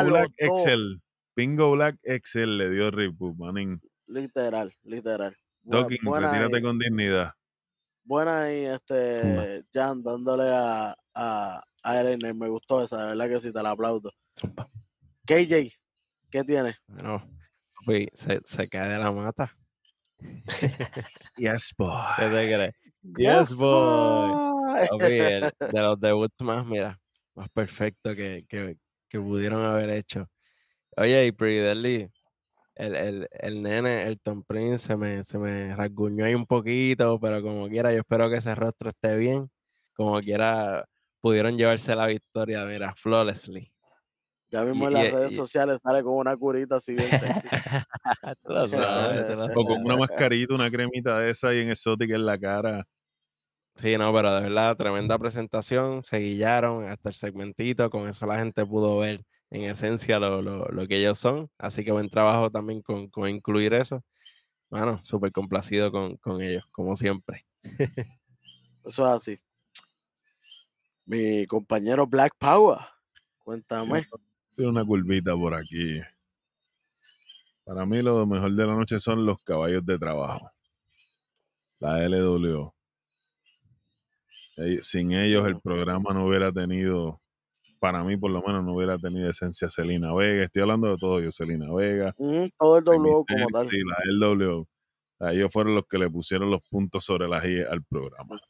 los 0.02 0.06
Black 0.06 0.32
dos. 0.38 0.60
Excel. 0.60 1.02
Pingo 1.34 1.72
Black 1.72 1.98
Excel 2.02 2.58
le 2.58 2.70
dio 2.70 2.90
Rick 2.90 3.16
Bull, 3.16 3.34
manín. 3.36 3.80
Literal, 4.06 4.72
literal. 4.82 5.36
Dawkins, 5.62 6.04
buena 6.04 6.30
retírate 6.30 6.62
con 6.62 6.78
dignidad. 6.78 7.32
buena 8.04 8.42
ahí, 8.42 8.66
este, 8.66 9.64
Jan, 9.72 10.02
dándole 10.02 10.50
a, 10.52 10.94
a, 11.14 11.62
a 11.82 12.00
Elena, 12.00 12.34
me 12.34 12.48
gustó 12.48 12.84
esa, 12.84 13.00
de 13.00 13.06
verdad 13.16 13.28
que 13.28 13.40
sí, 13.40 13.52
te 13.52 13.62
la 13.62 13.70
aplaudo. 13.70 14.12
Zumba. 14.38 14.68
KJ, 15.26 15.72
¿qué 16.30 16.44
tiene? 16.44 16.76
Bueno, 16.86 17.26
se, 18.12 18.40
se 18.44 18.68
cae 18.68 18.90
de 18.90 18.98
la 18.98 19.10
mata. 19.10 19.56
Yes, 21.36 21.74
boy. 21.76 21.90
¿Qué 22.16 22.24
te 22.24 22.30
crees? 22.30 22.74
Yes, 23.04 23.52
boy. 23.54 24.30
El- 25.00 25.50
de 25.70 25.80
los 25.82 26.00
debuts 26.00 26.40
más, 26.42 26.64
mira, 26.66 26.98
más 27.34 27.48
perfecto 27.50 28.14
que, 28.14 28.44
que, 28.48 28.76
que 29.08 29.20
pudieron 29.20 29.64
haber 29.64 29.90
hecho. 29.90 30.28
Oye, 30.96 31.26
y 31.26 31.32
Pretty 31.32 31.58
Deadly, 31.60 32.10
el, 32.76 32.96
el, 32.96 33.28
el 33.32 33.62
nene, 33.62 34.04
el 34.04 34.20
Tom 34.20 34.44
Prince, 34.44 34.88
se 34.88 34.96
me, 34.98 35.24
se 35.24 35.38
me 35.38 35.76
rasguñó 35.76 36.26
ahí 36.26 36.34
un 36.36 36.46
poquito, 36.46 37.20
pero 37.20 37.42
como 37.42 37.68
quiera, 37.68 37.92
yo 37.92 38.00
espero 38.00 38.30
que 38.30 38.38
ese 38.38 38.54
rostro 38.56 38.90
esté 38.90 39.16
bien. 39.18 39.50
Como 39.94 40.20
quiera, 40.20 40.86
pudieron 41.22 41.58
llevarse 41.58 41.96
la 41.96 42.06
victoria, 42.08 42.64
mira, 42.66 42.94
flawlessly. 42.96 43.72
Ya 44.54 44.62
mismo 44.64 44.84
Y- 44.84 44.86
en 44.86 44.92
las 44.94 45.04
y- 45.06 45.10
redes 45.10 45.32
y- 45.32 45.36
sociales 45.36 45.80
sale 45.82 46.04
con 46.04 46.14
una 46.14 46.36
curita 46.36 46.76
así 46.76 46.94
bien 46.94 47.10
sexy. 47.10 47.48
Tú 48.44 48.52
lo 48.52 48.68
sabes, 48.68 49.26
tú 49.26 49.36
lo 49.36 49.46
O 49.46 49.66
con 49.66 49.84
una 49.84 49.96
mascarita, 49.96 50.54
una 50.54 50.70
cremita 50.70 51.18
de 51.18 51.30
esa 51.30 51.52
y 51.52 51.58
en 51.58 51.70
exótica 51.70 52.14
en 52.14 52.24
la 52.24 52.38
cara. 52.38 52.86
Sí, 53.74 53.98
no, 53.98 54.12
pero 54.14 54.32
de 54.36 54.42
verdad, 54.42 54.76
tremenda 54.76 55.18
presentación, 55.18 56.04
se 56.04 56.18
guillaron 56.18 56.88
hasta 56.88 57.08
el 57.08 57.16
segmentito, 57.16 57.90
con 57.90 58.08
eso 58.08 58.26
la 58.26 58.38
gente 58.38 58.64
pudo 58.64 58.98
ver 58.98 59.24
en 59.50 59.62
esencia 59.62 60.20
lo, 60.20 60.40
lo- 60.40 60.68
lo 60.68 60.86
que 60.86 60.98
ellos 60.98 61.18
son, 61.18 61.50
así 61.58 61.84
que 61.84 61.90
buen 61.90 62.08
trabajo 62.08 62.48
también 62.48 62.80
con, 62.80 63.08
con 63.08 63.28
incluir 63.28 63.74
eso. 63.74 64.04
Bueno, 64.70 65.00
súper 65.02 65.32
complacido 65.32 65.90
con, 65.90 66.16
con 66.18 66.40
ellos, 66.40 66.64
como 66.70 66.94
siempre. 66.94 67.44
Eso 68.84 69.04
es 69.08 69.12
así. 69.16 69.40
Mi 71.06 71.44
compañero 71.48 72.06
Black 72.06 72.34
Power, 72.38 72.78
cuéntame. 73.38 74.06
Tiene 74.56 74.70
una 74.70 74.84
curvita 74.84 75.34
por 75.36 75.54
aquí. 75.54 76.00
Para 77.64 77.86
mí 77.86 78.02
lo 78.02 78.26
mejor 78.26 78.52
de 78.52 78.66
la 78.66 78.74
noche 78.74 79.00
son 79.00 79.24
los 79.24 79.42
caballos 79.42 79.84
de 79.84 79.98
trabajo. 79.98 80.50
La 81.80 82.06
LW. 82.06 82.70
Sin 84.82 85.12
ellos 85.12 85.46
el 85.46 85.60
programa 85.60 86.12
no 86.12 86.26
hubiera 86.26 86.52
tenido, 86.52 87.20
para 87.80 88.04
mí 88.04 88.16
por 88.16 88.30
lo 88.30 88.42
menos 88.42 88.64
no 88.64 88.74
hubiera 88.74 88.98
tenido 88.98 89.28
esencia 89.28 89.68
Celina 89.68 90.14
Vega. 90.14 90.44
Estoy 90.44 90.62
hablando 90.62 90.90
de 90.90 90.96
todo 90.98 91.20
yo, 91.20 91.32
Celina 91.32 91.72
Vega. 91.72 92.14
Ujú, 92.16 92.48
todo 92.58 92.78
el 92.78 92.84
W 92.84 93.24
como 93.26 93.48
tal. 93.48 93.66
Sí, 93.66 93.78
la 93.78 93.96
LW. 94.28 94.60
O 94.60 94.66
sea, 95.18 95.32
ellos 95.32 95.52
fueron 95.52 95.74
los 95.74 95.86
que 95.88 95.98
le 95.98 96.08
pusieron 96.08 96.50
los 96.50 96.60
puntos 96.68 97.04
sobre 97.04 97.26
las 97.28 97.44
I 97.44 97.62
al 97.62 97.82
programa. 97.82 98.40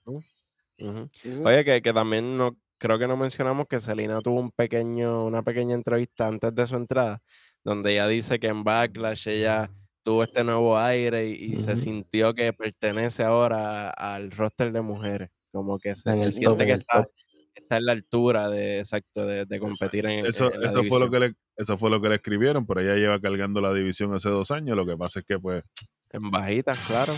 Oye, 1.44 1.64
que, 1.64 1.80
que 1.80 1.92
también 1.92 2.36
no, 2.36 2.56
creo 2.78 2.98
que 2.98 3.06
no 3.06 3.16
mencionamos 3.16 3.66
que 3.68 3.80
Selena 3.80 4.20
tuvo 4.20 4.40
un 4.40 4.50
pequeño, 4.50 5.24
una 5.24 5.42
pequeña 5.42 5.74
entrevista 5.74 6.26
antes 6.26 6.54
de 6.54 6.66
su 6.66 6.76
entrada, 6.76 7.20
donde 7.62 7.92
ella 7.92 8.06
dice 8.08 8.38
que 8.38 8.48
en 8.48 8.64
Backlash 8.64 9.28
ella 9.28 9.68
tuvo 10.02 10.22
este 10.22 10.44
nuevo 10.44 10.78
aire 10.78 11.28
y, 11.28 11.54
y 11.54 11.58
se 11.58 11.76
sintió 11.76 12.34
que 12.34 12.52
pertenece 12.52 13.22
ahora 13.22 13.90
al 13.90 14.30
roster 14.30 14.70
de 14.70 14.82
mujeres. 14.82 15.30
Como 15.50 15.78
que 15.78 15.94
se, 15.94 16.14
siente 16.32 16.42
top, 16.42 16.58
que 16.58 16.72
está, 16.72 17.08
está 17.54 17.76
en 17.76 17.86
la 17.86 17.92
altura 17.92 18.50
de, 18.50 18.80
exacto, 18.80 19.24
de, 19.24 19.46
de 19.46 19.58
competir 19.60 20.04
en, 20.06 20.26
Eso, 20.26 20.52
en 20.52 20.60
la 20.60 20.66
eso 20.66 20.82
fue 20.84 21.00
lo 21.00 21.10
que 21.10 21.20
le, 21.20 21.34
eso 21.56 21.78
fue 21.78 21.90
lo 21.90 22.00
que 22.00 22.08
le 22.08 22.16
escribieron, 22.16 22.66
pero 22.66 22.80
ella 22.80 22.96
lleva 22.96 23.20
cargando 23.20 23.60
la 23.60 23.72
división 23.72 24.12
hace 24.14 24.28
dos 24.28 24.50
años. 24.50 24.76
Lo 24.76 24.84
que 24.84 24.96
pasa 24.96 25.20
es 25.20 25.26
que 25.26 25.38
pues 25.38 25.62
En 26.10 26.30
bajitas, 26.30 26.78
claro. 26.86 27.12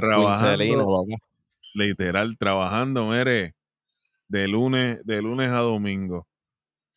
Trabajando, 0.00 0.96
literal, 1.74 2.36
trabajando, 2.38 3.08
mire, 3.08 3.54
de 4.28 4.48
lunes, 4.48 5.00
de 5.04 5.22
lunes 5.22 5.50
a 5.50 5.58
domingo. 5.60 6.26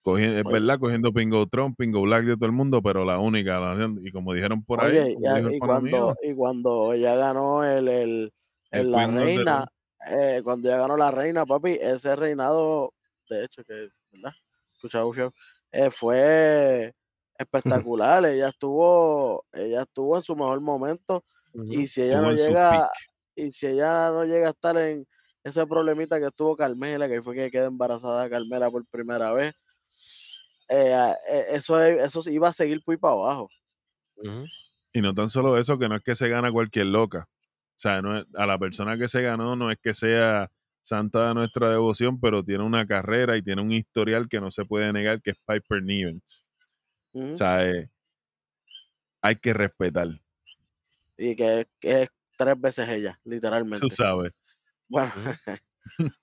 Cogiendo, 0.04 0.40
es 0.40 0.48
verdad, 0.50 0.80
cogiendo 0.80 1.14
Pingo 1.14 1.48
Trump, 1.48 1.78
Pingo 1.78 2.02
Black 2.04 2.26
de 2.26 2.36
todo 2.38 2.48
el 2.48 2.52
mundo, 2.54 2.82
pero 2.82 3.06
la 3.06 3.20
única, 3.20 3.60
la- 3.60 3.90
y 4.04 4.12
como 4.12 4.34
dijeron 4.34 4.64
por 4.64 4.82
ahí, 4.82 5.00
Oye, 5.00 5.16
y, 5.58 5.62
cuando, 5.62 6.16
y 6.22 6.34
cuando 6.36 6.94
ella 6.94 7.16
ganó 7.16 7.64
el, 7.64 7.88
el, 7.88 8.34
el 8.72 8.92
el 8.92 8.92
la 8.92 9.08
reina, 9.08 9.68
eh, 10.10 10.42
cuando 10.44 10.68
ella 10.68 10.78
ganó 10.80 10.98
la 10.98 11.12
reina, 11.12 11.46
papi, 11.46 11.78
ese 11.80 12.16
reinado, 12.16 12.94
de 13.30 13.46
hecho, 13.46 13.64
que, 13.64 13.90
¿verdad? 14.12 14.32
Show, 14.90 15.14
eh, 15.72 15.90
fue 15.92 16.94
espectacular. 17.38 18.26
ella 18.26 18.50
estuvo, 18.50 19.46
ella 19.54 19.84
estuvo 19.84 20.18
en 20.18 20.24
su 20.24 20.36
mejor 20.36 20.60
momento. 20.62 21.24
Y 21.54 21.88
si 21.88 22.02
ella 22.02 22.16
estuvo 22.16 22.32
no 22.32 22.36
llega, 22.36 22.90
y 23.36 23.52
si 23.52 23.68
ella 23.68 24.12
no 24.12 24.26
llega 24.26 24.48
a 24.48 24.52
estar 24.52 24.78
en 24.78 25.06
ese 25.44 25.66
problemita 25.68 26.20
que 26.20 26.30
tuvo 26.32 26.56
Carmela, 26.56 27.08
que 27.08 27.22
fue 27.22 27.36
que 27.36 27.52
quedó 27.52 27.68
embarazada 27.68 28.30
Carmela 28.30 28.70
por 28.72 28.86
primera 28.88 29.32
vez, 29.34 29.54
eh, 30.70 30.94
a- 30.94 31.12
eh, 31.30 31.46
eso, 31.52 31.82
es- 31.84 32.04
eso 32.16 32.30
iba 32.30 32.50
a 32.50 32.54
seguir 32.54 32.82
muy 32.88 32.98
para 32.98 33.14
abajo. 33.14 33.50
Y 34.94 35.02
no 35.02 35.14
tan 35.14 35.30
solo 35.30 35.58
eso, 35.58 35.78
que 35.78 35.90
no 35.90 35.96
es 35.96 36.04
que 36.04 36.16
se 36.16 36.30
gana 36.30 36.52
cualquier 36.52 36.88
loca. 36.88 37.28
O 37.30 37.80
sea, 37.80 38.02
no 38.02 38.18
es- 38.20 38.26
a 38.36 38.46
la 38.46 38.58
persona 38.58 38.98
que 38.98 39.08
se 39.08 39.22
ganó 39.22 39.56
no 39.56 39.72
es 39.72 39.78
que 39.82 39.94
sea 39.94 40.50
santa 40.82 41.30
de 41.30 41.34
nuestra 41.34 41.70
devoción, 41.70 42.20
pero 42.20 42.44
tiene 42.44 42.64
una 42.64 42.86
carrera 42.86 43.36
y 43.38 43.42
tiene 43.42 43.62
un 43.62 43.72
historial 43.72 44.28
que 44.30 44.40
no 44.40 44.52
se 44.52 44.66
puede 44.66 44.92
negar, 44.94 45.22
que 45.22 45.32
es 45.32 45.38
Piper 45.46 45.82
Nivens. 45.84 46.46
Ujú. 47.14 47.32
O 47.32 47.36
sea, 47.36 47.68
eh, 47.70 47.90
hay 49.22 49.36
que 49.38 49.54
respetar, 49.54 50.10
y 51.18 51.36
que, 51.36 51.68
que 51.80 52.04
es 52.04 52.10
tres 52.38 52.60
veces 52.60 52.90
ella, 52.90 53.20
literalmente. 53.24 53.80
tú 53.88 53.90
sabes. 53.90 54.34
Bueno, 54.88 55.12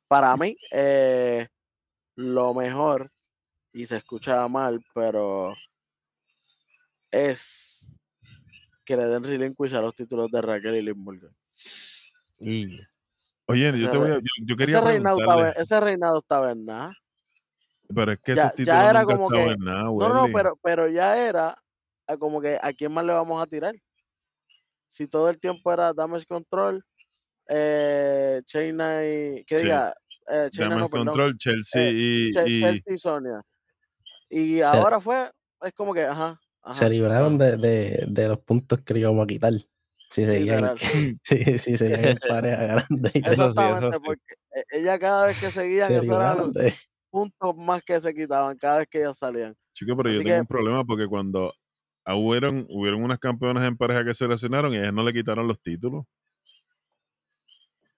para 0.08 0.36
mí, 0.36 0.56
eh, 0.72 1.48
lo 2.16 2.52
mejor, 2.54 3.10
y 3.72 3.86
se 3.86 3.96
escucha 3.96 4.46
mal, 4.48 4.80
pero 4.94 5.54
es 7.10 7.88
que 8.84 8.96
le 8.96 9.04
den 9.06 9.22
relinquish 9.24 9.74
a 9.74 9.80
los 9.80 9.94
títulos 9.94 10.30
de 10.30 10.42
Raquel 10.42 10.76
y 10.76 10.82
Limburger. 10.82 11.30
Y 12.40 12.80
Oye, 13.46 13.78
yo 13.78 13.90
te 13.90 13.96
voy 13.98 14.10
a, 14.10 14.14
yo, 14.14 14.20
yo 14.44 14.56
quería 14.56 14.78
Ese 14.78 14.86
reinado, 14.86 15.46
ese 15.56 15.80
reinado 15.80 16.18
estaba 16.18 16.52
en 16.52 16.64
nada. 16.64 16.96
pero 17.92 18.12
es 18.12 18.20
que 18.20 18.34
ya- 18.34 18.46
esos 18.48 18.64
ya 18.64 18.90
era 18.90 19.00
nunca 19.00 19.14
como 19.16 19.28
que- 19.30 19.52
en 19.52 19.58
nada, 19.60 19.82
No, 19.82 20.12
no, 20.12 20.26
pero, 20.32 20.56
pero 20.62 20.88
ya 20.88 21.16
era 21.28 21.60
ah, 22.06 22.16
como 22.16 22.40
que 22.40 22.58
a 22.60 22.72
quién 22.72 22.92
más 22.92 23.04
le 23.04 23.12
vamos 23.12 23.40
a 23.42 23.46
tirar. 23.46 23.74
Si 24.90 25.06
todo 25.06 25.30
el 25.30 25.38
tiempo 25.38 25.72
era 25.72 25.92
Damage 25.94 26.26
Control, 26.26 26.82
eh, 27.48 28.40
Chaina 28.44 29.04
y. 29.06 29.44
Que 29.44 29.58
Sí. 29.58 29.62
diga, 29.64 29.94
eh, 30.28 30.50
Damage 30.52 30.80
no. 30.80 30.90
Control, 30.90 31.36
Chelsea 31.38 31.82
Eh, 31.82 31.92
y, 31.92 32.28
y- 32.28 32.32
Chelsea 32.32 32.82
y 32.94 32.98
Sonia. 32.98 33.40
Y 34.28 34.56
Se- 34.58 34.64
ahora 34.64 35.00
fue, 35.00 35.30
es 35.62 35.72
como 35.72 35.94
que, 35.94 36.02
ajá. 36.04 36.40
ajá 36.62 36.74
Se 36.74 36.88
libraron 36.90 37.38
de, 37.38 37.56
de, 37.56 38.04
de 38.08 38.28
los 38.28 38.38
puntos 38.40 38.82
que 38.84 38.94
le 38.94 39.00
íbamos 39.00 39.24
a 39.24 39.26
quitar. 39.26 39.52
Si 40.10 40.26
seguían, 40.26 40.74
si, 41.22 41.58
si 41.58 41.76
seguían 41.76 42.04
en 42.04 42.18
pareja 42.18 42.62
grande. 42.88 43.10
y. 43.14 43.28
Eso 43.28 43.50
sí, 43.52 43.60
eso 43.62 43.92
sí. 43.92 43.98
porque 44.04 44.34
eh, 44.56 44.64
ella 44.72 44.98
cada 44.98 45.26
vez 45.26 45.38
que 45.38 45.50
seguían, 45.52 45.86
Se 45.88 45.96
esos 45.98 46.08
eran 46.08 46.38
los 46.38 46.52
de. 46.52 46.74
puntos 47.10 47.56
más 47.56 47.82
que 47.82 48.00
se 48.00 48.12
quitaban, 48.14 48.56
cada 48.58 48.78
vez 48.78 48.88
que 48.88 48.98
ellas 48.98 49.16
salían. 49.18 49.54
Chico, 49.72 49.96
pero 49.96 50.10
yo 50.10 50.18
tengo 50.18 50.30
que- 50.34 50.40
un 50.40 50.46
problema 50.46 50.84
porque 50.84 51.06
cuando 51.06 51.52
hubieron, 52.06 52.66
hubieron 52.70 53.02
unas 53.02 53.18
campeonas 53.18 53.66
en 53.66 53.76
pareja 53.76 54.04
que 54.04 54.14
se 54.14 54.26
lesionaron 54.28 54.72
y 54.74 54.78
ellas 54.78 54.92
no 54.92 55.02
le 55.04 55.12
quitaron 55.12 55.46
los 55.46 55.60
títulos. 55.60 56.04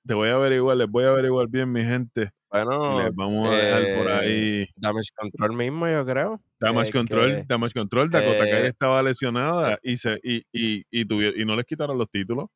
Te 0.05 0.15
voy 0.15 0.29
a 0.31 0.35
averiguar, 0.35 0.77
les 0.77 0.89
voy 0.89 1.05
a 1.05 1.11
averiguar 1.11 1.47
bien, 1.49 1.71
mi 1.71 1.83
gente. 1.85 2.31
bueno, 2.51 3.01
les 3.03 3.15
vamos 3.15 3.49
a 3.49 3.53
dejar 3.55 3.83
por 3.99 4.11
eh, 4.11 4.15
ahí. 4.15 4.67
Damage 4.77 5.11
Control 5.17 5.53
mismo, 5.57 5.89
yo 5.89 6.05
creo. 6.05 6.43
Damage 6.59 6.89
eh, 6.89 6.93
Control, 6.93 7.31
que- 7.37 7.45
Damage 7.47 7.73
Control, 7.75 8.11
Dakota 8.11 8.39
Kai 8.41 8.63
eh, 8.63 8.67
estaba 8.67 9.03
lesionada 9.03 9.79
y 9.83 9.97
se 9.97 10.19
y, 10.25 10.39
y, 10.53 10.85
y, 10.91 11.05
tuvi- 11.05 11.35
y 11.41 11.45
no 11.45 11.55
les 11.55 11.65
quitaron 11.67 11.97
los 11.99 12.11
títulos. 12.11 12.47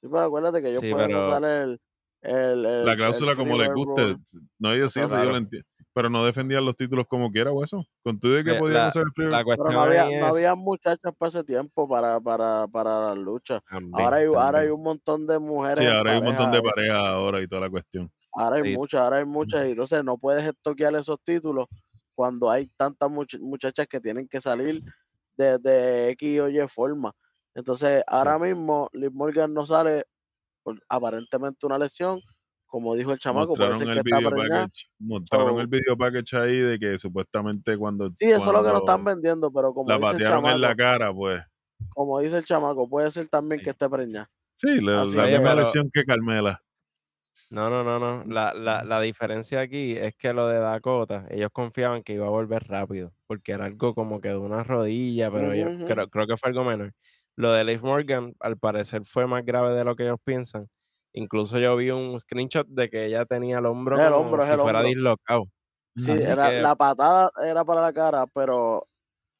Sí, 0.00 0.08
pero 0.10 0.20
acuérdate 0.20 0.62
que 0.62 0.70
ellos 0.70 0.80
Sí, 0.80 0.90
pueden 0.90 1.08
pero- 1.08 1.26
usar 1.28 1.44
el. 1.44 1.80
el, 2.22 2.64
el- 2.64 2.84
La 2.86 2.92
el 2.92 2.96
cláusula 2.98 3.36
como 3.36 3.58
les 3.58 3.72
guste. 3.72 4.16
No, 4.58 4.72
ellos 4.72 4.90
sí, 4.92 5.00
eso 5.00 5.22
yo 5.22 5.30
lo 5.30 5.36
entiendo. 5.36 5.68
Pero 5.94 6.10
no 6.10 6.24
defendían 6.24 6.64
los 6.64 6.76
títulos 6.76 7.06
como 7.08 7.30
quiera, 7.30 7.52
o 7.52 7.62
eso. 7.62 7.84
Con 8.02 8.18
todo 8.18 8.32
de 8.32 8.42
que 8.44 8.50
Eh, 8.50 8.58
podían 8.58 8.82
la- 8.82 8.88
usar 8.88 9.04
el 9.04 9.12
free 9.12 9.30
La 9.30 9.44
Pero 9.44 9.70
no 9.70 9.80
había, 9.80 10.20
no 10.20 10.26
había 10.26 10.54
muchachas 10.56 11.12
para 11.16 11.28
ese 11.28 11.44
tiempo 11.44 11.88
para, 11.88 12.20
para, 12.20 12.66
para 12.66 13.08
las 13.10 13.18
luchas. 13.18 13.62
También, 13.70 13.92
Ahora 13.94 14.16
hay, 14.16 14.26
ahora 14.26 14.58
hay 14.58 14.68
un 14.68 14.82
montón 14.82 15.26
de 15.26 15.38
mujeres. 15.38 15.78
Sí, 15.78 15.86
ahora 15.86 16.12
hay 16.12 16.18
un 16.18 16.24
montón 16.24 16.50
de 16.50 16.60
pareja, 16.60 16.94
parejas 16.96 17.08
ahora 17.14 17.40
y 17.42 17.46
toda 17.48 17.60
la 17.62 17.70
cuestión. 17.70 18.12
Ahora 18.32 18.56
hay 18.56 18.64
Sí. 18.72 18.76
muchas, 18.76 19.00
ahora 19.00 19.16
hay 19.18 19.24
muchas. 19.24 19.66
Y 19.66 19.70
entonces 19.70 20.02
no 20.04 20.18
puedes 20.18 20.42
estoquear 20.44 20.94
esos 20.96 21.16
títulos 21.22 21.66
cuando 22.16 22.50
hay 22.50 22.66
tantas 22.76 23.08
much- 23.08 23.38
muchachas 23.40 23.86
que 23.86 24.00
tienen 24.00 24.26
que 24.26 24.40
salir 24.40 24.82
de, 25.36 25.58
de 25.58 26.10
X 26.10 26.40
o 26.40 26.48
Y 26.48 26.66
forma. 26.66 27.12
Entonces, 27.54 28.02
ahora 28.08 28.36
mismo 28.36 28.88
Liv 28.92 29.12
Morgan 29.12 29.54
no 29.54 29.64
sale 29.64 30.04
por 30.64 30.80
aparentemente 30.88 31.66
una 31.66 31.78
lesión. 31.78 32.20
Como 32.74 32.96
dijo 32.96 33.12
el 33.12 33.20
chamaco, 33.20 33.54
puede 33.54 33.68
ser 33.78 33.86
Mostraron 33.86 33.94
que 33.94 34.00
el 34.00 34.06
está 34.08 34.18
video 34.18 34.30
preñada. 34.32 34.60
package, 34.64 34.86
mostraron 34.98 35.54
So- 35.54 35.60
el 35.60 35.66
video 35.68 35.96
package 35.96 36.34
ahí 36.34 36.56
de 36.58 36.78
que 36.80 36.98
supuestamente 36.98 37.78
cuando, 37.78 38.10
Sí, 38.16 38.24
eso 38.32 38.38
es 38.40 38.46
lo 38.52 38.62
que 38.64 38.68
nos 38.70 38.78
están 38.80 39.04
vendiendo, 39.04 39.52
pero 39.52 39.72
como 39.72 39.88
la 39.90 39.94
dice 39.98 40.08
el 40.08 40.12
patearon 40.14 40.46
en 40.46 40.60
la 40.60 40.68
chamaco, 40.70 40.76
cara, 40.98 41.14
pues. 41.14 41.42
como 41.90 42.18
dice 42.18 42.38
el 42.38 42.44
chamaco, 42.44 42.88
puede 42.90 43.12
ser 43.12 43.28
también 43.28 43.60
Sí. 43.60 43.64
que 43.66 43.70
esté 43.70 43.88
preñada. 43.88 44.28
Sí, 44.56 44.80
la, 44.80 45.04
misma 45.04 45.22
pero- 45.22 45.54
lesión 45.54 45.88
que 45.92 46.02
Carmela. 46.04 46.60
No, 47.50 47.70
no, 47.70 47.84
no, 47.84 48.00
no. 48.00 48.24
La, 48.24 48.52
la, 48.54 48.82
la 48.82 49.00
diferencia 49.00 49.60
aquí 49.60 49.92
es 49.96 50.16
que 50.16 50.32
lo 50.32 50.48
de 50.48 50.58
Dakota, 50.58 51.26
ellos 51.30 51.50
confiaban 51.52 52.02
que 52.02 52.14
iba 52.14 52.26
a 52.26 52.30
volver 52.30 52.64
rápido, 52.66 53.12
porque 53.28 53.52
era 53.52 53.66
algo 53.66 53.94
como 53.94 54.20
que 54.20 54.30
de 54.30 54.36
una 54.36 54.64
rodilla, 54.64 55.30
pero 55.30 55.54
yo 55.54 55.68
Ujú, 55.68 55.76
ujú. 55.76 55.86
creo, 55.86 56.08
creo 56.08 56.26
que 56.26 56.36
fue 56.36 56.48
algo 56.50 56.64
menor. 56.64 56.92
Lo 57.36 57.52
de 57.52 57.62
Liv 57.62 57.84
Morgan, 57.84 58.34
al 58.40 58.56
parecer, 58.58 59.04
fue 59.04 59.28
más 59.28 59.44
grave 59.44 59.72
de 59.76 59.84
lo 59.84 59.94
que 59.94 60.02
ellos 60.02 60.18
piensan. 60.24 60.66
Incluso 61.14 61.58
yo 61.58 61.76
vi 61.76 61.90
un 61.90 62.18
screenshot 62.20 62.66
de 62.66 62.90
que 62.90 63.06
ella 63.06 63.24
tenía 63.24 63.58
el 63.58 63.66
hombro 63.66 63.98
El 64.00 64.12
como 64.12 64.26
hombro, 64.26 64.42
es 64.42 64.48
si 64.48 64.54
el 64.54 64.60
fuera 64.60 64.80
hombro. 64.80 64.88
dislocado. 64.88 65.44
Sí, 65.96 66.10
era, 66.10 66.50
que- 66.50 66.60
la 66.60 66.74
patada 66.74 67.30
era 67.46 67.64
para 67.64 67.80
la 67.82 67.92
cara, 67.92 68.26
pero 68.34 68.86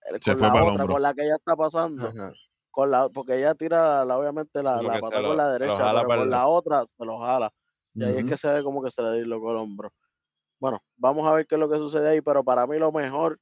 eh, 0.06 0.18
Se 0.20 0.30
con 0.32 0.38
fue 0.38 0.46
la 0.48 0.52
para 0.52 0.64
el 0.66 0.70
otra, 0.70 0.82
hombro. 0.84 0.94
con 0.94 1.02
la 1.02 1.14
que 1.14 1.22
ella 1.24 1.34
está 1.34 1.56
pasando, 1.56 2.06
Ajá. 2.08 2.32
con 2.70 2.90
la, 2.92 3.08
porque 3.08 3.36
ella 3.38 3.54
tira 3.56 4.04
la, 4.04 4.16
obviamente 4.18 4.62
la, 4.62 4.76
Como 4.76 4.88
la 4.88 5.00
patada 5.00 5.22
lo- 5.22 5.28
con 5.28 5.36
la 5.36 5.52
derecha, 5.52 5.92
pero 5.92 6.06
con 6.06 6.20
el- 6.20 6.30
la 6.30 6.46
otra 6.46 6.84
se 6.86 7.04
lo 7.04 7.18
jala. 7.18 7.50
Y 7.96 8.04
ahí 8.04 8.16
es 8.18 8.24
que 8.24 8.36
se 8.36 8.52
ve 8.52 8.62
como 8.62 8.82
que 8.82 8.90
se 8.92 9.02
le 9.02 9.12
dislocó 9.18 9.50
el 9.50 9.56
hombro. 9.58 9.92
Bueno, 10.60 10.80
vamos 10.96 11.26
a 11.26 11.32
ver 11.34 11.46
qué 11.46 11.56
es 11.56 11.60
lo 11.60 11.68
que 11.68 11.76
sucede 11.76 12.08
ahí, 12.08 12.20
pero 12.20 12.44
para 12.44 12.66
mí 12.66 12.78
lo 12.78 12.92
mejor 12.92 13.38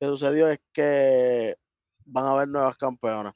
que 0.00 0.06
sucedió 0.06 0.48
es 0.48 0.58
que 0.72 1.54
van 2.06 2.24
a 2.24 2.30
haber 2.30 2.48
nuevas 2.48 2.76
campeonas. 2.78 3.34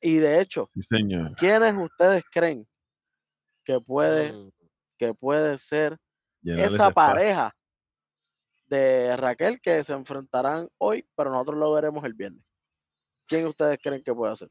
Y 0.00 0.16
de 0.16 0.40
hecho, 0.40 0.70
Sí, 0.74 0.82
señor. 0.82 1.34
¿quiénes 1.36 1.76
ustedes 1.78 2.24
creen 2.32 2.66
que 3.64 3.80
puede, 3.80 4.32
Mm. 4.32 4.50
que 4.98 5.14
puede 5.14 5.58
ser 5.58 5.98
Llenar 6.42 6.66
esa 6.66 6.90
pareja 6.90 7.54
de 8.66 9.16
Raquel 9.16 9.60
que 9.60 9.82
se 9.84 9.92
enfrentarán 9.92 10.68
hoy, 10.78 11.06
pero 11.14 11.30
nosotros 11.30 11.58
lo 11.58 11.72
veremos 11.72 12.04
el 12.04 12.14
viernes. 12.14 12.42
¿Quién 13.26 13.46
ustedes 13.46 13.78
creen 13.82 14.02
que 14.02 14.14
puede 14.14 14.36
ser? 14.36 14.50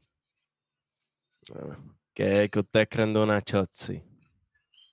Bueno, 1.48 1.96
¿Qué, 2.14 2.48
qué 2.52 2.58
ustedes 2.60 2.88
creen 2.90 3.12
de 3.14 3.20
una 3.20 3.40
Chotzi? 3.42 4.02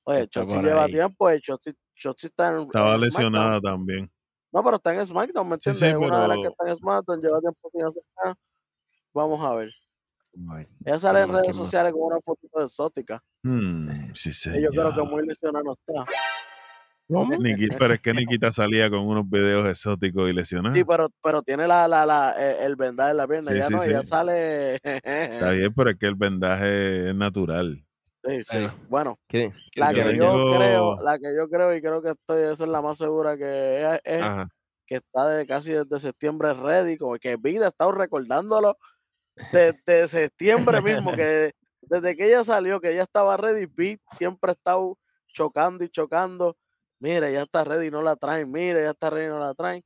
Oye, 0.06 0.28
Chotzi 0.28 0.56
lleva 0.62 0.86
ahí. 0.86 0.92
tiempo, 0.92 1.30
eh, 1.30 1.40
Chotzi, 1.42 1.74
Chotzi 1.96 2.28
está 2.28 2.54
en, 2.56 2.62
Estaba 2.62 2.96
en 2.96 3.02
lesionada 3.02 3.60
SmackDown. 3.60 3.62
también. 3.78 4.12
No, 4.52 4.64
pero 4.64 4.76
está 4.78 4.94
en 4.96 5.06
SmackDown, 5.06 5.48
¿me 5.50 5.58
Sí, 5.60 5.70
entiendes? 5.70 6.00
sí, 6.00 6.06
Una 6.08 6.22
de 6.24 6.28
las 6.28 6.38
que 6.38 6.42
pero- 6.44 6.50
está 6.52 6.70
en 6.70 6.76
SmackDown, 6.78 7.22
lleva 7.22 7.40
tiempo 7.42 7.70
sin 7.72 7.84
hacer 7.84 8.04
nada. 8.24 8.36
Vamos 9.14 9.46
a 9.46 9.54
ver. 9.56 9.72
Ella 10.86 11.00
sale 11.00 11.20
en 11.20 11.26
¿quién 11.26 11.34
más, 11.34 11.42
redes 11.44 11.56
sociales 11.56 11.92
con 11.94 12.02
una 12.04 12.20
fotito 12.22 12.62
exótica. 12.62 13.22
Hmm, 13.44 13.90
sí, 14.14 14.32
Y 14.58 14.62
yo 14.64 14.70
creo 14.72 14.94
que 14.94 15.02
muy 15.02 15.26
lesionada 15.26 15.64
no 15.64 15.74
está. 15.74 16.06
Niki- 17.10 17.76
pero 17.78 17.96
es 17.96 18.02
que 18.02 18.14
Nikita 18.14 18.52
salía 18.52 18.88
con 18.90 19.00
unos 19.00 19.28
videos 19.28 19.68
exóticos 19.68 20.30
y 20.30 20.34
lesionados. 20.34 20.78
Sí, 20.78 20.84
pero, 20.84 21.10
pero 21.24 21.42
tiene 21.42 21.68
la, 21.68 21.88
la, 21.88 22.06
la, 22.06 22.32
el 22.34 22.76
vendaje 22.76 23.12
en 23.12 23.18
la 23.18 23.28
pierna. 23.28 23.52
Sí, 23.52 23.58
ya 23.58 23.66
sí, 23.68 23.74
no, 23.74 23.82
sí. 23.82 24.08
sale. 24.08 24.76
Está 24.84 25.52
bien, 25.52 25.74
pero 25.74 25.90
es 25.90 25.98
que 25.98 26.06
el 26.06 26.16
vendaje 26.16 27.10
es 27.10 27.16
natural. 27.16 27.84
sí, 28.24 28.44
sí. 28.44 28.58
Bueno. 28.58 28.74
Bueno, 28.90 29.20
¿Quién- 29.28 29.52
quién 29.72 29.86
la 29.88 29.94
que 29.94 30.18
yo 30.18 30.46
creo, 30.56 31.02
la 31.02 31.18
que 31.18 31.36
yo 31.36 31.50
creo 31.50 31.76
y 31.76 31.82
creo 31.82 32.02
que 32.04 32.10
estoy, 32.12 32.44
esa 32.44 32.64
es 32.64 32.70
la 32.70 32.82
más 32.82 32.98
segura 33.00 33.36
que 33.38 33.82
es, 33.82 34.00
es 34.04 34.22
Ajá. 34.22 34.48
que 34.86 34.96
está 34.96 35.28
de 35.30 35.48
casi 35.48 35.72
desde 35.72 36.00
septiembre 36.00 36.54
ready, 36.54 36.98
como 36.98 37.16
que 37.18 37.38
Vida 37.38 37.66
ha 37.66 37.70
estado 37.70 37.92
recordándolo 37.94 38.78
desde 39.52 40.08
septiembre 40.08 40.82
mismo, 40.82 41.12
que 41.14 41.54
desde 41.82 42.16
que 42.16 42.26
ella 42.28 42.44
salió, 42.44 42.80
que 42.80 42.92
ella 42.92 43.04
estaba 43.04 43.38
ready, 43.38 43.66
Beat 43.66 44.00
siempre 44.12 44.52
ha 44.52 44.54
estado 44.54 44.98
chocando 45.34 45.84
y 45.84 45.90
chocando. 45.90 46.58
Mira, 47.00 47.30
ya 47.32 47.44
está 47.44 47.64
ready, 47.64 47.90
no 47.90 48.02
la 48.02 48.16
traen, 48.16 48.52
mira, 48.52 48.82
ya 48.82 48.92
está 48.92 49.10
ready, 49.10 49.30
no 49.30 49.40
la 49.40 49.54
traen. 49.54 49.84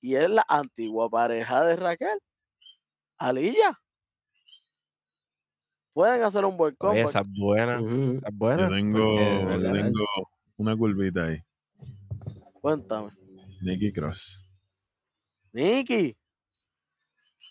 Y 0.00 0.14
es 0.14 0.30
la 0.30 0.44
antigua 0.48 1.08
pareja 1.10 1.64
de 1.66 1.76
Raquel, 1.76 2.18
Alilla. 3.18 3.78
Pueden 5.92 6.22
hacer 6.22 6.44
un 6.44 6.56
combo. 6.56 6.94
esa 6.94 7.20
es 7.20 7.26
buena. 7.38 7.78
Esa 7.78 8.28
es 8.28 8.36
buena. 8.36 8.62
Yo 8.62 8.74
tengo, 8.74 8.98
porque, 8.98 9.24
de 9.24 9.40
yo 9.40 9.46
verdad, 9.46 9.72
tengo 9.72 10.04
una 10.56 10.76
curvita 10.76 11.24
ahí. 11.26 11.38
Cuéntame. 12.60 13.10
Nikki 13.60 13.92
Cross. 13.92 14.48
Nicky, 15.52 16.16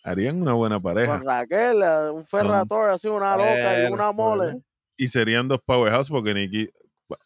Harían 0.03 0.41
una 0.41 0.53
buena 0.53 0.80
pareja. 0.80 1.17
con 1.17 1.27
Raquel, 1.27 1.81
eh, 1.84 2.09
un 2.11 2.26
Ferrator, 2.26 2.89
así 2.89 3.07
una 3.07 3.35
loca 3.35 3.84
y 3.84 3.91
una 3.91 4.11
mole. 4.11 4.61
Y 4.97 5.07
serían 5.07 5.47
dos 5.47 5.59
powerhouse 5.65 6.09
porque 6.09 6.34
Nikki. 6.34 6.69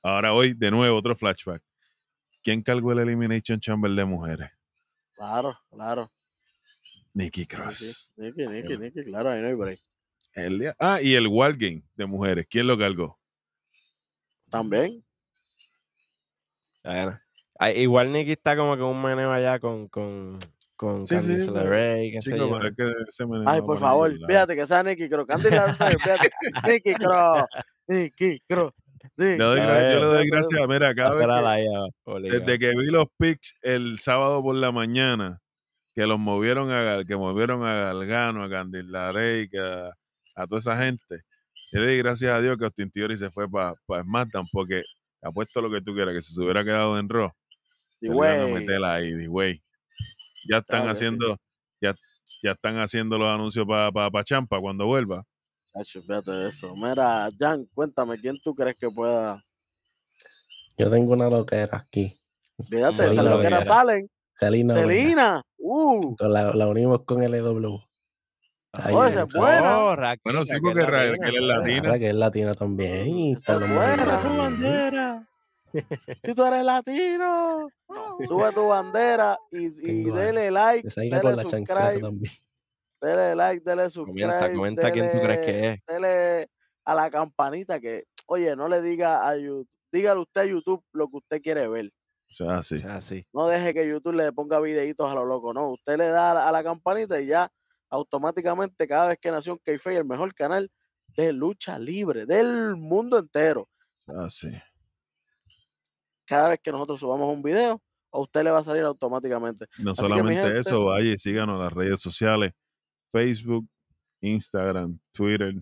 Ahora 0.02 0.34
hoy, 0.34 0.54
de 0.54 0.72
nuevo, 0.72 0.98
otro 0.98 1.16
flashback. 1.16 1.62
¿Quién 2.42 2.62
cargó 2.62 2.92
el 2.94 3.00
Elimination 3.00 3.60
Chamber 3.60 3.92
de 3.92 4.06
mujeres? 4.06 4.50
Claro, 5.14 5.58
claro. 5.70 6.12
Nikki 7.14 7.46
Cross. 7.46 7.78
sí. 7.78 8.12
Nicky, 8.22 8.48
Nicky, 8.48 8.78
Nicky, 8.78 9.02
claro, 9.04 9.30
ahí 9.30 9.42
no 9.42 9.48
hay 9.48 9.54
break. 9.54 9.80
El 10.34 10.60
día- 10.60 10.76
ah, 10.80 11.00
y 11.02 11.14
el 11.14 11.28
War 11.28 11.54
Game 11.56 11.84
de 11.96 12.06
mujeres. 12.06 12.48
¿Quién 12.50 12.66
lo 12.68 12.78
cargó? 12.78 13.20
También. 14.50 15.04
Bueno. 16.84 17.20
Ay, 17.60 17.82
igual 17.82 18.12
Nicky 18.12 18.32
está 18.34 18.58
como 18.58 18.76
que 18.76 18.82
un 18.82 19.02
meneo 19.02 19.32
allá 19.32 19.60
con, 19.60 19.88
con, 19.88 20.38
con 20.84 21.08
Sí, 21.08 21.20
sí, 21.20 21.28
Candice 21.28 21.52
LeRae, 21.52 22.12
qué 22.12 22.22
sé 22.22 22.38
yo. 22.38 22.60
es 22.62 22.76
que 22.76 22.94
Ay, 23.46 23.62
por 23.62 23.80
favor, 23.80 24.12
fíjate 24.28 24.56
que 24.56 24.68
sea 24.68 24.84
Nicky 24.84 25.10
Cross. 25.10 25.26
Candy 25.28 25.50
Larson, 25.50 25.90
fíjate. 26.00 26.30
Nicky 26.68 26.94
Cross. 26.96 27.46
Nicky 27.88 28.40
Cross. 28.48 28.72
Le 29.18 29.38
doy 29.38 29.60
A 29.60 29.66
gracias- 29.66 29.94
yo 29.94 30.00
le 30.00 30.06
ver. 30.08 30.16
doy 30.18 30.28
gracias. 30.30 30.68
Mira, 30.68 30.96
cada 30.96 31.10
vez 31.10 31.18
Hacer 31.18 31.32
a 31.32 31.38
que- 31.38 31.42
la 31.44 31.62
IA, 31.62 31.80
obligado. 32.06 32.40
Desde 32.40 32.60
que 32.60 32.70
vi 32.72 32.86
los 32.92 33.06
pics 33.18 33.56
el 33.62 34.00
sábado 34.00 34.42
por 34.42 34.56
la 34.56 34.72
mañana, 34.72 35.40
que 35.96 36.08
los 36.08 36.18
movieron 36.20 36.72
a 36.72 36.82
Gal- 36.84 37.06
que 37.08 37.16
movieron 37.18 37.64
a 37.66 37.74
Galgano, 37.76 38.44
a 38.44 38.50
Candilarey, 38.50 39.50
que 39.50 39.60
a, 39.60 39.88
a 40.36 40.48
toda 40.48 40.60
esa 40.60 40.78
gente, 40.78 41.20
yo 41.72 41.82
le 41.82 41.88
di 41.90 41.98
gracias 41.98 42.32
a 42.32 42.42
Dios 42.42 42.58
que 42.58 42.64
Austin 42.66 42.90
Theory 42.92 43.18
se 43.18 43.30
fue 43.30 43.50
para 43.50 43.76
SmackDown, 43.88 44.48
porque 44.52 44.84
apuesto 45.22 45.62
lo 45.62 45.70
que 45.70 45.82
tú 45.82 45.94
quieras, 45.94 46.14
que 46.16 46.22
si 46.22 46.34
se 46.34 46.42
hubiera 46.42 46.64
quedado 46.64 46.98
en 46.98 47.08
Raw, 47.10 47.30
Y 48.02 48.08
güey. 48.08 48.52
meter 48.54 48.84
ahí, 48.84 49.14
di, 49.14 49.26
güey. 49.28 49.62
Ya 50.50 50.58
están 50.58 50.82
Claro 50.82 50.90
que 50.90 50.96
sí. 51.00 51.06
haciendo, 51.06 51.38
ya, 51.82 51.96
ya 52.44 52.52
están 52.52 52.78
haciendo 52.80 53.18
los 53.18 53.28
anuncios 53.30 53.66
para 53.68 53.92
pa, 54.12 54.24
Champa 54.24 54.60
cuando 54.60 54.86
vuelva. 54.86 55.24
Chacho, 55.74 56.02
fíjate 56.02 56.32
de 56.32 56.50
eso. 56.50 56.76
Mira, 56.76 57.30
Jan, 57.40 57.66
cuéntame, 57.74 58.18
¿quién 58.20 58.40
tú 58.42 58.54
crees 58.54 58.76
que 58.76 58.90
pueda? 58.90 59.44
Yo 60.78 60.90
tengo 60.90 61.14
una 61.14 61.30
loquera 61.30 61.78
aquí. 61.78 62.16
Fíjate, 62.70 63.12
esas 63.12 63.26
loqueras 63.26 63.66
salen. 63.66 64.08
Celina. 64.36 64.74
Vega. 64.74 64.88
Selena. 64.88 65.42
Uh. 65.58 66.16
La, 66.20 66.54
la 66.54 66.68
unimos 66.68 67.04
con 67.06 67.22
LW. 67.24 67.80
Ahí 68.74 68.94
Oh, 68.96 69.04
es. 69.06 69.12
esa 69.12 69.24
es 69.24 69.34
buena. 69.34 69.80
Oh, 69.80 69.96
Raquel, 69.96 70.22
Bueno, 70.24 70.46
sí, 70.46 70.54
Raquel 70.54 70.62
porque 70.74 70.86
Raquel 70.86 71.12
latina. 71.12 71.38
es 71.38 71.44
latina. 71.44 71.88
Ahora 71.88 72.00
que 72.00 72.10
es 72.10 72.16
latina 72.16 72.54
también. 72.56 73.08
Y 73.08 73.32
está 73.34 73.54
es 73.54 73.60
buena. 73.60 74.22
Su 74.22 74.36
bandera. 74.38 75.28
Si 76.24 76.36
tú 76.36 76.46
eres 76.46 76.64
latino, 76.66 77.68
sube 78.28 78.52
tu 78.54 78.68
bandera 78.68 79.38
y, 79.52 79.66
y 79.92 80.04
dele 80.12 80.52
like, 80.52 80.88
dele 80.96 81.36
subscribe, 81.42 82.00
también. 82.00 82.34
dele 83.02 83.36
like, 83.36 83.64
dele 83.66 83.90
subscribe, 83.90 84.28
Comenta, 84.28 84.54
comenta 84.54 84.92
quién 84.92 85.12
tú 85.12 85.18
crees 85.20 85.40
que 85.46 85.70
es. 85.70 85.80
dele 85.88 86.50
a 86.86 86.96
la 86.96 87.10
campanita 87.10 87.80
que, 87.80 88.04
oye, 88.28 88.56
no 88.56 88.68
le 88.68 88.82
diga 88.82 89.28
a 89.28 89.36
YouTube, 89.36 89.68
dígale 89.92 90.22
usted 90.22 90.42
a 90.42 90.46
YouTube 90.46 90.84
lo 90.92 91.08
que 91.10 91.18
usted 91.18 91.42
quiere 91.42 91.68
ver. 91.68 91.90
O 92.30 92.36
sea, 92.36 92.62
sí. 92.64 92.76
O 92.76 92.80
sea, 92.80 93.02
sí. 93.02 93.26
No 93.34 93.48
deje 93.48 93.74
que 93.74 93.88
YouTube 93.88 94.16
le 94.16 94.32
ponga 94.32 94.60
videitos 94.60 95.10
a 95.10 95.16
lo 95.16 95.26
loco, 95.26 95.54
no. 95.54 95.70
Usted 95.72 95.98
le 95.98 96.08
da 96.08 96.32
a 96.32 96.34
la, 96.34 96.50
a 96.50 96.52
la 96.52 96.64
campanita 96.64 97.20
y 97.22 97.28
ya 97.28 97.52
automáticamente 97.90 98.88
cada 98.88 99.08
vez 99.10 99.18
que 99.22 99.30
Nación 99.32 99.60
Keife, 99.64 99.96
el 99.96 100.06
mejor 100.06 100.34
canal 100.34 100.72
de 101.16 101.32
lucha 101.32 101.78
libre 101.78 102.26
del 102.26 102.76
mundo 102.76 103.20
entero, 103.20 103.70
Ah, 104.08 104.28
sí. 104.30 104.50
Cada 106.26 106.50
vez 106.50 106.60
que 106.62 106.72
nosotros 106.72 107.00
subamos 107.00 107.34
un 107.34 107.42
video, 107.42 107.82
a 108.12 108.20
usted 108.20 108.44
le 108.44 108.52
va 108.52 108.60
a 108.60 108.64
salir 108.64 108.84
automáticamente. 108.84 109.66
No 109.80 109.92
Así 109.92 110.02
solamente 110.02 110.42
gente- 110.44 110.60
eso, 110.60 110.86
vaya 110.86 111.12
y 111.12 111.18
síganos 111.18 111.56
en 111.56 111.62
las 111.62 111.74
redes 111.74 112.00
sociales, 112.02 112.52
Facebook, 113.12 113.68
Instagram, 114.22 115.00
Twitter. 115.12 115.56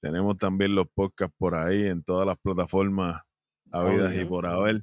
Tenemos 0.00 0.36
también 0.36 0.74
los 0.74 0.86
podcasts 0.92 1.34
por 1.38 1.54
ahí 1.54 1.86
en 1.86 2.02
todas 2.02 2.26
las 2.26 2.36
plataformas 2.38 3.22
habidas 3.70 4.16
y 4.16 4.24
por 4.24 4.46
haber. 4.46 4.82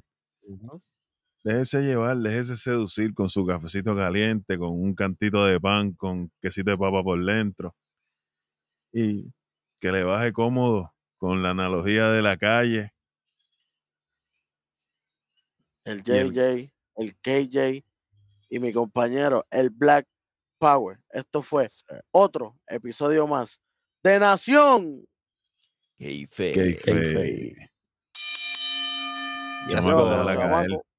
déjese 1.44 1.82
llevar, 1.82 2.16
déjese 2.18 2.56
seducir 2.56 3.12
con 3.14 3.28
su 3.28 3.44
cafecito 3.46 3.94
caliente, 3.96 4.58
con 4.58 4.70
un 4.70 4.94
cantito 4.94 5.44
de 5.44 5.60
pan, 5.60 5.92
con 5.92 6.30
quesito 6.40 6.70
de 6.70 6.78
papa 6.78 7.02
por 7.02 7.22
dentro. 7.24 7.74
Y 8.92 9.32
que 9.80 9.92
le 9.92 10.04
baje 10.04 10.32
cómodo 10.32 10.92
con 11.18 11.42
la 11.42 11.50
analogía 11.50 12.10
de 12.10 12.22
la 12.22 12.36
calle. 12.36 12.92
El 15.84 16.02
JJ, 16.02 16.72
el 16.96 17.16
KJ 17.16 17.84
y 18.48 18.58
mi 18.58 18.72
compañero, 18.72 19.46
el 19.50 19.70
Black 19.70 20.06
Power. 20.58 20.98
Esto 21.10 21.42
fue 21.42 21.66
otro 22.10 22.58
episodio 22.66 23.26
más 23.26 23.60
de 24.02 24.18
Nación. 24.18 25.06
Keife. 25.98 26.52
Keife. 26.52 26.82
Keife. 26.82 27.70
Ya 29.68 29.82
se. 29.82 30.89